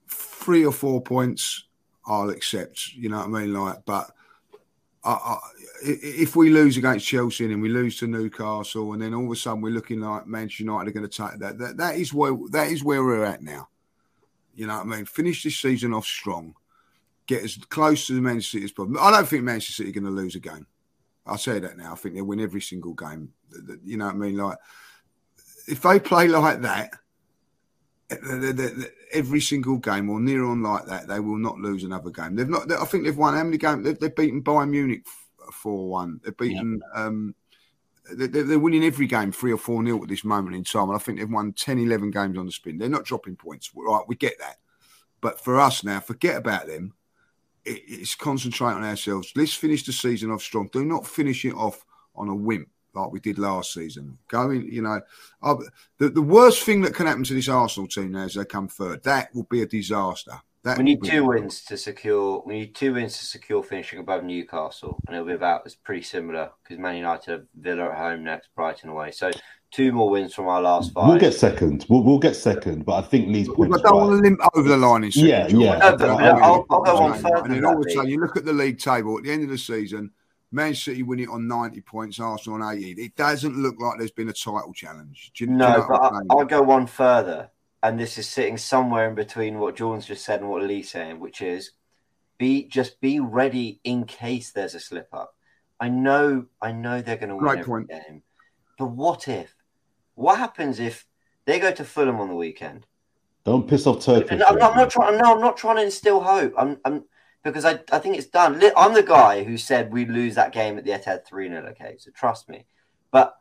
Three 0.07 0.65
or 0.65 0.71
four 0.71 1.01
points, 1.01 1.65
I'll 2.07 2.29
accept. 2.29 2.93
You 2.93 3.09
know 3.09 3.17
what 3.17 3.25
I 3.25 3.29
mean? 3.29 3.53
Like, 3.53 3.85
but 3.85 4.11
I, 5.05 5.11
I, 5.11 5.39
if 5.83 6.35
we 6.35 6.49
lose 6.49 6.77
against 6.77 7.05
Chelsea 7.05 7.45
and 7.45 7.61
we 7.61 7.69
lose 7.69 7.99
to 7.99 8.07
Newcastle, 8.07 8.93
and 8.93 9.01
then 9.01 9.13
all 9.13 9.25
of 9.25 9.31
a 9.31 9.35
sudden 9.35 9.61
we're 9.61 9.69
looking 9.69 9.99
like 10.01 10.25
Manchester 10.25 10.63
United 10.63 10.89
are 10.89 10.93
going 10.93 11.09
to 11.09 11.23
take 11.23 11.39
that, 11.39 11.57
that, 11.59 11.77
that 11.77 11.95
is 11.95 12.13
where 12.13 12.35
that 12.51 12.69
is 12.69 12.83
where 12.83 13.03
we're 13.03 13.23
at 13.23 13.43
now. 13.43 13.69
You 14.55 14.67
know 14.67 14.77
what 14.77 14.87
I 14.87 14.97
mean? 14.97 15.05
Finish 15.05 15.43
this 15.43 15.57
season 15.57 15.93
off 15.93 16.05
strong, 16.05 16.55
get 17.27 17.43
as 17.43 17.57
close 17.69 18.07
to 18.07 18.13
the 18.13 18.21
Manchester 18.21 18.57
City 18.57 18.65
as 18.65 18.71
possible. 18.71 18.99
I 18.99 19.11
don't 19.11 19.27
think 19.27 19.43
Manchester 19.43 19.73
City 19.73 19.89
are 19.89 19.93
going 19.93 20.05
to 20.05 20.21
lose 20.21 20.35
a 20.35 20.39
game. 20.39 20.65
I'll 21.25 21.37
say 21.37 21.59
that 21.59 21.77
now. 21.77 21.93
I 21.93 21.95
think 21.95 22.15
they'll 22.15 22.23
win 22.23 22.39
every 22.39 22.61
single 22.61 22.93
game. 22.93 23.33
You 23.83 23.97
know 23.97 24.05
what 24.05 24.15
I 24.15 24.17
mean? 24.17 24.37
Like 24.37 24.57
if 25.67 25.81
they 25.81 25.99
play 25.99 26.27
like 26.27 26.61
that, 26.61 26.91
every 29.11 29.41
single 29.41 29.77
game 29.77 30.09
or 30.09 30.19
near 30.19 30.45
on 30.45 30.61
like 30.61 30.85
that, 30.85 31.07
they 31.07 31.19
will 31.19 31.37
not 31.37 31.57
lose 31.57 31.83
another 31.83 32.11
game. 32.11 32.35
They've 32.35 32.49
not. 32.49 32.71
I 32.71 32.85
think 32.85 33.03
they've 33.03 33.17
won 33.17 33.33
how 33.33 33.43
many 33.43 33.57
games? 33.57 33.83
They've, 33.83 33.99
they've 33.99 34.15
beaten 34.15 34.43
Bayern 34.43 34.69
Munich 34.69 35.05
four 35.51 35.87
one. 35.89 36.19
They've 36.23 36.37
beaten. 36.37 36.81
Um, 36.93 37.35
they're, 38.11 38.27
they're, 38.27 38.59
winning 38.59 38.83
every 38.83 39.07
game 39.07 39.31
three 39.31 39.51
or 39.51 39.57
four 39.57 39.81
nil 39.81 40.03
at 40.03 40.09
this 40.09 40.23
moment 40.23 40.55
in 40.55 40.63
time, 40.63 40.89
and 40.89 40.95
I 40.95 40.99
think 40.99 41.17
they've 41.17 41.29
won 41.29 41.53
10, 41.53 41.79
11 41.79 42.11
games 42.11 42.37
on 42.37 42.45
the 42.45 42.51
spin. 42.51 42.77
They're 42.77 42.87
not 42.87 43.03
dropping 43.03 43.35
points, 43.35 43.71
right? 43.75 44.03
We 44.07 44.15
get 44.15 44.37
that, 44.37 44.57
but 45.21 45.43
for 45.43 45.59
us 45.59 45.83
now, 45.83 45.99
forget 46.01 46.37
about 46.37 46.67
them. 46.67 46.93
It, 47.63 47.81
it's 47.87 48.13
concentrate 48.13 48.73
on 48.73 48.83
ourselves. 48.83 49.31
Let's 49.35 49.55
finish 49.55 49.83
the 49.85 49.91
season 49.91 50.29
off 50.29 50.43
strong. 50.43 50.69
Do 50.71 50.85
not 50.85 51.07
finish 51.07 51.45
it 51.45 51.55
off 51.55 51.83
on 52.15 52.29
a 52.29 52.35
wimp 52.35 52.69
like 52.95 53.11
we 53.11 53.19
did 53.19 53.37
last 53.37 53.73
season. 53.73 54.17
Going, 54.27 54.71
you 54.71 54.81
know, 54.81 55.01
uh, 55.41 55.55
the, 55.97 56.09
the 56.09 56.21
worst 56.21 56.63
thing 56.63 56.81
that 56.81 56.93
can 56.93 57.07
happen 57.07 57.23
to 57.23 57.33
this 57.33 57.49
Arsenal 57.49 57.87
team 57.87 58.11
now 58.11 58.25
is 58.25 58.35
they 58.35 58.45
come 58.45 58.67
third. 58.67 59.03
That 59.03 59.33
will 59.33 59.43
be 59.43 59.61
a 59.61 59.65
disaster. 59.65 60.39
That 60.63 60.79
we 60.79 60.83
need 60.83 61.03
two 61.03 61.25
wins 61.25 61.63
to 61.65 61.77
secure. 61.77 62.41
We 62.43 62.55
need 62.55 62.73
two 62.73 62.95
wins 62.95 63.19
to 63.19 63.25
secure 63.25 63.61
finishing 63.61 63.99
above 63.99 64.23
Newcastle, 64.23 64.99
and 65.05 65.15
it'll 65.15 65.27
be 65.27 65.33
about 65.33 65.61
it's 65.65 65.75
pretty 65.75 66.01
similar 66.01 66.49
because 66.63 66.79
Man 66.79 66.95
United 66.95 67.31
have 67.31 67.45
Villa 67.55 67.91
at 67.91 67.97
home 67.97 68.23
next, 68.23 68.49
Brighton 68.55 68.89
away. 68.89 69.11
So 69.11 69.29
two 69.69 69.91
more 69.91 70.09
wins 70.09 70.33
from 70.33 70.47
our 70.47 70.61
last 70.63 70.91
five. 70.91 71.07
We'll 71.07 71.19
get 71.19 71.35
second. 71.35 71.85
We'll, 71.87 72.01
we'll 72.01 72.17
get 72.17 72.35
second, 72.35 72.83
but 72.83 72.93
I 72.93 73.01
think 73.07 73.27
Leeds. 73.27 73.47
I 73.49 73.53
don't 73.53 73.69
right. 73.69 73.93
want 73.93 74.09
to 74.09 74.27
limp 74.27 74.39
over 74.55 74.67
the 74.67 74.77
line 74.77 75.03
in 75.03 75.11
Yeah, 75.13 75.47
yeah. 75.49 75.77
No, 75.77 75.97
but, 75.97 76.09
I'll, 76.09 76.65
I'll, 76.71 76.81
go 76.81 76.97
on 76.97 77.13
further. 77.19 77.43
And 77.43 77.53
then 77.53 77.65
all 77.65 77.79
of 77.79 77.85
a 77.85 77.91
sudden, 77.91 78.09
you 78.09 78.19
look 78.19 78.35
at 78.35 78.45
the 78.45 78.53
league 78.53 78.79
table 78.79 79.19
at 79.19 79.23
the 79.23 79.31
end 79.31 79.43
of 79.43 79.49
the 79.49 79.59
season. 79.59 80.11
Man 80.51 80.75
City 80.75 81.03
win 81.03 81.19
it 81.19 81.29
on 81.29 81.47
90 81.47 81.81
points, 81.81 82.19
Arsenal 82.19 82.61
on 82.61 82.77
80. 82.77 82.91
It 83.01 83.15
doesn't 83.15 83.57
look 83.57 83.75
like 83.79 83.97
there's 83.97 84.11
been 84.11 84.29
a 84.29 84.33
title 84.33 84.73
challenge. 84.73 85.31
You, 85.37 85.47
no, 85.47 85.85
but 85.89 86.01
I, 86.29 86.35
will 86.35 86.45
go 86.45 86.61
one 86.61 86.87
further. 86.87 87.49
And 87.83 87.99
this 87.99 88.17
is 88.17 88.27
sitting 88.27 88.57
somewhere 88.57 89.07
in 89.07 89.15
between 89.15 89.59
what 89.59 89.75
Jordan's 89.75 90.07
just 90.07 90.25
said 90.25 90.41
and 90.41 90.49
what 90.49 90.63
Lee's 90.63 90.89
saying, 90.89 91.19
which 91.19 91.41
is 91.41 91.71
Be 92.37 92.67
just 92.67 92.99
be 92.99 93.19
ready 93.19 93.79
in 93.83 94.05
case 94.05 94.51
there's 94.51 94.75
a 94.75 94.79
slip 94.79 95.09
up. 95.13 95.35
I 95.79 95.89
know, 95.89 96.45
I 96.61 96.71
know 96.71 97.01
they're 97.01 97.17
going 97.17 97.29
to 97.29 97.35
win 97.35 97.43
Great 97.43 97.59
every 97.59 97.85
point. 97.85 97.89
game, 97.89 98.23
but 98.79 98.87
what 98.87 99.27
if? 99.27 99.53
What 100.15 100.39
happens 100.39 100.79
if 100.79 101.05
they 101.45 101.59
go 101.59 101.71
to 101.71 101.83
Fulham 101.83 102.19
on 102.19 102.29
the 102.29 102.35
weekend? 102.35 102.87
Don't 103.43 103.67
piss 103.67 103.85
off 103.85 104.03
Turkish. 104.03 104.31
And 104.31 104.41
I'm, 104.43 104.55
I'm 104.55 104.75
not 104.75 104.89
trying. 104.89 105.17
No, 105.17 105.35
I'm 105.35 105.41
not 105.41 105.57
trying 105.57 105.75
to 105.75 105.83
instill 105.83 106.21
hope. 106.21 106.53
I'm, 106.57 106.79
I'm 106.85 107.03
because 107.45 107.63
I, 107.63 107.79
I 107.91 107.99
think 107.99 108.17
it's 108.17 108.25
done. 108.25 108.59
I'm 108.75 108.95
the 108.95 109.03
guy 109.03 109.43
who 109.43 109.55
said 109.55 109.93
we 109.93 110.07
lose 110.07 110.33
that 110.33 110.51
game 110.51 110.79
at 110.79 110.83
the 110.83 110.89
Etihad 110.89 111.25
three 111.25 111.47
0 111.47 111.63
Okay, 111.69 111.95
so 111.99 112.09
trust 112.09 112.49
me. 112.49 112.65
But 113.11 113.35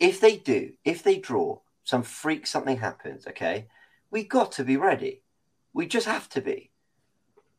if 0.00 0.20
they 0.20 0.36
do, 0.36 0.72
if 0.84 1.04
they 1.04 1.18
draw, 1.18 1.60
some 1.84 2.02
freak 2.02 2.48
something 2.48 2.78
happens. 2.78 3.28
Okay, 3.28 3.68
we 4.10 4.24
got 4.24 4.50
to 4.52 4.64
be 4.64 4.76
ready. 4.76 5.22
We 5.72 5.86
just 5.86 6.08
have 6.08 6.28
to 6.30 6.40
be. 6.40 6.72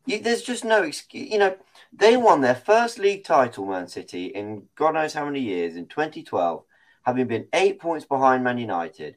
You, 0.06 0.20
there's 0.20 0.42
just 0.42 0.66
no 0.66 0.84
excuse. 0.84 1.32
You 1.32 1.38
know, 1.38 1.58
they 1.94 2.18
won 2.18 2.42
their 2.42 2.56
first 2.56 3.00
league 3.00 3.24
title, 3.24 3.66
Man 3.66 3.88
City, 3.88 4.26
in 4.26 4.64
God 4.76 4.96
knows 4.96 5.14
how 5.14 5.24
many 5.24 5.40
years, 5.40 5.78
in 5.78 5.86
2012, 5.86 6.64
having 7.04 7.28
been 7.28 7.48
eight 7.54 7.80
points 7.80 8.06
behind 8.06 8.44
Man 8.44 8.58
United. 8.58 9.16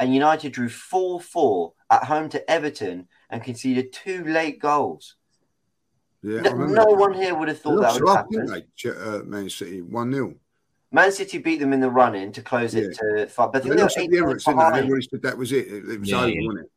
And 0.00 0.12
United 0.12 0.52
drew 0.52 0.68
4 0.68 1.20
4 1.20 1.72
at 1.88 2.04
home 2.04 2.28
to 2.30 2.50
Everton 2.50 3.06
and 3.28 3.44
conceded 3.44 3.92
two 3.92 4.24
late 4.24 4.58
goals. 4.58 5.14
Yeah, 6.22 6.40
No, 6.42 6.66
no 6.66 6.84
one 6.84 7.14
here 7.14 7.34
would 7.34 7.48
have 7.48 7.60
thought 7.60 7.80
that 7.80 7.94
would 8.00 8.08
happen. 8.08 8.46
didn't 8.46 8.64
they? 8.84 8.90
Uh, 8.90 9.22
Man 9.24 9.48
City 9.48 9.80
one 9.80 10.12
0 10.12 10.34
Man 10.92 11.12
City 11.12 11.38
beat 11.38 11.60
them 11.60 11.72
in 11.72 11.80
the 11.80 11.90
run 11.90 12.14
in 12.14 12.32
to 12.32 12.42
close 12.42 12.74
it 12.74 12.94
to 12.98 13.26
five. 13.26 13.52
But 13.52 13.62
They 13.62 13.70
they 13.70 13.76
lost 13.76 13.96
at 13.96 14.08
the 14.10 14.16
Emirates, 14.16 14.44
didn't 14.44 14.46
they? 14.46 14.52
behind. 14.54 14.76
Everybody 14.76 15.08
said 15.10 15.22
that 15.22 15.38
was 15.38 15.52
it. 15.52 15.66
It, 15.68 15.88
it 15.88 16.00
was 16.00 16.10
Yeah, 16.10 16.20
over, 16.20 16.28
yeah. 16.28 16.46
wasn't 16.46 16.64
it? 16.66 16.70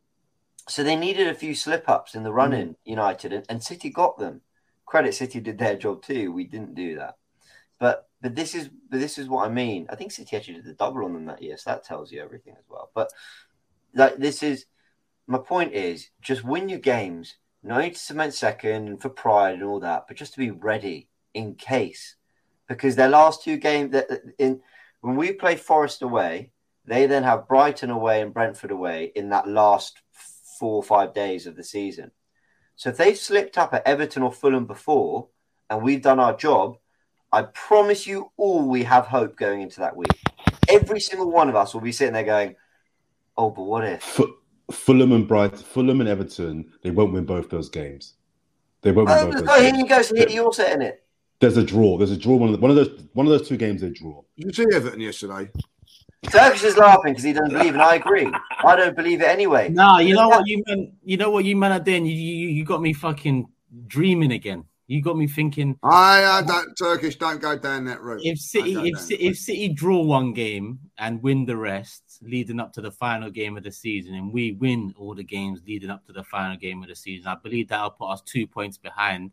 So 0.69 0.83
they 0.83 0.95
needed 0.95 1.27
a 1.27 1.33
few 1.33 1.55
slip 1.55 1.89
ups 1.89 2.15
in 2.15 2.23
the 2.23 2.31
run 2.31 2.53
in, 2.53 2.77
United, 2.85 3.33
and, 3.33 3.45
and 3.49 3.61
City 3.61 3.89
got 3.89 4.17
them. 4.17 4.41
Credit 4.85 5.13
City 5.13 5.39
did 5.41 5.57
their 5.57 5.75
job 5.75 6.03
too. 6.03 6.31
We 6.31 6.45
didn't 6.45 6.75
do 6.75 6.95
that. 6.97 7.15
But 7.79 8.07
but 8.21 8.35
this 8.35 8.55
is 8.55 8.69
but 8.89 8.99
this 9.01 9.17
is 9.17 9.27
what 9.27 9.45
I 9.45 9.49
mean. 9.51 9.87
I 9.89 9.95
think 9.95 10.11
City 10.13 10.37
actually 10.37 10.55
did 10.55 10.65
the 10.65 10.73
double 10.73 11.03
on 11.03 11.13
them 11.13 11.25
that 11.25 11.41
year, 11.41 11.57
so 11.57 11.71
that 11.71 11.83
tells 11.83 12.11
you 12.11 12.21
everything 12.21 12.53
as 12.57 12.63
well. 12.69 12.91
But 12.93 13.11
like 13.93 14.17
this 14.17 14.41
is 14.41 14.65
my 15.27 15.39
point 15.39 15.73
is 15.73 16.09
just 16.21 16.43
win 16.45 16.69
your 16.69 16.79
games. 16.79 17.35
No 17.63 17.79
need 17.79 17.93
to 17.93 17.99
cement 17.99 18.33
second 18.33 18.87
and 18.87 19.01
for 19.01 19.09
pride 19.09 19.53
and 19.53 19.63
all 19.63 19.79
that, 19.79 20.05
but 20.07 20.17
just 20.17 20.33
to 20.33 20.39
be 20.39 20.51
ready 20.51 21.07
in 21.33 21.55
case. 21.55 22.15
Because 22.67 22.95
their 22.95 23.09
last 23.09 23.43
two 23.43 23.57
games 23.57 23.91
that 23.91 24.09
in 24.37 24.61
when 25.01 25.15
we 25.15 25.31
play 25.33 25.55
Forest 25.55 26.01
away, 26.01 26.51
they 26.85 27.05
then 27.07 27.23
have 27.23 27.47
Brighton 27.47 27.89
away 27.89 28.21
and 28.21 28.33
Brentford 28.33 28.71
away 28.71 29.11
in 29.15 29.29
that 29.29 29.47
last 29.47 30.01
four 30.59 30.75
or 30.75 30.83
five 30.83 31.13
days 31.13 31.47
of 31.47 31.55
the 31.55 31.63
season. 31.63 32.11
So 32.75 32.89
if 32.89 32.97
they've 32.97 33.17
slipped 33.17 33.57
up 33.57 33.73
at 33.73 33.85
Everton 33.87 34.23
or 34.23 34.31
Fulham 34.31 34.65
before 34.65 35.27
and 35.69 35.81
we've 35.81 36.01
done 36.01 36.19
our 36.19 36.35
job, 36.35 36.77
I 37.31 37.43
promise 37.43 38.05
you 38.05 38.31
all 38.37 38.67
we 38.67 38.83
have 38.83 39.07
hope 39.07 39.37
going 39.37 39.61
into 39.61 39.79
that 39.79 39.95
week. 39.95 40.19
Every 40.69 40.99
single 40.99 41.31
one 41.31 41.49
of 41.49 41.55
us 41.55 41.73
will 41.73 41.81
be 41.81 41.91
sitting 41.91 42.13
there 42.13 42.23
going, 42.23 42.55
Oh, 43.37 43.49
but 43.49 43.63
what 43.63 43.83
if? 43.83 44.19
Fu- 44.71 44.75
Fulham 44.93 45.11
and 45.11 45.27
Brighton, 45.27 45.57
Fulham 45.57 45.99
and 45.99 46.09
Everton, 46.09 46.71
they 46.81 46.91
won't 46.91 47.13
win 47.13 47.25
both 47.25 47.49
those 47.49 47.69
games. 47.69 48.13
They 48.81 48.91
won't 48.91 49.09
win 49.09 49.17
Oh, 49.17 49.25
both 49.25 49.33
those 49.39 49.49
oh, 49.49 49.61
here 49.61 49.71
games. 49.71 49.77
you 49.83 49.87
go. 49.89 50.01
So 50.01 50.15
here 50.15 50.29
you're 50.29 50.53
setting 50.53 50.81
it. 50.81 51.03
There's 51.39 51.57
a 51.57 51.63
draw. 51.63 51.97
There's 51.97 52.11
a 52.11 52.17
draw. 52.17 52.35
One 52.35 52.49
of, 52.49 52.55
the, 52.55 52.61
one 52.61 52.71
of 52.71 52.77
those 52.77 53.03
one 53.13 53.25
of 53.25 53.31
those 53.31 53.47
two 53.47 53.57
games 53.57 53.81
they 53.81 53.89
draw. 53.89 54.21
Did 54.37 54.45
you 54.57 54.65
see 54.65 54.75
Everton 54.75 54.99
yesterday? 55.01 55.49
Turkish 56.29 56.63
is 56.63 56.77
laughing 56.77 57.11
because 57.11 57.23
he 57.23 57.33
doesn't 57.33 57.51
believe, 57.51 57.73
and 57.73 57.81
I 57.81 57.95
agree. 57.95 58.31
I 58.63 58.75
don't 58.77 58.95
believe 58.95 59.21
it 59.21 59.27
anyway. 59.27 59.67
Nah, 59.67 59.97
you 59.97 60.13
know 60.13 60.29
what 60.29 60.47
you 60.47 60.63
meant. 60.67 60.91
You 61.03 61.17
know 61.17 61.29
what 61.31 61.43
you 61.43 61.57
meant 61.57 61.73
at 61.73 61.83
then. 61.83 62.05
You, 62.05 62.15
you 62.15 62.47
you 62.47 62.63
got 62.63 62.81
me 62.81 62.93
fucking 62.93 63.47
dreaming 63.87 64.31
again. 64.31 64.63
You 64.93 65.01
got 65.01 65.17
me 65.17 65.25
thinking. 65.25 65.75
I, 65.81 66.23
I 66.23 66.43
don't 66.43 66.75
Turkish. 66.75 67.15
Don't 67.15 67.41
go 67.41 67.57
down 67.57 67.85
that 67.85 67.99
route. 68.01 68.21
If 68.23 68.37
City, 68.37 68.73
if 68.75 69.09
down 69.09 69.17
if 69.19 69.37
City 69.39 69.69
draw 69.69 70.03
one 70.03 70.33
game 70.33 70.77
and 70.99 71.19
win 71.23 71.47
the 71.47 71.57
rest, 71.57 72.19
leading 72.21 72.59
up 72.59 72.73
to 72.73 72.81
the 72.81 72.91
final 72.91 73.31
game 73.31 73.57
of 73.57 73.63
the 73.63 73.71
season, 73.71 74.13
and 74.13 74.31
we 74.31 74.51
win 74.51 74.93
all 74.95 75.15
the 75.15 75.23
games 75.23 75.61
leading 75.67 75.89
up 75.89 76.05
to 76.05 76.13
the 76.13 76.23
final 76.23 76.55
game 76.57 76.83
of 76.83 76.89
the 76.89 76.95
season, 76.95 77.27
I 77.27 77.37
believe 77.41 77.69
that'll 77.69 77.89
put 77.89 78.11
us 78.11 78.21
two 78.21 78.45
points 78.45 78.77
behind. 78.77 79.31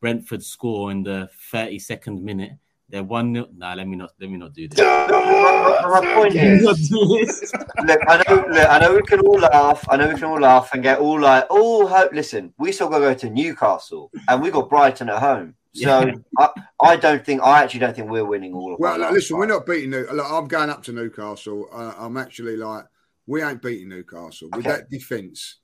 Brentford 0.00 0.44
score 0.44 0.92
in 0.92 1.02
the 1.02 1.28
thirty 1.50 1.80
second 1.80 2.22
minute. 2.22 2.52
They're 2.92 3.02
one 3.02 3.32
nil. 3.32 3.48
Nah, 3.56 3.72
let 3.72 3.88
me 3.88 3.96
not. 3.96 4.10
Let 4.20 4.30
me 4.30 4.36
not 4.36 4.52
do 4.52 4.68
this. 4.68 4.78
My, 4.78 5.06
my- 5.08 6.00
my 6.00 6.14
point 6.14 6.34
is, 6.36 6.62
not 6.62 6.76
do 6.76 7.24
this. 7.26 7.52
look, 7.84 7.98
I 8.06 8.22
know, 8.28 8.46
look, 8.50 8.68
I 8.68 8.78
know 8.78 8.94
we 8.94 9.02
can 9.02 9.20
all 9.20 9.38
laugh. 9.40 9.84
I 9.88 9.96
know 9.96 10.08
we 10.08 10.14
can 10.14 10.24
all 10.24 10.38
laugh 10.40 10.70
and 10.74 10.82
get 10.82 10.98
all 10.98 11.18
like, 11.20 11.46
oh, 11.50 11.86
hope. 11.86 12.12
Listen, 12.12 12.52
we 12.58 12.70
still 12.70 12.88
got 12.90 12.98
to 12.98 13.04
go 13.06 13.14
to 13.14 13.30
Newcastle, 13.30 14.10
and 14.28 14.42
we 14.42 14.50
got 14.50 14.68
Brighton 14.68 15.08
at 15.08 15.18
home. 15.20 15.54
So 15.74 16.00
Yeah. 16.04 16.14
I, 16.38 16.48
I 16.82 16.96
don't 16.96 17.24
think, 17.24 17.42
I 17.42 17.62
actually 17.62 17.80
don't 17.80 17.96
think 17.96 18.10
we're 18.10 18.26
winning 18.26 18.52
all 18.52 18.74
of. 18.74 18.78
Well, 18.78 18.98
like, 18.98 19.12
listen, 19.12 19.38
we're 19.38 19.46
not 19.46 19.64
beating. 19.64 19.88
New- 19.90 20.06
Look, 20.12 20.26
I'm 20.30 20.46
going 20.46 20.68
up 20.68 20.82
to 20.84 20.92
Newcastle. 20.92 21.66
Uh, 21.72 21.94
I'm 21.98 22.18
actually 22.18 22.58
like, 22.58 22.84
we 23.26 23.42
ain't 23.42 23.62
beating 23.62 23.88
Newcastle 23.88 24.50
with 24.52 24.66
Okay. 24.66 24.76
that 24.76 24.90
defence. 24.90 25.60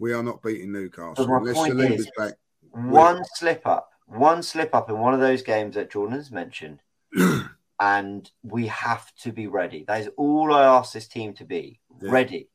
We 0.00 0.12
are 0.14 0.22
not 0.22 0.42
beating 0.42 0.72
Newcastle. 0.72 1.28
My 1.28 1.36
Unless 1.36 1.54
point 1.54 1.74
Saliba's 1.74 2.00
is- 2.00 2.10
back. 2.18 2.32
one 2.72 3.22
slip 3.36 3.64
up, 3.66 3.88
one 4.14 4.42
slip 4.42 4.74
up 4.74 4.90
in 4.90 4.98
one 4.98 5.14
of 5.14 5.20
those 5.20 5.42
games 5.42 5.74
that 5.74 5.90
Jordan 5.90 6.16
has 6.16 6.30
mentioned, 6.30 6.80
and 7.80 8.30
we 8.42 8.66
have 8.68 9.14
to 9.16 9.32
be 9.32 9.46
ready. 9.46 9.84
That 9.86 10.00
is 10.00 10.10
all 10.16 10.52
I 10.52 10.64
ask 10.64 10.92
this 10.92 11.08
team 11.08 11.32
to 11.34 11.44
be 11.44 11.80
Yeah. 12.00 12.10
ready, 12.10 12.48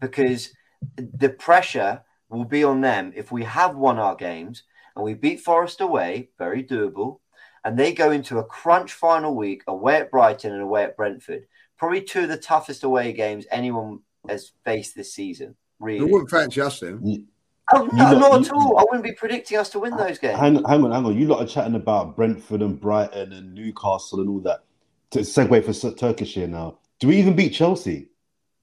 because 0.00 0.52
the 0.96 1.28
pressure 1.30 2.02
will 2.28 2.44
be 2.44 2.64
on 2.64 2.80
them 2.80 3.12
if 3.14 3.30
we 3.30 3.44
have 3.44 3.76
won 3.76 3.98
our 3.98 4.16
games 4.16 4.62
and 4.96 5.04
we 5.04 5.14
beat 5.14 5.40
Forest 5.40 5.80
away, 5.80 6.30
very 6.38 6.62
doable, 6.64 7.20
and 7.64 7.78
they 7.78 7.92
go 7.92 8.10
into 8.10 8.38
a 8.38 8.44
crunch 8.44 8.92
final 8.92 9.34
week 9.34 9.62
away 9.66 9.96
at 9.96 10.10
Brighton 10.10 10.52
and 10.52 10.62
away 10.62 10.84
at 10.84 10.96
Brentford, 10.96 11.46
probably 11.78 12.02
two 12.02 12.20
of 12.22 12.28
the 12.28 12.36
toughest 12.36 12.82
away 12.84 13.12
games 13.12 13.46
anyone 13.50 14.00
has 14.28 14.52
faced 14.64 14.94
this 14.96 15.12
season. 15.14 15.56
Really. 15.78 16.00
Really. 16.00 16.12
wouldn't 16.12 16.30
fancy 16.30 16.60
us 16.60 16.80
then. 16.80 17.26
Oh, 17.74 17.88
no, 17.92 18.04
lot- 18.04 18.18
not 18.18 18.40
at 18.40 18.46
you- 18.46 18.52
all. 18.54 18.78
I 18.78 18.82
wouldn't 18.82 19.04
be 19.04 19.12
predicting 19.12 19.56
us 19.58 19.68
to 19.70 19.78
win 19.80 19.96
those 19.96 20.18
games. 20.18 20.38
Hang, 20.38 20.56
hang 20.64 20.84
on, 20.84 20.90
hang 20.92 21.06
on. 21.06 21.16
You 21.16 21.26
lot 21.26 21.42
are 21.42 21.46
chatting 21.46 21.74
about 21.74 22.16
Brentford 22.16 22.60
and 22.62 22.80
Brighton 22.80 23.32
and 23.32 23.54
Newcastle 23.54 24.20
and 24.20 24.28
all 24.28 24.40
that. 24.40 24.64
To 25.12 25.20
segue 25.20 25.64
for 25.64 25.90
Turkish 25.92 26.34
here 26.34 26.46
now. 26.48 26.78
Do 26.98 27.08
we 27.08 27.16
even 27.16 27.36
beat 27.36 27.50
Chelsea? 27.52 28.08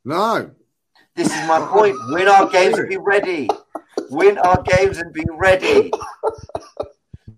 No. 0.05 0.49
This 1.15 1.27
is 1.27 1.47
my 1.47 1.59
point. 1.71 1.95
Win 2.09 2.27
our 2.27 2.47
games 2.49 2.77
and 2.79 2.89
be 2.89 2.97
ready. 2.97 3.49
Win 4.09 4.37
our 4.39 4.61
games 4.63 4.97
and 4.97 5.13
be 5.13 5.23
ready. 5.31 5.91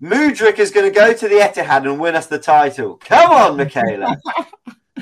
Mudryk 0.01 0.59
is 0.59 0.71
going 0.71 0.91
to 0.91 0.97
go 0.97 1.13
to 1.13 1.27
the 1.27 1.35
Etihad 1.35 1.83
and 1.89 1.99
win 1.99 2.15
us 2.15 2.27
the 2.27 2.39
title. 2.39 2.95
Come 2.97 3.31
on, 3.31 3.57
Michaela. 3.57 4.15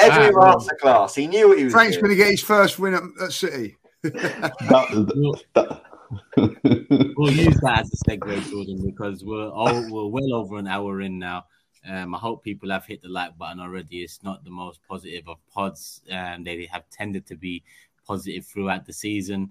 Every 0.00 0.34
Ah, 0.34 0.56
masterclass. 0.56 1.14
He 1.14 1.26
knew 1.26 1.48
what 1.48 1.58
he 1.58 1.64
was 1.64 1.72
Frank's 1.72 1.96
going 1.96 2.10
to 2.10 2.16
get 2.16 2.30
his 2.30 2.42
first 2.42 2.78
win 2.78 2.94
at, 2.94 3.02
at 3.22 3.32
City. 3.32 3.76
That- 4.02 5.40
that- 5.54 5.82
we'll 6.36 7.32
use 7.32 7.58
that 7.60 7.80
as 7.80 7.92
a 7.92 8.10
segue, 8.10 8.50
Jordan, 8.50 8.84
because 8.84 9.24
we're 9.24 9.48
all, 9.48 9.90
we're 9.90 10.06
well 10.06 10.34
over 10.34 10.56
an 10.58 10.66
hour 10.66 11.00
in 11.00 11.18
now. 11.18 11.44
Um, 11.86 12.14
I 12.14 12.18
hope 12.18 12.42
people 12.42 12.70
have 12.70 12.86
hit 12.86 13.02
the 13.02 13.08
like 13.08 13.36
button 13.36 13.60
already. 13.60 14.02
It's 14.02 14.22
not 14.22 14.44
the 14.44 14.50
most 14.50 14.80
positive 14.88 15.28
of 15.28 15.36
pods, 15.52 16.00
and 16.08 16.46
they 16.46 16.66
have 16.72 16.88
tended 16.90 17.26
to 17.26 17.36
be 17.36 17.62
positive 18.06 18.46
throughout 18.46 18.86
the 18.86 18.92
season. 18.92 19.50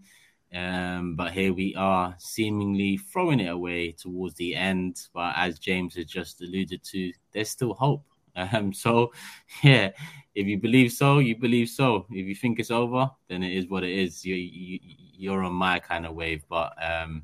Um, 0.53 1.15
but 1.15 1.31
here 1.31 1.53
we 1.53 1.73
are, 1.75 2.15
seemingly 2.19 2.97
throwing 2.97 3.39
it 3.39 3.49
away 3.49 3.91
towards 3.91 4.35
the 4.35 4.55
end. 4.55 5.07
But 5.13 5.33
as 5.35 5.59
James 5.59 5.95
has 5.95 6.05
just 6.05 6.41
alluded 6.41 6.83
to, 6.85 7.11
there's 7.31 7.49
still 7.49 7.73
hope. 7.73 8.03
Um, 8.35 8.73
so 8.73 9.13
yeah, 9.61 9.91
if 10.35 10.47
you 10.47 10.57
believe 10.57 10.91
so, 10.91 11.19
you 11.19 11.35
believe 11.35 11.69
so. 11.69 12.05
If 12.09 12.25
you 12.25 12.35
think 12.35 12.59
it's 12.59 12.71
over, 12.71 13.09
then 13.29 13.43
it 13.43 13.55
is 13.55 13.67
what 13.67 13.83
it 13.83 13.91
is. 13.91 14.25
You, 14.25 14.35
you 14.35 14.79
you're 15.15 15.43
on 15.43 15.53
my 15.53 15.79
kind 15.79 16.05
of 16.05 16.15
wave, 16.15 16.43
but 16.49 16.73
um, 16.83 17.23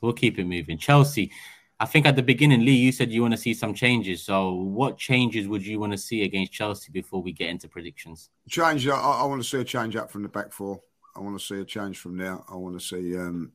we'll 0.00 0.12
keep 0.12 0.38
it 0.38 0.44
moving. 0.44 0.76
Chelsea, 0.76 1.32
I 1.80 1.86
think 1.86 2.06
at 2.06 2.16
the 2.16 2.22
beginning, 2.22 2.64
Lee, 2.64 2.72
you 2.72 2.92
said 2.92 3.10
you 3.10 3.22
want 3.22 3.32
to 3.32 3.38
see 3.38 3.54
some 3.54 3.74
changes. 3.74 4.22
So 4.22 4.52
what 4.52 4.98
changes 4.98 5.48
would 5.48 5.66
you 5.66 5.80
want 5.80 5.92
to 5.92 5.98
see 5.98 6.22
against 6.22 6.52
Chelsea 6.52 6.92
before 6.92 7.22
we 7.22 7.32
get 7.32 7.48
into 7.48 7.66
predictions? 7.66 8.30
Change. 8.48 8.86
I, 8.88 8.94
I 8.94 9.24
want 9.24 9.42
to 9.42 9.48
see 9.48 9.60
a 9.60 9.64
change 9.64 9.96
up 9.96 10.10
from 10.10 10.22
the 10.22 10.28
back 10.28 10.52
four. 10.52 10.80
I 11.16 11.20
want 11.20 11.38
to 11.38 11.44
see 11.44 11.60
a 11.60 11.64
change 11.64 11.98
from 11.98 12.16
there. 12.18 12.38
I 12.50 12.56
want 12.56 12.78
to 12.78 12.84
see. 12.84 13.16
Um, 13.16 13.52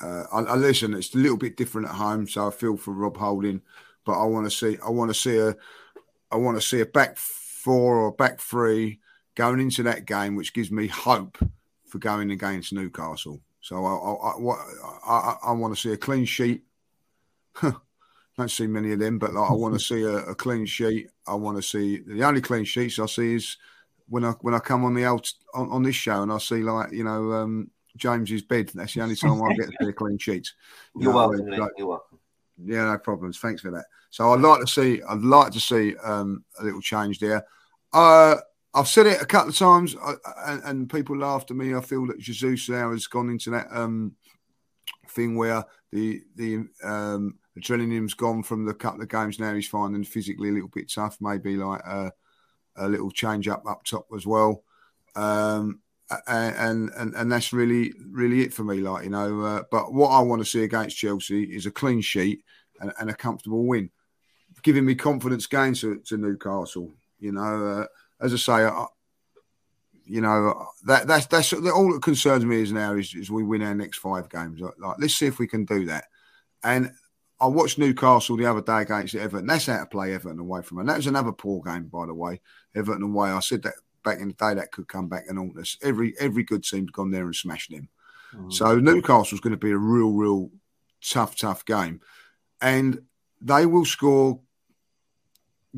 uh, 0.00 0.24
I, 0.32 0.40
I 0.40 0.54
listen. 0.54 0.94
It's 0.94 1.14
a 1.14 1.18
little 1.18 1.36
bit 1.36 1.56
different 1.56 1.88
at 1.88 1.94
home, 1.94 2.28
so 2.28 2.46
I 2.46 2.50
feel 2.52 2.76
for 2.76 2.92
Rob 2.92 3.16
Holding, 3.16 3.62
but 4.06 4.12
I 4.12 4.24
want 4.24 4.46
to 4.46 4.56
see. 4.56 4.78
I 4.84 4.90
want 4.90 5.10
to 5.10 5.14
see 5.14 5.38
a. 5.38 5.56
I 6.30 6.36
want 6.36 6.56
to 6.56 6.66
see 6.66 6.80
a 6.80 6.86
back 6.86 7.16
four 7.16 7.47
or 7.74 8.12
back 8.12 8.40
three 8.40 9.00
going 9.34 9.60
into 9.60 9.82
that 9.84 10.04
game, 10.04 10.36
which 10.36 10.52
gives 10.52 10.70
me 10.70 10.86
hope 10.86 11.38
for 11.86 11.98
going 11.98 12.30
against 12.30 12.72
Newcastle. 12.72 13.40
So 13.60 13.84
I, 13.84 15.10
I, 15.10 15.12
I, 15.12 15.36
I, 15.48 15.52
want 15.52 15.74
to 15.74 15.80
see 15.80 15.92
a 15.92 15.96
clean 15.96 16.24
sheet. 16.24 16.62
Don't 17.62 18.50
see 18.50 18.66
many 18.66 18.92
of 18.92 19.00
them, 19.00 19.18
but 19.18 19.34
like, 19.34 19.50
I 19.50 19.54
want 19.54 19.74
to 19.74 19.80
see 19.80 20.02
a, 20.02 20.18
a 20.18 20.34
clean 20.34 20.64
sheet. 20.64 21.08
I 21.26 21.34
want 21.34 21.56
to 21.58 21.62
see 21.62 21.98
the 21.98 22.22
only 22.24 22.40
clean 22.40 22.64
sheets 22.64 22.98
I 22.98 23.06
see 23.06 23.34
is 23.34 23.56
when 24.08 24.24
I 24.24 24.30
when 24.40 24.54
I 24.54 24.60
come 24.60 24.84
on 24.84 24.94
the 24.94 25.06
old 25.06 25.28
on, 25.54 25.70
on 25.70 25.82
this 25.82 25.96
show 25.96 26.22
and 26.22 26.32
I 26.32 26.38
see 26.38 26.62
like 26.62 26.92
you 26.92 27.04
know 27.04 27.32
um, 27.32 27.70
James's 27.96 28.42
bed. 28.42 28.70
That's 28.74 28.94
the 28.94 29.02
only 29.02 29.16
time 29.16 29.42
I 29.42 29.54
get 29.54 29.66
to 29.66 29.72
see 29.80 29.88
a 29.88 29.92
clean 29.92 30.18
sheet. 30.18 30.52
You 30.94 31.04
You're 31.04 31.14
welcome. 31.14 31.46
Like, 31.46 31.70
You're 31.76 31.88
welcome. 31.88 32.18
Yeah, 32.64 32.84
no 32.84 32.98
problems. 32.98 33.38
Thanks 33.38 33.62
for 33.62 33.70
that. 33.70 33.84
So 34.10 34.32
I'd 34.32 34.40
like 34.40 34.60
to 34.60 34.66
see. 34.66 35.02
I'd 35.02 35.20
like 35.20 35.52
to 35.52 35.60
see 35.60 35.96
um, 35.96 36.44
a 36.58 36.64
little 36.64 36.80
change 36.80 37.18
there. 37.18 37.44
Uh, 37.92 38.36
I've 38.74 38.88
said 38.88 39.06
it 39.06 39.22
a 39.22 39.26
couple 39.26 39.50
of 39.50 39.56
times, 39.56 39.96
uh, 40.00 40.14
and, 40.46 40.62
and, 40.64 40.90
people 40.90 41.16
laughed 41.16 41.50
at 41.50 41.56
me. 41.56 41.74
I 41.74 41.80
feel 41.80 42.06
that 42.06 42.20
Jesus 42.20 42.68
now 42.68 42.90
has 42.92 43.06
gone 43.06 43.30
into 43.30 43.50
that 43.50 43.66
um, 43.70 44.14
thing 45.08 45.36
where 45.36 45.64
the 45.90 46.22
the 46.36 46.66
um, 46.84 47.38
adrenaline's 47.58 48.14
gone 48.14 48.42
from 48.42 48.64
the 48.64 48.74
couple 48.74 49.02
of 49.02 49.08
games. 49.08 49.38
Now 49.38 49.54
he's 49.54 49.68
finding 49.68 50.04
physically 50.04 50.50
a 50.50 50.52
little 50.52 50.68
bit 50.68 50.92
tough. 50.92 51.16
Maybe 51.20 51.56
like 51.56 51.80
a, 51.80 52.12
a 52.76 52.88
little 52.88 53.10
change 53.10 53.48
up 53.48 53.64
up 53.66 53.84
top 53.84 54.06
as 54.14 54.26
well. 54.26 54.62
Um, 55.16 55.80
and, 56.26 56.90
and 56.96 57.14
and 57.14 57.32
that's 57.32 57.52
really 57.52 57.92
really 58.10 58.42
it 58.42 58.52
for 58.52 58.64
me. 58.64 58.80
Like 58.80 59.04
you 59.04 59.10
know, 59.10 59.40
uh, 59.40 59.62
but 59.70 59.92
what 59.92 60.10
I 60.10 60.20
want 60.20 60.40
to 60.40 60.46
see 60.46 60.62
against 60.64 60.96
Chelsea 60.96 61.44
is 61.44 61.66
a 61.66 61.70
clean 61.70 62.00
sheet 62.00 62.44
and, 62.80 62.92
and 63.00 63.10
a 63.10 63.14
comfortable 63.14 63.66
win, 63.66 63.90
giving 64.62 64.84
me 64.84 64.94
confidence 64.94 65.46
going 65.46 65.74
to, 65.74 66.00
to 66.06 66.16
Newcastle. 66.16 66.92
You 67.18 67.32
know, 67.32 67.80
uh, 67.80 68.24
as 68.24 68.32
I 68.32 68.36
say, 68.36 68.52
I, 68.52 68.86
you 70.04 70.20
know 70.22 70.66
that 70.84 71.06
that's 71.06 71.26
that's 71.26 71.52
all 71.52 71.92
that 71.92 72.02
concerns 72.02 72.44
me 72.44 72.62
is 72.62 72.72
now 72.72 72.94
is, 72.94 73.14
is 73.14 73.30
we 73.30 73.42
win 73.42 73.62
our 73.62 73.74
next 73.74 73.98
five 73.98 74.28
games. 74.30 74.60
Like, 74.60 74.74
like, 74.78 74.96
let's 74.98 75.14
see 75.14 75.26
if 75.26 75.38
we 75.38 75.46
can 75.46 75.64
do 75.64 75.84
that. 75.86 76.06
And 76.64 76.92
I 77.40 77.46
watched 77.46 77.78
Newcastle 77.78 78.36
the 78.36 78.46
other 78.46 78.62
day 78.62 78.82
against 78.82 79.14
Everton. 79.14 79.46
That's 79.46 79.66
how 79.66 79.78
to 79.78 79.86
play 79.86 80.14
Everton 80.14 80.40
away 80.40 80.62
from, 80.62 80.78
and 80.78 80.88
that 80.88 80.96
was 80.96 81.06
another 81.06 81.32
poor 81.32 81.62
game, 81.62 81.84
by 81.84 82.06
the 82.06 82.14
way. 82.14 82.40
Everton 82.74 83.02
away. 83.02 83.30
I 83.30 83.40
said 83.40 83.62
that 83.62 83.74
back 84.02 84.18
in 84.18 84.28
the 84.28 84.34
day 84.34 84.54
that 84.54 84.72
could 84.72 84.88
come 84.88 85.08
back 85.08 85.24
and 85.28 85.38
haunt 85.38 85.58
us. 85.58 85.76
Every 85.82 86.14
every 86.18 86.42
good 86.42 86.64
team's 86.64 86.90
gone 86.90 87.10
there 87.10 87.24
and 87.24 87.36
smashed 87.36 87.70
them. 87.70 87.88
Mm. 88.34 88.52
So 88.52 88.78
Newcastle's 88.78 89.40
going 89.40 89.52
to 89.52 89.56
be 89.56 89.72
a 89.72 89.76
real, 89.76 90.12
real 90.12 90.50
tough, 91.02 91.36
tough 91.36 91.64
game, 91.64 92.00
and 92.60 93.02
they 93.40 93.66
will 93.66 93.84
score 93.84 94.40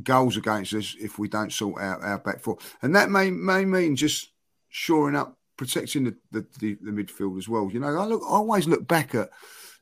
goals 0.03 0.37
against 0.37 0.75
us 0.75 0.97
if 1.01 1.19
we 1.19 1.29
don't 1.29 1.53
sort 1.53 1.83
out 1.83 2.03
our 2.03 2.19
back 2.19 2.41
four. 2.41 2.59
And 2.83 2.95
that 2.97 3.11
may 3.11 3.31
may 3.31 3.65
mean 3.65 3.97
just 3.97 4.33
shoring 4.69 5.17
up, 5.17 5.37
protecting 5.57 6.05
the, 6.05 6.17
the, 6.31 6.47
the, 6.59 6.79
the 6.81 6.91
midfield 6.91 7.39
as 7.39 7.49
well. 7.49 7.71
You 7.73 7.81
know, 7.81 7.89
I 7.89 8.05
look 8.05 8.23
I 8.23 8.35
always 8.35 8.69
look 8.69 8.87
back 8.87 9.15
at 9.15 9.31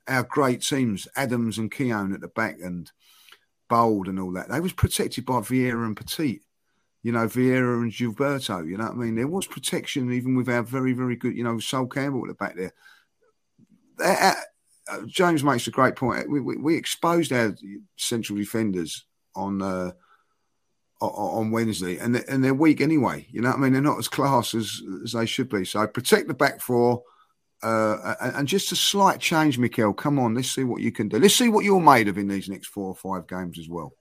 our 0.07 0.23
great 0.23 0.63
teams, 0.63 1.07
Adams 1.17 1.59
and 1.59 1.71
Keown 1.71 2.15
at 2.15 2.21
the 2.21 2.29
back 2.29 2.57
and 2.63 2.91
Bould 3.69 4.09
and 4.09 4.19
all 4.19 4.33
that. 4.33 4.49
They 4.49 4.61
was 4.61 4.73
protected 4.73 5.27
by 5.27 5.41
Vieira 5.41 5.85
and 5.85 5.97
Petit. 5.97 6.41
You 7.03 7.13
know, 7.13 7.27
Vieira 7.27 7.81
and 7.83 7.93
Gilberto. 7.93 8.67
You 8.67 8.77
know 8.77 8.85
what 8.85 8.95
I 8.95 8.97
mean? 8.97 9.15
There 9.15 9.29
was 9.29 9.47
protection 9.47 10.13
even 10.13 10.35
with 10.35 10.49
our 10.49 10.63
very, 10.63 10.93
very 10.93 11.15
good, 11.15 11.37
you 11.37 11.45
know, 11.45 11.59
Sol 11.59 11.87
Campbell 11.87 12.23
at 12.23 12.29
the 12.29 12.35
back 12.35 12.57
there. 12.57 12.73
Uh, 14.03 14.35
uh, 14.91 15.03
James 15.07 15.45
makes 15.45 15.67
a 15.67 15.71
great 15.71 15.97
point. 15.97 16.29
We, 16.31 16.41
we, 16.41 16.57
we 16.57 16.77
exposed 16.77 17.33
our 17.33 17.55
central 17.97 18.39
defenders 18.39 19.05
on 19.35 19.63
uh, 19.63 19.93
on 21.01 21.51
Wednesday, 21.51 21.99
and 21.99 22.15
they're, 22.15 22.25
and 22.29 22.43
they're 22.43 22.55
weak 22.55 22.81
anyway. 22.81 23.27
You 23.31 23.41
know 23.41 23.51
what 23.51 23.59
I 23.59 23.61
mean? 23.61 23.73
They're 23.73 23.83
not 23.83 23.99
as 23.99 24.09
class 24.09 24.55
as, 24.55 24.83
as 25.05 25.13
they 25.13 25.27
should 25.27 25.49
be. 25.49 25.65
So 25.65 25.87
protect 25.87 26.29
the 26.29 26.35
back 26.35 26.61
four, 26.61 27.03
uh, 27.63 28.15
and 28.21 28.49
just 28.49 28.73
a 28.73 28.77
slight 28.77 29.21
change, 29.21 29.59
Mikel. 29.59 29.93
Come 29.95 30.19
on, 30.19 30.35
let's 30.35 30.51
see 30.51 30.65
what 30.65 30.83
you 30.83 30.91
can 30.91 31.09
do. 31.09 31.19
Let's 31.19 31.37
see 31.37 31.49
what 31.49 31.65
you're 31.65 31.81
made 31.81 32.09
of 32.09 32.19
in 32.19 32.29
these 32.29 32.49
next 32.49 32.69
four 32.69 32.89
or 32.89 32.95
five 32.95 33.29
games 33.29 33.59
as 33.59 33.69
well. 33.69 33.95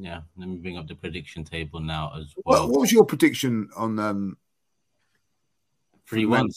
Yeah, 0.00 0.22
let 0.36 0.48
me 0.48 0.56
bring 0.56 0.78
up 0.78 0.88
the 0.88 0.94
prediction 0.94 1.44
table 1.44 1.78
now 1.78 2.12
as 2.16 2.34
well. 2.44 2.62
What, 2.62 2.70
what 2.70 2.80
was 2.80 2.92
your 2.92 3.04
prediction 3.04 3.68
on 3.76 3.98
um, 3.98 4.36
three 6.08 6.24
one? 6.24 6.48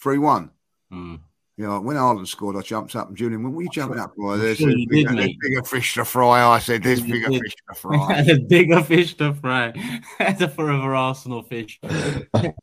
Three 0.00 0.18
one. 0.18 0.50
Hmm. 0.90 1.16
You 1.56 1.66
know, 1.66 1.80
when 1.80 1.96
Haaland 1.96 2.26
scored, 2.26 2.56
I 2.56 2.62
jumped 2.62 2.96
up 2.96 3.06
and 3.08 3.16
Julian, 3.16 3.44
when 3.44 3.52
were 3.52 3.62
you 3.62 3.68
jumping 3.68 4.00
up, 4.00 4.16
boy? 4.16 4.38
There's, 4.38 4.58
sure 4.58 4.70
a, 4.70 4.86
bigger, 4.88 5.14
there's 5.14 5.36
bigger 5.40 5.62
fish 5.62 5.94
to 5.94 6.04
fry. 6.04 6.44
I 6.44 6.58
said, 6.58 6.82
there's 6.82 7.00
bigger 7.00 7.28
did. 7.28 7.42
fish 7.42 7.54
to 7.68 7.74
fry. 7.76 8.22
there's 8.22 8.40
bigger 8.40 8.82
fish 8.82 9.14
to 9.18 9.34
fry. 9.34 9.72
That's 10.18 10.40
a 10.40 10.48
forever 10.48 10.96
Arsenal 10.96 11.44
fish. 11.44 11.78
there 11.84 12.54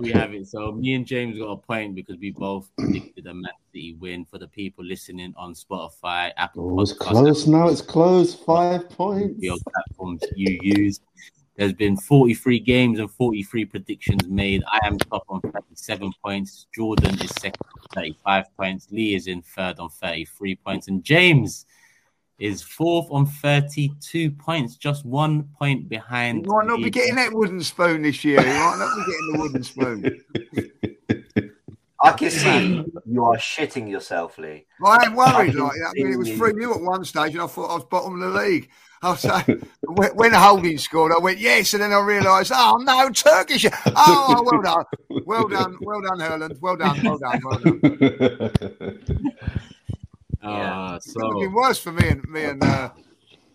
we 0.00 0.10
have 0.12 0.32
it. 0.32 0.48
So 0.48 0.72
me 0.72 0.94
and 0.94 1.04
James 1.04 1.38
got 1.38 1.50
a 1.50 1.58
point 1.58 1.94
because 1.94 2.16
we 2.16 2.30
both 2.30 2.70
predicted 2.78 3.26
a 3.26 3.34
Man 3.34 3.52
City 3.72 3.94
win 4.00 4.24
for 4.24 4.38
the 4.38 4.48
people 4.48 4.82
listening 4.82 5.34
on 5.36 5.52
Spotify, 5.52 6.32
Apple. 6.38 6.78
Oh, 6.78 6.80
it's 6.80 6.94
close 6.94 7.46
now. 7.46 7.68
It's 7.68 7.82
close. 7.82 8.34
Five 8.34 8.88
points. 8.88 9.38
Your 9.38 9.58
platforms 9.70 10.22
you 10.34 10.58
use. 10.62 11.00
There's 11.58 11.72
been 11.72 11.96
43 11.96 12.60
games 12.60 13.00
and 13.00 13.10
43 13.10 13.64
predictions 13.64 14.28
made. 14.28 14.62
I 14.70 14.78
am 14.84 14.96
top 14.96 15.24
on 15.28 15.40
37 15.40 16.12
points. 16.24 16.68
Jordan 16.72 17.20
is 17.20 17.30
second 17.40 17.66
on 17.76 17.84
35 17.96 18.56
points. 18.56 18.86
Lee 18.92 19.16
is 19.16 19.26
in 19.26 19.42
third 19.42 19.80
on 19.80 19.90
33 19.90 20.54
points. 20.54 20.86
And 20.86 21.02
James 21.02 21.66
is 22.38 22.62
fourth 22.62 23.08
on 23.10 23.26
32 23.26 24.30
points, 24.30 24.76
just 24.76 25.04
one 25.04 25.48
point 25.58 25.88
behind. 25.88 26.46
You 26.46 26.52
might 26.52 26.66
not 26.66 26.76
be 26.76 26.90
getting 26.90 27.16
that 27.16 27.32
wooden 27.32 27.60
spoon 27.64 28.02
this 28.02 28.24
year. 28.24 28.40
You 28.40 28.46
might 28.46 28.76
not 28.78 28.94
be 28.94 29.10
getting 29.10 29.32
the 29.32 29.38
wooden 29.40 29.62
spoon. 29.64 30.24
I 32.00 32.12
can 32.12 32.30
see 32.30 32.84
you 33.04 33.24
are 33.24 33.36
shitting 33.36 33.90
yourself, 33.90 34.38
Lee. 34.38 34.64
I 34.86 35.06
ain't 35.06 35.16
worried. 35.16 35.56
Like, 35.56 35.72
I 35.72 35.90
mean, 35.94 36.12
it 36.12 36.16
was 36.16 36.30
3 36.30 36.52
0 36.52 36.76
at 36.76 36.80
one 36.82 37.04
stage, 37.04 37.32
and 37.32 37.42
I 37.42 37.48
thought 37.48 37.72
I 37.72 37.74
was 37.74 37.84
bottom 37.86 38.22
of 38.22 38.32
the 38.32 38.38
league. 38.38 38.70
I 39.02 39.10
was 39.10 39.24
like, 39.24 39.46
when 39.82 40.32
Holding 40.32 40.78
scored, 40.78 41.12
I 41.12 41.18
went, 41.18 41.38
yes. 41.38 41.72
And 41.74 41.82
then 41.82 41.92
I 41.92 42.00
realised, 42.00 42.52
oh, 42.54 42.78
no, 42.82 43.10
Turkish. 43.10 43.66
Oh, 43.86 44.42
well 44.44 44.62
done. 44.62 44.84
Well 45.24 45.48
done. 45.48 45.76
Well 45.80 46.00
done, 46.00 46.18
Haaland. 46.18 46.60
Well 46.60 46.76
done. 46.76 47.02
Well 47.04 47.18
done. 47.18 47.40
Well 47.44 47.58
done. 47.58 48.98
Uh, 50.40 50.98
so... 51.00 51.20
It 51.20 51.24
would 51.24 51.32
have 51.32 51.50
been 51.50 51.52
worse 51.52 51.78
for 51.80 51.90
me 51.90 52.08
and 52.08 52.28
me 52.28 52.44
and 52.44 52.62
uh, 52.62 52.90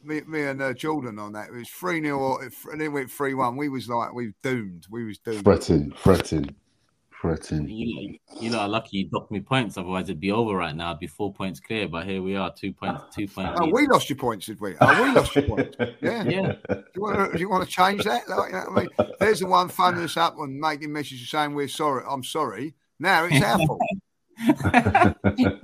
me, 0.03 0.22
me 0.28 0.44
and 0.44 0.61
uh, 0.61 0.74
Jordan 0.74 1.18
on 1.18 1.32
that. 1.34 1.48
It 1.48 1.53
was 1.53 1.70
3 1.70 2.02
0 2.02 2.40
and 2.72 2.82
then 2.82 2.91
went 2.91 3.10
3 3.10 3.34
1. 3.34 3.56
We 3.56 3.70
was 3.70 3.88
like, 3.88 4.14
we 4.14 4.34
doomed. 4.44 4.88
We 4.90 5.06
was 5.06 5.18
doomed. 5.18 5.45
Fretting, 5.45 5.91
fretting. 5.91 6.56
Fretting. 7.23 7.69
You, 7.69 8.17
you 8.41 8.49
know, 8.49 8.67
lucky 8.67 8.97
you 8.97 9.05
docked 9.05 9.31
me 9.31 9.39
points, 9.39 9.77
otherwise 9.77 10.09
it'd 10.09 10.19
be 10.19 10.33
over 10.33 10.57
right 10.57 10.75
now. 10.75 10.89
It'd 10.89 10.99
be 10.99 11.07
four 11.07 11.31
points 11.31 11.61
clear, 11.61 11.87
but 11.87 12.05
here 12.05 12.21
we 12.21 12.35
are, 12.35 12.53
two 12.53 12.73
points, 12.73 13.01
two 13.15 13.29
points. 13.29 13.57
Oh, 13.61 13.69
we 13.71 13.87
lost 13.87 14.09
your 14.09 14.17
points, 14.17 14.47
did 14.47 14.59
we? 14.59 14.75
Oh, 14.81 15.03
we 15.03 15.11
lost 15.13 15.33
your 15.33 15.45
points. 15.45 15.77
Yeah, 16.01 16.23
yeah. 16.25 16.51
Do 16.67 16.83
you 16.93 17.01
want 17.01 17.31
to, 17.31 17.37
do 17.37 17.39
you 17.39 17.49
want 17.49 17.63
to 17.63 17.69
change 17.69 18.03
that? 18.03 18.27
Like, 18.27 18.51
you 18.51 18.57
know 18.57 18.65
what 18.71 18.89
I 18.99 19.03
mean, 19.05 19.15
there's 19.21 19.39
the 19.39 19.47
one 19.47 19.69
phoning 19.69 20.03
us 20.03 20.17
up 20.17 20.37
and 20.37 20.59
making 20.59 20.91
messages 20.91 21.29
saying 21.29 21.55
we're 21.55 21.69
sorry. 21.69 22.03
I'm 22.09 22.25
sorry. 22.25 22.73
Now 22.99 23.25
it's 23.31 23.41
our 23.41 23.57
fault. 23.67 23.81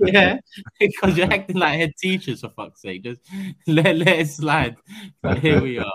yeah, 0.00 0.38
because 0.78 1.18
you're 1.18 1.30
acting 1.30 1.58
like 1.58 1.78
head 1.78 1.92
teachers 2.00 2.40
for 2.40 2.48
fuck's 2.48 2.80
sake. 2.80 3.04
Just 3.04 3.20
let, 3.66 3.96
let 3.98 4.20
it 4.20 4.28
slide. 4.28 4.76
But 5.20 5.40
here 5.40 5.60
we 5.60 5.78
are. 5.78 5.92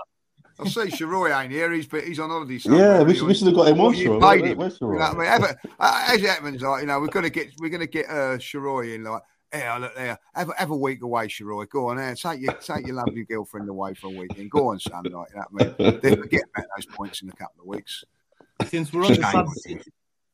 I 0.58 0.68
see 0.68 0.80
Sharoy 0.80 1.38
ain't 1.38 1.52
here. 1.52 1.70
He's 1.72 1.86
he's 1.90 2.18
on 2.18 2.30
holiday. 2.30 2.58
Yeah, 2.64 3.02
we 3.02 3.14
should, 3.14 3.26
we 3.26 3.34
should 3.34 3.48
have 3.48 3.56
got 3.56 3.68
him 3.68 3.80
on. 3.80 3.94
You 3.94 4.18
paid 4.20 4.44
him. 4.44 4.60
You 4.60 4.70
know 4.80 4.98
I 4.98 5.14
mean? 5.14 5.26
Ever, 5.26 5.60
uh, 5.78 6.08
as 6.08 6.22
it 6.22 6.28
happens, 6.28 6.62
like 6.62 6.80
you 6.80 6.86
know, 6.86 7.00
we're 7.00 7.08
gonna 7.08 7.30
get 7.30 7.48
we're 7.58 7.68
gonna 7.68 7.86
get 7.86 8.06
uh, 8.06 8.38
Sharoy 8.38 8.94
in. 8.94 9.04
Like, 9.04 9.22
yeah, 9.52 9.76
look 9.76 9.94
there. 9.94 10.18
Have, 10.34 10.50
have 10.56 10.70
a 10.70 10.76
week 10.76 11.02
away, 11.02 11.28
Sharoy. 11.28 11.68
Go 11.68 11.88
on, 11.88 11.96
there. 11.98 12.14
Take 12.14 12.40
your 12.40 12.54
take 12.54 12.86
your 12.86 12.96
lovely 12.96 13.24
girlfriend 13.24 13.68
away 13.68 13.94
for 13.94 14.06
a 14.06 14.10
weekend. 14.10 14.50
Go 14.50 14.68
on, 14.68 14.80
son. 14.80 15.04
Like, 15.04 15.28
you 15.30 15.36
know 15.36 15.44
what 15.50 15.74
I 15.78 15.90
mean? 15.90 16.00
They 16.02 16.16
forget 16.16 16.42
about 16.54 16.66
those 16.76 16.86
points 16.86 17.22
in 17.22 17.28
a 17.28 17.32
couple 17.32 17.60
of 17.60 17.66
weeks. 17.66 18.04
Since 18.66 18.92
we're 18.92 19.04
on 19.04 19.12
the 19.12 19.22
subject, 19.22 19.88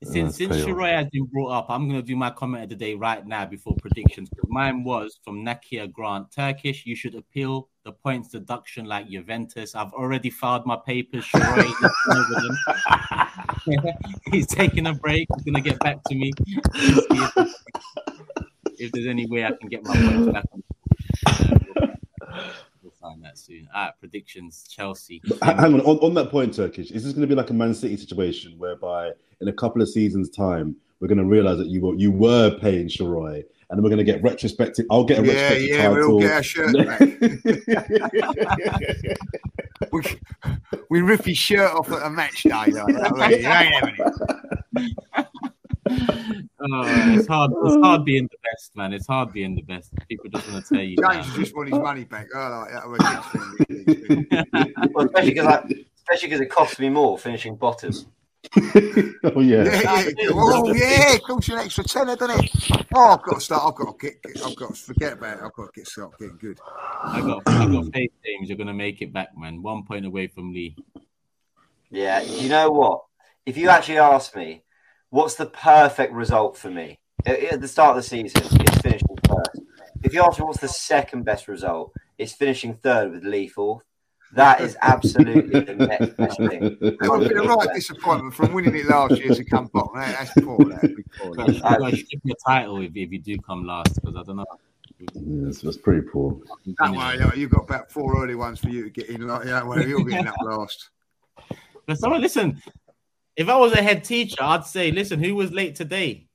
since 0.05 0.37
since 0.37 0.57
Sharoy 0.57 0.93
has 0.93 1.09
been 1.11 1.27
brought 1.27 1.51
up, 1.51 1.67
I'm 1.69 1.89
gonna 1.89 2.03
do 2.03 2.17
my 2.17 2.31
comment 2.31 2.65
of 2.65 2.71
the 2.71 2.77
day 2.77 2.95
right 2.95 3.27
now 3.27 3.47
before 3.47 3.75
predictions. 3.77 4.29
Mine 4.49 4.85
was 4.85 5.19
from 5.25 5.45
Nakia 5.45 5.91
Grant. 5.91 6.31
Turkish, 6.31 6.87
you 6.87 6.95
should 6.95 7.15
appeal 7.15 7.69
the 7.85 7.93
points 7.93 8.29
deduction 8.29 8.87
like 8.87 9.09
Juventus. 9.09 9.75
I've 9.75 9.93
already 9.93 10.31
filed 10.31 10.67
my 10.67 10.77
papers. 10.87 11.25
Sharoy, 11.27 11.71
he's 14.31 14.47
taking 14.47 14.87
a 14.87 14.95
break. 14.95 15.29
He's 15.35 15.45
gonna 15.45 15.61
get 15.61 15.79
back 15.81 16.03
to 16.05 16.15
me. 16.15 16.33
if, 16.75 17.55
if 18.79 18.93
there's 18.93 19.07
any 19.07 19.27
way 19.27 19.45
I 19.45 19.53
can 19.53 19.69
get 19.69 19.85
my 19.85 19.95
points 19.95 20.33
back 20.33 20.45
on 20.53 20.63
find 23.03 23.23
that 23.25 23.37
soon. 23.37 23.69
All 23.75 23.85
right, 23.85 23.93
predictions: 23.99 24.65
Chelsea. 24.71 25.21
Hang 25.43 25.75
on, 25.75 25.81
on, 25.81 25.99
on 25.99 26.15
that 26.15 26.31
point, 26.31 26.55
Turkish. 26.55 26.91
Is 26.93 27.05
this 27.05 27.13
going 27.13 27.23
to 27.23 27.27
be 27.27 27.35
like 27.35 27.51
a 27.51 27.55
Man 27.55 27.75
City 27.75 27.97
situation 27.97 28.55
whereby 28.57 29.11
in 29.43 29.49
a 29.49 29.53
couple 29.53 29.83
of 29.83 29.89
seasons' 29.89 30.31
time 30.31 30.77
we're 31.03 31.09
going 31.09 31.19
to 31.19 31.25
realize 31.25 31.59
that 31.59 31.67
you 31.67 31.81
were 31.81 31.95
you 31.97 32.13
were 32.13 32.57
paying 32.61 32.87
Sharoy, 32.87 33.43
and 33.71 33.83
we're 33.83 33.89
going 33.89 33.99
to 33.99 34.05
get 34.05 34.23
retrospective. 34.23 34.87
I'll 34.89 35.03
get 35.03 35.19
a 35.19 35.27
yeah, 35.27 35.33
retrospective 35.33 35.69
yeah, 35.69 35.89
title. 35.89 36.09
we'll 36.09 36.21
get 36.21 36.33
our 36.33 36.43
shirt 36.45 36.73
we, 39.93 40.03
we 40.91 41.01
rip 41.01 41.25
his 41.25 41.37
shirt 41.37 41.73
off 41.73 41.91
at 41.91 42.07
a 42.07 42.11
match 42.11 42.45
day. 42.45 42.51
Like 42.51 42.73
that, 42.73 43.33
ain't 43.33 43.45
having 43.45 43.97
oh, 45.91 46.83
it's 47.15 47.27
hard. 47.27 47.51
It's 47.65 47.85
hard 47.85 48.05
being 48.05 48.29
the 48.31 48.39
best, 48.51 48.77
man. 48.77 48.93
It's 48.93 49.09
hard 49.09 49.33
being 49.33 49.57
the 49.57 49.63
best. 49.63 49.93
People 50.09 50.31
just 50.31 50.49
want 50.51 50.65
to 50.65 50.75
tell 50.75 50.85
you. 50.85 50.97
James 50.97 51.35
just 51.35 51.57
want 51.57 51.69
his 51.69 51.81
money 51.81 52.05
back. 52.05 52.29
Oh, 52.33 52.65
like, 52.73 52.87
well, 54.95 55.07
especially 55.07 55.35
because 55.35 55.65
especially 55.97 56.29
because 56.29 56.41
it 56.41 56.51
costs 56.51 56.79
me 56.79 56.89
more 56.89 57.19
finishing 57.19 57.57
bottom. 57.57 57.93
oh 59.25 59.41
yeah. 59.41 59.65
Yeah, 59.65 60.05
yeah. 60.19 60.29
Oh, 60.35 60.73
yeah, 60.75 61.15
it 61.15 61.23
costs 61.23 61.49
you 61.49 61.55
an 61.55 61.65
extra 61.65 61.85
tenner, 61.85 62.17
doesn't 62.17 62.45
it? 62.45 62.51
Oh, 62.95 63.11
I've 63.11 63.23
got 63.23 63.35
to 63.35 63.41
start. 63.41 63.63
I've 63.67 63.75
got 63.75 63.99
to 63.99 64.07
get. 64.07 64.43
I've 64.45 64.57
got 64.57 64.75
to 64.75 64.75
forget 64.75 65.13
about 65.15 65.39
it. 65.39 65.45
I've 65.45 65.53
got 65.53 65.67
to 65.67 65.81
get 65.81 65.87
start 65.87 66.19
getting 66.19 66.37
good. 66.39 66.59
I 67.03 67.21
got, 67.21 67.43
I 67.47 67.67
got 67.67 67.93
faith, 67.93 68.11
James. 68.25 68.49
You're 68.49 68.59
gonna 68.59 68.75
make 68.75 69.01
it 69.01 69.13
back, 69.13 69.29
man. 69.37 69.63
One 69.63 69.85
point 69.85 70.07
away 70.07 70.27
from 70.27 70.53
Lee. 70.53 70.77
Yeah, 71.91 72.21
you 72.23 72.49
know 72.49 72.71
what? 72.71 73.05
If 73.47 73.57
you 73.57 73.69
actually 73.69 73.99
ask 73.99 74.35
me, 74.35 74.65
what's 75.11 75.37
the 75.37 75.47
perfect 75.47 76.13
result 76.13 76.57
for 76.57 76.71
me 76.71 76.99
at, 77.25 77.39
at 77.39 77.61
the 77.61 77.69
start 77.69 77.97
of 77.97 78.03
the 78.03 78.09
season? 78.09 78.43
It's 78.45 78.81
finishing 78.81 79.19
first. 79.29 79.61
If 80.03 80.13
you 80.15 80.23
ask 80.23 80.39
me 80.39 80.45
what's 80.47 80.61
the 80.61 80.69
second 80.69 81.25
best 81.25 81.49
result, 81.49 81.93
it's 82.19 82.33
finishing 82.33 82.75
third 82.75 83.13
with 83.13 83.25
Lee 83.25 83.47
fourth. 83.47 83.85
That 84.35 84.63
is 84.63 84.77
absolutely 84.81 85.61
the 85.61 85.75
next 85.75 86.17
best 86.17 86.39
thing. 86.39 86.79
That 86.81 87.09
would 87.11 87.29
be 87.29 87.35
a 87.35 87.43
right 87.43 87.69
disappointment 87.75 88.35
from 88.35 88.53
winning 88.55 88.75
it 88.77 88.87
last 88.87 89.19
year 89.19 89.35
to 89.35 89.45
come 89.45 89.67
bottom. 89.67 90.01
That- 90.01 90.17
That's 90.35 90.45
poor. 90.47 90.61
Eh? 90.63 90.75
That'd 90.75 90.97
be 90.97 91.03
poor. 91.19 91.51
You 91.51 91.61
gotta 91.61 91.97
strip 91.97 92.23
title 92.47 92.81
if, 92.81 92.93
if 92.95 93.13
you 93.13 93.19
do 93.19 93.37
come 93.39 93.67
last, 93.67 93.95
because 93.97 94.17
I 94.17 94.23
don't 94.23 94.37
know. 94.37 94.47
Yeah, 95.15 95.49
it's, 95.49 95.63
it's 95.65 95.77
pretty 95.77 96.03
poor. 96.03 96.39
Don't 96.83 96.97
worry, 96.97 97.15
you 97.15 97.21
know, 97.21 97.33
you've 97.35 97.51
got 97.51 97.65
about 97.65 97.91
four 97.91 98.23
early 98.23 98.35
ones 98.35 98.61
for 98.61 98.69
you 98.69 98.85
to 98.85 98.91
get 98.91 99.09
in. 99.09 99.27
Like, 99.27 99.45
you 99.45 99.51
know, 99.51 99.67
well, 99.67 99.87
you'll 99.87 100.05
be 100.05 100.15
in 100.15 100.27
up 100.27 100.37
last. 100.43 100.91
But 101.85 101.99
someone 101.99 102.21
listen. 102.21 102.63
If 103.35 103.49
I 103.49 103.57
was 103.57 103.73
a 103.73 103.83
head 103.83 104.05
teacher, 104.05 104.37
I'd 104.41 104.65
say, 104.65 104.93
listen, 104.93 105.19
who 105.23 105.35
was 105.35 105.51
late 105.51 105.75
today? 105.75 106.29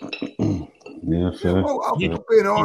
Yeah, 1.06 1.30
fair. 1.32 1.62
Well, 1.62 1.82
I'm 1.84 2.00
You- 2.00 2.08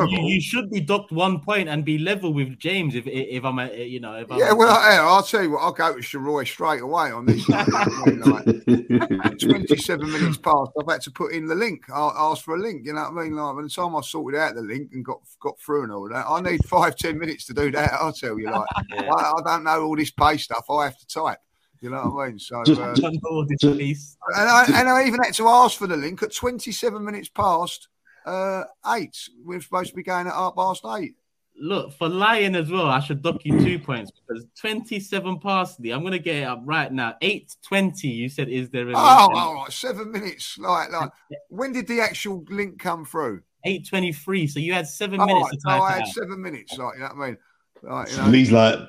You, 0.10 0.20
you 0.36 0.42
should 0.42 0.70
be 0.70 0.80
docked 0.80 1.12
one 1.12 1.40
point 1.42 1.68
and 1.70 1.84
be 1.84 1.98
level 1.98 2.34
with 2.34 2.58
James. 2.60 2.96
If 2.96 3.06
if 3.08 3.44
I'm, 3.44 3.60
a, 3.60 3.68
you 3.86 4.00
know, 4.00 4.14
if 4.16 4.32
I'm, 4.32 4.40
Yeah, 4.40 4.54
well, 4.54 4.70
I, 4.76 4.96
I'll 4.98 5.24
tell 5.24 5.44
you 5.44 5.52
what. 5.52 5.60
I'll 5.62 5.72
go 5.74 5.94
to 5.96 6.00
Sharoy 6.02 6.48
straight 6.48 6.82
away 6.82 7.12
on 7.12 7.26
this. 7.26 7.48
one. 7.48 7.66
I 7.74 8.06
mean, 8.06 8.20
like, 8.22 9.40
27 9.40 10.12
minutes 10.12 10.38
past, 10.38 10.72
I've 10.80 10.92
had 10.92 11.02
to 11.02 11.12
put 11.12 11.34
in 11.34 11.48
the 11.48 11.56
link. 11.56 11.84
I'll 11.94 12.14
ask 12.32 12.44
for 12.44 12.56
a 12.56 12.60
link. 12.60 12.86
You 12.86 12.94
know 12.94 13.02
what 13.12 13.22
I 13.22 13.24
mean? 13.24 13.36
Like, 13.36 13.56
by 13.56 13.62
the 13.64 13.70
time 13.70 13.96
I 13.96 14.02
sorted 14.02 14.40
out 14.40 14.56
the 14.56 14.62
link 14.62 14.92
and 14.94 15.04
got 15.04 15.20
got 15.42 15.60
through 15.60 15.84
and 15.84 15.92
all 15.92 16.10
that, 16.10 16.26
I 16.28 16.42
need 16.42 16.64
five 16.66 16.96
ten 16.96 17.18
minutes 17.20 17.46
to 17.48 17.54
do 17.54 17.72
that. 17.72 17.94
I'll 17.94 18.14
tell 18.14 18.40
you, 18.40 18.46
like, 18.50 18.68
Yeah. 18.94 19.12
I, 19.14 19.32
I 19.38 19.42
don't 19.46 19.64
know 19.64 19.84
all 19.84 19.96
this 19.96 20.12
pay 20.12 20.38
stuff. 20.38 20.66
I 20.70 20.86
have 20.86 20.98
to 20.98 21.08
type. 21.08 21.40
You 21.82 21.90
know 21.90 22.10
what 22.10 22.24
I 22.26 22.28
mean? 22.30 22.40
So, 22.40 22.62
Just- 22.66 22.82
uh, 22.82 22.92
I 22.92 22.94
this 22.94 23.60
Just- 23.62 24.18
and, 24.36 24.50
I, 24.50 24.66
and 24.80 24.90
I 24.90 25.06
even 25.08 25.22
had 25.24 25.34
to 25.36 25.48
ask 25.48 25.78
for 25.78 25.88
the 25.88 25.96
link 25.96 26.22
at 26.22 26.34
27 26.34 27.04
minutes 27.04 27.30
past 27.30 27.88
uh, 28.30 28.64
eight. 28.96 29.18
We're 29.44 29.62
supposed 29.62 29.90
to 29.90 29.96
be 29.96 30.04
going 30.04 30.28
at 30.28 30.34
half 30.34 30.56
past 30.56 30.86
eight. 30.98 31.16
Look 31.62 31.92
for 31.98 32.08
lying 32.08 32.56
as 32.56 32.72
well. 32.72 32.86
I 32.86 33.02
should 33.02 33.22
dock 33.22 33.44
you 33.44 33.60
two 33.60 33.80
points 33.80 34.12
because 34.12 34.46
twenty-seven 34.62 35.40
past 35.40 35.82
the. 35.82 35.92
I'm 35.92 36.04
gonna 36.04 36.18
get 36.18 36.38
it 36.38 36.44
up 36.44 36.62
right 36.64 36.90
now. 36.90 37.16
Eight 37.22 37.54
twenty. 37.68 38.08
You 38.08 38.30
said 38.30 38.48
is 38.48 38.70
there 38.70 38.84
a 38.84 38.86
link? 38.86 38.98
Oh, 38.98 39.30
all 39.36 39.56
right, 39.56 39.72
seven 39.72 40.10
minutes. 40.10 40.58
Like, 40.58 40.90
like, 40.92 41.12
when 41.50 41.74
did 41.74 41.88
the 41.88 42.00
actual 42.00 42.46
link 42.50 42.80
come 42.80 43.04
through? 43.04 43.42
Eight 43.66 43.86
twenty-three. 43.90 44.48
So 44.48 44.60
you 44.60 44.72
had 44.72 44.88
seven 44.88 45.20
Oh, 45.20 45.26
minutes 45.26 45.44
right, 45.46 45.54
to 45.54 45.60
so 45.60 45.70
type 45.70 45.82
I 45.82 45.92
had 45.92 46.02
out. 46.04 46.08
seven 46.08 46.42
minutes. 46.42 46.78
Like, 46.78 46.94
you 46.94 47.02
know 47.02 47.08
what 47.08 47.24
I 47.24 47.28
mean? 47.28 47.38
Like, 47.82 48.12
you 48.12 48.18
know, 48.18 48.28
Lee's 48.28 48.52
like, 48.54 48.80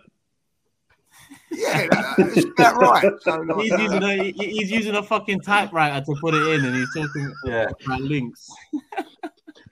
yeah, 1.53 1.87
that- 1.91 2.15
that's 2.19 2.45
about 2.45 2.77
right. 2.81 3.13
So, 3.23 3.37
like, 3.37 3.61
He's 3.63 3.71
using 3.73 4.03
a 4.03 4.33
he's 4.33 4.71
using 4.71 4.95
a 4.95 5.03
fucking 5.03 5.41
typewriter 5.41 6.05
to 6.05 6.15
put 6.21 6.35
it 6.35 6.43
in, 6.47 6.65
and 6.65 6.75
he's 6.77 6.89
talking 6.95 7.33
Yeah. 7.47 7.67
about 7.87 8.01
links. 8.03 8.49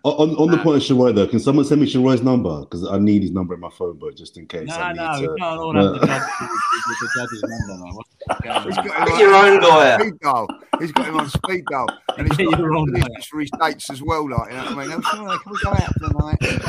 on, 0.05 0.30
on 0.36 0.50
the 0.50 0.59
point 0.59 0.76
of 0.76 0.82
Sharoy 0.82 1.14
though, 1.14 1.26
can 1.26 1.38
someone 1.40 1.64
send 1.64 1.80
me 1.80 1.86
Sharoy's 1.92 2.22
number? 2.22 2.60
Because 2.60 2.86
I 2.88 2.98
need 2.98 3.22
his 3.22 3.30
number 3.32 3.55
in 3.55 3.60
my 3.60 3.70
phone 3.70 3.98
book 3.98 4.16
just 4.16 4.36
in 4.38 4.46
case. 4.46 4.68
No, 4.68 4.74
I 4.76 4.92
no, 4.92 5.12
need 5.12 5.20
we 5.22 5.26
to- 5.28 5.34
can't 5.38 5.60
all 5.60 5.72
no. 5.72 5.92
have 5.92 6.00
the 6.00 6.06
judge, 6.06 6.22
the, 6.40 6.94
the 7.00 7.09
judge's 7.16 7.42
number, 7.42 7.84
man. 7.84 7.94
What's 7.94 8.09
the 8.10 8.24
fuck 8.34 8.42
going 8.42 8.62
he's 8.64 8.76
got 8.76 9.09
him 9.09 9.18
your 9.18 9.34
own 9.34 9.60
lawyer. 9.60 9.98
Speed 10.00 10.20
dial. 10.20 10.48
He's 10.80 10.92
got 10.92 11.06
him 11.09 11.16
on 11.20 11.28
speed 11.28 11.64
dial, 11.70 11.88
and 12.16 12.28
he's 12.28 12.36
Get 12.38 12.50
got 12.50 12.59
your 12.60 12.74
own 12.76 12.90
releases 12.90 13.09
lawyer. 13.09 13.22
for 13.30 13.40
his 13.40 13.50
dates 13.60 13.90
as 13.90 14.02
well. 14.02 14.28
Like, 14.30 14.50
you 14.50 14.56
know 14.56 14.64
what 14.64 14.78
I 14.78 14.82
mean? 14.82 14.92
I'm 14.92 15.02
can 15.02 15.52
we 15.52 15.59
go 15.62 15.70
out 15.70 15.92
tonight? 15.98 16.62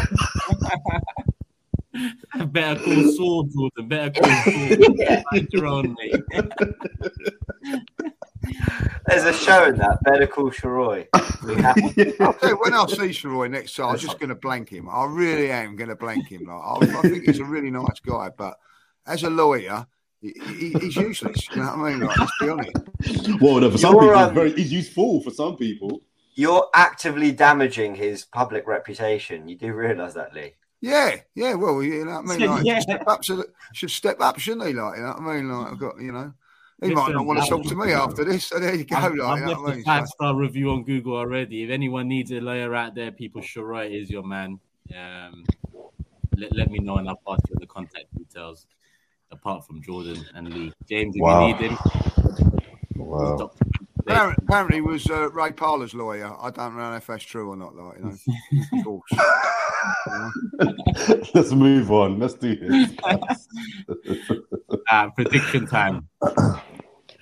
Better 2.47 2.81
call 2.81 3.11
Saul, 3.11 3.43
Jordan. 3.43 3.87
Better 3.87 4.21
call 4.21 4.31
Saul. 4.43 5.23
Find 5.31 5.47
your 5.51 5.65
own, 5.67 5.95
mate. 5.99 6.15
There's 9.07 9.23
a 9.23 9.33
show 9.33 9.65
in 9.65 9.77
that. 9.77 9.97
Better 10.03 10.27
call 10.27 10.49
Sharoy. 10.51 11.07
We 11.45 11.55
have 11.61 11.77
I'll 12.21 12.33
tell 12.33 12.49
you, 12.49 12.57
when 12.61 12.73
I 12.73 12.85
see 12.87 13.09
Sharoy 13.09 13.49
next 13.49 13.75
time, 13.75 13.89
I'm 13.89 13.97
just 13.97 14.19
going 14.19 14.29
to 14.29 14.35
blank 14.35 14.69
him. 14.69 14.87
I 14.89 15.05
really 15.05 15.51
am 15.51 15.75
going 15.75 15.89
to 15.89 15.95
blank 15.95 16.29
him. 16.29 16.45
Like, 16.45 16.61
I, 16.61 16.99
I 16.99 17.01
think 17.01 17.25
he's 17.25 17.39
a 17.39 17.45
really 17.45 17.71
nice 17.71 17.99
guy, 18.05 18.29
but 18.35 18.57
as 19.05 19.23
a 19.23 19.29
lawyer, 19.29 19.85
he, 20.21 20.33
he, 20.57 20.73
he's 20.79 20.95
useless. 20.95 21.49
You 21.49 21.57
know 21.57 21.75
what 21.75 21.79
I 21.79 21.89
mean? 21.89 21.99
Like, 22.01 22.17
let's 22.17 22.31
be 22.39 22.49
honest. 22.49 23.41
Well, 23.41 23.59
no, 23.59 23.71
for 23.71 23.77
some 23.77 23.95
You're, 23.95 24.03
people, 24.03 24.15
um, 24.17 24.25
it's 24.25 24.33
very, 24.33 24.51
he's 24.53 24.71
useful 24.71 25.21
for 25.21 25.31
some 25.31 25.57
people. 25.57 26.01
You're 26.35 26.67
actively 26.73 27.31
damaging 27.31 27.95
his 27.95 28.25
public 28.25 28.67
reputation. 28.67 29.49
You 29.49 29.57
do 29.57 29.73
realise 29.73 30.13
that, 30.13 30.33
Lee. 30.33 30.53
Yeah, 30.81 31.15
yeah. 31.35 31.55
Well, 31.55 31.83
you 31.83 32.05
know 32.05 32.21
what 32.21 32.31
I 32.31 32.37
mean? 32.37 32.49
Like, 32.49 32.65
Yeah. 32.65 32.79
step 32.79 33.03
up, 33.07 33.23
should, 33.23 33.45
should 33.73 33.91
step 33.91 34.17
up, 34.21 34.39
shouldn't 34.39 34.67
he? 34.67 34.73
Like, 34.73 34.97
you 34.97 35.03
know 35.03 35.09
what 35.09 35.21
I 35.21 35.35
mean? 35.35 35.49
Like, 35.51 35.71
I've 35.73 35.79
got, 35.79 35.99
you 36.01 36.11
know, 36.11 36.33
he 36.81 36.93
might 36.93 37.11
not 37.11 37.25
want 37.25 37.43
to 37.43 37.49
talk 37.49 37.63
to 37.65 37.75
me 37.75 37.93
I've- 37.93 37.93
after 38.11 38.23
this. 38.23 38.45
So 38.47 38.59
there 38.59 38.73
you 38.75 38.85
go. 38.85 38.95
I've, 38.95 39.13
like, 39.13 39.27
I've 39.27 39.39
you 39.39 39.45
know 39.45 39.51
left 39.51 39.61
what 39.61 39.69
I 39.69 39.73
a 39.73 39.75
mean? 39.75 39.83
five 39.85 40.07
So- 40.07 40.11
star 40.15 40.35
review 40.35 40.71
on 40.71 40.83
Google 40.83 41.15
already. 41.17 41.63
If 41.63 41.69
anyone 41.69 42.07
needs 42.07 42.31
a 42.31 42.39
lawyer 42.39 42.73
out 42.75 42.95
there, 42.95 43.11
people, 43.11 43.41
Sharoy 43.41 43.91
is 44.01 44.09
your 44.09 44.23
man. 44.23 44.59
Um, 44.97 45.43
let, 46.37 46.55
let 46.55 46.71
me 46.71 46.79
know 46.79 46.95
and 46.97 47.09
I'll 47.09 47.19
pass 47.27 47.39
you 47.49 47.57
the 47.59 47.67
contact 47.67 48.05
details. 48.17 48.65
Apart 49.31 49.67
from 49.67 49.81
Jordan 49.83 50.25
and 50.33 50.51
Lee, 50.53 50.73
James, 50.87 51.15
if 51.15 51.21
Wow. 51.21 51.47
you 51.47 51.53
need 51.53 51.61
him, 51.69 51.77
Wow. 52.95 53.35
Dr. 53.37 53.65
Apparently, 54.09 54.43
apparently 54.47 54.77
he 54.77 54.81
was 54.81 55.09
uh, 55.09 55.29
Ray 55.31 55.51
Parlour's 55.51 55.93
lawyer. 55.93 56.33
I 56.39 56.49
don't 56.49 56.75
know 56.75 56.95
if 56.95 57.07
that's 57.07 57.23
true 57.23 57.49
or 57.49 57.55
not. 57.55 57.75
Like, 57.75 57.97
you 57.99 58.05
know, 58.05 58.15
of 58.79 58.83
course. 58.83 59.11
Let's 61.33 61.51
move 61.51 61.91
on. 61.91 62.19
Let's 62.19 62.33
do 62.35 62.55
this. 62.55 62.91
Uh, 64.91 65.07
prediction 65.11 65.67
time. 65.67 66.07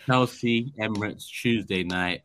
Chelsea, 0.05 0.71
Emirates, 0.79 1.27
Tuesday 1.27 1.83
night. 1.83 2.21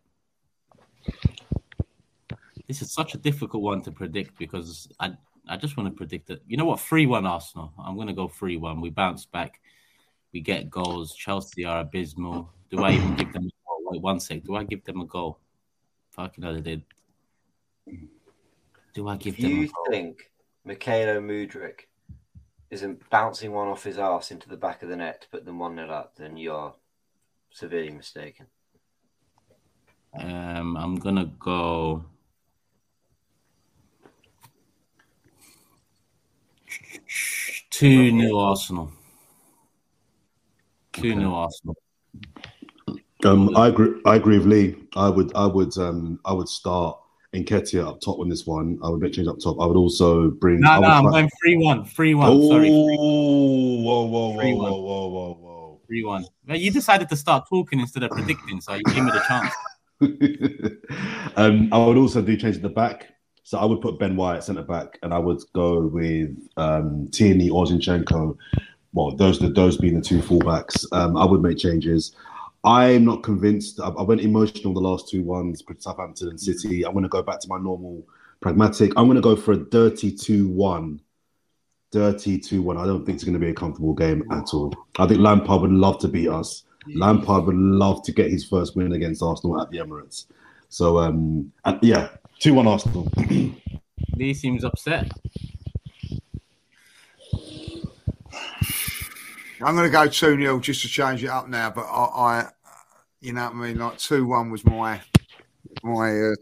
This 2.69 2.81
is 2.81 2.93
such 2.93 3.15
a 3.15 3.19
difficult 3.19 3.61
one 3.65 3.83
to 3.83 3.91
predict 3.91 4.39
because 4.39 4.87
I 5.01 5.17
I 5.49 5.57
just 5.57 5.77
want 5.77 5.89
to 5.89 5.97
predict 5.97 6.31
it. 6.31 6.43
You 6.47 6.57
know 6.57 6.65
what? 6.65 6.79
3 6.81 7.07
1 7.07 7.27
Arsenal. 7.27 7.73
I'm 7.79 7.97
going 7.97 8.07
to 8.07 8.13
go 8.13 8.29
3 8.29 8.57
1. 8.57 8.81
We 8.81 8.91
bounce 8.91 9.27
back. 9.27 9.61
We 10.33 10.41
get 10.41 10.71
goals. 10.71 11.15
Chelsea 11.15 11.65
are 11.65 11.81
abysmal. 11.81 12.51
Do 12.71 12.85
I 12.85 12.93
even 12.93 13.17
give 13.17 13.33
them 13.33 13.47
a 13.47 13.51
goal? 13.51 13.62
Wait 13.93 14.01
one 14.01 14.21
sec. 14.21 14.43
Do 14.43 14.57
I 14.57 14.65
give 14.65 14.85
them 14.85 15.03
a 15.03 15.05
goal? 15.05 15.39
Fucking 16.13 16.43
hell, 16.43 16.55
they 16.55 16.61
did. 16.61 16.83
Do 18.95 19.09
I 19.09 19.17
give 19.17 19.35
If 19.35 19.41
them 19.43 19.53
a 19.53 19.55
you 19.55 19.71
think 19.91 20.31
Mykhailo 20.67 21.21
Mudryk 21.21 21.81
isn't 22.71 23.09
bouncing 23.11 23.53
one 23.53 23.69
off 23.69 23.85
his 23.85 23.99
ass 23.99 24.31
into 24.31 24.49
the 24.49 24.57
back 24.57 24.83
of 24.83 24.89
the 24.89 24.97
net 24.97 25.21
to 25.21 25.29
put 25.29 25.45
them 25.45 25.59
1 25.59 25.77
0 25.77 25.91
up, 25.91 26.17
then 26.17 26.39
you're 26.39 26.75
severely 27.51 27.91
mistaken. 27.91 28.47
Um, 30.19 30.77
I'm 30.77 30.97
gonna 30.97 31.31
go. 31.39 32.05
Two 37.71 38.11
new 38.11 38.39
Arsenal. 38.39 38.91
Two 40.93 41.15
new 41.15 41.33
Arsenal. 41.33 41.77
Um, 43.25 43.57
I 43.57 43.69
agree. 43.69 44.01
I 44.05 44.17
agree 44.17 44.39
with 44.39 44.47
Lee. 44.47 44.77
I 44.97 45.09
would. 45.09 45.33
I 45.35 45.47
would. 45.47 45.77
Um, 45.79 46.19
I 46.25 46.33
would 46.33 46.49
start 46.49 46.99
Nketiah 47.35 47.87
up 47.87 48.01
top 48.01 48.19
on 48.19 48.29
this 48.29 48.47
one. 48.47 48.79
I 48.83 48.91
would 48.91 49.01
make 49.01 49.13
change 49.15 49.29
up 49.29 49.39
top. 49.39 49.61
I 49.61 49.67
would 49.67 49.77
also 49.77 50.31
bring. 50.31 50.61
No, 50.61 50.81
no, 50.81 50.89
I'm 50.89 51.05
going 51.05 51.31
three 51.41 51.57
one. 51.57 51.85
Three 51.85 52.15
one. 52.15 52.29
Oh, 52.31 52.49
Sorry, 52.49 52.69
whoa, 52.69 54.05
whoa, 54.05 54.05
whoa, 54.05 54.41
Three 54.41 54.53
whoa, 54.55 54.81
whoa, 54.81 55.09
whoa, 55.09 55.39
whoa. 55.41 55.81
three 55.87 56.05
one. 56.05 56.25
You 56.47 56.71
decided 56.71 57.09
to 57.09 57.17
start 57.17 57.49
talking 57.49 57.81
instead 57.81 58.03
of 58.03 58.11
predicting, 58.11 58.61
so 58.61 58.75
you 58.75 58.83
gave 58.85 59.05
me 59.05 59.11
the 59.13 59.21
chance. 59.29 59.55
um, 61.37 61.73
I 61.73 61.79
would 61.79 61.97
also 61.97 62.23
do 62.23 62.37
change 62.37 62.57
at 62.57 62.63
the 62.63 62.69
back. 62.69 63.09
So 63.45 63.59
I 63.59 63.65
would 63.65 63.81
put 63.81 63.99
Ben 63.99 64.17
White 64.17 64.37
at 64.37 64.45
centre 64.45 64.63
back, 64.63 64.99
and 65.03 65.13
I 65.13 65.19
would 65.19 65.41
go 65.53 65.87
with 65.87 66.37
um, 66.57 67.09
Tierney 67.13 67.51
or 67.51 67.65
Zinchenko. 67.65 68.37
Well, 68.93 69.17
those 69.17 69.39
those 69.39 69.77
being 69.77 69.95
the 69.95 70.01
two 70.01 70.21
fullbacks. 70.21 70.87
Um, 70.93 71.17
I 71.17 71.25
would 71.25 71.43
make 71.43 71.59
changes. 71.59 72.15
I'm 72.65 73.05
not 73.05 73.23
convinced. 73.23 73.81
I, 73.81 73.89
I 73.89 74.03
went 74.03 74.21
emotional 74.21 74.75
the 74.75 74.81
last 74.81 75.09
two 75.09 75.23
ones, 75.23 75.63
Southampton 75.79 76.29
and 76.29 76.41
City. 76.41 76.81
Mm-hmm. 76.81 76.87
I'm 76.87 76.93
going 76.93 77.03
to 77.03 77.09
go 77.09 77.23
back 77.23 77.41
to 77.41 77.49
my 77.49 77.59
normal 77.59 78.07
pragmatic. 78.41 78.93
I'm 78.97 79.07
going 79.07 79.17
to 79.17 79.23
go 79.23 79.37
for 79.37 79.53
a 79.53 79.57
dirty 79.57 80.13
2-1. 80.13 81.01
Dirty 81.91 82.39
2-1. 82.39 82.81
I 82.81 82.87
don't 82.87 83.05
think 83.05 83.17
it's 83.17 83.25
going 83.25 83.35
to 83.35 83.41
be 83.41 83.51
a 83.51 83.55
comfortable 83.55 83.95
game 83.95 84.23
mm-hmm. 84.23 84.33
at 84.33 84.55
all. 84.55 84.73
I 84.99 85.07
think 85.07 85.21
Lampard 85.21 85.63
would 85.63 85.73
love 85.73 85.99
to 86.01 86.09
beat 86.09 86.29
us. 86.29 86.65
Mm-hmm. 86.87 87.01
Lampard 87.01 87.45
would 87.47 87.57
love 87.57 88.03
to 88.05 88.13
get 88.13 88.31
his 88.31 88.45
first 88.45 88.77
win 88.77 88.93
against 88.93 89.23
Arsenal 89.23 89.61
at 89.61 89.71
the 89.71 89.79
Emirates. 89.79 90.27
So, 90.69 90.99
um, 90.99 91.53
and 91.65 91.79
yeah, 91.83 92.09
2 92.39 92.55
1 92.55 92.67
Arsenal. 92.67 93.09
Lee 94.17 94.35
seems 94.35 94.65
upset. 94.65 95.11
I'm 99.65 99.77
going 99.77 99.87
to 99.87 99.93
go 99.93 100.07
2 100.07 100.11
0 100.37 100.61
just 100.61 100.83
to 100.83 100.89
change 100.89 101.23
it 101.23 101.29
up 101.29 101.49
now. 101.49 101.71
But 101.71 101.83
I, 101.83 102.05
I 102.45 102.51
You 103.21 103.33
know 103.33 103.45
what 103.45 103.55
I 103.55 103.57
mean? 103.57 103.79
Like 103.79 103.99
two 103.99 104.27
one 104.27 104.51
was 104.51 104.65
my 104.65 105.01
my 105.83 106.11
uh, 106.11 106.35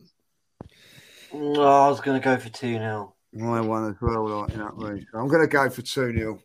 Oh, 1.32 1.62
I 1.86 1.88
was 1.88 2.00
going 2.00 2.20
to 2.20 2.24
go 2.24 2.36
for 2.38 2.48
2 2.48 2.74
0. 2.74 3.14
my 3.32 3.60
one 3.60 3.90
as 3.90 3.96
well. 4.00 4.26
Like 4.28 4.52
you 4.52 4.58
know 4.58 4.70
what 4.74 4.90
I 4.90 4.92
mean? 4.94 5.06
So 5.12 5.18
I'm 5.18 5.28
going 5.28 5.42
to 5.42 5.48
go 5.48 5.68
for 5.70 5.82
two 5.82 6.12
0 6.12 6.38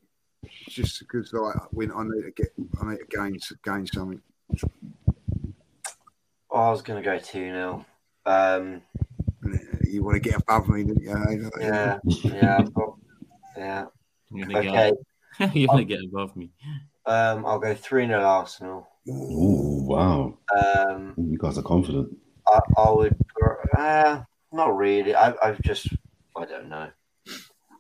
just 0.70 1.00
because 1.00 1.32
like 1.34 1.56
when 1.72 1.92
I 1.92 2.04
need 2.04 2.24
to 2.24 2.32
get 2.32 2.48
I 2.82 2.92
need 2.92 3.00
to 3.00 3.06
gain 3.18 3.40
gain 3.64 3.88
something. 3.88 4.22
Oh, 6.50 6.60
I 6.60 6.70
was 6.72 6.82
going 6.82 7.02
to 7.02 7.10
go 7.10 7.18
2 7.18 7.24
0. 7.32 7.86
Um, 8.26 8.82
You 9.88 10.04
want 10.04 10.16
to 10.16 10.20
get 10.30 10.42
above 10.42 10.68
me, 10.70 10.84
don't 10.84 11.02
you? 11.02 11.10
yeah, 11.60 11.98
yeah, 12.26 12.58
I've 12.60 12.74
yeah. 13.58 13.86
You're 14.32 14.58
Okay, 14.58 14.92
get, 15.40 15.56
you're 15.56 15.68
gonna 15.68 15.84
get 15.84 16.00
above 16.04 16.36
me. 16.36 16.52
um, 17.06 17.46
I'll 17.46 17.60
go 17.60 17.74
3 17.76 18.08
0 18.08 18.22
Arsenal. 18.22 18.88
Ooh, 19.10 19.86
wow. 19.88 20.38
Um, 20.58 21.14
You 21.18 21.38
guys 21.38 21.58
are 21.58 21.64
confident. 21.64 22.10
I, 22.48 22.60
I 22.78 22.92
would, 22.92 23.16
uh, 23.78 24.22
not 24.52 24.76
really. 24.76 25.16
I, 25.16 25.34
I've 25.44 25.62
just, 25.62 25.88
I 26.38 26.46
don't 26.46 26.70
know. 26.70 26.90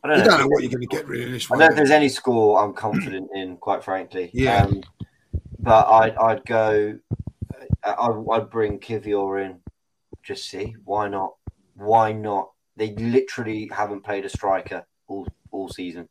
I 0.03 0.07
don't 0.07 0.18
You 0.19 0.23
know. 0.23 0.30
don't 0.30 0.40
know 0.41 0.48
what 0.48 0.61
you're 0.64 0.72
going 0.72 0.82
to 0.88 0.95
get 0.95 1.07
rid 1.07 1.23
of 1.26 1.32
this 1.32 1.49
I 1.49 1.56
one. 1.56 1.60
don't 1.60 1.68
know 1.69 1.72
if 1.73 1.77
there's 1.77 1.90
any 1.91 2.10
score 2.10 2.64
I'm 2.64 2.73
confident 2.73 3.30
in, 3.34 3.57
quite 3.57 3.84
frankly. 3.84 4.30
Yeah. 4.34 4.64
Um, 4.65 4.82
but 5.60 5.88
I'd, 5.88 6.15
I'd 6.18 6.45
go, 6.45 6.99
I, 7.84 7.91
I'd 8.34 8.49
bring 8.52 8.80
Kiwior 8.80 9.44
in. 9.45 9.61
Just 10.23 10.48
see. 10.49 10.76
Why 10.84 11.07
not? 11.07 11.34
Why 11.76 12.11
not? 12.11 12.52
They 12.77 12.91
literally 12.95 13.69
haven't 13.73 14.03
played 14.03 14.26
a 14.26 14.30
striker 14.30 14.86
all, 15.07 15.27
all 15.52 15.69
season. 15.69 16.10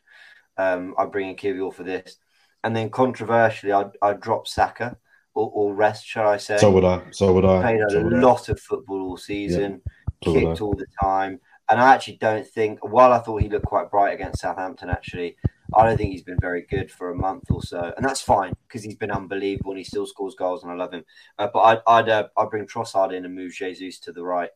Um, 0.57 0.95
I'd 0.99 1.13
bring 1.13 1.29
in 1.29 1.37
Kiwior 1.37 1.73
for 1.75 1.83
this. 1.83 2.17
And 2.63 2.75
then 2.75 2.91
controversially, 2.91 3.73
I'd, 3.73 3.91
I'd 4.01 4.21
drop 4.21 4.47
Saka 4.49 4.97
or, 5.35 5.51
or 5.53 5.75
rest, 5.75 6.07
shall 6.07 6.29
I 6.29 6.39
say. 6.39 6.59
So 6.59 6.71
would 6.71 6.85
I. 6.85 7.03
So 7.11 7.33
would 7.33 7.45
I. 7.45 7.61
Played 7.61 7.81
So 7.91 8.01
a 8.01 8.05
would 8.05 8.15
I. 8.15 8.21
lot 8.21 8.49
of 8.49 8.61
football 8.61 9.03
all 9.03 9.17
season, 9.17 9.83
So 10.25 10.33
kicked 10.33 10.61
all 10.61 10.75
the 10.75 10.87
time. 11.03 11.41
And 11.71 11.81
I 11.81 11.95
actually 11.95 12.19
don't 12.19 12.47
think, 12.47 12.85
while 12.85 13.13
I 13.13 13.19
thought 13.19 13.43
he 13.43 13.49
looked 13.49 13.67
quite 13.67 13.91
bright 13.91 14.13
against 14.15 14.41
Southampton, 14.41 14.91
actually, 14.91 15.37
I 15.75 15.85
don't 15.87 15.97
think 15.97 16.13
he's 16.13 16.23
been 16.23 16.39
very 16.41 16.63
good 16.63 16.91
for 16.91 17.11
a 17.11 17.17
month 17.17 17.51
or 17.51 17.63
so. 17.63 17.93
And 17.97 18.05
that's 18.05 18.21
fine 18.21 18.55
because 18.69 18.83
he's 18.83 18.97
been 18.97 19.11
unbelievable 19.11 19.73
and 19.73 19.79
he 19.79 19.85
still 19.85 20.07
scores 20.07 20.35
goals 20.35 20.63
and 20.63 20.71
I 20.71 20.75
love 20.77 20.93
him. 20.93 21.05
Uh, 21.39 21.49
but 21.53 21.61
I'd, 21.61 21.79
I'd, 21.87 22.09
uh, 22.09 22.29
I'd 22.37 22.51
bring 22.51 22.67
Trossard 22.67 23.13
in 23.15 23.25
and 23.25 23.35
move 23.35 23.53
Jesus 23.53 23.99
to 24.01 24.13
the 24.13 24.23
right. 24.23 24.51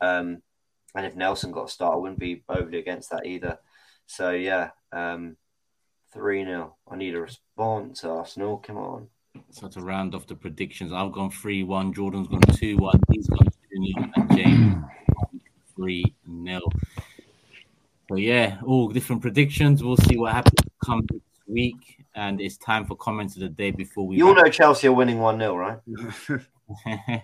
Um, 0.00 0.42
and 0.94 1.06
if 1.06 1.16
Nelson 1.16 1.50
got 1.50 1.68
a 1.68 1.68
start, 1.68 1.94
I 1.94 1.96
wouldn't 1.96 2.18
be 2.18 2.42
overly 2.48 2.78
against 2.78 3.10
that 3.10 3.26
either. 3.26 3.58
So, 4.06 4.30
yeah, 4.30 4.70
um, 4.92 5.36
3 6.12 6.44
0. 6.44 6.76
I 6.90 6.96
need 6.96 7.14
a 7.14 7.20
response, 7.20 8.04
Arsenal. 8.04 8.58
Come 8.58 8.76
on. 8.76 9.08
So 9.50 9.68
to 9.68 9.80
round 9.80 10.14
off 10.14 10.26
the 10.26 10.34
predictions, 10.34 10.92
I've 10.92 11.12
gone 11.12 11.30
three 11.30 11.62
one. 11.62 11.92
Jordan's 11.92 12.28
gone 12.28 12.40
two 12.40 12.76
one. 12.76 13.00
He's 13.10 13.28
gone 13.28 13.46
two 13.46 13.92
0 13.96 14.10
and 14.16 14.36
James 14.36 14.84
three 15.74 16.14
0 16.44 16.60
So 18.08 18.16
yeah, 18.16 18.58
all 18.64 18.88
different 18.88 19.22
predictions. 19.22 19.84
We'll 19.84 19.96
see 19.96 20.16
what 20.16 20.32
happens 20.32 20.60
come 20.84 21.06
this 21.10 21.20
week, 21.46 22.04
and 22.14 22.40
it's 22.40 22.56
time 22.56 22.84
for 22.84 22.96
comments 22.96 23.36
of 23.36 23.42
the 23.42 23.48
day 23.48 23.70
before 23.70 24.06
we. 24.06 24.16
You 24.16 24.28
all 24.28 24.34
know 24.34 24.48
Chelsea 24.48 24.88
are 24.88 24.92
winning 24.92 25.20
1 25.20 25.38
0, 25.38 25.56
right? 25.56 25.78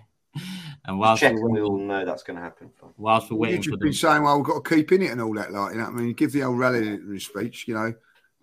and 0.85 0.99
whilst 0.99 1.21
Check, 1.21 1.35
we're, 1.37 1.63
all 1.63 1.77
know 1.77 2.05
that's 2.05 2.23
going 2.23 2.37
to 2.37 2.43
happen. 2.43 2.69
whilst 2.97 3.31
we're 3.31 3.37
waiting 3.37 3.55
You've 3.57 3.65
just 3.65 3.79
been 3.79 3.89
the 3.89 3.95
saying, 3.95 4.23
well, 4.23 4.37
we've 4.37 4.45
got 4.45 4.63
to 4.63 4.75
keep 4.75 4.91
in 4.91 5.01
it 5.01 5.11
and 5.11 5.21
all 5.21 5.33
that, 5.35 5.51
like, 5.51 5.73
you 5.73 5.79
know 5.79 5.85
what 5.85 5.93
I 5.93 5.95
mean? 5.95 6.13
Give 6.13 6.31
the 6.31 6.43
old 6.43 6.57
rallying 6.57 7.19
speech, 7.19 7.67
you 7.67 7.73
know, 7.73 7.93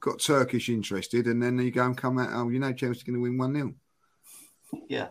got 0.05 0.21
Turkish 0.21 0.69
interested, 0.69 1.27
and 1.27 1.43
then 1.43 1.59
you 1.59 1.71
go 1.71 1.85
and 1.85 1.97
come 1.97 2.19
out, 2.19 2.29
oh, 2.33 2.51
you 2.51 2.59
know, 2.59 2.73
Chelsea's 2.73 3.03
going 3.03 3.15
to 3.17 3.23
win 3.23 3.39
1 3.39 3.55
0. 3.55 3.75
Yeah. 4.87 5.09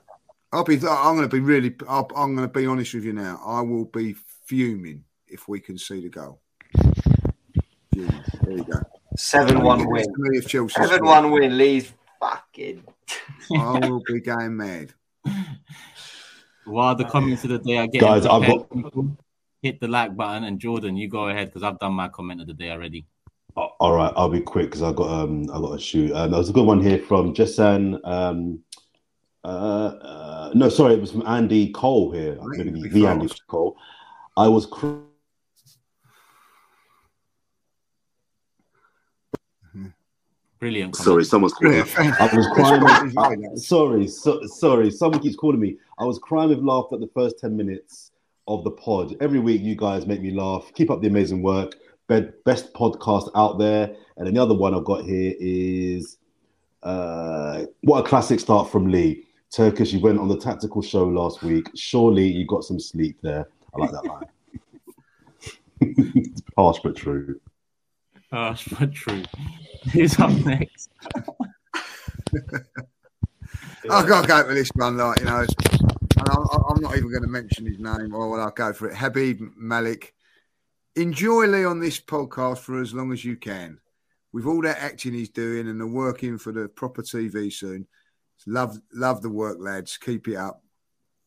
I'll 0.51 0.63
be, 0.63 0.75
I'm 0.75 1.15
going 1.15 1.27
to 1.27 1.35
be 1.35 1.39
really, 1.39 1.73
I'll, 1.89 2.07
I'm 2.15 2.35
going 2.35 2.47
to 2.47 2.53
be 2.53 2.67
honest 2.67 2.93
with 2.93 3.03
you 3.03 3.13
now. 3.13 3.41
I 3.43 3.61
will 3.61 3.85
be 3.85 4.15
fuming 4.45 5.03
if 5.27 5.47
we 5.47 5.59
can 5.59 5.79
see 5.79 6.01
the 6.01 6.09
goal. 6.09 6.41
Fuming. 7.91 8.23
There 8.43 8.57
you 8.57 8.63
go. 8.63 8.79
7 9.17 9.61
1 9.61 9.89
win. 9.89 10.03
To 10.03 10.13
me, 10.17 10.41
7 10.41 10.69
score, 10.69 10.99
1 10.99 11.31
win. 11.31 11.57
Lee's 11.57 11.91
fucking. 12.19 12.83
I 13.57 13.79
will 13.79 14.03
be 14.05 14.21
going 14.21 14.55
mad. 14.55 14.93
while 16.65 16.93
the 16.93 17.05
comments 17.05 17.43
of 17.45 17.49
the 17.49 17.57
day 17.59 17.77
are 17.77 17.87
getting 17.87 18.07
Guys, 18.07 18.27
I've 18.27 18.43
prepared, 18.43 18.93
got- 18.93 19.05
hit 19.63 19.79
the 19.79 19.87
like 19.87 20.15
button 20.15 20.43
and 20.43 20.59
Jordan, 20.59 20.97
you 20.97 21.07
go 21.07 21.29
ahead 21.29 21.47
because 21.47 21.63
I've 21.63 21.79
done 21.79 21.93
my 21.93 22.09
comment 22.09 22.41
of 22.41 22.47
the 22.47 22.53
day 22.53 22.69
already. 22.69 23.07
A- 23.79 23.83
All 23.83 23.95
right, 23.95 24.13
I'll 24.15 24.29
be 24.29 24.39
quick 24.41 24.67
because 24.67 24.81
I 24.83 24.91
got 24.93 25.09
um 25.09 25.43
I 25.51 25.59
got 25.59 25.73
a 25.73 25.79
shoot. 25.79 26.11
Um, 26.13 26.31
there 26.31 26.37
was 26.39 26.49
a 26.49 26.53
good 26.53 26.65
one 26.65 26.81
here 26.81 26.99
from 26.99 27.33
Jessan. 27.33 27.99
Um, 28.07 28.63
uh, 29.43 29.47
uh, 29.47 30.51
no, 30.53 30.69
sorry, 30.69 30.93
it 30.93 31.01
was 31.01 31.11
from 31.11 31.25
Andy 31.27 31.71
Cole 31.71 32.11
here. 32.11 32.35
Right, 32.35 32.57
Maybe 32.59 32.71
the, 32.71 32.81
big 32.83 32.91
the 32.93 33.07
Andy 33.07 33.27
fast. 33.27 33.45
Cole. 33.47 33.77
I 34.37 34.47
was. 34.47 34.65
Cr- 34.65 34.95
Brilliant. 40.59 40.93
comment. 40.93 41.05
sorry, 41.05 41.25
someone's 41.25 41.53
calling. 41.53 41.73
Yeah, 41.77 41.83
me. 41.83 41.89
thank 41.89 42.21
I 42.21 42.35
was 42.35 42.47
crying. 42.53 43.09
Sorry, 43.09 43.45
uh, 43.45 43.55
sorry, 43.57 44.07
so, 44.07 44.41
sorry. 44.45 44.91
Someone 44.91 45.19
keeps 45.21 45.35
calling 45.35 45.59
me. 45.59 45.77
I 45.99 46.05
was 46.05 46.19
crying 46.19 46.49
with 46.49 46.59
laughter 46.59 46.95
at 46.95 47.01
the 47.01 47.09
first 47.13 47.37
ten 47.39 47.57
minutes 47.57 48.11
of 48.47 48.63
the 48.63 48.71
pod. 48.71 49.15
Every 49.19 49.39
week, 49.39 49.61
you 49.61 49.75
guys 49.75 50.05
make 50.05 50.21
me 50.21 50.31
laugh. 50.31 50.71
Keep 50.73 50.89
up 50.89 51.01
the 51.01 51.07
amazing 51.07 51.41
work. 51.41 51.75
Be- 52.07 52.29
Best 52.45 52.73
podcast 52.73 53.29
out 53.35 53.57
there. 53.59 53.95
And 54.17 54.27
then 54.27 54.33
the 54.35 54.41
other 54.43 54.53
one 54.55 54.73
I've 54.75 54.83
got 54.85 55.03
here 55.03 55.33
is 55.39 56.17
uh, 56.83 57.63
what 57.81 58.05
a 58.05 58.07
classic 58.07 58.39
start 58.39 58.69
from 58.71 58.87
Lee. 58.87 59.23
Turkish, 59.51 59.93
you 59.93 59.99
went 59.99 60.19
on 60.19 60.27
the 60.27 60.37
tactical 60.37 60.81
show 60.81 61.05
last 61.05 61.43
week. 61.43 61.69
Surely 61.75 62.27
you 62.27 62.45
got 62.47 62.63
some 62.63 62.79
sleep 62.79 63.17
there. 63.21 63.47
I 63.75 63.79
like 63.79 63.91
that 63.91 64.05
line. 64.05 64.25
it's 65.81 66.41
harsh 66.57 66.79
but 66.83 66.95
true. 66.95 67.39
Harsh 68.31 68.67
but 68.79 68.91
true. 68.93 69.23
Who's 69.91 70.19
up 70.19 70.31
next? 70.31 70.89
I've 73.89 74.07
got 74.07 74.21
to 74.23 74.27
go 74.27 74.43
for 74.43 74.53
this 74.53 74.69
one, 74.75 74.97
like 74.97 75.19
you 75.19 75.25
know. 75.25 75.41
it's- 75.43 75.79
And 76.17 76.29
I'm, 76.29 76.45
I'm 76.69 76.81
not 76.81 76.95
even 76.97 77.09
going 77.11 77.23
to 77.23 77.27
mention 77.27 77.65
his 77.65 77.79
name, 77.79 78.13
or 78.15 78.39
I'll 78.39 78.49
go 78.51 78.71
for 78.73 78.89
it. 78.89 78.95
Habib 78.95 79.41
Malik. 79.57 80.13
Enjoy 80.95 81.47
Lee 81.47 81.65
on 81.65 81.79
this 81.79 81.99
podcast 81.99 82.59
for 82.59 82.79
as 82.79 82.93
long 82.93 83.11
as 83.11 83.25
you 83.25 83.35
can. 83.35 83.79
With 84.31 84.45
all 84.45 84.61
that 84.61 84.77
acting 84.77 85.13
he's 85.13 85.29
doing 85.29 85.67
and 85.67 85.81
the 85.81 85.87
working 85.87 86.37
for 86.37 86.51
the 86.51 86.67
proper 86.67 87.01
TV 87.01 87.51
soon, 87.51 87.87
love 88.45 88.79
love 88.93 89.23
the 89.23 89.29
work, 89.29 89.57
lads. 89.59 89.97
Keep 89.97 90.27
it 90.27 90.35
up. 90.35 90.63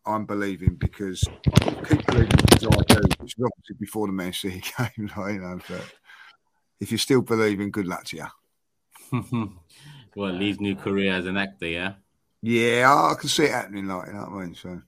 I'm 0.05 0.25
believing 0.25 0.77
because 0.77 1.25
I 1.47 1.71
keep 1.83 2.07
believing 2.07 2.29
because 2.29 2.65
I 2.65 2.83
do. 2.95 3.01
Which 3.19 3.35
is 3.37 3.45
obviously 3.45 3.77
before 3.81 4.07
the 4.07 4.13
Man 4.13 4.33
City 4.33 4.63
game, 4.79 5.11
like, 5.17 5.35
you 5.35 5.41
know. 5.41 5.59
But 5.69 5.85
if 6.79 6.93
you're 6.93 6.99
still 6.99 7.23
believing, 7.23 7.73
good 7.73 7.89
luck 7.89 8.05
to 8.05 8.17
you. 9.13 9.51
well, 10.15 10.33
Lee's 10.33 10.61
new 10.61 10.77
career 10.77 11.13
as 11.13 11.27
an 11.27 11.37
actor, 11.37 11.67
yeah? 11.67 11.95
Yeah, 12.41 13.11
I 13.13 13.15
can 13.19 13.29
see 13.29 13.45
it 13.45 13.51
happening, 13.51 13.89
like 13.89 14.07
you 14.07 14.13
know 14.13 14.21
what 14.21 14.31
I 14.31 14.45
mean. 14.45 14.55
So. 14.55 14.81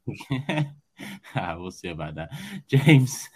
Ah, 1.34 1.56
we'll 1.56 1.70
see 1.70 1.88
about 1.88 2.16
that. 2.16 2.30
James. 2.68 3.28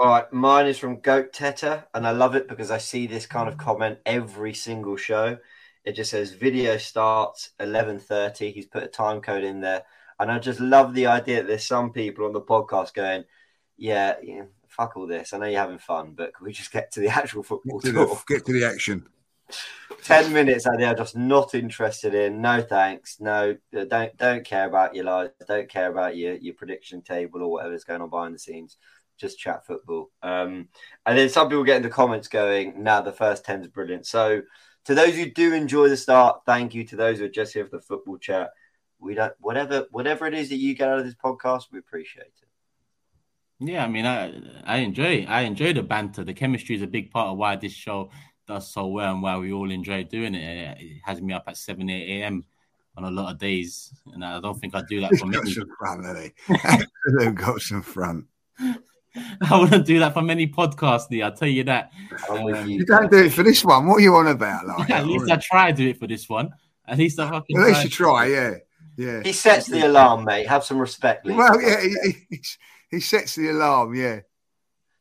All 0.00 0.06
right, 0.06 0.32
mine 0.32 0.66
is 0.66 0.78
from 0.78 1.00
Goat 1.00 1.30
Teta, 1.30 1.86
and 1.92 2.06
I 2.06 2.12
love 2.12 2.34
it 2.34 2.48
because 2.48 2.70
I 2.70 2.78
see 2.78 3.06
this 3.06 3.26
kind 3.26 3.50
of 3.50 3.58
comment 3.58 3.98
every 4.06 4.54
single 4.54 4.96
show. 4.96 5.36
It 5.84 5.92
just 5.92 6.12
says 6.12 6.32
video 6.32 6.78
starts 6.78 7.50
eleven 7.60 7.98
thirty. 7.98 8.50
He's 8.50 8.64
put 8.64 8.82
a 8.82 8.86
time 8.86 9.20
code 9.20 9.44
in 9.44 9.60
there, 9.60 9.82
and 10.18 10.32
I 10.32 10.38
just 10.38 10.58
love 10.58 10.94
the 10.94 11.08
idea 11.08 11.42
that 11.42 11.48
there's 11.48 11.66
some 11.66 11.92
people 11.92 12.24
on 12.24 12.32
the 12.32 12.40
podcast 12.40 12.94
going, 12.94 13.24
"Yeah, 13.76 14.14
yeah 14.22 14.44
fuck 14.68 14.96
all 14.96 15.06
this. 15.06 15.34
I 15.34 15.36
know 15.36 15.44
you're 15.44 15.60
having 15.60 15.76
fun, 15.76 16.14
but 16.16 16.32
can 16.32 16.46
we 16.46 16.52
just 16.52 16.72
get 16.72 16.90
to 16.92 17.00
the 17.00 17.08
actual 17.08 17.42
football 17.42 17.80
Get 17.80 17.92
to, 17.92 18.06
talk?" 18.06 18.26
the, 18.26 18.34
get 18.34 18.46
to 18.46 18.52
the 18.54 18.64
action. 18.64 19.06
10 20.04 20.32
minutes 20.32 20.64
and 20.64 20.80
they're 20.80 20.94
just 20.94 21.16
not 21.16 21.56
interested 21.56 22.14
in 22.14 22.40
no 22.40 22.62
thanks 22.62 23.18
no 23.20 23.56
uh, 23.76 23.84
don't 23.84 24.16
don't 24.16 24.44
care 24.44 24.68
about 24.68 24.94
your 24.94 25.04
lives 25.04 25.32
don't 25.48 25.68
care 25.68 25.90
about 25.90 26.16
your 26.16 26.34
your 26.34 26.54
prediction 26.54 27.02
table 27.02 27.42
or 27.42 27.50
whatever's 27.50 27.82
going 27.82 28.00
on 28.00 28.08
behind 28.08 28.32
the 28.32 28.38
scenes 28.38 28.76
just 29.20 29.38
chat 29.38 29.66
football 29.66 30.10
um 30.22 30.68
and 31.06 31.18
then 31.18 31.28
some 31.28 31.48
people 31.48 31.64
get 31.64 31.76
in 31.76 31.82
the 31.82 31.88
comments 31.90 32.28
going 32.28 32.82
now 32.82 33.00
the 33.00 33.12
first 33.12 33.44
10 33.44 33.60
is 33.62 33.68
brilliant 33.68 34.06
so 34.06 34.42
to 34.84 34.94
those 34.94 35.14
who 35.14 35.30
do 35.30 35.52
enjoy 35.54 35.88
the 35.88 35.96
start 35.96 36.40
thank 36.46 36.74
you 36.74 36.84
to 36.84 36.96
those 36.96 37.18
who 37.18 37.24
are 37.26 37.28
just 37.28 37.52
here 37.52 37.64
for 37.66 37.76
the 37.76 37.82
football 37.82 38.16
chat 38.18 38.50
we 38.98 39.14
don't 39.14 39.32
whatever 39.40 39.86
whatever 39.90 40.26
it 40.26 40.34
is 40.34 40.48
that 40.48 40.56
you 40.56 40.74
get 40.74 40.88
out 40.88 40.98
of 40.98 41.04
this 41.04 41.14
podcast 41.14 41.64
we 41.70 41.78
appreciate 41.78 42.22
it 42.42 42.48
Yeah, 43.62 43.84
I 43.84 43.88
mean, 43.88 44.06
I 44.06 44.32
I 44.64 44.76
enjoy 44.78 45.26
I 45.28 45.42
enjoy 45.42 45.74
the 45.74 45.82
banter. 45.82 46.24
The 46.24 46.32
chemistry 46.34 46.76
is 46.76 46.82
a 46.82 46.86
big 46.86 47.10
part 47.10 47.28
of 47.28 47.36
why 47.36 47.56
this 47.56 47.72
show 47.74 48.10
does 48.48 48.72
so 48.72 48.86
well 48.86 49.12
and 49.12 49.22
why 49.22 49.36
we 49.36 49.52
all 49.52 49.70
enjoy 49.70 50.04
doing 50.04 50.34
it. 50.34 50.78
It 50.80 51.00
has 51.04 51.20
me 51.20 51.34
up 51.34 51.44
at 51.46 51.58
seven 51.58 51.90
eight 51.90 52.22
a.m. 52.22 52.44
on 52.96 53.04
a 53.04 53.10
lot 53.10 53.30
of 53.32 53.38
days, 53.38 53.92
and 54.14 54.24
I 54.24 54.40
don't 54.40 54.58
think 54.58 54.74
I 54.74 54.80
do 54.88 55.00
that 55.02 55.12
He's 55.12 55.20
for 55.20 55.26
got 55.30 55.44
many. 55.44 55.52
some 55.52 55.68
front, 55.78 56.06
hasn't 56.06 56.32
he? 56.48 57.18
They've 57.18 57.34
got 57.34 57.60
some 57.60 57.82
front. 57.82 58.24
I 59.50 59.58
wouldn't 59.58 59.86
do 59.86 59.98
that 59.98 60.14
for 60.14 60.22
many 60.22 60.46
podcasts, 60.46 61.10
Lee. 61.10 61.22
I'll 61.22 61.32
tell 61.32 61.48
you 61.48 61.64
that. 61.64 61.92
Um, 62.28 62.46
you. 62.46 62.78
You 62.78 62.86
don't 62.86 63.10
do 63.10 63.24
it 63.24 63.32
for 63.32 63.42
this 63.42 63.64
one. 63.64 63.86
What 63.86 63.96
are 63.96 64.00
you 64.00 64.14
on 64.14 64.28
about? 64.28 64.66
Like, 64.66 64.90
at 64.90 65.06
least 65.06 65.30
I 65.30 65.36
try 65.36 65.70
to 65.70 65.76
do 65.76 65.88
it 65.88 65.98
for 65.98 66.06
this 66.06 66.28
one. 66.28 66.50
At 66.86 66.98
least 66.98 67.18
I 67.18 67.28
fucking 67.28 67.56
at 67.56 67.66
least 67.66 67.80
try. 67.80 67.84
you 67.84 67.90
try, 67.90 68.26
yeah. 68.26 68.54
Yeah. 68.96 69.22
He 69.22 69.32
sets 69.32 69.66
the 69.66 69.86
alarm, 69.86 70.24
mate. 70.24 70.46
Have 70.46 70.64
some 70.64 70.78
respect, 70.78 71.24
Lee. 71.26 71.34
Well, 71.34 71.60
yeah, 71.60 71.80
he, 71.80 72.12
he, 72.28 72.40
he 72.90 73.00
sets 73.00 73.34
the 73.34 73.50
alarm. 73.50 73.94
Yeah. 73.94 74.20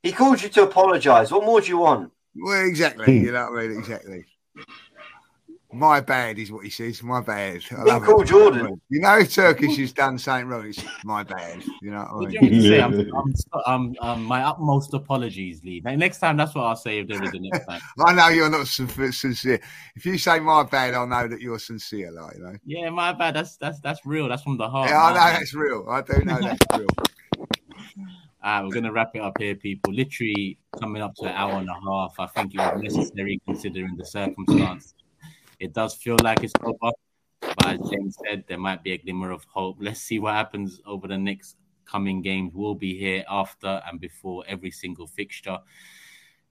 He 0.02 0.12
called 0.12 0.42
you 0.42 0.50
to 0.50 0.64
apologise. 0.64 1.32
What 1.32 1.44
more 1.44 1.60
do 1.60 1.68
you 1.68 1.80
want? 1.80 2.12
Well, 2.36 2.66
exactly. 2.66 3.20
You 3.20 3.32
know 3.32 3.52
what 3.52 3.60
I 3.60 3.68
mean? 3.68 3.80
Exactly. 3.80 4.26
My 5.72 6.02
bad 6.02 6.40
is 6.40 6.52
what 6.52 6.64
he 6.64 6.72
says. 6.72 7.04
My 7.04 7.22
bad. 7.22 7.62
I 7.78 7.84
love 7.84 8.02
call 8.04 8.22
it. 8.24 8.28
Jordan. 8.28 8.82
You 8.90 9.02
know, 9.02 9.20
if 9.20 9.32
Turkish 9.34 9.78
has 9.78 9.94
done 9.94 10.18
something 10.18 10.48
wrong, 10.48 10.66
it's 10.68 10.84
my 11.04 11.22
bad. 11.22 11.64
You 11.82 11.92
know 11.92 12.00
what 12.00 12.08
I 12.10 12.14
What 12.16 12.32
do 12.32 12.40
mean? 12.42 12.54
you 12.64 12.82
want 12.82 12.96
me 12.96 13.04
to 13.04 13.08
say? 13.08 13.12
I'm, 13.14 13.16
I'm, 13.16 13.36
so- 13.36 13.96
um, 14.02 14.24
my 14.24 14.44
utmost 14.44 14.96
apologies, 14.96 15.62
Lee. 15.64 15.80
Next 15.84 16.18
time, 16.18 16.38
that's 16.38 16.56
what 16.56 16.64
I'll 16.64 16.76
say 16.76 16.98
if 17.00 17.08
there 17.08 17.24
is 17.24 17.32
a 17.34 17.40
next 17.40 17.68
time. 17.68 17.82
I 18.06 18.14
know 18.14 18.30
you're 18.30 18.50
not 18.50 18.66
sin- 18.66 19.12
sincere. 19.12 19.60
If 19.96 20.08
you 20.08 20.18
say 20.18 20.40
my 20.40 20.64
bad, 20.64 20.96
I'll 20.96 21.06
know 21.06 21.28
that 21.28 21.40
you're 21.40 21.60
sincere. 21.60 22.12
Like 22.12 22.38
you 22.38 22.44
know. 22.44 22.56
Yeah, 22.66 22.90
my 22.90 23.14
bad. 23.14 23.36
That's 23.36 23.56
that's 23.58 23.80
that's 23.80 24.04
real. 24.08 24.28
That's 24.28 24.42
from 24.42 24.58
the 24.58 24.68
heart. 24.68 24.90
Yeah, 24.90 25.04
I 25.04 25.10
know 25.10 25.16
bad. 25.20 25.36
that's 25.40 25.54
real. 25.54 25.86
I 25.88 26.02
do 26.02 26.26
know 26.26 26.40
that's 26.42 26.78
real. 26.78 26.88
Uh, 28.42 28.62
we're 28.64 28.72
gonna 28.74 28.92
wrap 28.92 29.12
it 29.16 29.20
up 29.20 29.34
here, 29.38 29.54
people. 29.54 29.92
Literally 29.94 30.58
coming 30.80 31.02
up 31.02 31.14
to 31.16 31.26
an 31.26 31.34
hour 31.36 31.60
and 31.60 31.68
a 31.68 31.74
half. 31.74 32.16
I 32.20 32.26
think 32.28 32.56
it 32.56 32.58
was 32.58 32.82
necessary 32.82 33.42
considering 33.46 33.98
the 33.98 34.06
circumstance. 34.06 34.94
It 35.60 35.74
does 35.74 35.94
feel 35.96 36.18
like 36.24 36.44
it's 36.44 36.54
over, 36.64 36.92
but 37.42 37.66
as 37.66 37.80
James 37.90 38.18
said, 38.26 38.46
there 38.48 38.58
might 38.58 38.84
be 38.84 38.94
a 38.94 38.98
glimmer 38.98 39.32
of 39.32 39.44
hope. 39.46 39.78
Let's 39.82 40.02
see 40.02 40.20
what 40.20 40.34
happens 40.34 40.82
over 40.86 41.08
the 41.08 41.18
next 41.18 41.58
coming 41.86 42.22
games. 42.22 42.54
We'll 42.54 42.76
be 42.76 42.98
here 42.98 43.26
after 43.30 43.82
and 43.86 44.00
before 44.00 44.44
every 44.48 44.72
single 44.72 45.08
fixture. 45.08 45.60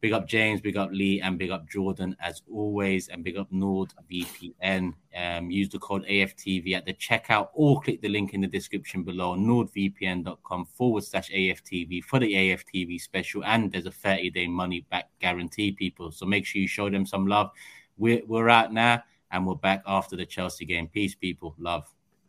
Big 0.00 0.12
up 0.12 0.28
James, 0.28 0.60
big 0.60 0.76
up 0.76 0.90
Lee, 0.92 1.20
and 1.20 1.38
big 1.38 1.50
up 1.50 1.68
Jordan 1.68 2.14
as 2.20 2.42
always, 2.52 3.08
and 3.08 3.24
big 3.24 3.36
up 3.36 3.50
NordVPN. 3.50 4.94
Um, 5.16 5.50
use 5.50 5.68
the 5.70 5.80
code 5.80 6.06
AFTV 6.06 6.74
at 6.74 6.86
the 6.86 6.92
checkout 6.92 7.48
or 7.52 7.80
click 7.80 8.00
the 8.00 8.08
link 8.08 8.32
in 8.32 8.40
the 8.40 8.46
description 8.46 9.02
below, 9.02 9.34
nordvpn.com 9.34 10.66
forward 10.66 11.02
slash 11.02 11.30
AFTV 11.30 12.04
for 12.04 12.20
the 12.20 12.32
AFTV 12.32 13.00
special. 13.00 13.44
And 13.44 13.72
there's 13.72 13.86
a 13.86 13.90
30 13.90 14.30
day 14.30 14.46
money 14.46 14.86
back 14.88 15.08
guarantee, 15.18 15.72
people. 15.72 16.12
So 16.12 16.26
make 16.26 16.46
sure 16.46 16.62
you 16.62 16.68
show 16.68 16.88
them 16.88 17.04
some 17.04 17.26
love. 17.26 17.50
We're, 17.98 18.22
we're 18.26 18.48
out 18.48 18.72
now, 18.72 19.02
and 19.30 19.46
we're 19.46 19.56
back 19.56 19.82
after 19.86 20.16
the 20.16 20.24
Chelsea 20.24 20.64
game. 20.64 20.88
Peace, 20.88 21.14
people. 21.14 21.54
Love. 21.58 21.84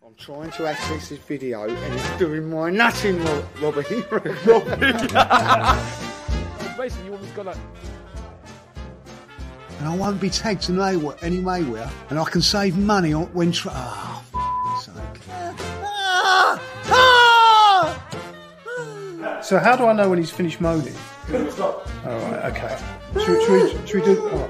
I'm 0.06 0.16
trying 0.16 0.52
to 0.52 0.68
access 0.68 1.08
this 1.10 1.20
video 1.20 1.64
and 1.70 1.94
it's 1.94 2.10
doing 2.18 2.50
my 2.50 2.70
nothing, 2.72 3.24
Ro- 3.24 3.46
Robbie. 3.62 4.04
Robbie. 4.10 4.32
Basically, 6.78 7.06
you 7.06 7.12
want 7.12 7.36
got 7.36 7.44
to 7.44 7.50
like. 7.50 7.58
and 9.78 9.88
I 9.88 9.96
won't 9.96 10.20
be 10.20 10.32
tagged 10.32 10.68
in 10.70 10.82
anywhere, 10.82 11.16
anywhere 11.22 11.92
and 12.10 12.18
I 12.18 12.24
can 12.24 12.42
save 12.42 12.76
money 12.76 13.14
on 13.14 13.28
when. 13.34 13.52
Tra- 13.52 13.72
ah, 13.76 14.24
oh, 14.34 14.74
f- 14.78 14.84
sake. 14.86 15.22
Ah! 15.84 16.60
Ah! 16.88 17.96
So 19.42 19.60
how 19.60 19.76
do 19.76 19.86
I 19.86 19.94
know 19.94 20.10
when 20.10 20.18
he's 20.18 20.32
finished 20.32 20.60
moaning? 20.60 20.96
All 21.32 21.38
right, 22.06 22.46
okay. 22.52 22.76
Should, 23.14 23.38
we- 23.38 23.46
should, 23.46 23.54
we, 23.82 23.88
should 23.88 24.00
we 24.00 24.06
do? 24.16 24.30
Oh. 24.34 24.50